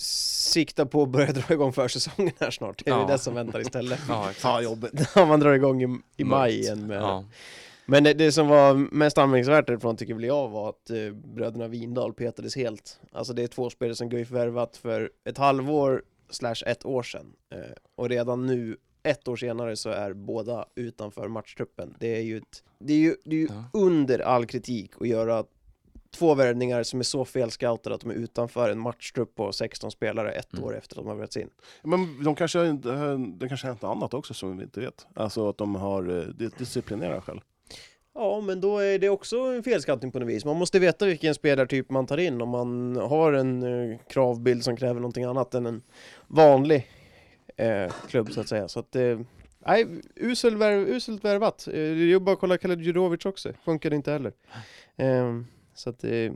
sikta 0.02 0.86
på 0.86 1.04
att 1.04 1.10
börja 1.10 1.32
dra 1.34 1.54
igång 1.54 1.74
försäsongen 1.74 2.34
här 2.40 2.52
snart. 2.52 2.86
Det 2.86 2.92
är 2.92 2.96
Ja. 3.00 3.08
det 3.08 3.18
som 3.20 3.36
väntar 3.36 3.60
istället. 3.60 4.00
ja, 4.08 4.32
exakt. 4.32 4.64
jobbet. 4.64 4.94
När 5.16 5.26
man 5.26 5.40
drar 5.40 5.54
igång 5.54 5.84
i, 5.84 6.00
i 6.18 6.24
maj 6.24 6.60
igen 6.60 6.88
med 6.88 6.98
Ja. 7.02 7.26
Men 7.86 8.04
det, 8.04 8.14
det 8.14 8.32
som 8.32 8.48
var 8.48 8.74
mest 8.74 9.18
anmärkningsvärt 9.18 9.68
därifrån 9.68 9.98
tycker 9.98 10.14
väl 10.14 10.24
jag 10.24 10.50
var 10.50 10.70
att 10.70 10.90
eh, 10.90 11.14
bröderna 11.14 11.68
Windahl 11.68 12.14
petades 12.14 12.56
helt. 12.56 13.00
Alltså 13.12 13.34
det 13.34 13.44
är 13.44 13.48
två 13.48 13.70
spelare 13.70 13.96
som 13.96 14.10
Guif 14.10 14.32
värvat 14.32 14.78
för 14.78 15.12
ett 15.30 15.38
halvår 15.38 16.04
slash 16.30 16.56
ett 16.66 16.86
år 16.86 17.04
sedan. 17.04 17.34
Eh, 17.54 17.60
och 17.96 18.10
redan 18.10 18.46
nu, 18.46 18.78
ett 19.04 19.28
år 19.28 19.36
senare, 19.36 19.76
så 19.76 19.90
är 19.90 20.14
båda 20.14 20.66
utanför 20.76 21.28
matchtruppen. 21.28 21.96
Det 22.00 22.16
är 22.18 22.22
ju, 22.22 22.38
ett, 22.38 22.64
det 22.80 22.94
är 22.94 22.98
ju, 22.98 23.16
det 23.26 23.36
är 23.36 23.40
ju 23.40 23.48
Ja. 23.52 23.64
under 23.74 24.20
all 24.20 24.46
kritik 24.46 24.92
att 25.02 25.08
göra 25.08 25.44
två 26.18 26.34
värvningar 26.36 26.84
som 26.84 27.00
är 27.00 27.04
så 27.04 27.26
felscoutade 27.26 27.96
att 27.96 28.02
de 28.02 28.10
är 28.10 28.16
utanför 28.16 28.70
en 28.70 28.80
matchtrupp 28.80 29.36
på 29.36 29.52
16 29.52 29.92
spelare 29.92 30.32
ett 30.32 30.54
Mm. 30.54 30.66
år 30.66 30.78
efter 30.78 30.96
att 30.96 31.04
de 31.04 31.08
har 31.08 31.16
värvats 31.16 31.38
in. 31.38 31.50
Men 31.84 32.24
de 32.24 32.36
kanske, 32.36 32.60
det 33.40 33.48
kanske 33.48 33.68
har 33.68 33.72
hänt 33.72 33.82
något 33.82 33.96
annat 33.98 34.14
också 34.14 34.34
som 34.34 34.58
vi 34.58 34.64
inte 34.64 34.80
vet. 34.80 35.08
Alltså 35.16 35.50
att 35.50 35.58
de 35.58 35.76
har 35.76 36.18
eh, 36.20 36.24
di- 36.28 36.50
disciplinerat 36.58 37.24
själv. 37.24 37.40
Ja, 38.14 38.42
men 38.42 38.62
då 38.62 38.78
är 38.80 39.00
det 39.00 39.10
också 39.10 39.38
en 39.40 39.64
felscoutning 39.64 40.12
på 40.12 40.20
något 40.20 40.28
vis. 40.30 40.46
Man 40.46 40.56
måste 40.58 40.80
veta 40.80 41.06
vilken 41.06 41.36
spelartyp 41.36 41.90
man 41.90 42.06
tar 42.06 42.18
in 42.18 42.42
om 42.42 42.50
man 42.50 42.96
har 42.96 43.34
en 43.34 43.64
eh, 43.92 43.98
kravbild 44.10 44.64
som 44.64 44.78
kräver 44.78 45.00
någonting 45.00 45.24
annat 45.24 45.54
än 45.54 45.66
en 45.66 45.82
vanlig 46.28 46.88
eh, 47.58 47.92
klubb 48.10 48.32
så 48.32 48.42
att 48.42 48.48
säga. 48.50 48.68
Så 48.68 48.80
att, 48.80 48.96
eh, 48.96 49.20
nej, 49.68 49.86
usel 50.16 50.58
värv, 50.58 50.80
uselt 50.90 51.26
värvat. 51.26 51.68
Eh, 51.68 51.74
det 51.74 51.80
är 51.80 51.94
ju 51.96 52.20
bara 52.20 52.34
att 52.34 52.40
kolla 52.40 52.58
Kalle 52.58 52.76
Djurovic 52.76 53.26
också, 53.26 53.54
funkade 53.66 53.96
inte 53.96 54.12
heller. 54.12 54.34
Så 55.80 55.90
att, 55.90 56.04
eh, 56.04 56.32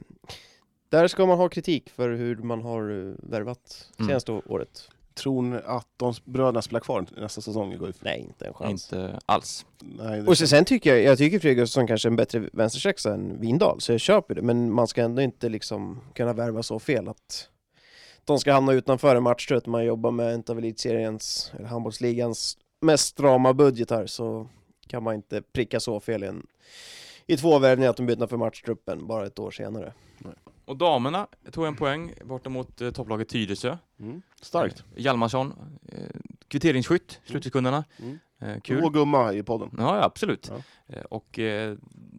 Där 0.89 1.07
ska 1.07 1.25
man 1.25 1.37
ha 1.37 1.49
kritik 1.49 1.89
för 1.89 2.09
hur 2.09 2.35
man 2.37 2.61
har 2.61 2.81
eh, 3.09 3.13
värvat 3.31 3.91
Mm. 3.99 4.07
senaste 4.09 4.31
året. 4.31 4.89
Tror 5.13 5.41
ni 5.41 5.57
att 5.65 5.87
de 5.97 6.13
bröderna 6.25 6.61
spelar 6.61 6.79
kvar 6.79 7.05
nästa 7.17 7.41
säsong 7.41 7.73
i 7.73 7.77
Guif? 7.77 7.95
Nej, 8.01 8.19
inte 8.19 8.45
en 8.45 8.53
chans. 8.53 8.93
Inte 8.93 9.19
alls. 9.25 9.65
Nej, 9.79 10.21
Och 10.21 10.37
så, 10.37 10.47
sen 10.47 10.65
tycker 10.65 10.95
jag, 10.95 11.03
jag 11.03 11.17
tycker 11.17 11.39
Fredrik 11.39 11.57
Gustafsson 11.57 11.87
kanske 11.87 12.07
är 12.07 12.09
en 12.09 12.15
bättre 12.15 12.49
vänstersexa 12.53 13.13
än 13.13 13.39
Vindal, 13.41 13.81
så 13.81 13.91
jag 13.91 13.99
köper 13.99 14.35
det. 14.35 14.41
Men 14.41 14.71
man 14.71 14.87
ska 14.87 15.01
ändå 15.01 15.21
inte 15.21 15.49
liksom 15.49 15.99
kunna 16.13 16.33
värva 16.33 16.63
så 16.63 16.79
fel 16.79 17.07
att 17.07 17.49
de 18.25 18.39
ska 18.39 18.53
hamna 18.53 18.73
utanför 18.73 19.15
en 19.15 19.23
matchtrött. 19.23 19.65
Man 19.65 19.85
jobbar 19.85 20.11
med 20.11 20.33
en 20.33 20.43
av 20.47 20.57
elitseriens, 20.57 21.51
eller 21.57 21.67
handbollsligans, 21.67 22.57
mest 22.81 23.07
strama 23.07 23.53
budgetar 23.53 24.05
så 24.05 24.47
kan 24.87 25.03
man 25.03 25.15
inte 25.15 25.41
pricka 25.41 25.79
så 25.79 25.99
fel 25.99 26.23
i, 26.23 26.27
en, 26.27 26.47
i 27.27 27.37
två 27.37 27.59
värvningar 27.59 27.89
att 27.89 27.97
de 27.97 28.05
blir 28.05 28.15
utanför 28.15 28.37
matchtruppen 28.37 29.07
bara 29.07 29.25
ett 29.25 29.39
år 29.39 29.51
senare. 29.51 29.93
Och 30.65 30.77
damerna 30.77 31.27
tog 31.51 31.65
en 31.65 31.75
poäng 31.75 32.13
borta 32.23 32.49
mot 32.49 32.81
eh, 32.81 32.91
topplaget 32.91 33.29
Tyresö. 33.29 33.77
Mm. 33.99 34.21
Starkt. 34.41 34.79
Eh, 34.95 35.01
Hjalmarsson, 35.01 35.53
eh, 35.91 35.97
kvitteringsskytt, 36.47 37.19
slutsekunderna. 37.25 37.83
Mm. 37.99 38.19
Eh, 38.39 38.61
kul. 38.61 38.89
Gumma 38.91 39.33
i 39.33 39.43
podden. 39.43 39.69
Ja, 39.77 39.97
ja 39.97 40.03
absolut. 40.03 40.51
Ja. 40.87 40.95
Eh, 40.95 41.03
och 41.03 41.39
eh, 41.39 41.77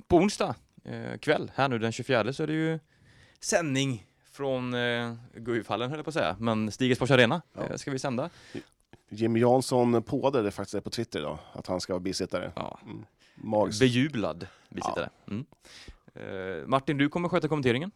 på 0.09 0.17
onsdag 0.17 0.55
kväll, 1.21 1.51
här 1.55 1.69
nu 1.69 1.79
den 1.79 1.93
24, 1.93 2.33
så 2.33 2.43
är 2.43 2.47
det 2.47 2.53
ju 2.53 2.79
sändning 3.41 4.07
från 4.33 4.75
eh, 4.75 5.15
Guifhallen 5.35 5.91
höll 5.91 5.99
jag 5.99 6.05
på 6.05 6.09
att 6.09 6.15
säga, 6.15 6.37
men 6.39 6.71
Stigesfors 6.73 7.11
Arena 7.11 7.43
Ja. 7.53 7.79
ska 7.79 7.91
vi 7.91 7.99
sända. 7.99 8.31
Jimmy 9.09 9.41
Jansson 9.41 10.03
påade 10.03 10.43
det 10.43 10.51
faktiskt 10.51 10.85
på 10.85 10.91
Twitter 10.91 11.19
idag, 11.19 11.39
att 11.53 11.67
han 11.67 11.81
ska 11.81 11.93
vara 11.93 12.01
bisittare. 12.01 12.53
Ja. 12.57 12.79
Mm. 12.83 13.05
Magiskt. 13.35 13.80
Bejublad 13.80 14.47
bisittare. 14.68 15.11
Mm. 15.30 15.45
Eh, 16.14 16.66
Martin, 16.66 16.99
du 16.99 17.09
kommer 17.09 17.28
sköta 17.28 17.49
kommenteringen. 17.49 17.91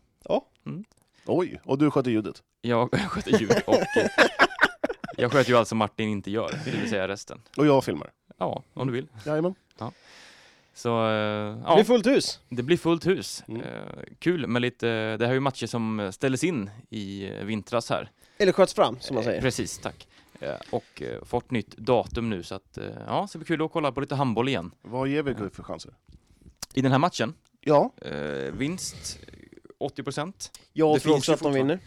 Oj, 1.26 1.60
och 1.64 1.78
du 1.78 1.90
sköter 1.90 2.10
ljudet. 2.10 2.42
Jag 2.60 2.90
sköter 3.10 3.40
ljud 3.40 3.62
och 3.66 3.74
jag 5.16 5.32
sköter 5.32 5.50
ju 5.50 5.56
alltså 5.58 5.74
Martin 5.74 6.08
inte 6.08 6.30
gör, 6.30 6.50
det 6.64 6.70
vill 6.70 6.90
säga 6.90 7.08
resten. 7.08 7.40
Och 7.56 7.66
jag 7.66 7.84
filmar. 7.84 8.10
Ja, 8.38 8.62
om 8.74 8.86
du 8.86 8.92
vill. 8.92 9.06
Jajamän. 9.26 9.54
Så 10.74 11.08
eh, 11.08 11.54
Det 11.54 11.62
ja, 11.66 11.74
blir 11.74 11.84
fullt 11.84 12.06
hus! 12.06 12.40
det 12.48 12.62
blir 12.62 12.76
fullt 12.76 13.06
hus. 13.06 13.44
Mm. 13.48 13.62
Eh, 13.62 13.68
kul 14.18 14.46
med 14.46 14.62
lite, 14.62 14.86
det 15.16 15.24
här 15.24 15.30
är 15.30 15.34
ju 15.34 15.40
matcher 15.40 15.66
som 15.66 16.10
ställdes 16.12 16.44
in 16.44 16.70
i 16.90 17.30
vintras 17.42 17.90
här. 17.90 18.10
Eller 18.38 18.52
sköts 18.52 18.74
fram, 18.74 18.96
som 19.00 19.14
man 19.14 19.22
Eh, 19.22 19.26
säger. 19.26 19.40
Precis, 19.40 19.78
tack. 19.78 20.08
Eh, 20.40 20.54
Och 20.70 21.02
eh, 21.02 21.24
fått 21.24 21.50
nytt 21.50 21.76
datum 21.76 22.30
nu 22.30 22.42
så 22.42 22.54
att 22.54 22.78
eh, 22.78 22.84
ja, 23.06 23.26
så 23.26 23.38
blir 23.38 23.46
kul 23.46 23.62
att 23.62 23.72
kolla 23.72 23.92
på 23.92 24.00
lite 24.00 24.14
handboll 24.14 24.48
igen. 24.48 24.70
Vad 24.82 25.08
ger 25.08 25.22
vi 25.22 25.34
Guif 25.34 25.52
för 25.54 25.62
chanser? 25.62 25.94
I 26.74 26.80
den 26.82 26.92
här 26.92 26.98
matchen, 26.98 27.34
Ja, 27.60 27.92
eh, 28.02 28.52
vinst 28.52 29.18
eh, 29.26 29.34
80 29.78 30.02
procent. 30.02 30.50
Jag 30.72 30.96
det 30.96 31.00
tror 31.00 31.12
finns 31.14 31.28
också 31.28 31.30
ju 31.30 31.34
att 31.34 31.38
de 31.40 31.44
fortfarande- 31.44 31.58
vinner. 31.74 31.78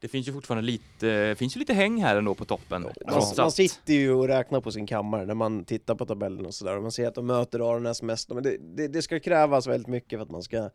Det 0.00 0.08
finns 0.08 0.28
ju 0.28 0.32
fortfarande 0.32 0.66
lite, 0.66 1.34
finns 1.38 1.56
ju 1.56 1.60
lite 1.60 1.74
häng 1.74 2.02
här 2.02 2.16
ändå 2.16 2.34
på 2.34 2.44
toppen. 2.44 2.82
Man, 2.82 2.92
trots 3.12 3.36
man 3.36 3.44
allt. 3.44 3.54
sitter 3.54 3.94
ju 3.94 4.12
och 4.12 4.28
räknar 4.28 4.60
på 4.60 4.72
sin 4.72 4.86
kammare 4.86 5.26
när 5.26 5.34
man 5.34 5.64
tittar 5.64 5.94
på 5.94 6.06
tabellen 6.06 6.46
och 6.46 6.54
sådär 6.54 6.76
och 6.76 6.82
man 6.82 6.92
ser 6.92 7.08
att 7.08 7.14
de 7.14 7.26
möter 7.26 7.70
Aranäs 7.72 8.02
mest. 8.02 8.28
Men 8.30 8.42
det, 8.42 8.56
det, 8.76 8.88
det 8.88 9.02
ska 9.02 9.20
krävas 9.20 9.66
väldigt 9.66 9.88
mycket 9.88 10.18
för 10.18 10.22
att 10.24 10.30
man 10.30 10.42
ska 10.42 10.70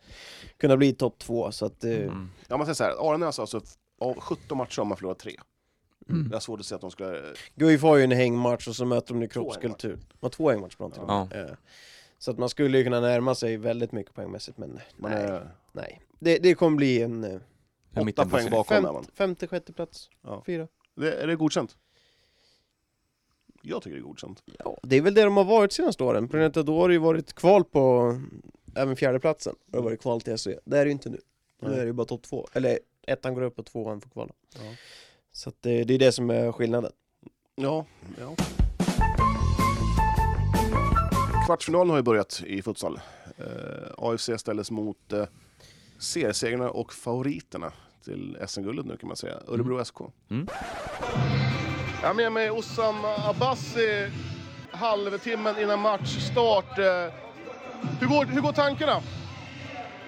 kunna 0.57 0.77
bli 0.77 0.93
topp 0.93 1.19
två. 1.19 1.51
Så 1.51 1.65
att, 1.65 1.83
Mm. 1.83 2.29
ja 2.47 2.57
man 2.57 2.65
säger 2.65 2.73
så 2.75 2.83
här, 2.83 3.09
Aranäs 3.09 3.37
har 3.37 3.43
alltså 3.43 3.61
av 4.01 4.19
17 4.19 4.57
matcher 4.57 4.77
har 4.77 4.85
man 4.85 4.97
förlorat 4.97 5.19
tre. 5.19 5.35
Mm. 6.09 6.27
Jag 6.29 6.35
har 6.35 6.39
svårt 6.39 6.59
att 6.59 6.65
se 6.65 6.75
att 6.75 6.81
de 6.81 6.91
skulle... 6.91 7.21
Guif 7.55 7.81
har 7.81 7.97
ju 7.97 8.03
en 8.03 8.11
hängmatch 8.11 8.67
och 8.67 8.75
så 8.75 8.85
möter 8.85 9.13
de 9.13 9.19
nu 9.19 9.27
kroppskultur. 9.27 9.95
De 9.95 10.17
har 10.19 10.29
två 10.29 10.49
hängmatcher 10.49 10.89
till 10.89 11.01
och 11.01 11.09
Ja. 11.09 11.27
Eh, 11.31 11.45
Så 12.17 12.31
att 12.31 12.37
man 12.37 12.49
skulle 12.49 12.77
ju 12.77 12.83
kunna 12.83 12.99
närma 12.99 13.35
sig 13.35 13.57
väldigt 13.57 13.91
mycket 13.91 14.13
poängmässigt 14.13 14.57
men 14.57 14.79
Man 14.97 15.11
nej, 15.11 15.23
är 15.23 15.51
nej. 15.71 16.01
Det, 16.19 16.37
det 16.37 16.55
kommer 16.55 16.77
bli 16.77 17.01
en 17.01 17.23
eh, 17.23 17.39
åtta 18.07 18.25
poäng 18.25 18.49
bakom 18.51 18.83
femt, 18.83 19.09
femte, 19.13 19.47
sjätte 19.47 19.73
plats. 19.73 20.09
Ja. 20.21 20.43
Fyra. 20.45 20.67
Det, 20.95 21.13
är 21.13 21.27
det 21.27 21.35
godkänt? 21.35 21.77
Jag 23.61 23.81
tycker 23.81 23.95
det 23.95 24.01
är 24.01 24.03
godkänt. 24.03 24.43
Ja, 24.59 24.77
det 24.83 24.95
är 24.95 25.01
väl 25.01 25.13
det 25.13 25.23
de 25.23 25.37
har 25.37 25.43
varit 25.43 25.71
senaste 25.71 26.03
åren. 26.03 26.27
Problemet 26.27 26.57
är 26.57 26.63
då 26.63 26.79
har 26.81 26.87
det 26.87 26.93
ju 26.93 26.99
varit 26.99 27.33
kval 27.33 27.63
på 27.63 28.15
även 28.75 28.95
fjärdeplatsen. 28.95 29.55
Det 29.65 29.77
har 29.77 29.83
varit 29.83 30.01
kval 30.01 30.21
till 30.21 30.37
SE. 30.37 30.59
Det 30.65 30.77
är 30.77 30.85
det 30.85 30.89
ju 30.89 30.91
inte 30.91 31.09
nu. 31.09 31.19
Nu 31.61 31.73
är 31.73 31.79
det 31.79 31.85
ju 31.85 31.93
bara 31.93 32.05
topp 32.07 32.23
två. 32.23 32.47
Eller 32.53 32.79
ettan 33.07 33.33
går 33.33 33.41
upp 33.41 33.59
och 33.59 33.65
tvåan 33.65 34.01
får 34.01 34.09
kvala. 34.09 34.33
Ja. 34.55 34.59
Så 35.31 35.49
att 35.49 35.55
det, 35.61 35.83
det 35.83 35.93
är 35.93 35.99
det 35.99 36.11
som 36.11 36.29
är 36.29 36.51
skillnaden. 36.51 36.91
Ja, 37.55 37.85
ja. 38.19 38.35
Kvartsfinalen 41.45 41.89
har 41.89 41.97
ju 41.97 42.03
börjat 42.03 42.43
i 42.45 42.61
futsal. 42.61 42.99
Eh, 43.37 43.45
AFC 43.97 44.29
ställdes 44.37 44.71
mot 44.71 45.13
eh, 45.13 45.25
seriesegrarna 45.99 46.69
och 46.69 46.93
favoriterna 46.93 47.73
till 48.03 48.37
SM-guldet 48.47 48.85
nu 48.85 48.97
kan 48.97 49.07
man 49.07 49.17
säga. 49.17 49.35
Örebro 49.47 49.85
SK. 49.85 49.99
Mm. 50.29 50.47
Jag 52.01 52.09
är 52.09 52.13
med 52.13 52.31
mig 52.31 52.51
Osam 52.51 52.95
Abbasi 53.05 54.09
halvtimmen 54.71 55.59
innan 55.59 55.79
matchstart. 55.79 56.79
Eh, 56.79 57.13
hur, 57.99 58.07
går, 58.07 58.25
hur 58.25 58.41
går 58.41 58.51
tankarna? 58.53 58.95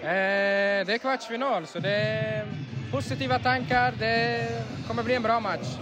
Eh, 0.01 0.85
det 0.85 0.93
är 0.93 0.97
kvartsfinal, 0.97 1.67
så 1.67 1.79
det 1.79 1.95
är 1.95 2.47
positiva 2.93 3.39
tankar. 3.39 3.93
Det 3.99 4.47
kommer 4.87 5.03
bli 5.03 5.15
en 5.15 5.23
bra 5.23 5.39
match. 5.39 5.77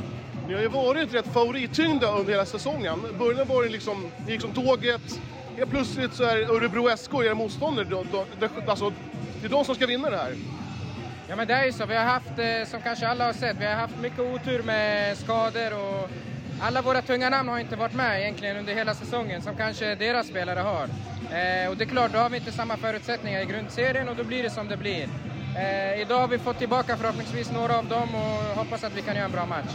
Ni 0.47 0.53
har 0.53 0.61
ju 0.61 0.67
varit 0.67 1.13
rätt 1.13 1.33
favorittyngda 1.33 2.11
under 2.11 2.31
hela 2.31 2.45
säsongen. 2.45 2.99
I 3.15 3.17
början 3.17 3.47
var 3.47 3.63
det 3.63 3.69
liksom, 3.69 4.11
ni 4.25 4.31
gick 4.31 4.41
som 4.41 4.51
tåget. 4.51 5.19
Helt 5.57 5.71
plötsligt 5.71 6.13
så 6.13 6.23
är 6.23 6.55
Örebro 6.55 6.97
SK 6.97 7.13
era 7.13 7.35
motståndare. 7.35 7.85
Då, 7.89 8.05
då, 8.11 8.25
det, 8.39 8.49
alltså, 8.67 8.93
det 9.41 9.47
är 9.47 9.49
de 9.49 9.65
som 9.65 9.75
ska 9.75 9.85
vinna 9.85 10.09
det 10.09 10.17
här. 10.17 10.35
Ja, 11.29 11.35
men 11.35 11.47
det 11.47 11.53
är 11.53 11.65
ju 11.65 11.71
så. 11.71 11.85
Vi 11.85 11.95
har 11.95 12.05
haft, 12.05 12.39
eh, 12.39 12.69
som 12.71 12.81
kanske 12.81 13.07
alla 13.07 13.25
har 13.25 13.33
sett, 13.33 13.57
vi 13.59 13.65
har 13.65 13.75
haft 13.75 13.97
mycket 14.01 14.19
otur 14.19 14.63
med 14.63 15.17
skador 15.17 15.73
och 15.73 16.09
alla 16.61 16.81
våra 16.81 17.01
tunga 17.01 17.29
namn 17.29 17.49
har 17.49 17.59
inte 17.59 17.75
varit 17.75 17.93
med 17.93 18.21
egentligen 18.21 18.57
under 18.57 18.73
hela 18.73 18.93
säsongen 18.93 19.41
som 19.41 19.55
kanske 19.55 19.95
deras 19.95 20.27
spelare 20.27 20.59
har. 20.59 20.83
Eh, 20.83 21.69
och 21.69 21.77
det 21.77 21.83
är 21.83 21.89
klart, 21.89 22.13
då 22.13 22.19
har 22.19 22.29
vi 22.29 22.37
inte 22.37 22.51
samma 22.51 22.77
förutsättningar 22.77 23.41
i 23.41 23.45
grundserien 23.45 24.09
och 24.09 24.15
då 24.15 24.23
blir 24.23 24.43
det 24.43 24.49
som 24.49 24.67
det 24.67 24.77
blir. 24.77 25.07
Eh, 25.55 26.01
idag 26.01 26.19
har 26.19 26.27
vi 26.27 26.37
fått 26.37 26.57
tillbaka 26.57 26.97
förhoppningsvis 26.97 27.51
några 27.51 27.77
av 27.77 27.85
dem 27.85 28.15
och 28.15 28.55
hoppas 28.55 28.83
att 28.83 28.97
vi 28.97 29.01
kan 29.01 29.15
göra 29.15 29.25
en 29.25 29.31
bra 29.31 29.45
match. 29.45 29.73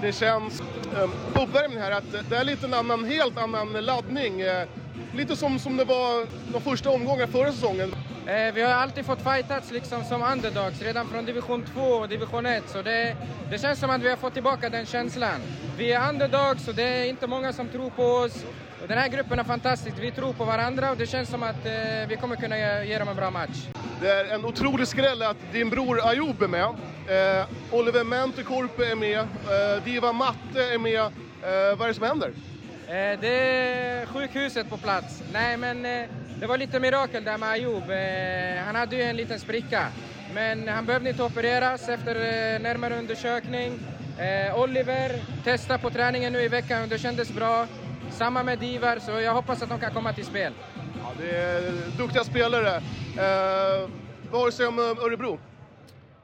Det 0.00 0.12
känns 0.12 0.60
eh, 0.60 1.10
på 1.32 1.42
uppvärmningen 1.42 1.82
här 1.82 1.90
att 1.90 2.30
det 2.30 2.36
är 2.36 2.44
lite 2.44 2.66
en 2.66 2.74
annan, 2.74 3.04
helt 3.04 3.38
annan 3.38 3.72
laddning. 3.72 4.40
Eh, 4.40 4.66
lite 5.14 5.36
som, 5.36 5.58
som 5.58 5.76
det 5.76 5.84
var 5.84 6.26
de 6.52 6.60
första 6.60 6.90
omgångarna 6.90 7.32
förra 7.32 7.52
säsongen. 7.52 7.94
Eh, 8.26 8.54
vi 8.54 8.62
har 8.62 8.72
alltid 8.72 9.06
fått 9.06 9.22
fightats 9.22 9.70
liksom 9.70 10.04
som 10.04 10.22
underdogs, 10.22 10.82
redan 10.82 11.06
från 11.06 11.24
division 11.24 11.64
2 11.74 11.80
och 11.80 12.08
division 12.08 12.46
1. 12.46 12.70
Så 12.70 12.82
det, 12.82 13.16
det 13.50 13.58
känns 13.58 13.78
som 13.80 13.90
att 13.90 14.00
vi 14.02 14.10
har 14.10 14.16
fått 14.16 14.34
tillbaka 14.34 14.68
den 14.70 14.86
känslan. 14.86 15.40
Vi 15.78 15.92
är 15.92 16.08
underdogs 16.08 16.68
och 16.68 16.74
det 16.74 16.82
är 16.82 17.04
inte 17.04 17.26
många 17.26 17.52
som 17.52 17.68
tror 17.68 17.90
på 17.90 18.02
oss. 18.02 18.44
Den 18.88 18.98
här 18.98 19.08
gruppen 19.08 19.38
är 19.38 19.44
fantastisk, 19.44 19.96
vi 20.00 20.10
tror 20.10 20.32
på 20.32 20.44
varandra 20.44 20.90
och 20.90 20.96
det 20.96 21.06
känns 21.06 21.28
som 21.28 21.42
att 21.42 21.66
eh, 21.66 21.72
vi 22.08 22.16
kommer 22.20 22.36
kunna 22.36 22.58
ge, 22.58 22.84
ge 22.84 22.98
dem 22.98 23.08
en 23.08 23.16
bra 23.16 23.30
match. 23.30 23.66
Det 24.00 24.08
är 24.10 24.34
en 24.34 24.44
otrolig 24.44 24.88
skräll 24.88 25.22
att 25.22 25.36
din 25.52 25.70
bror 25.70 26.08
Ayoub 26.08 26.42
är 26.42 26.48
med. 26.48 26.64
Eh, 26.64 27.46
Oliver 27.70 28.04
Mentekorpe 28.04 28.90
är 28.90 28.94
med. 28.96 29.18
Eh, 29.18 29.84
Diva 29.84 30.12
Matte 30.12 30.62
är 30.74 30.78
med. 30.78 31.00
Eh, 31.00 31.76
vad 31.78 31.82
är 31.82 31.88
det 31.88 31.94
som 31.94 32.06
händer? 32.06 32.28
Eh, 32.86 33.20
det 33.20 33.28
är 33.28 34.06
sjukhuset 34.06 34.70
på 34.70 34.76
plats. 34.76 35.22
Nej, 35.32 35.56
men 35.56 35.86
eh, 35.86 36.08
det 36.40 36.46
var 36.46 36.58
lite 36.58 36.80
mirakel 36.80 37.24
där 37.24 37.38
med 37.38 37.48
Ayoub. 37.48 37.90
Eh, 37.90 38.64
han 38.64 38.74
hade 38.74 38.96
ju 38.96 39.02
en 39.02 39.16
liten 39.16 39.40
spricka. 39.40 39.86
Men 40.34 40.68
han 40.68 40.86
behövde 40.86 41.10
inte 41.10 41.22
opereras 41.22 41.88
efter 41.88 42.14
närmare 42.58 42.98
undersökning. 42.98 43.78
Oliver 44.56 45.20
testade 45.44 45.78
på 45.78 45.90
träningen 45.90 46.32
nu 46.32 46.42
i 46.42 46.48
veckan 46.48 46.82
och 46.82 46.88
det 46.88 46.98
kändes 46.98 47.30
bra. 47.30 47.66
Samma 48.10 48.42
med 48.42 48.58
Divar, 48.58 48.98
så 48.98 49.10
jag 49.10 49.34
hoppas 49.34 49.62
att 49.62 49.68
de 49.68 49.80
kan 49.80 49.92
komma 49.94 50.12
till 50.12 50.24
spel. 50.24 50.52
Ja, 51.02 51.12
det 51.18 51.30
är 51.36 51.72
duktiga 51.98 52.24
spelare. 52.24 52.76
Eh, 52.76 53.88
vad 54.30 54.40
har 54.40 54.42
du 54.42 54.48
att 54.48 54.54
säga 54.54 54.68
om 54.68 54.78
eh, 54.78 55.04
Örebro? 55.04 55.38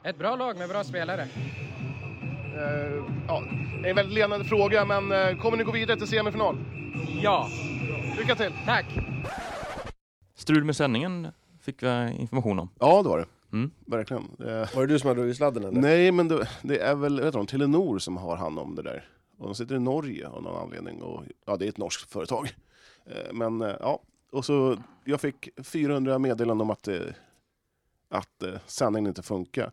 Ett 0.03 0.17
bra 0.17 0.35
lag 0.35 0.57
med 0.57 0.69
bra 0.69 0.83
spelare. 0.83 1.21
Eh, 1.21 3.03
ja, 3.27 3.43
det 3.81 3.87
är 3.87 3.89
en 3.89 3.95
väldigt 3.95 4.15
ledande 4.15 4.45
fråga, 4.45 4.85
men 4.85 5.11
eh, 5.11 5.37
kommer 5.37 5.57
ni 5.57 5.63
gå 5.63 5.71
vidare 5.71 5.97
till 5.97 6.07
semifinal? 6.07 6.57
Ja, 7.21 7.47
Lycka 8.17 8.35
till! 8.35 8.51
tack! 8.65 8.85
Strul 10.35 10.63
med 10.63 10.75
sändningen 10.75 11.27
fick 11.61 11.83
vi 11.83 12.15
information 12.19 12.59
om. 12.59 12.69
Ja, 12.79 13.01
det 13.03 13.09
var 13.09 13.17
det. 13.17 13.25
Mm. 13.53 13.71
Verkligen. 13.87 14.23
Eh, 14.39 14.75
Var 14.75 14.81
det 14.81 14.93
du 14.93 14.99
som 14.99 15.07
hade 15.07 15.21
dragit 15.21 15.37
sladden 15.37 15.63
eller? 15.63 15.81
nej, 15.81 16.11
men 16.11 16.27
det, 16.27 16.47
det 16.61 16.79
är 16.79 16.95
väl 16.95 17.21
vet 17.21 17.33
du, 17.33 17.45
Telenor 17.45 17.99
som 17.99 18.17
har 18.17 18.37
hand 18.37 18.59
om 18.59 18.75
det 18.75 18.81
där. 18.81 19.03
Och 19.39 19.45
de 19.45 19.55
sitter 19.55 19.75
i 19.75 19.79
Norge 19.79 20.27
av 20.27 20.43
någon 20.43 20.61
anledning. 20.61 21.01
Och, 21.01 21.23
ja, 21.45 21.57
det 21.57 21.65
är 21.65 21.69
ett 21.69 21.77
norskt 21.77 22.11
företag. 22.11 22.55
Eh, 23.05 23.33
men 23.33 23.61
eh, 23.61 23.75
ja, 23.79 23.99
och 24.31 24.45
så 24.45 24.77
jag 25.05 25.21
fick 25.21 25.49
400 25.63 26.19
meddelanden 26.19 26.61
om 26.61 26.69
att, 26.69 26.87
eh, 26.87 26.99
att 28.09 28.43
sändningen 28.65 29.07
inte 29.07 29.21
funkar. 29.21 29.71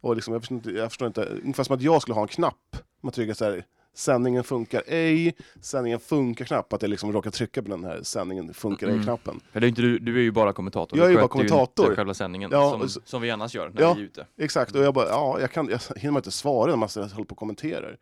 Och 0.00 0.14
liksom, 0.14 0.32
jag, 0.34 0.42
förstår 0.42 0.56
inte, 0.56 0.70
jag 0.70 0.90
förstår 0.90 1.06
inte, 1.08 1.24
ungefär 1.24 1.64
som 1.64 1.74
att 1.76 1.82
jag 1.82 2.02
skulle 2.02 2.14
ha 2.14 2.22
en 2.22 2.28
knapp. 2.28 2.76
Man 3.00 3.12
trycker 3.12 3.34
så 3.34 3.44
här, 3.44 3.64
Sändningen 3.96 4.44
funkar 4.44 4.82
ej, 4.86 5.34
sändningen 5.60 6.00
funkar 6.00 6.44
knappt, 6.44 6.72
att 6.72 6.82
jag 6.82 6.88
liksom 6.88 7.12
råkar 7.12 7.30
trycka 7.30 7.62
på 7.62 7.68
den 7.68 7.84
här 7.84 8.02
sändningen 8.02 8.54
funkar 8.54 8.86
Mm. 8.86 8.98
ej-knappen. 9.00 9.40
Inte 9.54 9.82
du, 9.82 9.98
du 9.98 10.18
är 10.18 10.22
ju 10.22 10.30
bara 10.30 10.52
kommentator. 10.52 10.98
Jag 10.98 11.06
är 11.06 11.10
ju 11.10 11.16
bara 11.16 11.22
ju 11.22 11.28
kommentator. 11.28 11.84
inte 11.86 11.96
själva 11.96 12.14
sändningen 12.14 12.50
Ja, 12.52 12.70
som, 12.70 12.88
så- 12.88 13.00
som 13.04 13.22
vi 13.22 13.30
annars 13.30 13.54
gör 13.54 13.68
när 13.74 13.82
Ja. 13.82 13.94
vi 13.94 14.00
är 14.00 14.04
ute. 14.04 14.26
Exakt, 14.36 14.74
och 14.74 14.82
jag 14.82 14.94
bara, 14.94 15.08
ja, 15.08 15.40
jag, 15.40 15.50
kan, 15.50 15.68
jag 15.68 15.80
hinner 15.96 16.12
man 16.12 16.20
inte 16.20 16.30
svara 16.30 16.70
när 16.70 16.76
man 16.76 16.88
håller 17.10 17.24
på 17.24 17.32
och 17.32 17.38
kommenterar. 17.38 17.96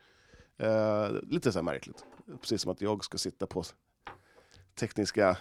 Eh, 0.63 1.11
lite 1.31 1.53
så 1.53 1.59
här 1.59 1.65
märkligt. 1.65 2.05
Precis 2.41 2.63
som 2.63 2.73
att 2.73 2.81
jag 2.81 3.05
ska 3.05 3.19
sitta 3.19 3.47
på 3.47 3.65
tekniska 4.75 5.37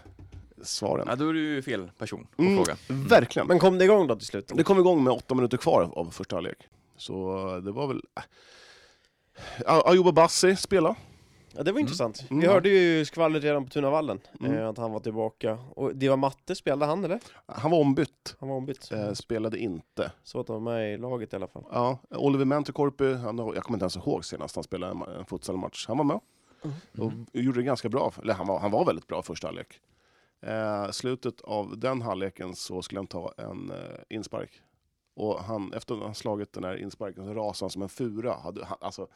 svaren. 0.61 1.05
Ja, 1.09 1.15
då 1.15 1.29
är 1.29 1.33
du 1.33 1.39
ju 1.43 1.61
fel 1.61 1.91
person 1.97 2.27
på 2.35 2.41
Mm. 2.41 2.55
fråga. 2.55 2.77
Verkligen. 2.87 3.47
Men 3.47 3.59
kom 3.59 3.77
det 3.77 3.85
igång 3.85 4.07
då 4.07 4.15
till 4.15 4.27
slut? 4.27 4.51
Det 4.55 4.63
kom 4.63 4.79
igång 4.79 5.03
med 5.03 5.13
åtta 5.13 5.35
minuter 5.35 5.57
kvar 5.57 5.91
av 5.95 6.11
första 6.11 6.35
halvlek. 6.35 6.57
Så 6.97 7.47
eh, 7.55 7.61
det 7.63 7.71
var 7.71 7.87
väl... 7.87 8.01
äh. 8.15 8.23
Ayoub 9.65 10.13
Bassi 10.15 10.55
spela. 10.55 10.95
Ja, 11.55 11.63
det 11.63 11.71
var 11.71 11.79
intressant. 11.79 12.25
Mm. 12.29 12.41
Vi 12.41 12.47
hörde 12.47 12.69
ju 12.69 13.05
skvallret 13.05 13.43
redan 13.43 13.63
på 13.65 13.69
Tunavallen, 13.69 14.19
Mm. 14.39 14.57
eh, 14.57 14.67
att 14.67 14.77
han 14.77 14.91
var 14.91 14.99
tillbaka. 14.99 15.57
Och 15.75 15.95
det 15.95 16.09
var 16.09 16.17
Matte, 16.17 16.55
spelade 16.55 16.85
han 16.85 17.03
eller? 17.05 17.19
Han 17.45 17.71
var 17.71 17.79
ombytt, 17.79 18.35
Han 18.39 18.49
var 18.49 18.55
ombytt. 18.55 18.91
eh, 18.91 19.13
spelade 19.13 19.57
inte. 19.59 20.11
Så 20.23 20.39
att 20.39 20.47
han 20.47 20.63
var 20.63 20.73
med 20.73 20.93
i 20.93 20.97
laget 20.97 21.33
i 21.33 21.35
alla 21.35 21.47
fall. 21.47 21.63
Ja, 21.71 21.99
Oliver 22.09 22.45
Mentorkorpi, 22.45 23.13
han, 23.13 23.39
har- 23.39 23.55
jag 23.55 23.63
kommer 23.63 23.75
inte 23.75 23.83
ens 23.83 23.97
ihåg 23.97 24.25
senast 24.25 24.55
han 24.55 24.63
spelade 24.63 24.91
en, 24.91 24.97
ma- 24.97 25.19
en 25.19 25.25
futsalmatch. 25.25 25.87
Han 25.87 25.97
var 25.97 26.05
med 26.05 26.19
och 26.99 27.11
gjorde 27.33 27.59
det 27.59 27.63
ganska 27.63 27.89
bra, 27.89 28.13
eller 28.21 28.33
han 28.33 28.47
var, 28.47 28.59
han 28.59 28.71
var 28.71 28.85
väldigt 28.85 29.07
bra 29.07 29.21
första 29.21 29.47
halvlek. 29.47 29.79
Eh, 30.41 30.91
slutet 30.91 31.41
av 31.41 31.77
den 31.79 32.01
halvleken 32.01 32.55
så 32.55 32.81
skulle 32.81 32.99
han 32.99 33.07
ta 33.07 33.33
en 33.37 33.71
eh, 33.71 33.77
inspark. 34.09 34.61
Och 35.15 35.39
han, 35.43 35.73
efter 35.73 35.95
att 35.95 36.01
han 36.03 36.15
slagit 36.15 36.53
den 36.53 36.63
här 36.63 36.75
insparken 36.75 37.25
så 37.25 37.33
rasade 37.33 37.63
han 37.65 37.69
som 37.69 37.81
en 37.81 37.89
fura. 37.89 38.33
Hade, 38.33 38.65
han, 38.65 38.77
alltså, 38.81 39.07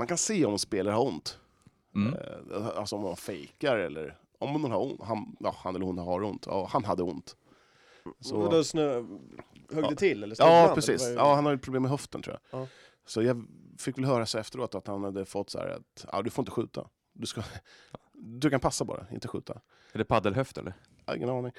man 0.00 0.06
kan 0.06 0.18
se 0.18 0.44
om 0.44 0.58
spelare 0.58 0.94
har 0.94 1.06
ont. 1.06 1.38
Mm. 1.94 2.14
Eh, 2.14 2.66
alltså 2.78 2.96
om 2.96 3.02
man 3.02 3.16
fejkar 3.16 3.76
eller 3.76 4.18
om 4.38 4.52
någon 4.62 4.70
har 4.70 4.80
ont. 4.82 5.02
Han, 5.02 5.36
ja, 5.40 5.54
han 5.58 5.74
eller 5.76 5.86
hon 5.86 5.98
har 5.98 6.22
ont. 6.22 6.46
Ja, 6.46 6.68
han 6.72 6.84
hade 6.84 7.02
ont. 7.02 7.36
Så- 8.20 8.36
Och 8.36 8.50
då 8.50 8.64
snö... 8.64 8.94
Högg 9.72 9.84
Ja. 9.84 9.90
det 9.90 9.96
till? 9.96 10.22
Eller 10.22 10.36
Ja, 10.38 10.66
han? 10.66 10.74
precis. 10.74 11.02
Var 11.02 11.08
ju- 11.08 11.14
Ja, 11.14 11.34
han 11.34 11.44
har 11.44 11.52
ju 11.52 11.58
problem 11.58 11.82
med 11.82 11.90
höften 11.90 12.22
tror 12.22 12.38
jag. 12.50 12.60
Ja. 12.60 12.66
Så 13.06 13.22
jag 13.22 13.44
fick 13.78 13.98
väl 13.98 14.04
höra 14.04 14.26
så 14.26 14.38
efteråt 14.38 14.74
att 14.74 14.86
han 14.86 15.04
hade 15.04 15.24
fått 15.24 15.50
så 15.50 15.58
här 15.58 15.68
att 15.68 16.06
ja, 16.12 16.22
du 16.22 16.30
får 16.30 16.42
inte 16.42 16.52
skjuta. 16.52 16.88
Du, 17.12 17.26
ska, 17.26 17.42
du 18.12 18.50
kan 18.50 18.60
passa 18.60 18.84
bara, 18.84 19.06
inte 19.12 19.28
skjuta. 19.28 19.60
Är 19.92 19.98
det 19.98 20.04
paddelhöft 20.04 20.58
eller? 20.58 20.74
Ja, 21.06 21.16
Ingen 21.16 21.30
aning. 21.30 21.52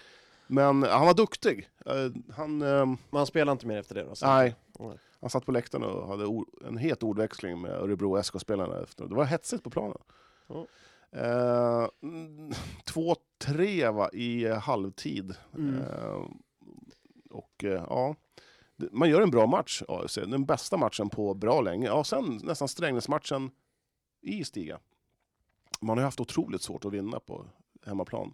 Men 0.47 0.83
han 0.83 1.05
var 1.05 1.13
duktig. 1.13 1.69
Eh, 1.85 1.93
Han, 2.35 2.61
ehm, 2.61 2.89
Men 3.09 3.17
han 3.17 3.25
spelade 3.25 3.51
inte 3.51 3.67
mer 3.67 3.77
efter 3.77 3.95
det 3.95 4.03
då? 4.03 4.15
så- 4.15 4.25
nej, 4.27 4.55
Nej. 4.79 4.97
Han 5.21 5.29
satt 5.29 5.45
på 5.45 5.51
läktaren 5.51 5.83
och 5.83 6.07
hade 6.07 6.43
en 6.67 6.77
het 6.77 7.03
ordväxling 7.03 7.61
med 7.61 7.71
Örebro 7.71 8.23
SK-spelarna. 8.23 8.81
efter. 8.83 9.05
Det 9.05 9.15
var 9.15 9.25
hetsigt 9.25 9.63
på 9.63 9.69
planen. 9.69 9.97
Ja. 10.47 10.65
Eh, 11.11 11.89
mm, 12.01 12.51
2-3 12.85 13.91
va, 13.91 14.09
i 14.13 14.47
halvtid. 14.47 15.35
Mm. 15.57 15.81
Eh, 15.81 16.25
och 17.29 17.63
eh, 17.63 17.85
ja, 17.89 18.15
man 18.91 19.09
gör 19.09 19.21
en 19.21 19.31
bra 19.31 19.47
match, 19.47 19.81
AFC. 19.87 20.15
Den 20.15 20.45
bästa 20.45 20.77
matchen 20.77 21.09
på 21.09 21.33
bra 21.33 21.61
länge. 21.61 21.87
Ja, 21.87 22.03
sen 22.03 22.39
nästan 22.43 22.67
Strängnäsmatchen 22.67 23.51
i 24.21 24.43
Stiga. 24.43 24.79
Man 25.81 25.97
har 25.97 26.01
ju 26.01 26.05
haft 26.05 26.19
otroligt 26.19 26.61
svårt 26.61 26.85
att 26.85 26.93
vinna 26.93 27.19
på 27.19 27.45
hemmaplan. 27.85 28.33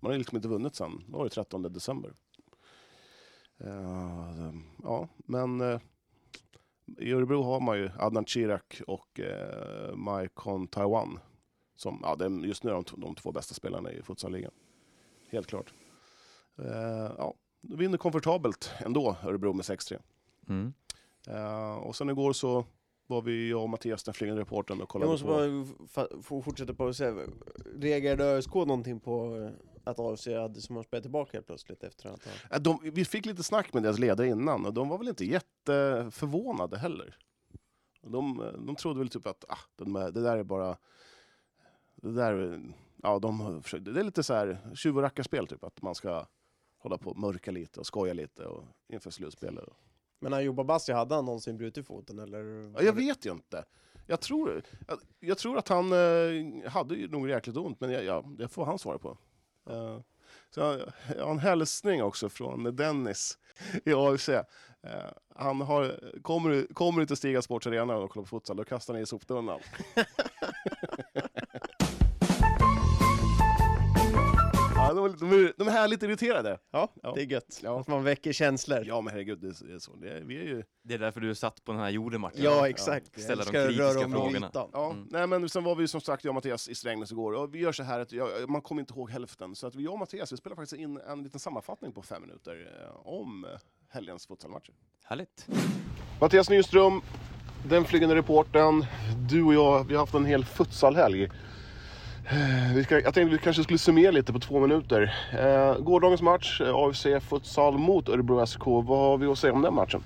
Man 0.00 0.12
har 0.12 0.18
liksom 0.18 0.36
inte 0.36 0.48
vunnit 0.48 0.74
sen, 0.74 1.04
det 1.06 1.16
var 1.16 1.24
det 1.24 1.30
13 1.30 1.62
december. 1.62 2.12
Eh, 3.58 4.52
ja, 4.82 5.08
men 5.16 5.60
eh, 5.60 5.80
i 6.98 7.12
Örebro 7.12 7.42
har 7.42 7.60
man 7.60 7.78
ju 7.78 7.90
Adnan 7.98 8.24
Chirac 8.24 8.62
och 8.86 9.20
eh, 9.20 9.94
Maikon 9.94 10.66
Taiwan. 10.66 11.18
Som, 11.76 11.98
ja, 12.02 12.16
är 12.24 12.46
just 12.46 12.64
nu 12.64 12.70
de, 12.70 12.84
t- 12.84 12.94
de 12.96 13.14
två 13.14 13.32
bästa 13.32 13.54
spelarna 13.54 13.92
i 13.92 14.02
futsalligan. 14.02 14.52
Helt 15.30 15.46
klart. 15.46 15.72
Eh, 16.58 17.12
ja, 17.18 17.34
de 17.60 17.76
vinner 17.76 17.98
komfortabelt 17.98 18.70
ändå, 18.78 19.16
Örebro 19.24 19.52
med 19.52 19.64
6-3. 19.64 19.98
Mm. 20.48 20.72
Eh, 21.28 21.74
och 21.74 21.96
sen 21.96 22.10
igår 22.10 22.32
så 22.32 22.64
var 23.06 23.22
vi, 23.22 23.50
jag 23.50 23.62
och 23.62 23.68
Mattias, 23.70 24.02
den 24.04 24.14
flygande 24.14 24.42
reportern, 24.42 24.76
och 24.76 24.80
Jag 24.82 24.88
kollade 24.88 25.10
måste 25.10 25.26
på... 25.26 26.16
bara 26.30 26.42
fortsätta 26.42 26.74
på 26.74 26.86
att 26.86 26.96
säga, 26.96 27.14
reagerade 27.76 28.24
ÖSK 28.24 28.54
någonting 28.54 29.00
på 29.00 29.36
eh, 29.36 29.50
att 29.84 29.98
AFC 30.00 30.26
hade 30.26 30.60
som 30.60 30.76
har 30.76 30.82
spelat 30.82 31.02
tillbaka 31.04 31.30
helt 31.32 31.46
plötsligt 31.46 31.82
efter 31.84 32.08
att 32.08 32.24
ha... 32.24 32.32
Eh, 32.56 32.60
De, 32.62 32.78
vi 32.82 33.04
fick 33.04 33.26
lite 33.26 33.42
snack 33.42 33.72
med 33.74 33.82
deras 33.82 33.98
ledare 33.98 34.28
innan 34.28 34.66
och 34.66 34.74
de 34.74 34.88
var 34.88 34.98
väl 34.98 35.08
inte 35.08 35.24
jätteförvånade 35.24 36.78
heller. 36.78 37.16
De, 38.02 38.52
de 38.66 38.76
trodde 38.76 38.98
väl 38.98 39.08
typ 39.08 39.26
att 39.26 39.44
ah, 39.48 39.58
det 40.10 40.20
där 40.20 40.36
är 40.36 40.42
bara... 40.44 40.76
Det 41.94 42.12
där 42.12 42.32
är- 42.34 42.74
ja, 43.02 43.18
de 43.18 43.40
har 43.40 43.60
försökt, 43.60 43.84
det 43.84 44.00
är 44.00 44.04
lite 44.04 44.22
så 44.22 44.34
här 44.34 44.58
tjuv 44.74 44.96
och 44.96 45.02
rackarspel, 45.02 45.46
typ. 45.46 45.64
Att 45.64 45.82
man 45.82 45.94
ska 45.94 46.26
hålla 46.78 46.98
på 46.98 47.10
och 47.10 47.18
mörka 47.18 47.50
lite 47.50 47.80
och 47.80 47.86
skoja 47.86 48.12
lite 48.12 48.46
och, 48.46 48.64
inför 48.88 49.10
slutspelet. 49.10 49.64
Men 50.20 50.32
Ayub 50.32 50.60
Abassi, 50.60 50.92
hade 50.92 51.14
han 51.14 51.24
någonsin 51.24 51.56
brutit 51.56 51.86
foten 51.86 52.18
eller? 52.18 52.72
Ja, 52.74 52.82
jag 52.82 52.92
vet 52.92 53.26
ju 53.26 53.32
inte. 53.32 53.64
Jag 54.06 54.20
tror, 54.20 54.62
jag, 54.88 54.98
jag 55.20 55.38
tror 55.38 55.58
att 55.58 55.68
han 55.68 55.92
eh, 55.92 56.70
hade 56.70 56.94
ju 56.94 57.08
nog 57.08 57.28
jäkligt 57.28 57.56
ont, 57.56 57.80
men 57.80 57.90
jag, 57.90 58.04
ja, 58.04 58.24
det 58.38 58.48
får 58.48 58.64
han 58.64 58.78
svara 58.78 58.98
på. 58.98 59.18
Eh, 59.70 59.98
så 60.50 60.60
jag, 60.60 61.24
har 61.24 61.30
en 61.30 61.38
hälsning 61.38 62.02
också 62.02 62.28
från 62.28 62.76
Dennis 62.76 63.38
i 63.84 63.92
AFC. 63.92 64.28
Eh, 64.28 64.44
han 65.34 65.60
har, 65.60 66.00
kommer, 66.22 66.74
kommer 66.74 67.00
du 67.00 67.06
till 67.06 67.16
Stiga 67.16 67.42
Sports 67.42 67.66
Arena 67.66 67.96
och 67.96 68.10
kollar 68.10 68.24
på 68.24 68.28
futsal, 68.28 68.56
då 68.56 68.64
kastar 68.64 68.94
ni 68.94 69.00
i 69.00 69.06
soptunnan. 69.06 69.60
de, 75.08 75.12
är, 75.14 75.30
de, 75.30 75.44
är, 75.46 75.52
de 75.56 75.68
är 75.68 75.72
härligt 75.72 76.02
irriterade. 76.02 76.58
Ja, 76.70 76.88
Ja. 77.02 77.12
det 77.14 77.20
är 77.22 77.26
gött. 77.26 77.60
Ja. 77.62 77.80
Att 77.80 77.88
man 77.88 78.04
väcker 78.04 78.32
känslor. 78.32 78.84
Ja, 78.86 79.00
men 79.00 79.12
herregud, 79.12 79.38
det 79.40 79.74
är, 79.74 79.78
så. 79.78 79.96
Det 79.96 80.10
är, 80.10 80.20
vi 80.20 80.36
är 80.38 80.42
ju... 80.42 80.62
Det 80.84 80.94
är 80.94 80.98
därför 80.98 81.20
du 81.20 81.30
är 81.30 81.34
satt 81.34 81.64
på 81.64 81.72
den 81.72 81.80
här 81.80 81.90
jorden 81.90 82.20
Martin. 82.20 82.44
Ja, 82.44 82.68
exakt. 82.68 83.10
Ja, 83.16 83.22
ställa 83.22 83.42
de 83.42 83.48
Ska 83.48 83.52
kritiska 83.66 83.82
röra 83.84 84.04
om 84.04 84.12
frågorna. 84.12 84.50
Ja, 84.54 84.90
Mm. 84.92 85.06
nej, 85.10 85.26
men 85.26 85.48
sen 85.48 85.64
var 85.64 85.74
vi 85.74 85.88
som 85.88 86.00
sagt, 86.00 86.24
jag 86.24 86.30
och 86.30 86.34
Mattias 86.34 86.68
i 86.68 86.74
Strängnäs 86.74 87.12
igår 87.12 87.32
och 87.32 87.54
vi 87.54 87.58
gör 87.58 87.72
så 87.72 87.82
här 87.82 88.00
att 88.00 88.12
jag, 88.12 88.50
man 88.50 88.60
kommer 88.62 88.80
inte 88.80 88.94
ihåg 88.94 89.10
hälften. 89.10 89.54
Så 89.54 89.66
att 89.66 89.74
jag 89.74 89.92
och 89.92 89.98
Mattias, 89.98 90.32
vi 90.32 90.36
spelar 90.36 90.56
faktiskt 90.56 90.80
in 90.80 91.00
en 91.08 91.22
liten 91.22 91.40
sammanfattning 91.40 91.92
på 91.92 92.02
fem 92.02 92.22
minuter 92.22 92.72
eh, 92.82 93.06
om 93.06 93.46
helgens 93.88 94.26
futsalmatcher. 94.26 94.74
Härligt. 95.04 95.46
Mattias 96.20 96.50
Nyström, 96.50 97.00
den 97.68 97.84
flygande 97.84 98.14
reportern. 98.16 98.84
Du 99.30 99.42
och 99.42 99.54
jag, 99.54 99.84
vi 99.88 99.94
har 99.94 100.00
haft 100.00 100.14
en 100.14 100.24
hel 100.24 100.44
futsalhelg. 100.44 101.30
Vi 102.74 102.84
ska, 102.84 103.00
jag 103.00 103.14
tänkte 103.14 103.36
vi 103.36 103.38
kanske 103.38 103.62
skulle 103.62 103.78
summera 103.78 104.10
lite 104.10 104.32
på 104.32 104.38
två 104.38 104.60
minuter. 104.60 105.14
Eh, 105.32 105.82
gårdagens 105.82 106.22
match, 106.22 106.60
eh, 106.60 106.74
AFC 106.74 107.06
futsal 107.20 107.78
mot 107.78 108.08
Örebro 108.08 108.46
SK. 108.46 108.66
Vad 108.66 108.98
har 108.98 109.18
vi 109.18 109.26
att 109.26 109.38
säga 109.38 109.52
om 109.52 109.62
den 109.62 109.74
matchen? 109.74 110.02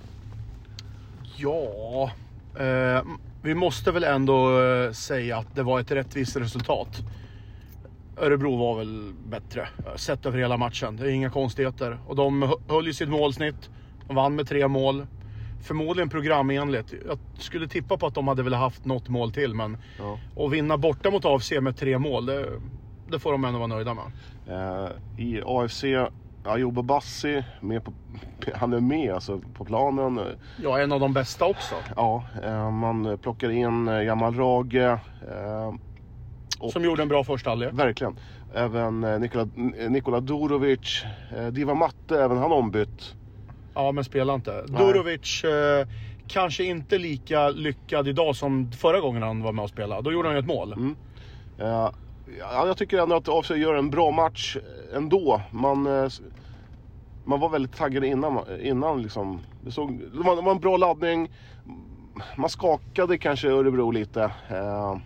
Ja, 1.37 2.11
eh, 2.59 3.03
vi 3.43 3.55
måste 3.55 3.93
väl 3.93 4.05
ändå 4.05 4.63
eh, 4.63 4.93
säga 4.93 5.39
att 5.39 5.55
det 5.55 5.63
var 5.63 5.81
ett 5.81 5.91
rättvist 5.91 6.37
resultat. 6.37 6.89
Örebro 8.17 8.57
var 8.57 8.79
väl 8.79 9.13
bättre, 9.29 9.69
sett 9.97 10.27
över 10.27 10.39
hela 10.39 10.57
matchen. 10.57 10.97
Det 10.97 11.05
är 11.05 11.11
inga 11.11 11.31
konstigheter. 11.31 11.99
Och 12.07 12.17
de 12.17 12.55
höll 12.69 12.87
ju 12.87 12.93
sitt 12.93 13.09
målsnitt. 13.09 13.71
De 14.07 14.17
vann 14.17 14.37
med 14.37 14.49
tre 14.49 14.69
mål. 14.69 15.07
Förmodligen 15.63 16.09
programenligt. 16.09 16.95
Jag 17.07 17.19
skulle 17.39 17.69
tippa 17.69 17.97
på 17.97 18.07
att 18.07 18.15
de 18.15 18.29
hade 18.29 18.43
velat 18.43 18.61
haft 18.61 18.85
något 18.85 19.09
mål 19.09 19.33
till, 19.33 19.55
men 19.55 19.79
Ja. 19.99 20.19
att 20.45 20.53
vinna 20.53 20.79
borta 20.79 21.11
mot 21.11 21.25
AFC 21.25 21.53
med 21.61 21.77
tre 21.77 21.99
mål, 21.99 22.27
det, 22.27 22.47
det 23.11 23.19
får 23.19 23.33
de 23.33 23.45
ändå 23.45 23.59
vara 23.59 23.67
nöjda 23.69 23.95
med. 23.95 24.05
Eh, 24.47 24.91
I 25.27 25.43
AFC, 25.47 25.85
Ayoub 26.45 26.85
Bassi, 26.85 27.45
med 27.61 27.85
på, 27.85 27.93
han 28.55 28.73
är 28.73 28.81
med 28.81 29.15
alltså, 29.15 29.41
på 29.55 29.65
planen. 29.65 30.21
Ja, 30.63 30.79
en 30.81 30.93
av 30.93 31.01
de 31.01 31.13
bästa 31.13 31.45
också. 31.45 31.75
Ja, 31.97 32.25
eh, 32.45 32.71
man 32.71 33.19
plockar 33.19 33.51
in 33.51 33.89
eh, 33.89 34.03
Jamal 34.03 34.35
Rage. 34.35 34.75
Eh, 34.77 35.75
Och- 36.61 36.73
Som 36.73 36.85
gjorde 36.85 37.03
en 37.03 37.09
bra 37.09 37.25
första 37.25 37.51
halvlek. 37.51 37.71
verkligen. 37.73 38.19
Även 38.55 39.05
eh, 39.05 39.19
Nikola, 39.19 39.49
Nikola 39.89 40.21
Durovic. 40.21 41.05
Eh, 41.37 41.47
Diva 41.47 41.75
Matte, 41.75 42.23
även 42.25 42.39
han 42.39 42.53
ombytt. 42.53 43.15
Ja, 43.77 43.93
men 43.93 44.05
spelar 44.05 44.35
inte. 44.35 44.65
Nej. 44.69 44.83
Durovic 44.83 45.45
eh, 45.45 45.87
kanske 46.29 46.65
inte 46.65 46.99
lika 46.99 47.49
lyckad 47.49 48.09
idag 48.09 48.37
som 48.37 48.73
förra 48.73 49.01
gången 49.01 49.23
han 49.23 49.43
var 49.43 49.53
med 49.53 49.63
och 49.63 49.71
spelade. 49.71 50.03
Då 50.03 50.13
gjorde 50.13 50.29
han 50.29 50.37
ju 50.37 50.41
ett 50.41 50.47
mål. 50.47 50.73
Mm. 50.73 50.97
Eh, 51.59 51.91
ja, 52.39 52.67
jag 52.67 52.77
tycker 52.77 52.99
ändå 52.99 53.17
att 53.17 53.29
AFC 53.29 53.51
gör 53.51 53.75
en 53.75 53.91
bra 53.91 54.11
match 54.11 54.57
ändå. 54.95 55.41
Man, 55.51 55.87
eh, 55.87 56.09
man 57.25 57.41
var 57.41 57.49
väldigt 57.49 57.77
taggad 57.77 58.05
innan. 58.05 58.61
innan 58.61 59.03
liksom. 59.03 59.41
det, 59.65 59.71
såg, 59.71 60.01
det, 60.13 60.23
var, 60.23 60.37
det 60.37 60.43
var 60.43 60.53
en 60.53 60.61
bra 60.61 60.77
laddning. 60.77 61.31
Man 62.37 62.51
skakade 62.51 63.19
kanske 63.19 63.49
Örebro 63.49 63.91
lite. 63.91 64.23
Eh, 64.49 64.97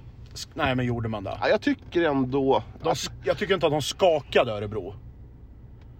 Nej, 0.54 0.76
men 0.76 0.86
gjorde 0.86 1.08
man 1.08 1.24
det? 1.24 1.38
ja, 1.40 1.48
jag 1.48 1.60
tycker 1.60 2.02
ändå... 2.02 2.62
De, 2.82 2.94
jag 3.24 3.38
tycker 3.38 3.54
inte 3.54 3.66
att 3.66 3.72
de 3.72 3.82
skakade 3.82 4.52
Örebro. 4.52 4.94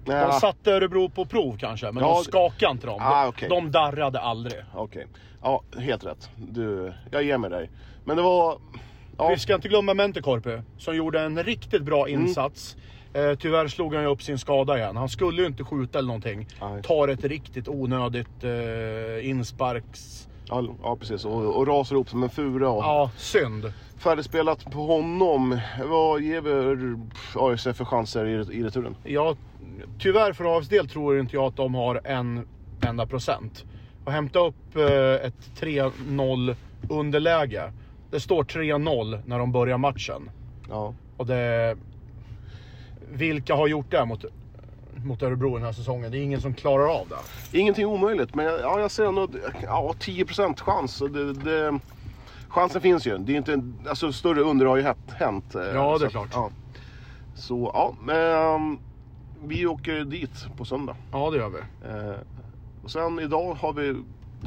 De 0.05 0.13
Ja. 0.13 0.33
satte 0.33 0.73
Örebro 0.73 1.09
på 1.09 1.25
prov 1.27 1.57
kanske, 1.59 1.93
men 1.93 2.03
Ja, 2.05 2.15
de 2.15 2.25
skakade 2.25 2.73
inte 2.73 2.87
dem. 2.87 2.99
Ah, 3.01 3.23
de, 3.23 3.29
okej. 3.29 3.49
de 3.49 3.71
darrade 3.71 4.21
aldrig. 4.21 4.59
Okej. 4.75 5.07
Ja, 5.43 5.63
helt 5.79 6.05
rätt. 6.07 6.31
Du, 6.37 6.93
jag 7.11 7.23
ger 7.23 7.39
mig 7.39 7.51
dig. 7.51 7.71
Men 8.05 8.17
det 8.17 8.23
var... 8.23 8.59
Ja, 9.19 9.29
Vi 9.29 9.39
ska 9.39 9.55
inte 9.55 9.69
glömma 9.69 9.95
Mentekorpi, 9.95 10.59
som 10.79 10.97
gjorde 10.97 11.21
en 11.21 11.43
riktigt 11.43 11.83
bra 11.83 12.09
Mm. 12.09 12.21
insats. 12.27 12.77
Eh, 13.15 13.35
tyvärr 13.39 13.69
slog 13.69 13.95
han 13.95 14.03
ju 14.05 14.09
upp 14.11 14.23
sin 14.23 14.39
skada 14.39 14.79
igen. 14.79 14.97
Han 14.97 15.09
skulle 15.09 15.41
ju 15.43 15.47
inte 15.49 15.65
skjuta 15.65 15.99
eller 15.99 16.07
någonting. 16.07 16.47
Nej. 16.61 16.83
Tar 16.83 17.09
ett 17.09 17.25
riktigt 17.25 17.69
onödigt 17.69 18.45
eh, 18.45 19.29
insparks... 19.31 20.29
ja, 20.49 20.65
ja 20.83 20.97
precis. 20.97 21.25
Och, 21.25 21.57
och 21.57 21.67
rasar 21.67 21.97
ihop 21.97 22.09
som 22.09 22.23
en 22.23 22.31
fura. 22.31 22.69
Och 22.69 22.83
Ja, 22.83 23.11
synd. 23.17 23.73
Färdigspelat 23.97 24.65
på 24.71 24.87
honom. 24.87 25.61
Vad 25.85 26.23
ger 26.23 26.43
AIC 27.35 27.63
för 27.63 27.85
chanser 27.85 28.27
i, 28.27 28.33
i 28.59 28.63
returen? 28.63 28.97
Ja, 29.05 29.37
tyvärr 29.99 30.33
för 30.33 30.59
AFs 30.59 30.69
del 30.69 30.89
tror 30.89 31.21
inte 31.21 31.37
jag 31.37 31.45
att 31.45 31.57
de 31.57 31.75
har 31.75 32.01
en 32.05 32.47
enda 32.81 33.07
procent. 33.07 33.65
Att 34.05 34.13
hämta 34.13 34.39
upp 34.39 34.77
eh, 34.77 35.27
ett 35.27 35.51
3-0 35.61 36.57
underläge. 36.89 37.73
Det 38.11 38.21
står 38.21 38.45
3-0 38.45 39.23
när 39.27 39.39
de 39.39 39.53
börjar 39.53 39.79
matchen. 39.79 40.31
Ja. 40.69 40.95
Och 41.17 41.27
det... 41.27 41.77
Vilka 43.13 43.55
har 43.55 43.67
gjort 43.67 43.91
det 43.91 44.05
mot, 44.05 44.25
mot 45.05 45.23
Örebro 45.23 45.55
den 45.55 45.65
här 45.65 45.73
säsongen? 45.73 46.11
Det 46.11 46.19
är 46.19 46.23
ingen 46.23 46.41
som 46.41 46.55
klarar 46.55 47.01
av 47.01 47.07
det. 47.09 47.59
Ingenting 47.59 47.87
omöjligt, 47.87 48.35
men 48.35 48.45
ja, 48.45 48.81
jag 48.81 48.91
ser 48.91 49.05
ändå 49.05 49.29
ja, 49.63 49.95
10% 50.01 50.61
chans. 50.61 50.99
Det, 50.99 51.33
det, 51.33 51.79
chansen 52.49 52.81
finns 52.81 53.07
ju. 53.07 53.19
Det 53.19 53.33
är 53.33 53.37
inte, 53.37 53.63
alltså, 53.89 54.13
större 54.13 54.41
under 54.41 54.67
har 54.67 54.77
ju 54.77 54.83
hänt. 55.19 55.55
eh, 55.55 55.63
Ja, 55.63 55.99
det 55.99 56.07
är 56.07 56.11
klart. 56.11 56.29
Ja. 56.33 56.51
Så 57.35 57.71
ja, 57.75 57.95
men, 58.03 58.79
vi 59.45 59.67
åker 59.67 60.05
dit 60.05 60.47
på 60.57 60.65
söndag. 60.65 60.97
Ja, 61.13 61.31
det 61.31 61.37
gör 61.37 61.49
vi. 61.49 61.59
Eh, 61.89 62.15
och 62.85 62.91
sen 62.91 63.19
idag 63.19 63.55
har 63.55 63.73
vi 63.73 63.97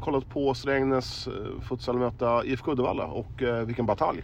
kollat 0.01 0.29
på 0.29 0.53
Strängnäs 0.53 1.27
eh, 1.27 1.61
futsal 1.61 1.99
möta 1.99 2.45
IFK 2.45 2.71
Uddevalla 2.71 3.05
och 3.05 3.43
eh, 3.43 3.65
vilken 3.65 3.85
batalj. 3.85 4.23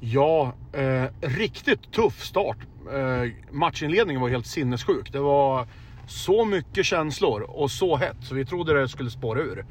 Ja, 0.00 0.52
eh, 0.72 1.04
riktigt 1.20 1.92
tuff 1.92 2.24
start. 2.24 2.56
Eh, 2.88 3.30
matchinledningen 3.50 4.22
var 4.22 4.28
helt 4.28 4.46
sinnessjuk. 4.46 5.12
Det 5.12 5.18
var 5.20 5.66
så 6.06 6.44
mycket 6.44 6.86
känslor 6.86 7.42
och 7.42 7.70
så 7.70 7.96
hett 7.96 8.16
så 8.22 8.34
vi 8.34 8.44
trodde 8.46 8.80
det 8.80 8.88
skulle 8.88 9.10
spåra 9.10 9.40
ur. 9.40 9.64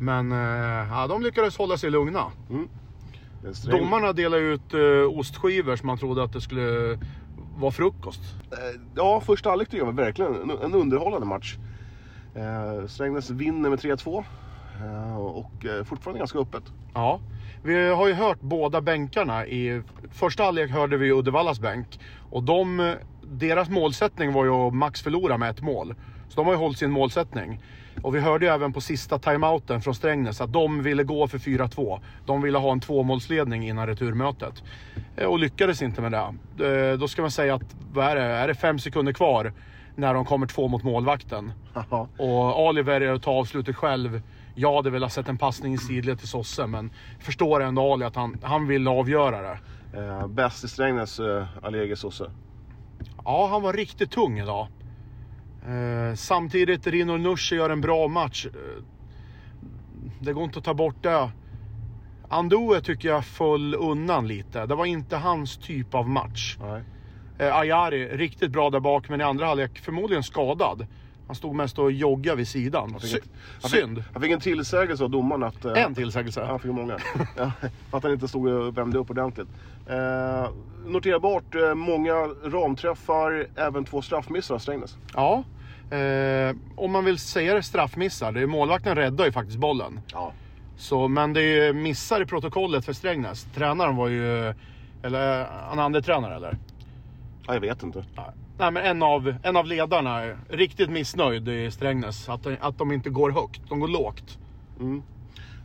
Men 0.00 0.32
eh, 0.32 0.38
ja, 0.90 1.06
de 1.08 1.22
lyckades 1.22 1.56
hålla 1.58 1.76
sig 1.78 1.90
lugna. 1.90 2.24
Sträng- 3.42 3.70
Domarna 3.78 4.12
delade 4.12 4.42
ut 4.42 4.74
eh, 4.74 5.18
ostskivor 5.18 5.76
som 5.76 5.86
man 5.86 5.98
trodde 5.98 6.22
att 6.22 6.32
det 6.32 6.40
skulle 6.40 6.98
vara 7.58 7.70
frukost. 7.72 8.20
Eh, 8.52 8.80
Ja, 8.94 9.20
första 9.20 9.48
halvlek 9.50 9.68
tycker 9.68 9.78
jag 9.78 9.92
var 9.92 10.04
verkligen 10.04 10.34
en, 10.34 10.50
en 10.50 10.74
underhållande 10.74 11.26
match. 11.26 11.56
Eh, 12.34 12.86
Strängnäs 12.86 13.30
vinner 13.30 13.70
med 13.70 13.78
3-2 13.78 14.24
eh, 14.82 15.16
och 15.18 15.64
eh, 15.66 15.84
fortfarande 15.84 16.18
ganska 16.18 16.38
öppet. 16.38 16.62
Ja, 16.94 17.20
vi 17.66 17.88
har 17.88 18.06
ju 18.08 18.14
hört 18.14 18.40
båda 18.40 18.80
bänkarna. 18.80 19.46
I 19.46 19.82
första 20.12 20.42
halvlek 20.44 20.70
hörde 20.70 20.96
vi 20.96 21.12
Uddevallas 21.12 21.60
bänk. 21.60 22.00
Och 22.30 22.42
de, 22.42 22.94
deras 23.22 23.68
målsättning 23.68 24.32
var 24.32 24.44
ju 24.44 24.50
att 24.50 24.74
max 24.74 25.02
förlora 25.02 25.38
med 25.38 25.50
ett 25.50 25.62
mål. 25.62 25.94
Så 26.28 26.36
de 26.36 26.46
har 26.46 26.52
ju 26.52 26.58
hållit 26.58 26.78
sin 26.78 26.90
målsättning. 26.90 27.60
Och 28.02 28.14
vi 28.14 28.20
hörde 28.20 28.46
ju 28.46 28.52
även 28.52 28.72
på 28.72 28.80
sista 28.80 29.18
timeouten 29.18 29.80
från 29.82 29.94
Strängnäs 29.94 30.40
att 30.40 30.52
de 30.52 30.82
ville 30.82 31.04
gå 31.04 31.28
för 31.28 31.38
4-2. 31.38 32.00
De 32.26 32.42
ville 32.42 32.58
ha 32.58 32.72
en 32.72 32.80
tvåmålsledning 32.80 33.68
innan 33.68 33.86
returmötet. 33.86 34.62
Eh, 35.16 35.26
Och 35.26 35.38
lyckades 35.38 35.82
inte 35.82 36.00
med 36.02 36.12
det. 36.12 36.88
Eh, 36.92 36.98
Då 36.98 37.08
ska 37.08 37.22
man 37.22 37.30
säga 37.30 37.54
att, 37.54 37.76
vad 37.92 38.06
är 38.06 38.16
det, 38.16 38.22
är 38.22 38.48
det 38.48 38.54
fem 38.54 38.78
sekunder 38.78 39.12
kvar 39.12 39.52
när 39.94 40.14
de 40.14 40.24
kommer 40.24 40.46
två 40.46 40.68
mot 40.68 40.82
målvakten. 40.82 41.52
Ja. 41.90 42.08
Och 42.18 42.66
Oliver 42.66 43.18
tar 43.18 43.32
avslutet 43.32 43.76
själv. 43.76 44.22
Jag 44.58 44.76
hade 44.76 44.90
velat 44.90 45.12
sett 45.12 45.28
en 45.28 45.38
passning 45.38 45.74
i 45.74 45.78
sidled 45.78 46.18
till 46.18 46.28
Sosse, 46.28 46.66
men 46.66 46.90
förstår 47.20 47.62
ändå 47.62 47.92
Ali 47.92 48.04
att 48.04 48.16
han, 48.16 48.36
han 48.42 48.66
vill 48.66 48.88
avgöra 48.88 49.42
det. 49.42 49.58
Eh, 49.98 50.26
bäst 50.26 50.64
i 50.64 50.68
Strängnäs, 50.68 51.20
eh, 51.20 51.46
Alege 51.62 51.96
Sosse. 51.96 52.30
Ja, 53.24 53.48
han 53.50 53.62
var 53.62 53.72
riktigt 53.72 54.10
tung 54.10 54.38
idag. 54.38 54.68
Eh, 55.66 56.14
samtidigt, 56.14 56.86
Rino 56.86 57.16
Nushi 57.16 57.56
gör 57.56 57.70
en 57.70 57.80
bra 57.80 58.08
match. 58.08 58.46
Eh, 58.46 58.82
det 60.20 60.32
går 60.32 60.44
inte 60.44 60.58
att 60.58 60.64
ta 60.64 60.74
bort 60.74 61.02
det. 61.02 61.30
Andoe 62.28 62.80
tycker 62.80 63.08
jag 63.08 63.24
föll 63.24 63.74
undan 63.74 64.28
lite. 64.28 64.66
Det 64.66 64.74
var 64.74 64.86
inte 64.86 65.16
hans 65.16 65.56
typ 65.56 65.94
av 65.94 66.08
match. 66.08 66.56
Nej. 66.60 66.82
Eh, 67.38 67.56
Ayari, 67.56 68.08
riktigt 68.08 68.50
bra 68.50 68.70
där 68.70 68.80
bak, 68.80 69.08
men 69.08 69.20
i 69.20 69.24
andra 69.24 69.46
halvlek 69.46 69.78
förmodligen 69.78 70.22
skadad. 70.22 70.86
Han 71.26 71.36
stod 71.36 71.54
mest 71.54 71.78
och 71.78 71.92
joggade 71.92 72.36
vid 72.36 72.48
sidan. 72.48 73.00
fick 73.00 73.10
Sy- 73.10 73.20
han 73.62 73.70
fick- 73.70 73.80
synd. 73.80 74.04
Han 74.12 74.22
fick 74.22 74.30
en 74.30 74.40
tillsägelse 74.40 75.04
av 75.04 75.10
domaren 75.10 75.42
att... 75.42 75.64
eh, 75.64 75.84
En 75.84 75.94
tillsägelse. 75.94 76.44
Han 76.44 76.58
fick 76.60 76.72
många. 76.72 76.98
ja, 77.36 77.50
att 77.90 78.02
han 78.02 78.12
inte 78.12 78.28
stod 78.28 78.48
och 78.48 78.78
vände 78.78 78.98
upp 78.98 79.10
ordentligt. 79.10 79.48
Eh, 79.86 80.50
noterbart, 80.86 81.54
eh, 81.54 81.74
många 81.74 82.12
ramträffar, 82.44 83.46
även 83.56 83.84
två 83.84 84.02
straffmissar 84.02 84.58
Strängnäs. 84.58 84.96
Ja, 85.14 85.44
eh, 85.96 86.56
om 86.76 86.92
man 86.92 87.04
vill 87.04 87.18
säga 87.18 87.54
det 87.54 87.62
straffmissar. 87.62 88.32
Det 88.32 88.40
är, 88.40 88.46
målvakten 88.46 88.94
räddar 88.96 89.24
ju 89.24 89.32
faktiskt 89.32 89.58
bollen. 89.58 90.00
Ja. 90.12 90.32
Så, 90.76 91.08
men 91.08 91.32
det 91.32 91.42
är 91.42 91.72
missar 91.72 92.20
i 92.22 92.26
protokollet 92.26 92.84
för 92.84 92.92
Strängnäs. 92.92 93.46
Tränaren 93.54 93.96
var 93.96 94.08
ju... 94.08 94.54
Eller 95.02 95.40
eh, 95.40 95.46
han 95.68 95.78
är 95.78 95.82
andre 95.82 96.02
tränare 96.02 96.36
eller? 96.36 96.56
ja, 97.46 97.54
jag 97.54 97.60
vet 97.60 97.82
inte. 97.82 98.04
Nej 98.16 98.26
men 98.58 98.76
en 98.76 99.02
av, 99.02 99.34
en 99.42 99.56
av 99.56 99.66
ledarna 99.66 100.22
är 100.22 100.36
riktigt 100.48 100.90
missnöjd 100.90 101.48
i 101.48 101.70
Strängnäs. 101.70 102.28
Att, 102.28 102.42
de- 102.42 102.56
att 102.60 102.78
de 102.78 102.92
inte 102.92 103.10
går 103.10 103.30
högt, 103.30 103.60
de 103.68 103.80
går 103.80 103.88
lågt. 103.88 104.38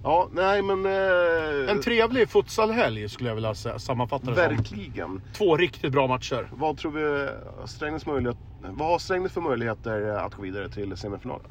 Ja, 0.04 0.30
nej 0.34 0.62
men... 0.62 0.86
Eh, 0.86 1.72
En 1.72 1.82
trevlig 1.82 2.30
futsalhelg 2.30 3.10
skulle 3.10 3.30
jag 3.30 3.36
vilja 3.36 3.56
säga, 3.56 3.80
sammanfatta 3.80 4.26
det 4.32 4.36
som. 4.36 4.56
Verkligen. 4.56 5.22
Två 5.34 5.58
riktigt 5.58 5.92
bra 5.92 6.08
matcher. 6.08 6.48
Vad 6.54 6.78
tror 6.78 6.92
vi 6.92 7.30
Strängnäs 7.68 8.06
möjlighet, 8.06 8.38
vad 8.62 8.88
har 8.88 9.00
Strängnäs 9.00 9.32
för 9.32 9.42
möjligheter 9.42 10.10
eh, 10.18 10.24
att 10.24 10.36
gå 10.36 10.42
vidare 10.42 10.70
till 10.70 10.98
semifinal? 10.98 11.42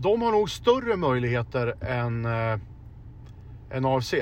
De 0.00 0.22
har 0.22 0.32
nog 0.32 0.50
större 0.50 0.96
möjligheter 0.96 1.74
än, 1.84 2.24
äh, 2.24 2.58
än 3.70 3.84
AFC. 3.84 4.14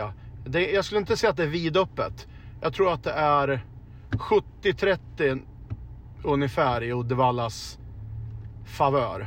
Det, 0.46 0.70
jag 0.72 0.84
skulle 0.84 1.00
inte 1.00 1.16
säga 1.16 1.30
att 1.30 1.36
det 1.36 1.42
är 1.42 1.46
vidöppet. 1.46 2.26
Jag 2.60 2.72
tror 2.74 2.92
att 2.92 3.04
det 3.04 3.12
är 3.12 3.60
70-30 4.10 5.40
ungefär 6.24 6.82
i 6.82 6.92
Uddevallas 6.92 7.78
favör. 8.64 9.26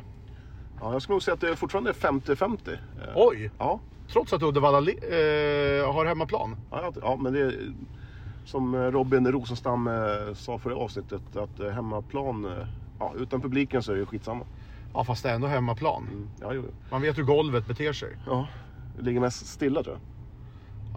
Ja, 0.82 0.94
jag 0.94 1.02
skulle 1.02 1.14
nog 1.14 1.24
säga 1.24 1.34
att 1.34 1.42
det 1.42 1.56
fortfarande 1.56 1.90
är 1.90 1.94
50-50. 1.94 2.70
Eh, 2.74 2.78
Oj! 3.16 3.52
Ja, 3.60 3.80
Trots 4.12 4.34
att 4.34 4.44
Uddevalla 4.44 4.78
eh, 4.78 5.94
har 5.94 6.06
hemmaplan. 6.06 6.56
ja, 6.72 6.94
ja, 7.02 7.16
men 7.22 7.34
det 7.34 7.40
är 7.40 7.74
som 8.46 8.76
eh, 8.76 8.80
Robin 8.82 9.32
Rosenstam 9.32 9.88
eh, 9.88 10.34
sa 10.34 10.58
förra 10.60 10.76
avsnittet 10.76 11.22
att 11.36 11.74
hemmaplan, 11.74 12.48
ja, 13.00 13.14
utan 13.18 13.42
publiken 13.42 13.84
så 13.84 13.92
är 13.92 13.96
det 13.96 14.06
skitsamma. 14.06 14.46
Ja, 14.94 15.04
fast 15.04 15.24
det 15.24 15.30
är 15.30 15.36
ändå 15.36 15.48
hemmaplan. 15.48 16.08
Mm, 16.12 16.30
ja, 16.42 16.54
jo, 16.54 16.64
Man 16.92 17.02
vet 17.02 17.18
hur 17.18 17.24
golvet 17.24 17.68
beter 17.68 17.94
sig. 17.94 18.18
ja, 18.26 18.48
det 18.98 19.02
ligger 19.06 19.20
mest 19.20 19.46
stilla 19.48 19.84
tror 19.84 19.96
jag. 19.96 20.02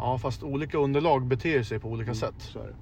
Ja, 0.05 0.19
fast 0.19 0.43
olika 0.43 0.79
underlag 0.79 1.27
beter 1.27 1.63
sig 1.63 1.79
på 1.79 1.89
olika 1.89 2.15
sätt. 2.15 2.35
Så 2.39 2.59
är 2.59 2.67
det. 2.67 2.75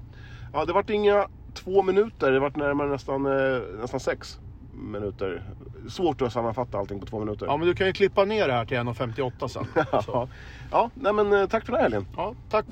Ja, 0.53 0.65
det 0.65 0.73
vart 0.73 0.91
inga 0.91 1.29
två 1.57 1.83
minuter, 1.83 2.33
det 2.33 2.41
vart 2.41 2.57
närmare 2.57 2.89
nästan, 2.89 3.27
eh, 3.27 3.63
nästan 3.81 4.01
sex 4.01 4.39
minuter. 4.75 5.43
Svårt 5.89 6.23
att 6.23 6.33
sammanfatta 6.33 6.79
allting 6.79 7.01
på 7.01 7.07
två 7.07 7.19
minuter. 7.19 7.47
Ja, 7.47 7.57
men 7.57 7.69
du 7.69 7.75
kan 7.75 7.87
ju 7.87 7.93
klippa 7.93 8.25
ner 8.25 8.49
det 8.49 8.55
här 8.55 8.65
till 8.65 8.77
1.58 8.77 9.49
sen. 9.49 9.65
Så. 9.65 9.69
ja, 10.13 10.29
ja 10.71 10.91
nej, 10.95 11.13
men 11.13 11.33
eh, 11.33 11.47
tack 11.47 11.67
för 11.67 11.73
den 11.73 11.81
här 11.81 11.91
helgen. 11.91 12.07
Ja, 12.17 12.35
tack. 12.51 12.67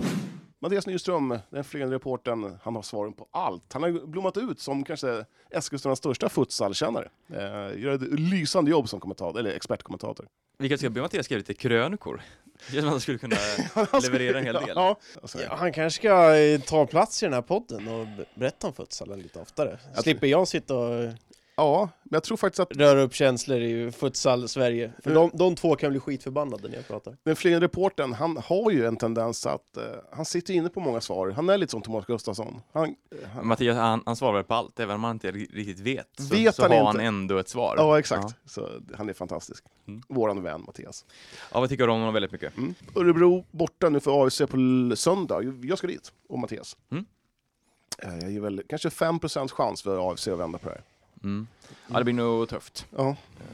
Mattias 0.61 0.87
Nyström, 0.87 1.39
den 1.51 1.65
flygande 1.65 1.97
reportern, 1.97 2.59
han 2.63 2.75
har 2.75 2.83
svaren 2.83 3.13
på 3.13 3.27
allt. 3.31 3.73
Han 3.73 3.83
har 3.83 3.91
ju 3.91 4.07
blommat 4.07 4.37
ut 4.37 4.61
som 4.61 4.85
kanske 4.85 5.25
Eskilstunas 5.51 5.99
största 5.99 6.29
futsalkännare. 6.29 7.09
Eh, 7.29 7.81
gör 7.81 7.95
ett 7.95 8.21
lysande 8.21 8.71
jobb 8.71 8.89
som 8.89 9.01
kommentator, 9.01 9.39
eller 9.39 9.51
expertkommentator. 9.51 10.27
Vi 10.59 10.69
kanske 10.69 10.87
ska 10.87 10.91
be 10.91 11.01
Mattias 11.01 11.25
skriva 11.27 11.39
lite 11.39 11.55
krönikor. 11.55 12.23
Det 12.67 12.73
känns 12.73 12.79
som 12.79 12.87
att 12.87 12.91
han 12.93 13.01
skulle 13.01 13.19
kunna 13.19 13.37
leverera 14.03 14.39
en 14.39 14.45
hel 14.45 14.55
del. 14.55 14.73
Ja, 14.75 14.99
Ja, 15.49 15.57
han 15.57 15.73
kanske 15.73 16.01
ska 16.01 16.37
eh, 16.37 16.61
ta 16.61 16.87
plats 16.87 17.23
i 17.23 17.27
den 17.27 17.33
här 17.33 17.43
podden 17.43 17.89
och 17.89 18.07
be- 18.07 18.25
berätta 18.35 18.67
om 18.67 18.73
futsalen 18.75 19.21
lite 19.21 19.39
oftare. 19.39 19.79
Slipper 20.03 20.27
jag 20.27 20.49
sitta 20.49 20.75
och 20.75 21.13
ja, 21.57 21.89
men 22.03 22.17
jag 22.17 22.23
tror 22.23 22.37
faktiskt 22.37 22.61
att 22.61 22.77
röra 22.77 23.03
upp 23.03 23.15
känslor 23.15 23.59
i 23.61 23.91
futsal-Sverige. 23.93 24.93
För 25.03 25.15
de, 25.15 25.31
de 25.35 25.55
två 25.57 25.77
kan 25.77 25.91
bli 25.91 26.01
skitförbannade 26.01 26.69
när 26.69 26.77
jag 26.77 26.87
pratar. 26.89 27.17
den 27.23 27.37
flygande 27.37 27.67
reportern, 27.67 28.13
han 28.13 28.37
har 28.37 28.71
ju 28.71 28.87
en 28.87 28.97
tendens 28.97 29.47
att 29.47 29.77
eh, 29.77 29.83
han 30.13 30.25
sitter 30.25 30.55
inne 30.55 30.69
på 30.69 30.81
många 30.81 31.01
svar. 31.01 31.31
Han 31.31 31.49
är 31.49 31.59
lite 31.59 31.71
som 31.71 31.83
Thomas 31.83 32.07
Gustafsson. 32.07 32.61
Han, 32.73 32.95
han, 33.35 33.47
Mattias, 33.47 33.77
han, 33.77 34.03
han 34.07 34.17
svarar 34.17 34.43
på 34.43 34.55
allt, 34.55 34.81
även 34.81 34.95
om 34.95 35.05
han 35.05 35.17
inte 35.17 35.31
ri- 35.33 35.55
riktigt 35.55 35.81
vet. 35.81 36.09
Så, 36.19 36.35
Vet 36.35 36.55
så 36.55 36.63
han 36.63 36.71
har 36.71 36.79
inte? 36.79 36.87
han 36.99 37.01
ändå 37.07 37.39
ett 37.39 37.49
svar. 37.49 37.75
ja, 37.79 37.99
exakt. 37.99 38.35
Så 38.45 38.69
han 38.97 39.09
är 39.09 39.13
fantastisk. 39.13 39.65
Mm. 39.89 40.03
Våran 40.09 40.43
vän 40.43 40.63
Mattias. 40.67 41.05
Ja, 41.53 41.61
vad 41.61 41.69
tycker 41.69 41.89
om 41.89 41.99
honom 42.01 42.15
väldigt 42.15 42.33
mycket? 42.33 42.57
Mm. 42.57 42.75
Örebro 42.97 43.45
borta 43.51 43.89
nu 43.89 44.01
för 44.01 44.25
AIC 44.25 44.39
på 44.39 44.93
söndag. 44.97 45.43
Jag 45.63 45.79
ska 45.79 45.87
dit, 45.87 46.13
och 46.29 46.39
Mattias. 46.39 46.77
Mm. 46.91 47.05
Eh, 47.99 48.19
Jag 48.19 48.31
ger 48.31 48.41
väl 48.41 48.63
kanske 48.69 48.89
5% 48.89 49.49
chans 49.49 49.83
för 49.83 50.13
AFC 50.13 50.29
att 50.29 50.39
vända 50.39 50.59
på 50.59 50.69
det 50.69 50.75
här. 50.75 50.83
Mm. 51.25 51.47
Ja, 51.89 51.99
det 51.99 52.05
blir 52.05 52.15
nog 52.15 52.49
tufft. 52.49 52.87
Ja, 52.97 53.09
Eh, 53.41 53.47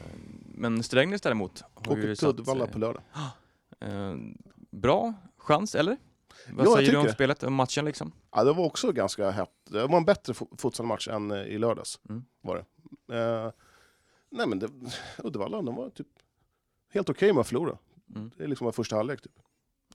Men 0.55 0.83
Strängnäs 0.83 1.21
däremot 1.21 1.63
har 1.73 1.91
åker 1.91 2.15
till 2.15 2.27
Uddevalla 2.27 2.65
eh, 2.65 2.71
på 2.71 2.79
lördag. 2.79 3.01
eh, 3.79 4.15
Bra 4.69 5.13
chans, 5.37 5.75
eller? 5.75 5.97
Vad 6.49 6.67
Ja, 6.67 6.75
säger 6.75 6.91
du 6.91 6.97
om 6.97 7.05
det. 7.05 7.13
spelet, 7.13 7.43
om 7.43 7.53
matchen 7.53 7.85
liksom? 7.85 8.11
Ja, 8.31 8.43
det 8.43 8.53
var 8.53 8.65
också 8.65 8.91
ganska 8.91 9.29
häft. 9.31 9.51
Det 9.69 9.87
var 9.87 9.97
en 9.97 10.05
bättre 10.05 10.33
futsalmatch 10.57 11.07
än 11.07 11.31
eh, 11.31 11.37
i 11.41 11.57
lördags. 11.57 11.99
Mm. 12.09 12.25
Var 12.41 12.55
det. 13.07 13.17
Eh, 13.19 13.51
nej 14.29 14.47
men 14.47 14.59
det, 14.59 14.69
Uddevalla, 15.23 15.61
de 15.61 15.75
var 15.75 15.89
typ 15.89 16.07
helt 16.93 17.09
okej 17.09 17.33
med 17.33 17.41
att 17.41 17.47
förlora. 17.47 17.77
Mm. 18.15 18.31
Det 18.37 18.43
är 18.43 18.47
liksom 18.47 18.65
var 18.65 18.71
första 18.71 18.95
halvlek 18.95 19.21
typ. 19.21 19.39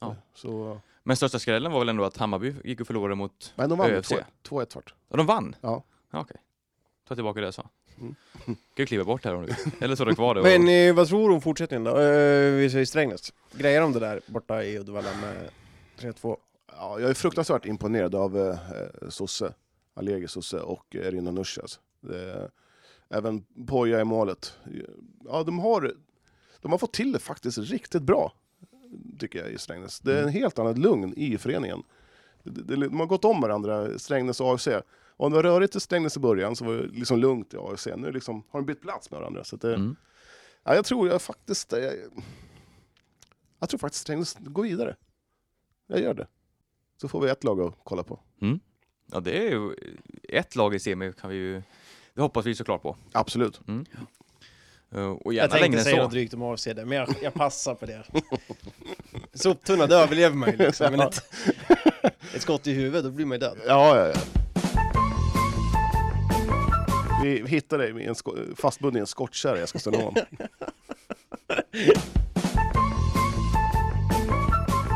Ja. 0.01 0.17
Så, 0.35 0.81
Men 1.03 1.17
största 1.17 1.39
skrällen 1.39 1.73
var 1.73 1.79
väl 1.79 1.89
ändå 1.89 2.05
att 2.05 2.17
Hammarby 2.17 2.55
gick 2.65 2.81
och 2.81 2.87
förlorade 2.87 3.15
mot... 3.15 3.53
men 3.57 3.69
de 3.71 3.79
vann 3.79 3.91
ÖFC. 3.91 4.13
2-1 4.13 4.23
2-1 4.49 4.75
vart. 4.75 4.95
Ja, 5.09 5.17
de 5.17 5.27
vann? 5.27 5.57
Ja. 5.61 5.85
ja 6.11 6.21
Okej. 6.21 6.37
Ta 7.09 7.15
tillbaka 7.15 7.41
det 7.41 7.47
jag 7.47 7.55
sa. 7.55 7.69
Mm. 8.01 8.15
Kan 8.45 8.55
ju 8.77 8.87
kliva 8.87 9.05
bort 9.05 9.25
här 9.25 9.35
om 9.35 9.41
du 9.41 9.47
vill. 9.47 9.57
Eller 9.81 9.97
så 9.97 10.03
är 10.03 10.07
det 10.07 10.15
kvar 10.15 10.35
det. 10.35 10.41
och- 10.41 10.47
Men 10.47 10.69
eh, 10.89 10.95
vad 10.95 11.09
tror 11.09 11.29
du 11.29 11.35
om 11.35 11.41
fortsättningen 11.41 11.85
då? 11.85 11.91
Eh, 12.01 12.53
vi 12.53 12.71
säger 12.73 12.85
Strängnäs. 12.85 13.33
Grejer 13.53 13.81
de 13.81 13.93
det 13.93 14.01
där 14.01 14.21
borta 14.27 14.65
i 14.65 14.79
Uddevalla 14.79 15.09
med 15.21 15.49
3-2? 16.15 16.37
Ja, 16.73 17.01
jag 17.01 17.11
är 17.11 17.15
fruktansvärt 17.15 17.67
imponerad 17.67 18.15
av 18.15 18.39
eh, 18.39 18.59
Sosse, 19.09 19.55
Alegi 19.95 20.29
Sosse 20.29 20.61
och 20.61 20.97
Erino 20.97 21.31
Nusjas. 21.31 21.81
Det- 22.01 22.51
Även 23.09 23.45
Poja 23.67 24.01
i 24.01 24.05
målet. 24.05 24.53
Ja, 25.25 25.43
de 25.43 25.59
har, 25.59 25.95
de 26.61 26.71
har 26.73 26.79
fått 26.79 26.93
till 26.93 27.13
det 27.13 27.19
faktiskt 27.19 27.59
riktigt 27.59 28.03
bra, 28.03 28.33
tycker 29.19 29.39
jag, 29.39 29.51
i 29.51 29.59
Strängnäs. 29.59 30.01
Det 30.01 30.19
är 30.19 30.23
en 30.23 30.29
helt 30.29 30.59
annat 30.59 30.79
lugn 30.79 31.15
i 31.17 31.39
föreningen. 31.39 31.83
De 32.45 32.99
har 33.01 33.07
gått 33.07 33.25
om 33.25 33.41
varandra, 33.41 33.99
Strängnäs 33.99 34.41
och 34.41 34.55
AFC. 34.55 34.69
Om 35.17 35.31
det 35.33 35.37
var 35.37 35.43
rörigt 35.43 35.77
i 35.77 35.81
Strängnäs 35.81 36.17
i 36.17 36.21
början 36.21 36.57
så 36.57 36.65
var 36.65 36.73
det 36.75 36.83
liksom 36.87 37.19
lugnt 37.19 37.55
i 37.55 37.57
AFC. 37.57 37.87
Nu 37.97 38.13
liksom, 38.13 38.43
har 38.51 38.61
de 38.61 38.67
bytt 38.67 38.81
plats 38.83 39.11
med 39.11 39.21
varandra. 39.21 39.45
Så 39.45 39.57
att 39.57 39.63
det, 39.63 39.75
Mm. 39.75 39.97
ja, 40.65 40.75
jag 40.75 40.85
tror 40.85 41.09
jag 41.09 41.23
faktiskt... 41.23 41.73
Jag, 41.73 41.93
jag 43.61 43.69
tror 43.69 43.79
faktiskt 43.79 44.03
Strängnäs 44.03 44.37
går 44.41 44.63
vidare. 44.63 44.97
Jag 45.87 46.01
gör 46.01 46.15
det. 46.15 46.27
Så 47.01 47.09
får 47.09 47.21
vi 47.21 47.31
ett 47.31 47.45
lag 47.45 47.61
att 47.61 47.75
kolla 47.85 48.03
på. 48.03 48.21
Ja, 49.13 49.21
det 49.21 49.39
är 49.47 49.51
ju... 49.51 49.75
Ett 50.29 50.57
lag 50.57 50.75
i 50.75 50.79
semi 50.79 51.13
kan 51.13 51.31
vi 51.31 51.37
ju... 51.37 51.63
Det 52.15 52.23
hoppas 52.23 52.47
vi 52.47 52.55
såklart 52.55 52.83
på. 52.83 52.97
Absolut. 53.13 53.61
Eh, 54.95 55.11
Och 55.11 55.35
Jag 55.35 55.51
tänkte 55.51 55.83
säga 55.85 55.97
så. 55.97 56.03
något 56.03 56.11
drygt 56.11 56.35
om 56.35 56.43
AFC 56.43 56.65
där, 56.65 56.85
men 56.85 56.99
jag, 56.99 57.09
jag 57.23 57.35
passar 57.35 57.75
på 57.75 57.87
det. 57.87 58.05
Soptunna, 59.35 59.87
det 59.87 59.95
överlever 59.97 60.37
man 60.37 60.51
ju 60.51 60.57
liksom. 60.57 60.91
Men 60.91 61.01
ett, 61.01 61.23
ett 62.35 62.43
skott 62.43 62.67
i 62.67 62.73
huvudet, 62.73 63.05
då 63.05 63.11
blir 63.11 63.27
man 63.27 63.35
ju 63.35 63.39
död. 63.41 63.59
Ja, 63.67 63.99
ja, 63.99 64.07
ja. 64.09 64.15
Vi 67.27 67.47
hittar 67.49 67.79
dig 67.79 67.93
med 67.93 68.09
en 68.09 68.15
sko- 68.15 68.37
fastbunden 68.57 68.97
i 68.97 69.01
en 69.01 69.07
skottkärra 69.07 69.67
ställa 69.67 69.99
om. 70.07 70.15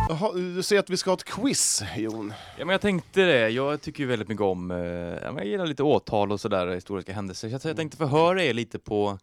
Jaha, 0.09 0.32
du 0.32 0.62
säger 0.62 0.81
att 0.81 0.90
vi 0.90 0.97
ska 0.97 1.11
ha 1.11 1.16
ett 1.16 1.24
quiz, 1.24 1.82
Jon. 1.97 2.32
Ja, 2.59 2.65
men 2.65 2.69
jag 2.73 2.81
tänkte 2.81 3.20
det. 3.24 3.48
Jag 3.51 3.81
tycker 3.81 4.01
ju 4.02 4.07
väldigt 4.07 4.28
mycket 4.28 4.43
om... 4.43 4.70
eh, 4.70 4.77
jag 4.78 5.47
gillar 5.47 5.66
lite 5.66 5.82
åtal 5.82 6.32
och 6.32 6.40
sådär, 6.40 6.66
historiska 6.74 7.12
händelser. 7.12 7.59
Så 7.59 7.69
jag 7.69 7.77
tänkte 7.77 7.97
förhöra 7.97 8.43
er 8.44 8.55
lite 8.55 8.78
på 8.78 9.19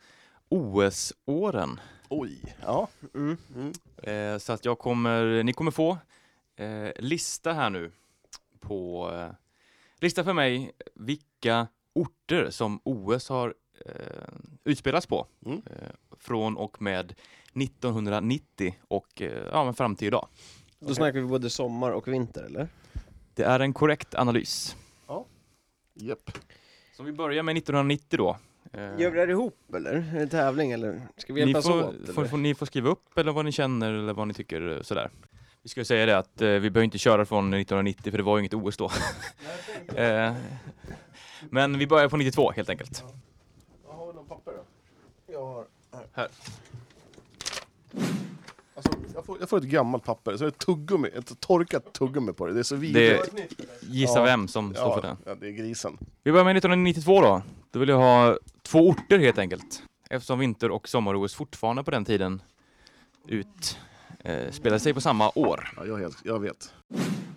OS-åren. 0.50 1.80
Oj. 2.10 2.56
Ja. 2.62 2.88
Mm. 3.16 3.38
Mm. 3.56 3.74
Eh, 4.34 4.38
så 4.40 4.54
att 4.54 4.66
jag 4.66 4.80
kommer... 4.80 5.44
Ni 5.44 5.54
kommer 5.54 5.72
få 5.72 5.98
eh, 6.56 6.90
lista 7.00 7.54
här 7.54 7.70
nu 7.70 7.92
på... 8.60 9.10
Eh, 9.14 9.30
lista 10.00 10.24
för 10.24 10.34
mig 10.34 10.72
vilka 10.96 11.68
orter 12.02 12.50
som 12.50 12.80
OS 12.84 13.30
har 13.30 13.54
eh, 13.86 13.94
utspelats 14.64 15.08
på. 15.08 15.28
Mm. 15.46 15.62
Eh, 15.66 15.90
från 16.20 16.58
och 16.58 16.82
med 16.82 17.14
1990 17.64 18.76
och 18.88 19.22
eh, 19.22 19.48
ja, 19.52 19.66
men 19.66 19.74
fram 19.74 19.96
till 19.96 20.08
idag. 20.08 20.28
Då 20.80 20.96
snackar 20.96 21.20
vi 21.20 21.26
både 21.26 21.50
sommar 21.50 21.92
och 21.92 22.08
vinter, 22.08 22.44
eller? 22.44 22.68
Det 23.34 23.44
är 23.44 23.60
en 23.60 23.74
korrekt 23.74 24.16
analys. 24.16 24.76
Japp. 26.00 26.32
Så 26.98 27.04
vi 27.04 27.12
börjar 27.12 27.44
med 27.44 27.58
1990 27.58 28.18
då. 28.18 28.38
Eh, 28.74 29.00
Gör 29.02 29.12
vi 29.12 29.26
det 29.26 29.32
ihop, 29.32 29.74
eller? 29.76 29.94
Är 30.16 30.20
det 30.20 30.28
tävling, 30.28 30.72
eller? 30.72 31.02
Ska 31.18 31.34
vi 31.34 31.46
ni, 31.46 31.52
hjälpas 31.52 31.66
får, 31.68 31.84
åt? 31.84 32.10
får, 32.16 32.26
får, 32.26 32.38
ni 32.38 32.56
får 32.56 32.66
skriva 32.66 32.90
upp 32.90 33.18
eller 33.18 33.32
vad 33.32 33.46
ni 33.46 33.52
känner 33.52 33.94
eller 33.94 34.14
vad 34.14 34.28
ni 34.28 34.34
tycker 34.34 34.78
eh, 34.78 34.82
sådär. 34.82 35.10
Vi 35.68 35.72
ska 35.72 35.82
ju 35.82 35.86
säga 35.86 36.06
det 36.06 36.18
att 36.18 36.42
eh, 36.42 36.48
vi 36.48 36.70
behöver 36.70 36.84
inte 36.84 36.98
köra 36.98 37.26
från 37.26 37.54
1990 37.54 38.12
för 38.12 38.18
det 38.18 38.24
var 38.24 38.38
ju 38.38 38.42
inget 38.42 38.54
OS 38.54 38.78
då. 38.78 38.92
eh, 39.96 40.34
men 41.50 41.78
vi 41.78 41.88
börjar 41.88 42.10
på 42.10 42.18
92 42.18 42.52
helt 42.52 42.70
enkelt. 42.70 43.04
Har 43.88 44.08
vi 44.08 44.14
någon 44.14 44.26
papper 44.28 44.52
då? 44.52 44.64
Jag 45.34 45.46
har... 45.46 45.66
Här. 46.14 46.28
Alltså, 48.76 48.92
jag, 49.14 49.26
får, 49.26 49.38
jag 49.40 49.50
får 49.50 49.58
ett 49.58 49.64
gammalt 49.64 50.04
papper, 50.04 50.38
så 50.38 50.44
är 50.44 50.46
det 50.46 50.56
ett 50.56 50.66
tuggummi, 50.66 51.10
ett 51.16 51.40
torkat 51.40 51.94
tuggummi 51.94 52.34
på 52.34 52.48
det. 52.48 52.54
Det 52.54 52.60
är 52.60 52.64
så 52.64 52.76
vidrigt. 52.76 53.36
Det, 53.36 53.48
gissa 53.82 54.20
Ja. 54.20 54.26
vem 54.26 54.48
som 54.48 54.74
står 54.74 55.02
för 55.02 55.08
Ja, 55.08 55.18
det. 55.24 55.30
ja, 55.30 55.36
det 55.36 55.48
är 55.48 55.52
grisen. 55.52 55.98
Vi 56.24 56.32
börjar 56.32 56.46
med 56.46 56.58
1992 56.58 57.22
då. 57.22 57.42
Då 57.72 57.80
vill 57.80 57.90
jag 57.90 57.98
ha 57.98 58.38
två 58.62 58.80
orter 58.90 59.20
helt 59.20 59.38
enkelt. 59.38 59.84
Eftersom 60.10 60.40
vinter 60.40 60.72
och 60.72 60.90
sommar-OS 60.90 61.36
fortfarande 61.36 61.84
på 61.84 61.92
den 61.92 62.06
tiden 62.06 62.42
ut 63.28 63.80
eh, 64.28 64.52
spelar 64.52 64.78
sig 64.78 64.94
på 64.94 65.02
samma 65.02 65.32
år. 65.36 65.74
Ja, 65.78 65.86
jag, 65.86 65.98
helt, 65.98 66.18
jag 66.26 66.40
vet. 66.40 66.74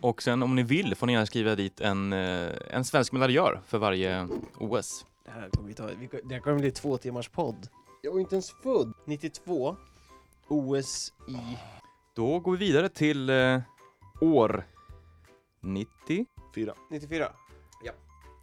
Och 0.01 0.23
sen 0.23 0.43
om 0.43 0.57
ni 0.57 0.63
vill 0.63 0.95
får 0.95 1.07
ni 1.07 1.13
gärna 1.13 1.27
skriva 1.27 1.55
dit 1.55 1.81
en, 1.81 2.13
eh, 2.13 2.49
en 2.71 2.85
svensk 2.85 3.13
medaljör 3.13 3.61
för 3.67 3.79
varje 3.79 4.29
OS. 4.59 5.07
Det 5.25 5.31
här 5.31 5.49
kommer 5.51 5.69
vi 5.69 5.75
ta... 5.75 5.87
vi- 5.99 6.21
Det 6.25 6.35
här 6.35 6.41
kommer 6.41 6.59
bli 6.59 6.71
två 6.71 6.97
timmars 6.97 7.29
podd. 7.29 7.69
Jag 8.03 8.13
var 8.13 8.21
inte 8.21 8.35
ens 8.35 8.51
född. 8.51 8.93
92. 9.07 9.77
OS 10.49 11.13
i... 11.29 11.57
Då 12.17 12.39
går 12.39 12.53
vi 12.53 12.59
vidare 12.59 12.89
till 12.89 13.31
eh, 13.31 13.61
år 14.21 14.65
90. 15.63 16.27
Fyra. 16.55 16.75
94. 16.91 17.29
Ja. 17.85 17.93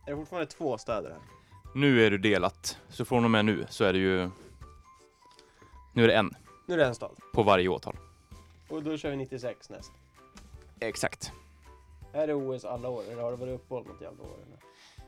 Är 0.05 0.11
det 0.11 0.17
fortfarande 0.17 0.45
två 0.51 0.77
städer 0.77 1.09
här? 1.09 1.19
Nu 1.75 2.05
är 2.05 2.11
det 2.11 2.17
delat, 2.17 2.77
så 2.89 3.05
från 3.05 3.23
och 3.23 3.31
med 3.31 3.45
nu 3.45 3.65
så 3.69 3.83
är 3.83 3.93
det 3.93 3.99
ju... 3.99 4.29
Nu 5.93 6.03
är 6.03 6.07
det 6.07 6.13
en 6.15 6.31
Nu 6.67 6.73
är 6.73 6.77
det 6.77 6.85
en 6.85 6.95
stad. 6.95 7.11
på 7.33 7.43
varje 7.43 7.67
årtal. 7.67 7.97
Och 8.69 8.83
då 8.83 8.97
kör 8.97 9.11
vi 9.11 9.17
96 9.17 9.69
näst. 9.69 9.91
Exakt. 10.79 11.31
Är 12.13 12.27
det 12.27 12.33
OS 12.33 12.65
alla 12.65 12.89
år? 12.89 13.03
Eller 13.03 13.21
har 13.21 13.31
det 13.31 13.37
varit 13.37 13.55
uppehåll 13.55 13.85
något 13.87 14.01
jävla 14.01 14.23
år? 14.23 14.35
Eller? 14.45 14.57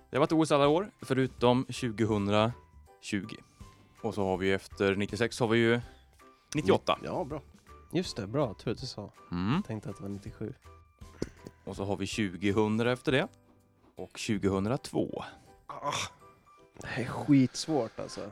Det 0.10 0.18
har 0.18 0.20
varit 0.20 0.32
OS 0.32 0.52
alla 0.52 0.68
år, 0.68 0.92
förutom 1.02 1.64
2020. 1.64 2.52
Och 4.02 4.14
så 4.14 4.24
har 4.26 4.38
vi 4.38 4.52
efter 4.52 4.96
96 4.96 5.40
har 5.40 5.48
vi 5.48 5.58
ju 5.58 5.82
98. 6.56 7.00
Ja, 7.04 7.24
bra. 7.24 7.42
Just 7.92 8.18
det, 8.18 8.28
bra. 8.28 8.54
Tur 8.54 8.72
att 8.72 8.78
du 8.78 8.86
sa. 8.86 9.10
Mm. 9.32 9.64
Tänkte 9.64 9.90
att 9.90 9.98
det 9.98 10.04
var 10.04 10.10
97. 10.10 10.54
Och 11.66 11.76
så 11.76 11.84
har 11.84 11.98
vi 11.98 12.08
2000 12.08 12.88
efter 12.88 13.12
det. 13.12 13.28
Och 13.96 14.20
2002. 14.28 15.24
Det 16.82 16.88
här 16.88 17.04
är 17.04 17.08
skitsvårt 17.08 18.00
alltså. 18.00 18.22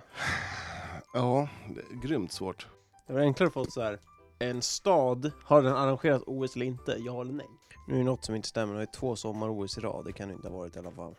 Ja, 1.14 1.50
det 1.70 1.80
är 1.80 2.02
grymt 2.02 2.32
svårt. 2.32 2.68
Det 3.08 3.14
var 3.14 3.22
enklare 3.22 3.48
att 3.48 3.54
få 3.54 3.66
så 3.66 3.82
här. 3.82 4.00
En 4.40 4.62
stad, 4.62 5.32
har 5.44 5.62
den 5.62 5.76
arrangerat 5.76 6.24
OS 6.26 6.56
eller 6.56 6.66
inte? 6.66 6.98
Ja 7.00 7.22
eller 7.22 7.34
nej? 7.34 7.48
Nu 7.88 7.94
är 7.94 7.98
det 7.98 8.04
något 8.06 8.26
som 8.26 8.36
inte 8.36 8.48
stämmer. 8.48 8.76
Det 8.76 8.82
är 8.82 8.86
två 8.96 9.16
sommar-OS 9.16 9.78
i 9.78 9.82
rad. 9.82 10.06
Det 10.06 10.12
kan 10.14 10.28
det 10.28 10.34
inte 10.34 10.48
ha 10.48 10.58
varit 10.58 10.76
i 10.76 10.80
alla 10.80 10.92
fall. 10.92 11.16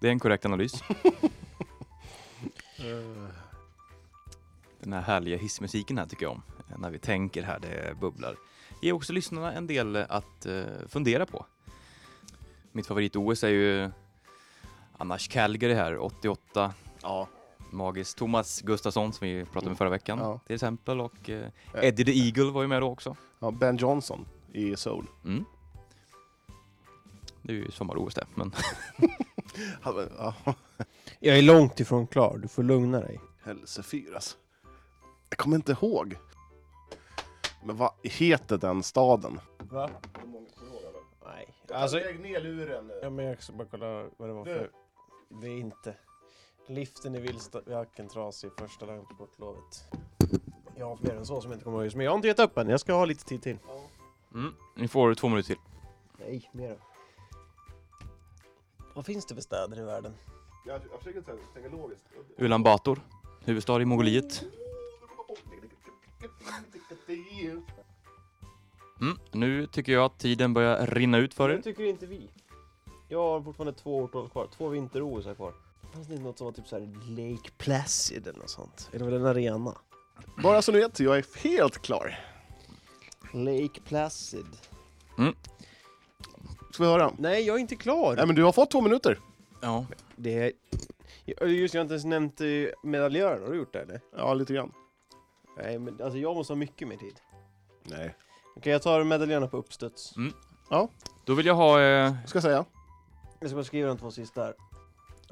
Det 0.00 0.06
är 0.06 0.12
en 0.12 0.20
korrekt 0.20 0.46
analys. 0.46 0.82
Den 4.80 4.92
här 4.92 5.00
härliga 5.00 5.36
hissmusiken 5.36 5.98
här 5.98 6.06
tycker 6.06 6.26
jag 6.26 6.32
om. 6.32 6.42
När 6.78 6.90
vi 6.90 6.98
tänker 6.98 7.42
här, 7.42 7.58
det 7.58 7.96
bubblar. 8.00 8.36
Ger 8.82 8.92
också 8.92 9.12
lyssnarna 9.12 9.52
en 9.52 9.66
del 9.66 9.96
att 9.96 10.46
eh, 10.46 10.62
fundera 10.88 11.26
på. 11.26 11.46
Mitt 12.72 12.86
favorit-OS 12.86 13.44
är 13.44 13.48
ju 13.48 13.90
annars 14.98 15.28
Calgary 15.28 15.74
här, 15.74 15.98
88. 15.98 16.74
Ja. 17.02 17.28
Magiskt. 17.74 18.18
Thomas 18.18 18.60
Gustafsson 18.60 19.12
som 19.12 19.26
vi 19.28 19.44
pratade 19.44 19.68
med 19.70 19.78
förra 19.78 19.90
veckan 19.90 20.18
Ja. 20.18 20.40
till 20.46 20.54
exempel. 20.54 21.00
Och 21.00 21.30
eh, 21.30 21.48
Eddie 21.74 22.04
the 22.04 22.12
Eagle 22.26 22.50
var 22.52 22.62
ju 22.62 22.68
med 22.68 22.82
då 22.82 22.86
också. 22.90 23.16
ja. 23.38 23.50
Ben 23.50 23.76
Johnson 23.76 24.26
i 24.52 24.76
Soul. 24.76 25.06
Mm. 25.24 25.44
Det 27.42 27.52
är 27.52 27.56
ju 27.56 27.70
sommar-OS 27.70 28.14
det, 28.14 28.26
men 28.34 28.52
Ja, 29.84 30.34
Jag 31.20 31.38
är 31.38 31.42
långt 31.42 31.80
ifrån 31.80 32.06
klar. 32.06 32.38
Du 32.42 32.48
får 32.48 32.62
lugna 32.62 33.00
dig. 33.00 33.20
Hälsefyr 33.44 34.14
alltså. 34.14 34.36
Jag 35.30 35.38
kommer 35.38 35.56
inte 35.56 35.72
ihåg. 35.72 36.16
Men 37.64 37.76
vad 37.76 37.92
heter 38.02 38.58
den 38.58 38.82
staden? 38.82 39.40
Va? 39.58 39.90
Nej. 41.26 41.48
Alltså, 41.72 41.96
Lägg 41.96 42.20
ner 42.20 42.40
luren 42.40 42.90
ja, 43.02 43.10
men 43.10 43.24
jag 43.24 43.42
ska 43.42 43.52
bara 43.52 43.68
kolla 43.70 43.86
vad 44.16 44.28
det 44.28 44.32
var 44.32 44.44
för... 44.44 44.70
Det 45.40 45.46
är 45.46 45.58
inte... 45.58 45.94
Liften 46.66 47.14
i 47.14 47.20
Vildstacken 47.20 48.08
trasig 48.08 48.50
första 48.58 48.86
dagen 48.86 49.04
på 49.06 49.14
sportlovet. 49.14 49.84
Jag 50.76 50.86
har 50.86 50.96
fler 50.96 51.16
än 51.16 51.26
så 51.26 51.40
som 51.40 51.50
jag 51.50 51.56
inte 51.56 51.64
kommer 51.64 51.76
ihåg 51.78 51.84
just, 51.84 51.96
men 51.96 52.04
jag 52.04 52.12
har 52.12 52.16
inte 52.16 52.28
gett 52.28 52.38
upp 52.38 52.58
än. 52.58 52.68
Jag 52.68 52.80
ska 52.80 52.92
ha 52.94 53.04
lite 53.04 53.24
tid 53.24 53.42
till. 53.42 53.58
mm. 54.34 54.54
ni 54.76 54.88
får 54.88 55.14
två 55.14 55.28
minuter 55.28 55.46
till. 55.46 55.62
Nej, 56.18 56.50
mer. 56.52 56.78
Vad 58.94 59.06
finns 59.06 59.26
det 59.26 59.34
för 59.34 59.42
städer 59.42 59.78
i 59.78 59.82
världen? 59.84 60.14
Jag, 60.66 60.80
jag 60.90 60.98
försöker 60.98 61.20
tänka, 61.20 61.42
tänka 61.54 61.68
logiskt. 61.68 62.04
Ulan 62.38 62.62
Bator, 62.62 63.00
huvudstad 63.44 63.82
i 63.82 63.84
Mongoliet. 63.84 64.44
Mm, 69.00 69.18
nu 69.32 69.66
tycker 69.66 69.92
jag 69.92 70.04
att 70.04 70.18
tiden 70.18 70.54
börjar 70.54 70.86
rinna 70.86 71.18
ut 71.18 71.34
för 71.34 71.48
Det 71.48 71.54
er. 71.54 71.62
tycker 71.62 71.84
inte 71.84 72.06
vi. 72.06 72.30
Jag 73.08 73.18
har 73.18 73.42
fortfarande 73.42 73.72
två 73.72 73.96
årtal 73.98 74.28
kvar, 74.28 74.48
två 74.56 74.68
vinter-OS 74.68 75.36
kvar. 75.36 75.54
Fanns 75.94 76.06
det 76.06 76.12
inte 76.14 76.24
något 76.24 76.38
som 76.38 76.44
var 76.44 76.52
typ 76.52 76.66
såhär 76.68 76.82
Lake 77.08 77.50
Placid 77.58 78.26
eller 78.26 78.38
något 78.38 78.50
sånt? 78.50 78.90
Eller 78.92 79.04
var 79.04 79.10
det 79.10 79.16
en 79.18 79.26
arena? 79.26 79.78
Bara 80.42 80.62
så 80.62 80.72
ni 80.72 80.78
vet, 80.78 81.00
jag 81.00 81.16
är 81.18 81.24
helt 81.48 81.82
klar. 81.82 82.18
Lake 83.32 83.80
Placid. 83.84 84.46
Ska 86.70 86.82
vi 86.82 86.88
höra? 86.90 87.12
Nej, 87.18 87.42
jag 87.46 87.56
är 87.56 87.60
inte 87.60 87.76
klar! 87.76 88.16
Nej 88.16 88.26
men 88.26 88.36
du 88.36 88.42
har 88.44 88.52
fått 88.52 88.70
två 88.70 88.80
minuter. 88.80 89.20
Ja, 89.60 89.86
Det 90.16 90.38
är... 90.38 90.52
Just 91.46 91.74
jag 91.74 91.80
har 91.80 91.84
inte 91.84 91.94
ens 91.94 92.04
nämnt 92.04 92.40
eh, 92.40 92.46
medaljören, 92.82 93.42
har 93.42 93.50
du 93.50 93.56
gjort 93.56 93.72
det 93.72 93.80
eller? 93.82 94.00
Ja, 94.16 94.34
lite 94.34 94.54
grann. 94.54 94.72
Nej 95.56 95.78
men 95.78 96.02
alltså 96.02 96.18
jag 96.18 96.36
måste 96.36 96.52
ha 96.52 96.56
mycket 96.58 96.88
mer 96.88 96.96
tid. 96.96 97.14
Nej. 97.82 98.14
Okej, 98.56 98.72
jag 98.72 98.82
tar 98.82 99.04
medaljörerna 99.04 99.46
på 99.46 99.56
uppstuds. 99.56 100.14
då 101.24 101.34
vill 101.34 101.46
jag 101.46 101.54
ha... 101.54 101.80
Eh, 101.82 102.14
Ska 102.26 102.36
jag 102.36 102.42
säga. 102.42 102.64
Jag 103.40 103.50
ska 103.50 103.54
bara 103.56 103.64
skriva 103.64 103.88
de 103.88 103.98
två 103.98 104.10
sista 104.10 104.42
här. 104.44 104.54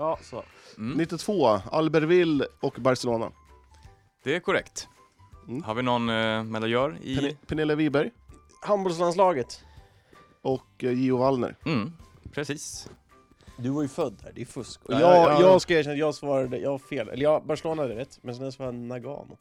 Ja, 0.03 0.19
så. 0.23 0.43
mm, 0.79 0.99
92, 0.99 1.47
Albertville 1.70 2.47
och 2.61 2.74
Barcelona. 2.79 3.31
det 4.24 4.37
är 4.37 4.41
korrekt. 4.41 4.89
Mm. 5.49 5.62
Har 5.62 5.74
vi 5.74 5.83
någon 5.83 6.09
eh, 6.09 6.43
medaljör 6.45 6.99
i... 7.03 7.16
Pen- 7.16 7.37
Pernilla 7.47 7.74
Wiberg 7.74 8.11
Handbollslandslaget. 8.62 9.65
och 10.43 10.85
eh, 10.85 10.93
Gio 10.93 11.16
Wallner. 11.16 11.57
Mm, 11.66 11.93
precis. 12.33 12.89
Du 13.57 13.69
var 13.70 13.83
ju 13.83 13.89
född 13.89 14.19
där, 14.23 14.33
det 14.35 14.41
är 14.41 14.47
fusk. 14.47 14.81
Och 14.85 14.93
Ja, 14.95 15.01
jag, 15.01 15.11
ja, 15.16 15.33
ja. 15.33 15.41
jag 15.41 15.61
ska 15.62 15.74
erkänna 15.74 15.93
att 15.93 15.99
jag 15.99 16.15
svarade, 16.15 16.59
jag 16.59 16.70
har 16.70 16.79
fel. 16.79 17.09
Eller 17.09 17.23
jag, 17.23 17.47
Barcelona 17.47 17.83
hade 17.83 17.95
rätt, 17.97 18.19
men 18.23 18.35
sen 18.35 18.53
svarade 18.53 18.77
jag 18.77 18.85
Nagano. 18.87 19.37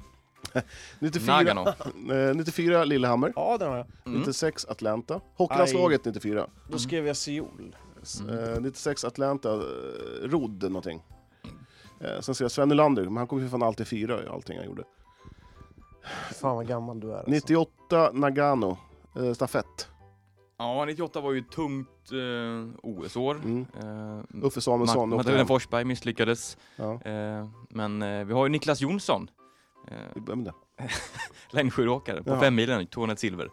94, 1.00 1.36
Nagano. 1.36 1.68
eh, 2.14 2.36
94 2.36 2.84
Lillehammer. 2.84 3.34
Ja, 3.36 3.58
den 3.60 3.70
har 3.70 3.78
jag. 3.78 3.88
Mm. 4.06 4.20
96 4.20 4.66
Atlanta. 4.66 5.22
Hockeylandslaget 5.36 6.06
94. 6.06 6.48
Då 6.70 6.80
skrev 6.80 7.08
jag 7.08 7.18
Seoul. 7.18 7.76
Mm. 8.22 8.54
Eh, 8.54 8.62
96 8.62 9.04
Atlanta, 9.06 9.54
eh, 9.54 9.60
rodd 10.30 10.64
någonting. 10.64 11.04
Eh, 12.00 12.20
sen 12.20 12.36
ser 12.36 12.44
jag 12.46 12.52
Sven 12.52 12.70
Nylander, 12.70 13.04
men 13.04 13.18
han 13.18 13.28
kom 13.28 13.40
ju 13.40 13.50
fan 13.50 13.64
alltid 13.64 13.88
fyra 13.88 14.24
i 14.24 14.28
allting 14.28 14.58
han 14.58 14.66
gjorde. 14.66 14.84
Fan 16.42 16.56
vad 16.56 16.68
gammal 16.68 17.00
du 17.00 17.12
är 17.12 17.16
alltså. 17.16 17.32
98 17.32 18.12
Nagano, 18.14 18.78
eh, 19.16 19.34
stafett. 19.34 19.88
Ja, 20.58 20.86
98 20.86 21.22
var 21.22 21.32
ju 21.32 21.40
ett 21.40 21.52
tungt 21.52 22.12
eh, 22.12 22.74
OS-år. 22.84 23.36
Mm. 23.36 23.66
Eh, 23.80 24.46
Uffe 24.46 24.62
Samuelsson. 24.62 25.14
Ma- 25.14 25.16
Magdalena. 25.16 25.46
Forsberg 25.46 25.86
misslyckades. 25.86 26.58
Ja, 26.76 27.02
Eh, 27.02 27.48
men 27.70 28.02
eh, 28.02 28.26
vi 28.26 28.34
har 28.34 28.46
ju 28.46 28.50
Niklas 28.50 28.82
Jonsson. 28.82 29.30
Eh, 29.88 30.22
vem 30.28 30.44
det? 30.44 30.54
Längdskidåkare 31.52 32.24
på 32.24 32.30
Ja. 32.30 32.40
femmilen, 32.40 32.88
tog 32.88 33.04
han 33.04 33.10
ett 33.10 33.20
silver. 33.20 33.50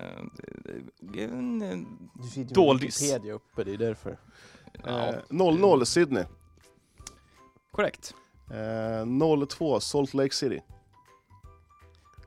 Eh, 0.00 0.24
det- 0.32 0.82
det 1.00 1.24
är 1.24 1.28
en, 1.28 1.62
eh, 1.62 1.78
Du 2.14 2.22
sitter 2.28 2.40
med 2.40 2.52
Doldis. 2.54 3.02
Wikipedia 3.02 3.32
uppe, 3.34 3.64
det 3.64 3.72
är 3.72 3.76
därför. 3.78 4.18
ja, 4.84 5.06
Eh, 5.08 5.14
00 5.28 5.86
Sydney. 5.86 6.24
korrekt. 7.70 8.14
Eh, 8.50 9.06
02 9.46 9.80
Salt 9.80 10.14
Lake 10.14 10.34
City. 10.34 10.60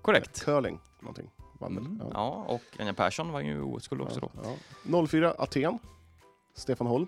Korrekt. 0.02 0.41
Curling, 0.43 0.80
någonting. 0.99 1.30
Mm. 1.61 1.99
Ja. 2.02 2.10
Ja, 2.14 2.45
och 2.48 2.61
Anja 2.80 2.93
Persson 2.93 3.31
var 3.31 3.41
ju 3.41 3.61
OS-guld 3.61 4.02
också 4.02 4.19
då, 4.19 4.31
Ja. 4.43 5.07
04 5.07 5.34
Aten. 5.38 5.80
Stefan 6.53 6.88
Holm. 6.88 7.07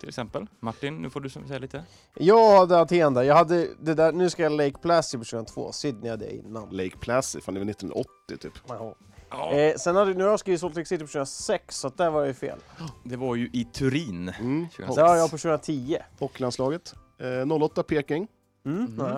till 0.00 0.08
exempel. 0.08 0.46
Martin, 0.60 1.02
nu 1.02 1.10
får 1.10 1.20
du 1.20 1.28
säga 1.30 1.58
lite. 1.58 1.84
Jag 2.14 2.58
hade 2.58 2.80
Aten 2.80 3.14
där, 3.14 3.22
jag 3.22 3.34
hade 3.34 3.68
det 3.80 3.94
där, 3.94 4.12
nu 4.12 4.30
ska 4.30 4.42
jag 4.42 4.52
Lake 4.52 4.78
Placid 4.82 5.20
på 5.20 5.24
22, 5.24 5.72
Sydney 5.72 6.10
hade 6.10 6.24
jag 6.24 6.34
innan. 6.34 6.68
Lake 6.70 6.96
Placid, 6.96 7.42
fan 7.42 7.54
det 7.54 7.60
var 7.60 7.64
1980 7.66 8.36
typ. 8.40 8.52
Jaha. 8.68 8.94
Ja. 9.38 9.52
Eh, 9.52 9.76
sen 9.76 9.96
hade, 9.96 10.14
nu 10.14 10.24
har 10.24 10.30
jag 10.30 10.40
skrivit 10.40 10.60
Salt 10.60 10.74
Lake 10.76 10.86
City 10.88 11.04
på 11.04 11.08
26, 11.10 11.76
så 11.78 11.86
att 11.88 11.96
där 11.96 12.10
var 12.10 12.20
jag 12.20 12.28
ju 12.28 12.34
fel. 12.34 12.58
Det 13.04 13.16
var 13.16 13.34
ju 13.34 13.50
i 13.52 13.64
Turin. 13.64 14.28
Mm. 14.28 14.66
2006. 14.68 14.96
Där 14.96 15.08
har 15.08 15.16
jag 15.16 15.30
på 15.30 15.38
2010. 15.38 15.96
Hockeylandslaget. 16.18 16.94
Eh, 17.18 17.62
08 17.62 17.82
Peking. 17.82 18.28
Mm. 18.66 19.00
Mm. 19.00 19.12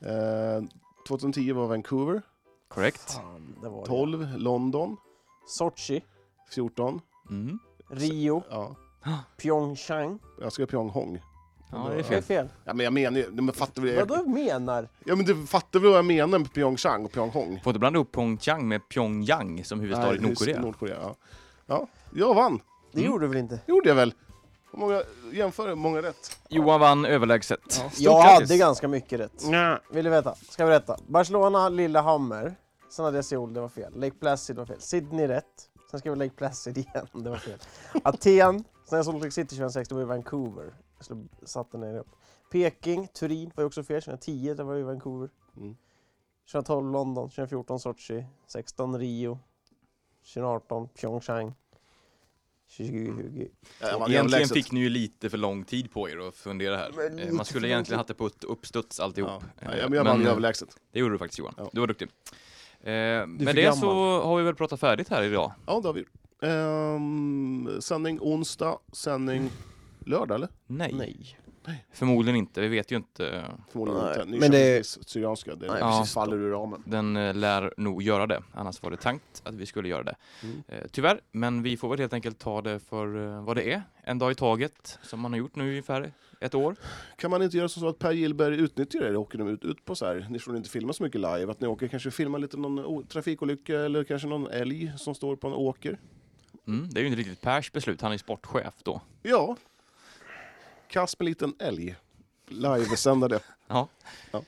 Eh, 0.00 0.68
2010 1.08 1.52
var 1.52 1.66
Vancouver. 1.66 2.22
Korrekt. 2.68 3.12
Fan, 3.12 3.56
det 3.62 3.68
var 3.68 3.80
det. 3.80 3.86
12 3.86 4.28
London. 4.36 4.96
Sochi, 5.46 6.04
14. 6.54 7.00
Mm. 7.30 7.58
Rio, 7.90 8.42
Ja, 8.50 8.74
Pyeongchang. 9.42 10.18
jag 10.40 10.52
skrev 10.52 10.66
Pyeonghong. 10.66 11.20
Ja, 11.74 11.88
det 11.88 11.98
är 11.98 12.02
fel. 12.02 12.22
fel. 12.22 12.48
Ja, 12.64 12.74
men 12.74 12.84
jag 12.84 12.92
menar 12.92 13.18
ju, 13.18 13.30
men 13.30 13.52
fattar 13.54 13.82
väl 13.82 14.06
Vadå 14.06 14.28
menar? 14.28 14.88
Ja 15.04 15.16
men 15.16 15.24
du 15.26 15.46
fattar 15.46 15.80
väl 15.80 15.88
vad 15.88 15.98
jag 15.98 16.04
menar 16.04 16.38
med 16.38 16.52
Pyeongchang 16.52 17.04
och 17.04 17.12
Pyeonghong? 17.12 17.60
Får 17.64 17.70
inte 17.70 17.78
blanda 17.80 17.98
upp 17.98 18.12
Pyeongchang 18.12 18.68
med 18.68 18.88
Pyongyang 18.88 19.64
som 19.64 19.80
huvudstad 19.80 20.14
i 20.14 20.18
Nej, 20.18 20.28
Nordkorea. 20.28 20.60
Nordkorea 20.60 20.96
ja. 21.02 21.16
ja, 21.66 21.86
jag 22.14 22.34
vann. 22.34 22.60
Det 22.92 22.98
Mm. 23.00 23.10
gjorde 23.12 23.24
du 23.24 23.28
väl 23.28 23.38
inte? 23.38 23.60
gjorde 23.66 23.88
jag 23.88 23.96
väl. 23.96 24.14
Hur 24.72 24.78
många, 24.78 25.02
jämför 25.32 25.74
många 25.74 26.02
rätt. 26.02 26.38
Johan 26.48 26.80
vann 26.80 27.04
överlägset. 27.04 27.60
Ja. 27.78 27.90
Jag 27.98 28.22
grattis. 28.24 28.48
hade 28.50 28.58
ganska 28.58 28.88
mycket 28.88 29.20
rätt. 29.20 29.44
Nja. 29.48 29.80
Vill 29.90 30.04
du 30.04 30.10
veta? 30.10 30.34
Ska 30.34 30.62
jag 30.62 30.68
berätta? 30.70 30.96
Barcelona, 31.06 31.68
Lillehammer. 31.68 32.54
Sen 32.90 33.04
hade 33.04 33.16
jag 33.18 33.24
Seoul, 33.24 33.54
det 33.54 33.60
var 33.60 33.68
fel. 33.68 33.92
Lake 34.00 34.16
Placid 34.20 34.56
var 34.56 34.66
fel. 34.66 34.80
Sydney 34.80 35.26
rätt. 35.28 35.44
Sen 35.90 36.00
skrev 36.00 36.10
jag 36.10 36.18
Lake 36.18 36.34
Placid 36.36 36.78
igen, 36.78 37.06
det 37.24 37.30
var 37.30 37.36
fel. 37.36 37.58
Aten, 38.04 38.64
sen 38.88 38.96
jag 38.96 39.04
Salt 39.04 39.18
Lake 39.18 39.30
City 39.30 39.48
2006, 39.56 39.88
det 39.88 39.94
var 39.94 40.02
i 40.02 40.04
Vancouver. 40.04 40.74
Jag 41.08 41.28
skulle 41.28 41.46
satte 41.48 41.78
ner 41.78 41.98
upp. 41.98 42.08
Peking, 42.52 43.08
Turin 43.08 43.50
var 43.54 43.62
ju 43.62 43.66
också 43.66 43.82
fel. 43.84 44.02
2010, 44.02 44.54
det 44.54 44.64
var 44.64 44.76
i 44.76 44.82
Vancouver. 44.82 45.28
Mm. 45.56 45.76
2012 46.52 46.92
London, 46.92 47.28
2014 47.30 47.80
Sochi, 47.80 48.24
16 48.46 48.98
Rio, 48.98 49.38
2018 50.34 50.88
Pyeongchang, 50.88 51.54
2020. 52.76 53.48
Jag 53.80 53.98
vann 53.98 54.10
Egentligen 54.10 54.48
fick 54.48 54.72
ni 54.72 54.80
ju 54.80 54.88
lite 54.88 55.30
för 55.30 55.38
lång 55.38 55.64
tid 55.64 55.92
på 55.92 56.08
er 56.10 56.28
att 56.28 56.34
fundera 56.36 56.76
här. 56.76 56.92
Men 56.96 57.18
Eh, 57.18 57.32
Man 57.32 57.44
skulle 57.44 57.68
egentligen 57.68 57.98
haft 57.98 58.08
det 58.08 58.14
på 58.14 58.26
ett 58.26 58.44
uppstuds 58.44 59.00
alltihop. 59.00 59.30
Ja, 59.60 59.70
Eh, 59.72 59.78
ja, 59.78 59.88
men 59.88 59.96
jag 59.96 60.04
vann 60.04 60.20
ju 60.20 60.26
eh, 60.26 60.30
överlägset. 60.32 60.76
Det 60.92 60.98
gjorde 60.98 61.14
du 61.14 61.18
faktiskt 61.18 61.38
Johan. 61.38 61.54
Ja. 61.56 61.70
Du 61.72 61.80
var 61.80 61.86
duktig. 61.86 62.08
Eh, 62.80 62.86
med 62.86 63.26
det 63.28 63.62
gammal. 63.62 63.78
så 63.78 64.20
har 64.22 64.36
vi 64.38 64.42
väl 64.44 64.54
pratat 64.54 64.80
färdigt 64.80 65.08
här 65.08 65.22
idag. 65.22 65.52
Ja, 65.66 65.80
det 65.80 65.88
har 65.88 65.92
vi 65.94 66.00
gjort. 66.00 66.10
Ehm, 66.42 67.80
sändning 67.80 68.18
onsdag, 68.20 68.78
sändning 68.92 69.50
lördag 70.06 70.34
eller? 70.34 70.48
Nej. 70.66 70.92
Nej. 71.66 71.84
Förmodligen 71.92 72.36
inte. 72.36 72.60
Vi 72.60 72.68
vet 72.68 72.92
ju 72.92 72.96
inte. 72.96 73.44
Förmodligen 73.72 74.02
Nej, 74.04 74.14
inte. 74.20 74.26
men 74.38 74.40
det- 74.40 74.58
Nyköpingsviss, 74.58 75.08
Syrianska, 75.08 75.54
det 75.54 75.66
Nej, 75.66 75.76
Ja. 75.80 75.98
precis 75.98 76.14
faller 76.14 76.36
ur 76.36 76.50
ramen. 76.50 76.82
Den 76.86 77.16
eh, 77.16 77.34
lär 77.34 77.74
nog 77.76 78.02
göra 78.02 78.26
det. 78.26 78.42
Annars 78.54 78.82
var 78.82 78.90
det 78.90 78.96
tänkt 78.96 79.42
att 79.44 79.54
vi 79.54 79.66
skulle 79.66 79.88
göra 79.88 80.02
det. 80.02 80.14
Mm. 80.42 80.62
Eh, 80.68 80.78
tyvärr, 80.90 81.20
men 81.32 81.62
vi 81.62 81.76
får 81.76 81.88
väl 81.88 81.98
helt 81.98 82.12
enkelt 82.12 82.38
ta 82.38 82.62
det 82.62 82.80
för 82.80 83.26
eh, 83.36 83.44
vad 83.44 83.56
det 83.56 83.72
är. 83.72 83.82
En 84.02 84.18
dag 84.18 84.32
i 84.32 84.34
taget, 84.34 84.98
som 85.02 85.20
man 85.20 85.32
har 85.32 85.38
gjort 85.38 85.56
nu 85.56 85.64
i 85.66 85.68
ungefär 85.70 86.12
ett 86.40 86.54
år. 86.54 86.76
Kan 87.16 87.30
man 87.30 87.42
inte 87.42 87.56
göra 87.56 87.68
så 87.68 87.88
att 87.88 87.98
Per 87.98 88.12
Gillberg 88.12 88.56
utnyttjar 88.56 89.00
det? 89.00 89.16
Åker 89.16 89.38
de 89.38 89.48
ut, 89.48 89.64
ut 89.64 89.84
på 89.84 89.94
så 89.94 90.06
här, 90.06 90.26
ni 90.30 90.38
får 90.38 90.56
inte 90.56 90.70
filma 90.70 90.92
så 90.92 91.02
mycket 91.02 91.20
live, 91.20 91.50
att 91.50 91.60
ni 91.60 91.66
åker 91.66 91.88
kanske 91.88 92.10
filma 92.10 92.38
lite 92.38 92.56
någon 92.56 93.06
trafikolycka 93.06 93.80
eller 93.80 94.04
kanske 94.04 94.28
någon 94.28 94.46
älg 94.46 94.92
som 94.96 95.14
står 95.14 95.36
på 95.36 95.46
en 95.46 95.52
åker? 95.54 95.98
Mm, 96.66 96.88
det 96.90 97.00
är 97.00 97.02
ju 97.02 97.06
inte 97.08 97.20
riktigt 97.20 97.40
Pers 97.40 97.72
beslut. 97.72 98.00
Han 98.00 98.12
är 98.12 98.18
sportchef 98.18 98.74
då. 98.82 99.00
Ja. 99.22 99.56
Kast 100.94 101.18
med 101.20 101.26
en 101.26 101.30
liten 101.30 101.54
älg. 101.58 101.94
Livesända 102.48 103.28
det. 103.28 103.40
Ja. 103.66 103.88
Ja. 104.32 104.38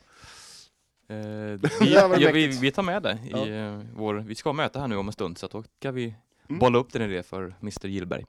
Eh, 1.09 1.17
vi, 1.81 1.95
ja, 1.95 2.09
vi, 2.33 2.47
vi 2.47 2.71
tar 2.73 2.83
med 2.83 3.03
det 3.03 3.19
i 3.25 3.31
Ja. 3.31 3.47
eh, 3.47 3.81
vår... 3.95 4.15
Vi 4.15 4.35
ska 4.35 4.53
möta 4.53 4.81
här 4.81 4.89
nu 4.89 4.97
om 4.97 5.07
en 5.07 5.13
stund 5.13 5.39
så 5.39 5.47
då 5.47 5.63
ska 5.79 5.91
vi 5.93 6.15
Mm. 6.49 6.59
bolla 6.59 6.79
upp 6.79 6.93
den 6.93 7.03
idé 7.03 7.23
för 7.23 7.55
Mr 7.63 7.87
Gillberg. 7.89 8.25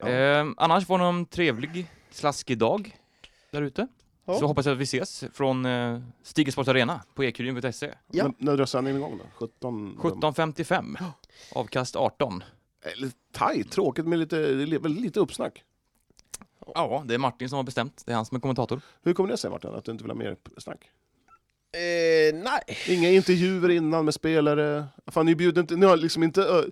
Ja. 0.00 0.08
Eh, 0.08 0.46
annars 0.56 0.88
var 0.88 0.98
det 0.98 1.04
en 1.04 1.26
trevlig, 1.26 1.86
slaskig 2.10 2.58
dag 2.58 2.96
där 3.50 3.62
ute. 3.62 3.88
Ja. 4.24 4.38
Så 4.38 4.46
hoppas 4.46 4.66
jag 4.66 4.72
att 4.72 4.78
vi 4.78 4.82
ses 4.84 5.24
från 5.32 5.66
eh, 5.66 6.00
Stigesports 6.22 6.68
Arena 6.68 7.02
på 7.14 7.24
ekuryn.se. 7.24 7.94
Ja. 8.12 8.32
När 8.38 8.56
drar 8.56 8.66
sändningen 8.66 9.00
igång 9.00 9.18
då? 9.18 9.24
17? 9.34 9.96
17.55. 10.02 10.96
Avkast 11.54 11.96
18. 11.96 12.44
Eller 12.82 13.10
tajt, 13.32 13.70
tråkigt 13.70 14.06
med 14.06 14.18
lite, 14.18 14.36
lite, 14.48 14.88
lite 14.88 15.20
uppsnack. 15.20 15.64
Ja, 16.74 17.04
det 17.06 17.14
är 17.14 17.18
Martin 17.18 17.48
som 17.48 17.56
har 17.56 17.62
bestämt. 17.62 18.02
Det 18.06 18.12
är 18.12 18.16
han 18.16 18.26
som 18.26 18.36
är 18.36 18.40
kommentator. 18.40 18.80
Hur 19.02 19.14
kommer 19.14 19.30
det 19.30 19.36
sig 19.36 19.50
Martin, 19.50 19.70
att 19.74 19.84
du 19.84 19.92
inte 19.92 20.04
vill 20.04 20.10
ha 20.10 20.18
mer 20.18 20.36
snack? 20.58 20.90
Eh, 21.72 22.34
nej. 22.34 22.60
Inga 22.88 23.10
intervjuer 23.10 23.68
innan 23.68 24.04
med 24.04 24.14
spelare. 24.14 24.86
Fan, 25.06 25.26
ni 25.26 25.34
bjuder 25.34 25.60
inte, 25.60 25.76
ni 25.76 25.86
har 25.86 25.96
liksom 25.96 26.22
inte, 26.22 26.42
ö, 26.42 26.62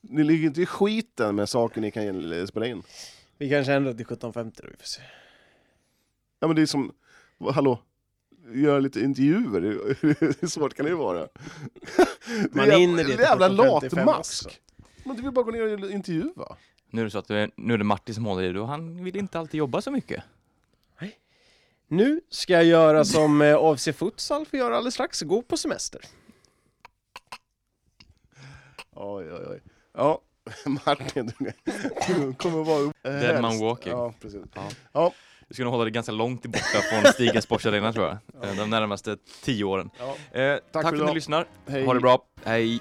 ni 0.00 0.24
ligger 0.24 0.46
inte 0.46 0.62
i 0.62 0.66
skiten 0.66 1.34
med 1.34 1.48
saker 1.48 1.80
ni 1.80 1.90
kan 1.90 2.46
spela 2.46 2.66
in. 2.66 2.82
Vi 3.38 3.50
kanske 3.50 3.72
ändrar 3.72 3.94
till 3.94 4.06
17.50 4.06 4.52
då, 4.62 4.68
vi 4.70 4.76
får 4.76 4.84
se. 4.86 5.02
Ja 6.40 6.46
men 6.46 6.56
det 6.56 6.62
är 6.62 6.66
som, 6.66 6.92
hallå, 7.52 7.82
göra 8.54 8.78
lite 8.78 9.00
intervjuer, 9.00 9.60
hur 10.40 10.46
svårt 10.46 10.74
kan 10.74 10.86
det 10.86 10.94
vara? 10.94 11.18
Det 11.20 11.28
Man 12.52 12.70
är 12.70 12.78
hinner 12.78 13.04
det 13.04 13.10
till 13.10 13.18
jävla 13.20 13.48
17.55 13.48 13.96
latmask! 13.96 14.46
också. 14.46 14.58
Men 15.04 15.16
du 15.16 15.22
vill 15.22 15.32
bara 15.32 15.44
gå 15.44 15.50
ner 15.50 15.84
och 15.84 15.90
intervjua. 15.90 16.56
Nu 16.90 17.00
är 17.00 17.04
det 17.04 17.10
så 17.10 17.18
att 17.18 17.28
det 17.28 17.36
är, 17.36 17.50
nu 17.56 17.74
är 17.74 17.78
det 17.78 17.84
Martin 17.84 18.14
som 18.14 18.26
håller 18.26 18.42
i 18.42 18.52
det 18.52 18.60
och 18.60 18.68
han 18.68 19.04
vill 19.04 19.16
inte 19.16 19.38
alltid 19.38 19.58
jobba 19.58 19.80
så 19.80 19.90
mycket. 19.90 20.24
Nu 21.90 22.20
ska 22.28 22.52
jag 22.52 22.64
göra 22.64 23.04
som 23.04 23.42
eh, 23.42 23.56
AFC 23.58 23.88
Futsal 23.94 24.46
får 24.46 24.58
göra 24.58 24.76
alldeles 24.76 24.94
strax, 24.94 25.22
gå 25.22 25.42
på 25.42 25.56
semester. 25.56 26.00
Oj, 28.94 29.32
oj, 29.32 29.46
oj. 29.50 29.60
Ja, 29.94 30.20
Martin, 30.86 31.32
du, 31.38 32.34
kommer 32.34 32.64
vara... 32.64 32.92
Dead 33.02 33.42
man 33.42 33.58
walking. 33.58 33.92
Ja, 33.92 34.14
precis. 34.20 34.42
Ja. 34.54 34.68
Ja. 34.92 35.12
Du 35.48 35.54
ska 35.54 35.64
nog 35.64 35.72
hålla 35.72 35.84
dig 35.84 35.92
ganska 35.92 36.12
långt 36.12 36.42
borta 36.46 36.80
från 36.90 37.12
Stiga 37.12 37.42
Sportsarena 37.42 37.92
tror 37.92 38.06
jag, 38.06 38.50
eh, 38.50 38.56
de 38.56 38.70
närmaste 38.70 39.16
tio 39.42 39.64
åren. 39.64 39.90
Ja. 39.98 40.40
Eh, 40.40 40.58
tack, 40.72 40.82
för 40.82 40.96
för 40.96 41.02
att 41.02 41.08
ni 41.08 41.14
lyssnar, 41.14 41.46
Hej. 41.66 41.86
ha 41.86 41.94
det 41.94 42.00
bra, 42.00 42.24
hej! 42.44 42.80